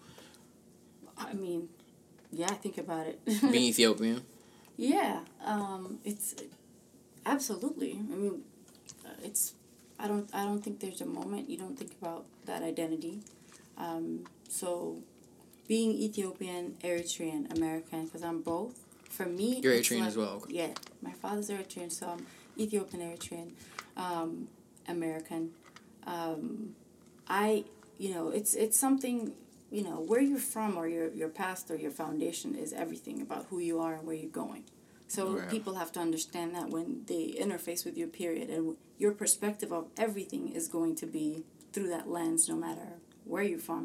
I 1.18 1.34
mean, 1.34 1.68
yeah, 2.36 2.48
I 2.50 2.56
think 2.56 2.78
about 2.78 3.08
it. 3.08 3.20
Being 3.26 3.66
Ethiopian. 3.72 4.22
yeah, 4.78 5.20
um, 5.44 6.00
it's 6.04 6.36
absolutely. 7.26 7.92
I 8.12 8.16
mean, 8.16 8.42
uh, 9.06 9.10
it's. 9.24 9.54
I 10.00 10.08
don't. 10.08 10.30
I 10.34 10.44
don't 10.44 10.62
think 10.64 10.80
there's 10.80 11.02
a 11.02 11.06
moment 11.06 11.50
you 11.50 11.58
don't 11.58 11.78
think 11.78 11.94
about 12.02 12.26
that 12.46 12.62
identity. 12.64 13.20
Um, 13.78 14.26
so, 14.50 14.98
being 15.68 15.92
Ethiopian, 15.92 16.76
Eritrean, 16.84 17.56
American, 17.56 18.06
because 18.06 18.24
I'm 18.24 18.42
both. 18.42 18.80
For 19.10 19.26
me, 19.26 19.62
You're 19.64 19.74
Eritrean 19.74 20.00
like- 20.00 20.08
as 20.10 20.18
well, 20.18 20.34
okay. 20.44 20.54
Yeah, 20.54 20.74
my 21.02 21.12
father's 21.14 21.50
Eritrean, 21.50 21.90
so 21.92 22.08
I'm 22.08 22.26
Ethiopian, 22.58 23.02
Eritrean, 23.02 23.52
um, 23.96 24.48
American. 24.90 25.52
Um, 26.06 26.76
I, 27.28 27.64
you 27.98 28.14
know, 28.14 28.30
it's 28.30 28.54
it's 28.56 28.78
something, 28.78 29.32
you 29.76 29.84
know, 29.84 30.00
where 30.12 30.22
you're 30.22 30.48
from 30.56 30.78
or 30.78 30.88
your 30.88 31.08
your 31.22 31.30
past 31.42 31.70
or 31.72 31.76
your 31.86 31.92
foundation 32.04 32.56
is 32.56 32.72
everything 32.74 33.18
about 33.22 33.44
who 33.50 33.60
you 33.70 33.76
are 33.86 33.94
and 33.96 34.04
where 34.08 34.16
you're 34.16 34.40
going. 34.46 34.64
So 35.08 35.22
Right. 35.38 35.50
people 35.56 35.74
have 35.82 35.92
to 35.94 36.00
understand 36.08 36.50
that 36.58 36.68
when 36.76 36.90
they 37.12 37.26
interface 37.46 37.82
with 37.88 37.96
your 38.02 38.08
period 38.22 38.50
and 38.50 38.64
your 39.04 39.12
perspective 39.24 39.72
of 39.80 39.84
everything 40.06 40.44
is 40.60 40.66
going 40.78 40.96
to 41.02 41.06
be 41.06 41.44
through 41.74 41.90
that 41.96 42.10
lens, 42.10 42.48
no 42.48 42.56
matter 42.56 42.88
where 43.26 43.44
you're 43.44 43.60
from. 43.72 43.84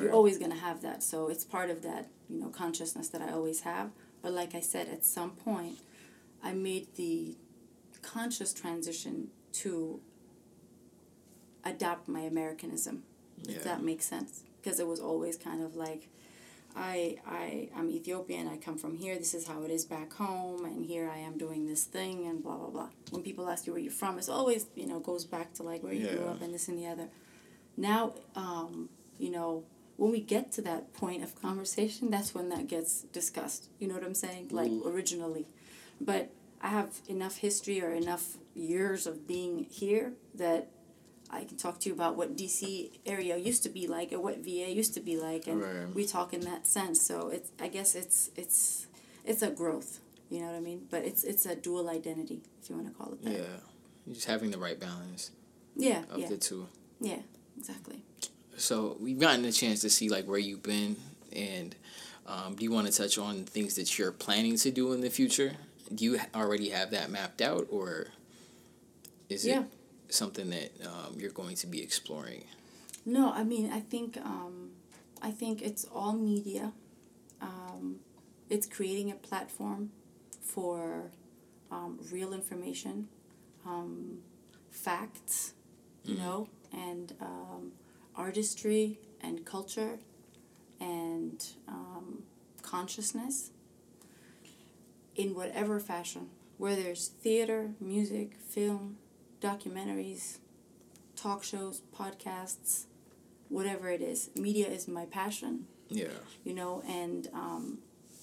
You're 0.00 0.12
always 0.20 0.36
going 0.42 0.50
to 0.50 0.58
have 0.68 0.78
that. 0.82 1.02
So 1.10 1.28
it's 1.32 1.44
part 1.44 1.70
of 1.70 1.78
that, 1.82 2.08
you 2.28 2.38
know, 2.40 2.48
consciousness 2.48 3.08
that 3.10 3.22
I 3.22 3.30
always 3.38 3.60
have. 3.60 3.90
But 4.22 4.32
like 4.32 4.52
I 4.60 4.60
said, 4.72 4.88
at 4.88 5.04
some 5.04 5.30
point, 5.48 5.76
I 6.42 6.52
made 6.70 6.86
the 6.96 7.36
conscious 8.02 8.52
transition 8.52 9.28
to 9.62 10.00
adopt 11.64 12.08
my 12.08 12.20
Americanism, 12.20 13.04
Yeah. 13.42 13.56
if 13.56 13.62
that 13.64 13.82
makes 13.82 14.06
sense. 14.06 14.42
Because 14.66 14.80
it 14.80 14.86
was 14.88 14.98
always 14.98 15.36
kind 15.36 15.62
of 15.62 15.76
like, 15.76 16.08
I, 16.74 17.18
I, 17.24 17.68
I'm 17.76 17.88
Ethiopian, 17.88 18.48
I 18.48 18.56
come 18.56 18.76
from 18.76 18.96
here, 18.96 19.16
this 19.16 19.32
is 19.32 19.46
how 19.46 19.62
it 19.62 19.70
is 19.70 19.84
back 19.84 20.12
home, 20.14 20.64
and 20.64 20.84
here 20.84 21.08
I 21.08 21.18
am 21.18 21.38
doing 21.38 21.68
this 21.68 21.84
thing, 21.84 22.26
and 22.26 22.42
blah, 22.42 22.56
blah, 22.56 22.70
blah. 22.70 22.88
When 23.10 23.22
people 23.22 23.48
ask 23.48 23.68
you 23.68 23.74
where 23.74 23.80
you're 23.80 23.92
from, 23.92 24.18
it's 24.18 24.28
always, 24.28 24.66
you 24.74 24.88
know, 24.88 24.98
goes 24.98 25.24
back 25.24 25.54
to 25.54 25.62
like 25.62 25.84
where 25.84 25.92
you 25.92 26.08
grew 26.08 26.26
up 26.26 26.42
and 26.42 26.52
this 26.52 26.66
and 26.66 26.76
the 26.76 26.88
other. 26.88 27.06
Now, 27.76 28.14
um, 28.34 28.88
you 29.20 29.30
know, 29.30 29.62
when 29.98 30.10
we 30.10 30.18
get 30.20 30.50
to 30.54 30.62
that 30.62 30.92
point 30.94 31.22
of 31.22 31.40
conversation, 31.40 32.10
that's 32.10 32.34
when 32.34 32.48
that 32.48 32.66
gets 32.66 33.02
discussed. 33.02 33.68
You 33.78 33.86
know 33.86 33.94
what 33.94 34.02
I'm 34.02 34.14
saying? 34.14 34.48
Like 34.50 34.72
originally. 34.84 35.46
But 36.00 36.32
I 36.60 36.70
have 36.70 36.98
enough 37.08 37.36
history 37.36 37.80
or 37.80 37.92
enough 37.92 38.36
years 38.56 39.06
of 39.06 39.28
being 39.28 39.66
here 39.70 40.14
that 40.34 40.70
I 41.30 41.44
can 41.44 41.56
talk 41.56 41.80
to 41.80 41.88
you 41.88 41.94
about 41.94 42.16
what 42.16 42.36
DC 42.36 42.90
area 43.04 43.36
used 43.36 43.62
to 43.64 43.68
be 43.68 43.86
like 43.88 44.12
or 44.12 44.20
what 44.20 44.38
VA 44.38 44.70
used 44.70 44.94
to 44.94 45.00
be 45.00 45.16
like 45.18 45.46
and 45.46 45.60
Right. 45.60 45.94
we 45.94 46.06
talk 46.06 46.32
in 46.32 46.40
that 46.42 46.66
sense. 46.66 47.00
So 47.02 47.28
it's 47.28 47.50
I 47.60 47.68
guess 47.68 47.94
it's 47.94 48.30
it's 48.36 48.86
it's 49.24 49.42
a 49.42 49.50
growth. 49.50 50.00
You 50.30 50.40
know 50.40 50.46
what 50.46 50.54
I 50.56 50.60
mean? 50.60 50.86
But 50.90 51.04
it's 51.04 51.24
it's 51.24 51.46
a 51.46 51.54
dual 51.56 51.88
identity, 51.90 52.42
if 52.62 52.70
you 52.70 52.76
want 52.76 52.88
to 52.88 52.94
call 52.94 53.12
it 53.12 53.22
that. 53.24 53.32
Yeah. 53.32 54.12
Just 54.14 54.26
having 54.26 54.50
the 54.52 54.58
right 54.58 54.78
balance 54.78 55.30
Yeah. 55.76 56.02
of 56.10 56.18
Yeah. 56.20 56.28
the 56.28 56.36
two. 56.36 56.68
Yeah. 57.00 57.20
Exactly. 57.58 58.02
So 58.56 58.96
we've 59.00 59.18
gotten 59.18 59.44
a 59.44 59.52
chance 59.52 59.80
to 59.80 59.90
see 59.90 60.08
like 60.08 60.26
where 60.26 60.38
you've 60.38 60.62
been, 60.62 60.96
and 61.32 61.74
um, 62.26 62.54
do 62.56 62.64
you 62.64 62.70
want 62.70 62.86
to 62.86 62.92
touch 62.92 63.18
on 63.18 63.44
things 63.44 63.74
that 63.74 63.98
you're 63.98 64.12
planning 64.12 64.56
to 64.58 64.70
do 64.70 64.92
in 64.92 65.00
the 65.00 65.10
future? 65.10 65.52
Do 65.94 66.04
you 66.04 66.18
already 66.34 66.70
have 66.70 66.90
that 66.92 67.10
mapped 67.10 67.40
out, 67.42 67.66
or 67.70 68.08
is 69.28 69.44
Yeah. 69.46 69.60
it 69.62 69.66
something 70.08 70.50
that 70.50 70.72
um, 70.84 71.16
you're 71.18 71.30
going 71.30 71.56
to 71.56 71.66
be 71.66 71.82
exploring? 71.82 72.44
No, 73.04 73.32
I 73.32 73.44
mean, 73.44 73.70
I 73.72 73.80
think 73.80 74.16
um, 74.18 74.70
I 75.22 75.30
think 75.30 75.62
it's 75.62 75.84
all 75.84 76.12
media. 76.12 76.72
Um, 77.40 78.00
it's 78.48 78.66
creating 78.66 79.10
a 79.10 79.14
platform 79.14 79.90
for 80.40 81.10
um, 81.70 81.98
real 82.10 82.32
information, 82.32 83.08
um, 83.66 84.18
facts, 84.70 85.52
you 86.04 86.16
know, 86.16 86.48
and 86.72 87.14
um, 87.20 87.72
artistry 88.14 88.98
and 89.20 89.44
culture 89.44 89.98
and 90.80 91.44
um, 91.68 92.22
consciousness 92.62 93.50
in 95.16 95.34
whatever 95.34 95.80
fashion, 95.80 96.28
whether 96.58 96.82
it's 96.82 97.08
theater, 97.08 97.70
music, 97.80 98.36
film, 98.48 98.96
documentaries, 99.40 100.38
talk 101.16 101.42
shows, 101.44 101.82
podcasts, 101.96 102.84
whatever 103.48 103.90
it 103.90 104.00
is. 104.02 104.30
Media 104.34 104.66
is 104.68 104.88
my 104.88 105.06
passion, 105.06 105.66
Yeah. 105.88 106.08
you 106.44 106.54
know, 106.54 106.82
and 106.88 107.28
um, 107.32 107.78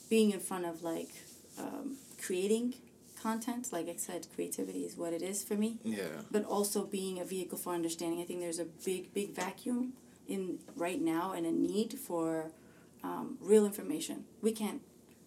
being 0.09 0.31
in 0.31 0.39
front 0.39 0.65
of 0.65 0.83
like 0.83 1.09
um, 1.57 1.97
creating 2.21 2.75
content, 3.21 3.69
like 3.71 3.87
I 3.87 3.95
said, 3.95 4.27
creativity 4.35 4.83
is 4.83 4.97
what 4.97 5.13
it 5.13 5.21
is 5.21 5.43
for 5.43 5.55
me. 5.55 5.77
Yeah. 5.83 6.07
But 6.29 6.43
also 6.45 6.83
being 6.85 7.19
a 7.19 7.25
vehicle 7.25 7.57
for 7.57 7.73
understanding. 7.73 8.19
I 8.21 8.25
think 8.25 8.41
there's 8.41 8.59
a 8.59 8.65
big, 8.65 9.13
big 9.13 9.33
vacuum 9.33 9.93
in 10.27 10.59
right 10.75 11.01
now 11.01 11.31
and 11.33 11.45
a 11.45 11.51
need 11.51 11.93
for 11.93 12.51
um, 13.03 13.37
real 13.41 13.65
information. 13.65 14.25
We 14.41 14.51
can't 14.51 14.81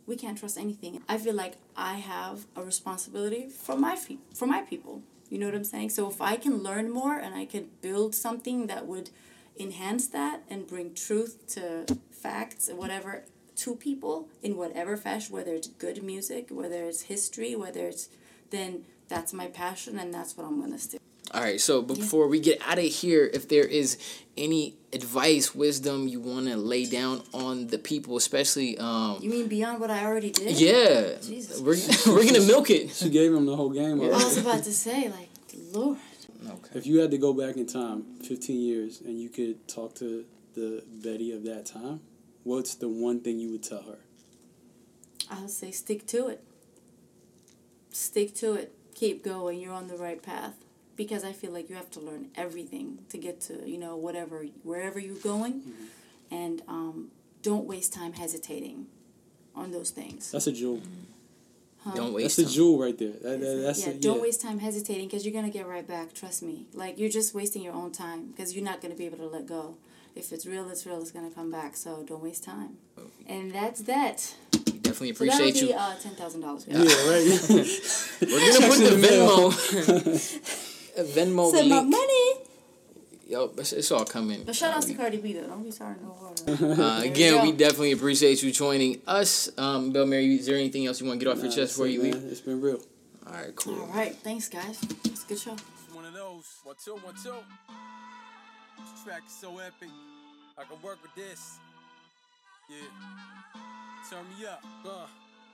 we 0.07 0.15
can't 0.15 0.39
trust 0.39 0.57
anything. 0.57 1.03
I 1.09 1.19
feel 1.19 1.35
like 1.35 1.55
I 1.77 1.95
have 1.95 2.47
a 2.55 2.63
responsibility 2.63 3.49
for 3.49 3.77
my 3.77 3.97
fe- 3.97 4.19
for 4.35 4.47
my 4.47 4.61
people. 4.63 5.03
You 5.31 5.39
know 5.39 5.47
what 5.47 5.55
I'm 5.55 5.65
saying? 5.65 5.91
So 5.91 6.09
if 6.09 6.21
I 6.21 6.37
can 6.37 6.63
learn 6.63 6.91
more 6.91 7.19
and 7.19 7.35
I 7.35 7.47
could 7.47 7.81
build 7.81 8.15
something 8.15 8.67
that 8.69 8.87
would 8.87 9.11
enhance 9.59 10.07
that 10.09 10.43
and 10.49 10.67
bring 10.67 10.95
truth 10.95 11.47
to 11.55 11.87
facts 12.11 12.71
whatever 12.73 13.25
to 13.57 13.75
people 13.75 14.29
in 14.43 14.57
whatever 14.57 14.97
fashion, 14.97 15.35
whether 15.35 15.55
it's 15.55 15.69
good 15.69 16.03
music, 16.03 16.49
whether 16.51 16.85
it's 16.85 17.03
history, 17.03 17.57
whether 17.57 17.87
it's 17.87 18.09
then 18.51 18.85
that's 19.09 19.33
my 19.33 19.47
passion 19.47 19.99
and 19.99 20.13
that's 20.13 20.37
what 20.37 20.47
I'm 20.47 20.61
gonna 20.61 20.79
stick. 20.79 21.01
All 21.33 21.43
right. 21.43 21.61
So 21.61 21.83
before 21.83 22.29
we 22.29 22.41
get 22.41 22.61
out 22.67 22.79
of 22.79 22.85
here, 22.85 23.29
if 23.33 23.49
there 23.49 23.65
is 23.65 23.99
any 24.37 24.75
advice, 24.93 25.55
wisdom 25.55 26.09
you 26.09 26.21
want 26.21 26.47
to 26.47 26.57
lay 26.57 26.87
down 26.87 27.23
on 27.33 27.67
the 27.69 27.79
people, 27.79 28.17
especially, 28.17 28.79
um, 28.79 29.19
You 29.21 29.31
mean 29.31 29.49
beyond 29.49 29.81
what 29.81 29.91
I 29.91 30.05
already 30.05 30.31
did? 30.31 30.59
yeah, 30.59 31.17
Jesus. 31.21 31.61
we're 31.61 31.77
we're 32.15 32.25
gonna 32.25 32.47
milk 32.47 32.71
it. 32.71 32.91
She 32.91 33.11
gave 33.11 33.33
him 33.33 33.47
the 33.47 33.57
whole 33.57 33.71
game. 33.71 34.01
I 34.01 34.09
was 34.09 34.39
about 34.39 34.65
to 34.65 34.73
say, 34.73 35.09
like, 35.09 35.29
Lord. 35.73 35.99
Okay. 36.47 36.79
If 36.79 36.87
you 36.87 37.01
had 37.01 37.11
to 37.11 37.19
go 37.19 37.33
back 37.33 37.57
in 37.57 37.67
time, 37.67 38.05
15 38.23 38.61
years, 38.61 39.01
and 39.01 39.19
you 39.21 39.29
could 39.31 39.67
talk 39.67 39.95
to 39.97 40.25
the 40.55 40.85
Betty 41.03 41.33
of 41.33 41.45
that 41.45 41.67
time, 41.67 42.01
what's 42.45 42.75
the 42.77 42.89
one 42.89 43.21
thing 43.21 43.41
you 43.41 43.51
would 43.53 43.63
tell 43.63 43.83
her? 43.83 43.99
I 45.31 45.41
would 45.41 45.51
say 45.51 45.71
stick 45.73 46.07
to 46.09 46.29
it. 46.29 46.45
Stick 47.91 48.35
to 48.37 48.55
it. 48.55 48.75
Keep 48.95 49.25
going. 49.25 49.59
You're 49.61 49.73
on 49.73 49.89
the 49.89 49.97
right 49.97 50.23
path. 50.23 50.55
Because 50.97 51.25
I 51.25 51.33
feel 51.33 51.53
like 51.53 51.69
you 51.69 51.77
have 51.77 51.91
to 51.93 52.01
learn 52.01 52.29
everything 52.37 52.99
to 53.11 53.19
get 53.19 53.41
to, 53.43 53.69
you 53.69 53.79
know, 53.79 53.97
whatever, 53.97 54.45
wherever 54.63 54.99
you're 54.99 55.17
going. 55.17 55.63
And 56.31 56.63
um, 56.69 57.09
don't 57.43 57.67
waste 57.67 57.93
time 57.93 58.15
hesitating 58.15 58.87
on 59.55 59.73
those 59.73 59.91
things. 59.91 60.31
That's 60.33 60.47
a 60.47 60.53
jewel. 60.53 60.81
Don't 61.95 62.13
waste 62.15 62.39
That's 62.39 62.51
a 62.51 62.51
time. 62.51 62.53
jewel 62.55 62.79
right 62.83 62.99
there. 62.99 63.13
That, 63.13 63.41
that, 63.41 63.63
that's 63.63 63.87
yeah, 63.87 63.93
a, 63.93 63.95
don't 63.95 64.21
waste 64.21 64.41
time 64.41 64.59
hesitating 64.59 65.07
because 65.07 65.25
you're 65.25 65.33
going 65.33 65.45
to 65.45 65.57
get 65.57 65.69
right 65.69 65.87
back. 65.87 66.15
Trust 66.15 66.43
me. 66.43 66.67
Like, 66.75 66.99
you're 66.99 67.11
just 67.11 67.33
wasting 67.33 67.63
your 67.63 67.75
own 67.75 67.93
time 67.93 68.27
because 68.33 68.55
you're 68.57 68.65
not 68.65 68.81
going 68.81 68.91
to 68.91 68.99
be 68.99 69.07
able 69.07 69.19
to 69.19 69.27
let 69.29 69.47
go. 69.47 69.77
If 70.17 70.33
it's 70.33 70.47
real, 70.47 70.69
it's 70.71 70.85
real. 70.87 71.01
It's 71.01 71.13
going 71.13 71.29
to 71.29 71.35
come 71.35 71.51
back. 71.53 71.77
So 71.77 72.03
don't 72.03 72.23
waste 72.23 72.43
time. 72.43 72.79
And 73.29 73.53
that's 73.53 73.83
that. 73.83 74.35
We 74.53 74.73
definitely 74.81 75.15
So 75.15 75.25
that'll 75.27 75.47
appreciate 75.49 75.61
be 75.69 75.73
you. 75.73 75.79
uh, 75.79 75.95
$10,000. 75.95 76.67
Yeah, 76.67 76.79
right. 77.07 77.27
We're 78.33 78.53
gonna 78.53 78.67
put 78.67 78.79
the 78.81 78.97
Venmo, 79.07 79.53
Venmo 81.05 81.51
Send 81.51 81.69
my 81.71 81.81
money. 81.83 82.33
yo, 83.29 83.53
it's, 83.59 83.73
it's 83.73 83.91
all 83.93 84.05
coming. 84.05 84.43
But 84.45 84.55
shout 84.57 84.73
Uh, 84.75 84.77
out 84.77 84.83
to 84.83 84.89
we- 84.89 84.95
Cardi 84.95 85.17
B 85.19 85.33
though. 85.35 85.47
Don't 85.47 85.63
be 85.63 85.71
sorry 85.71 85.97
no 86.03 86.17
water. 86.21 86.83
Uh, 86.83 87.01
again, 87.03 87.43
we 87.43 87.53
definitely 87.53 87.93
appreciate 87.93 88.43
you 88.43 88.53
joining 88.53 89.01
us. 89.07 89.51
Um, 89.59 89.93
Bill 89.93 90.07
Mary, 90.07 90.35
is 90.37 90.47
there 90.47 90.57
anything 90.57 90.87
else 90.87 91.01
you 91.01 91.07
want 91.07 91.19
to 91.21 91.25
get 91.27 91.31
off 91.37 91.43
your 91.43 91.53
chest 91.53 91.73
before 91.75 91.87
you 91.89 92.03
leave? 92.03 92.15
It's 92.31 92.41
been 92.41 92.61
real. 92.61 92.81
All 93.27 93.33
right, 93.33 93.55
cool. 93.57 93.81
All 93.81 93.87
right, 93.89 94.15
thanks 94.17 94.49
guys. 94.49 94.79
It's 95.05 95.25
a 95.25 95.27
good 95.29 95.39
show. 95.41 95.57
One 95.93 96.05
of 96.05 96.15
those. 96.15 96.45
One, 96.63 96.77
two, 96.83 96.93
one, 96.97 97.15
two. 97.23 97.35
This 98.79 99.03
track 99.05 99.23
is 99.27 99.33
so 99.33 99.59
epic. 99.59 99.89
I 100.57 100.63
can 100.65 100.81
work 100.83 100.99
with 101.03 101.15
this. 101.17 101.59
Yeah. 102.71 102.77
Turn 104.11 104.25
me 104.39 104.47
up. 104.47 104.63
Uh. 104.87 105.07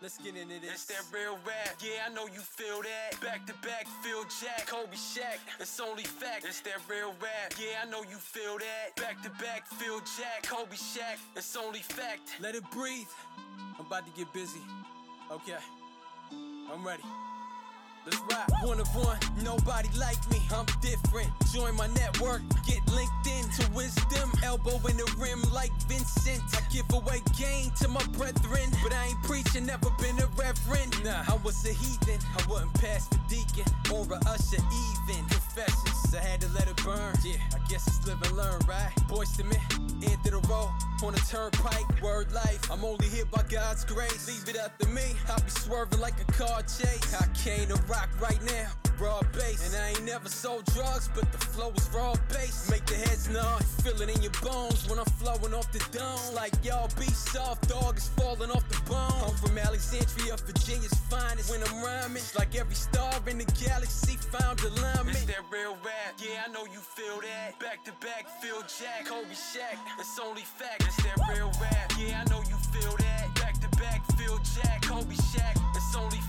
Let's 0.03 0.19
get 0.19 0.35
into 0.35 0.59
this. 0.61 0.73
It's 0.73 0.85
that 0.87 1.05
real 1.15 1.39
rap. 1.47 1.79
Yeah, 1.79 2.11
I 2.11 2.13
know 2.13 2.27
you 2.27 2.41
feel 2.41 2.83
that. 2.83 3.21
Back 3.21 3.47
to 3.47 3.55
back, 3.63 3.87
Phil 4.03 4.25
Jack, 4.43 4.67
Kobe 4.67 4.97
Shaq. 4.97 5.39
It's 5.61 5.79
only 5.79 6.03
fact. 6.03 6.45
It's 6.45 6.61
that 6.63 6.79
real 6.91 7.15
rap. 7.23 7.55
Yeah, 7.57 7.87
I 7.87 7.89
know 7.89 8.03
you 8.03 8.17
feel 8.17 8.59
that. 8.59 8.97
Back 8.97 9.23
to 9.23 9.31
back, 9.41 9.65
Phil 9.65 10.01
Jack, 10.19 10.43
Kobe 10.43 10.75
Shaq. 10.75 11.19
It's 11.37 11.57
only 11.57 11.79
fact. 11.79 12.35
Let 12.41 12.57
it 12.57 12.69
breathe. 12.73 13.07
I'm 13.79 13.87
about 13.87 14.05
to 14.05 14.13
get 14.19 14.33
busy. 14.33 14.59
Okay. 15.31 15.63
I'm 16.33 16.85
ready. 16.85 17.05
Let's. 18.05 18.23
One 18.65 18.79
of 18.79 18.95
one, 18.95 19.19
nobody 19.43 19.89
like 19.99 20.19
me. 20.31 20.41
I'm 20.55 20.67
different. 20.81 21.29
Join 21.53 21.75
my 21.77 21.89
network, 21.89 22.43
get 22.65 22.79
linked 22.95 23.27
in 23.27 23.45
to 23.59 23.71
wisdom. 23.73 24.31
Elbow 24.45 24.79
in 24.89 24.97
the 24.97 25.17
rim 25.19 25.43
like 25.53 25.73
Vincent. 25.89 26.41
I 26.55 26.61
give 26.73 26.87
away 26.93 27.23
game 27.37 27.73
to 27.81 27.89
my 27.89 28.05
brethren, 28.13 28.71
but 28.85 28.93
I 28.95 29.07
ain't 29.07 29.23
preaching, 29.25 29.67
never 29.67 29.91
been 29.99 30.17
a 30.21 30.27
reverend. 30.39 30.95
Nah, 31.03 31.25
I 31.29 31.37
was 31.43 31.67
a 31.67 31.73
heathen. 31.73 32.21
I 32.39 32.47
wasn't 32.49 32.73
past 32.75 33.11
the 33.11 33.19
deacon 33.29 33.67
or 33.93 34.07
a 34.15 34.19
usher 34.31 34.63
even. 34.63 35.27
Confessions, 35.27 36.15
I 36.15 36.21
had 36.21 36.41
to 36.43 36.49
let 36.55 36.69
it 36.69 36.77
burn. 36.85 37.15
Yeah, 37.25 37.43
I 37.55 37.59
guess 37.69 37.87
it's 37.89 38.07
live 38.07 38.23
and 38.23 38.37
learn, 38.37 38.61
right? 38.69 38.93
Boys 39.09 39.37
to 39.39 39.45
men, 39.45 39.59
end 39.59 39.63
of 39.63 39.69
the 39.69 39.72
on 41.03 41.15
a 41.15 41.19
turnpike. 41.19 42.03
Word 42.03 42.33
life, 42.33 42.71
I'm 42.71 42.85
only 42.85 43.07
here 43.09 43.25
by 43.25 43.43
God's 43.49 43.85
grace. 43.85 44.29
Leave 44.29 44.55
it 44.55 44.61
up 44.61 44.77
to 44.79 44.89
me. 44.89 45.03
I'll 45.29 45.41
be 45.43 45.51
swerving 45.51 46.01
like 46.01 46.15
a 46.21 46.33
car 46.33 46.63
chase. 46.63 47.15
I 47.15 47.27
came 47.35 47.69
to 47.69 47.77
rock 47.89 48.09
right 48.21 48.43
now. 48.45 48.92
Raw 49.03 49.21
bass, 49.35 49.67
and 49.67 49.83
I 49.83 49.89
ain't 49.89 50.05
never 50.05 50.29
sold 50.29 50.65
drugs, 50.67 51.11
but 51.13 51.27
the 51.33 51.39
flow 51.39 51.73
is 51.77 51.91
raw 51.93 52.15
bass. 52.31 52.71
Make 52.71 52.87
the 52.87 52.95
heads 52.95 53.29
nod, 53.29 53.65
feel 53.83 54.01
it 54.01 54.09
in 54.15 54.23
your 54.23 54.31
bones 54.41 54.89
when 54.89 55.01
I'm 55.01 55.11
flowing 55.19 55.53
off 55.53 55.73
the 55.73 55.83
dome. 55.91 56.35
Like 56.37 56.55
y'all 56.63 56.89
be 56.97 57.11
soft, 57.11 57.69
dog 57.69 57.97
is 57.97 58.07
falling 58.15 58.53
off 58.53 58.63
the 58.69 58.79
bone. 58.89 59.27
I'm 59.27 59.35
from 59.35 59.59
Alexandria, 59.59 60.37
Virginia's 60.47 60.95
finest. 61.11 61.51
When 61.51 61.65
I'm 61.67 61.83
rhyming, 61.83 62.23
it's 62.23 62.39
like 62.39 62.55
every 62.55 62.77
star 62.77 63.13
in 63.27 63.39
the 63.39 63.51
galaxy 63.59 64.15
found 64.31 64.61
alignment. 64.61 65.19
It's 65.19 65.27
that 65.27 65.43
real 65.51 65.75
rap, 65.83 66.15
yeah, 66.23 66.47
I 66.47 66.53
know 66.53 66.63
you 66.71 66.79
feel 66.79 67.19
that. 67.27 67.59
Back 67.59 67.83
to 67.87 67.93
back, 67.99 68.31
Phil 68.41 68.63
Jack, 68.71 69.11
Kobe 69.11 69.35
Shaq, 69.35 69.83
it's 69.99 70.15
only 70.23 70.47
fact. 70.47 70.87
It's 70.87 71.03
that 71.03 71.19
real 71.27 71.51
rap, 71.59 71.91
yeah, 71.99 72.23
I 72.23 72.31
know 72.31 72.39
you 72.47 72.55
feel 72.71 72.95
that. 73.03 73.35
Back 73.35 73.59
to 73.67 73.69
back, 73.83 74.07
Phil 74.15 74.39
Jack, 74.55 74.83
Kobe 74.83 75.19
Shaq, 75.35 75.59
it's 75.75 75.97
only 75.97 76.22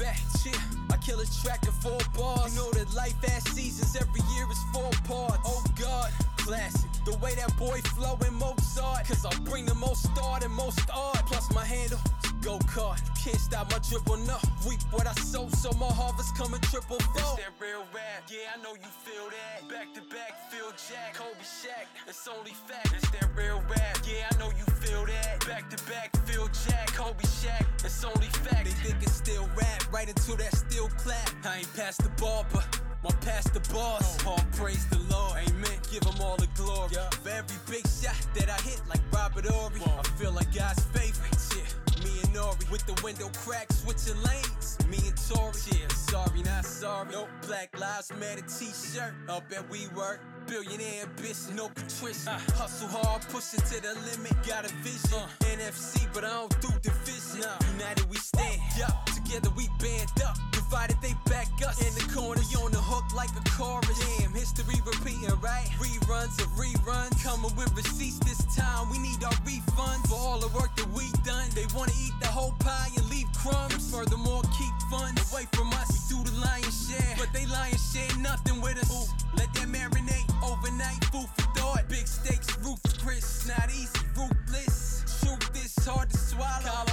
back, 0.00 0.18
yeah. 0.44 0.52
I 0.90 0.96
kill 0.96 1.20
a 1.20 1.26
track 1.42 1.62
in 1.64 1.72
four 1.72 1.98
bars. 2.16 2.54
You 2.54 2.60
know 2.60 2.70
that 2.72 2.92
life 2.94 3.22
has 3.24 3.44
seasons, 3.52 3.94
every 3.96 4.22
year 4.34 4.46
is 4.50 4.58
four 4.72 4.90
parts. 5.04 5.38
Oh 5.44 5.62
God, 5.78 6.10
classic. 6.44 6.90
The 7.04 7.16
way 7.18 7.34
that 7.34 7.56
boy 7.56 7.80
flow 7.96 8.18
in 8.26 8.34
Mozart. 8.34 9.06
Cause 9.06 9.24
I 9.24 9.34
bring 9.40 9.66
the 9.66 9.74
most 9.74 10.08
art 10.22 10.44
and 10.44 10.52
most 10.52 10.80
art. 10.92 11.24
Plus 11.26 11.52
my 11.54 11.64
handle, 11.64 12.00
go 12.42 12.58
kart. 12.60 13.00
Can't 13.22 13.36
stop 13.36 13.70
my 13.70 13.78
dribble, 13.88 14.16
no. 14.24 14.36
Reap 14.66 14.80
what 14.92 15.06
I 15.06 15.12
sow, 15.12 15.48
so 15.48 15.70
my 15.78 15.86
harvest 15.86 16.36
coming 16.36 16.60
triple 16.62 16.98
fold. 17.12 17.38
It's 17.38 17.44
that 17.44 17.52
real 17.60 17.84
rap, 17.92 18.24
yeah, 18.28 18.56
I 18.56 18.62
know 18.62 18.72
you 18.72 18.90
feel 19.04 19.28
that. 19.28 19.68
Back 19.68 19.92
to 19.94 20.00
back, 20.08 20.50
Phil 20.50 20.72
Jack, 20.88 21.14
Kobe 21.14 21.44
Shaq, 21.44 21.84
it's 22.08 22.26
only 22.28 22.52
fact. 22.52 22.92
It's 22.96 23.10
that 23.10 23.28
real 23.36 23.62
rap, 23.68 23.98
yeah, 24.08 24.28
I 24.32 24.38
know 24.38 24.50
you 24.56 24.64
feel 24.80 25.04
that. 25.06 25.46
Back 25.46 25.68
to 25.68 25.76
back, 25.84 26.16
Phil 26.26 26.48
Jack, 26.66 26.94
Kobe 26.94 27.24
Shaq, 27.24 27.64
it's 27.84 28.04
only 28.04 28.28
fact. 28.44 28.64
They 28.64 28.88
think 28.88 29.02
it's 29.02 29.16
still 29.16 29.48
rap, 29.56 29.92
right 29.92 30.08
into 30.08 30.36
that 30.36 30.54
steel 30.56 30.88
clap. 30.96 31.28
I 31.44 31.58
ain't 31.58 31.76
past 31.76 32.02
the 32.02 32.10
ball, 32.20 32.46
but 32.52 32.64
my 33.02 33.10
pastor 33.20 33.60
boss. 33.72 34.24
All 34.26 34.40
praise 34.52 34.86
the 34.88 34.98
Lord, 35.10 35.38
amen. 35.38 35.78
Give 35.90 36.02
him 36.02 36.20
all 36.20 36.36
the 36.36 36.48
glory. 36.54 36.94
For 37.22 37.28
every 37.28 37.56
big 37.68 37.86
shot 37.86 38.16
that 38.34 38.48
I 38.48 38.60
hit, 38.62 38.80
like 38.88 39.00
Robert 39.12 39.46
Horry, 39.46 39.80
I 39.84 40.02
feel 40.18 40.32
like 40.32 40.54
God's 40.54 40.82
favorite. 40.84 41.36
Yeah. 41.56 42.04
Me 42.04 42.10
and 42.22 42.34
Nori 42.34 42.70
with 42.70 42.86
the 42.86 42.98
window 43.04 43.30
crack, 43.44 43.70
switching 43.72 44.20
lanes. 44.22 44.78
Me 44.88 44.98
and 45.06 45.16
Tori, 45.28 45.52
yeah, 45.72 45.88
sorry, 45.88 46.42
not 46.42 46.64
sorry. 46.64 47.12
No 47.12 47.26
Black 47.46 47.78
Lives 47.78 48.10
Matter 48.18 48.42
t-shirt. 48.42 49.12
Up 49.28 49.44
at 49.50 49.68
WeWork. 49.70 50.18
Billionaire 50.46 51.04
ambition, 51.04 51.54
no 51.56 51.68
contrition. 51.68 52.32
Hustle 52.56 52.88
hard, 52.88 53.22
pushing 53.28 53.60
to 53.60 53.82
the 53.82 53.94
limit. 54.08 54.34
Got 54.46 54.64
a 54.64 54.74
vision. 54.82 55.28
NFC, 55.40 56.08
but 56.12 56.24
I 56.24 56.30
don't 56.30 56.60
do 56.60 56.68
division. 56.80 57.48
United 57.76 58.08
we 58.08 58.16
stand. 58.16 58.60
Yup, 58.78 59.08
together 59.30 59.50
we 59.56 59.68
band 59.78 60.10
up. 60.26 60.36
Divided 60.50 60.96
they 61.00 61.14
back 61.26 61.46
us. 61.66 61.78
In 61.86 61.94
the 61.94 62.06
corner, 62.12 62.42
we 62.50 62.56
on 62.58 62.72
the 62.72 62.82
hook 62.82 63.06
like 63.14 63.30
a 63.38 63.44
chorus. 63.50 63.86
Damn, 64.18 64.32
history 64.34 64.80
repeating, 64.84 65.30
right? 65.40 65.70
Reruns 65.78 66.34
of 66.42 66.50
reruns. 66.58 67.14
Coming 67.22 67.54
with 67.54 67.70
receipts 67.76 68.18
this 68.26 68.42
time. 68.56 68.90
We 68.90 68.98
need 68.98 69.22
our 69.22 69.38
refunds 69.46 70.08
for 70.08 70.18
all 70.18 70.38
the 70.40 70.48
work 70.58 70.74
that 70.76 70.90
we 70.90 71.06
done. 71.22 71.48
They 71.54 71.66
wanna 71.76 71.94
eat 72.02 72.14
the 72.20 72.26
whole 72.26 72.54
pie 72.58 72.90
and 72.96 73.08
leave 73.08 73.30
crumbs. 73.38 73.74
And 73.74 73.82
furthermore, 73.82 74.42
keep 74.58 74.74
funds 74.90 75.22
away 75.30 75.46
from 75.52 75.70
us. 75.78 75.86
We 75.94 76.00
do 76.10 76.18
the 76.26 76.34
lion's 76.42 76.74
share, 76.90 77.14
but 77.16 77.30
they 77.32 77.46
lion 77.46 77.78
share 77.78 78.10
nothing 78.18 78.60
with 78.60 78.82
us. 78.82 79.14
Let 79.38 79.54
that 79.54 79.68
marinate 79.70 80.26
overnight. 80.42 81.04
Food 81.14 81.30
for 81.38 81.46
thought. 81.54 81.88
Big 81.88 82.06
stakes, 82.06 82.50
ruthless. 82.58 83.46
Not 83.46 83.70
easy, 83.70 84.02
ruthless. 84.18 85.06
Truth 85.22 85.54
is 85.54 85.74
hard 85.86 86.10
to 86.10 86.18
swallow. 86.18 86.89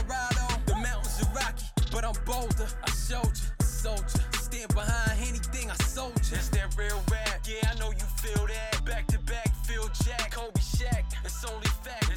I'm 2.07 2.13
bolder. 2.23 2.69
I 2.85 2.91
showed 2.91 3.35
you, 3.35 3.65
soldier. 3.65 4.23
Stand 4.39 4.73
behind 4.73 5.19
anything 5.19 5.69
I 5.69 5.75
sold 5.83 6.13
you. 6.15 6.37
That's 6.37 6.47
that 6.49 6.73
real 6.77 7.03
rap. 7.11 7.41
Yeah, 7.45 7.69
I 7.69 7.77
know 7.79 7.91
you 7.91 8.05
feel 8.23 8.47
that. 8.47 8.85
Back 8.85 9.07
to 9.07 9.19
back, 9.19 9.53
Phil 9.65 9.89
Jack, 10.05 10.31
Kobe 10.31 10.57
Shaq. 10.61 11.03
It's 11.25 11.43
only 11.43 11.67
fact. 11.83 12.16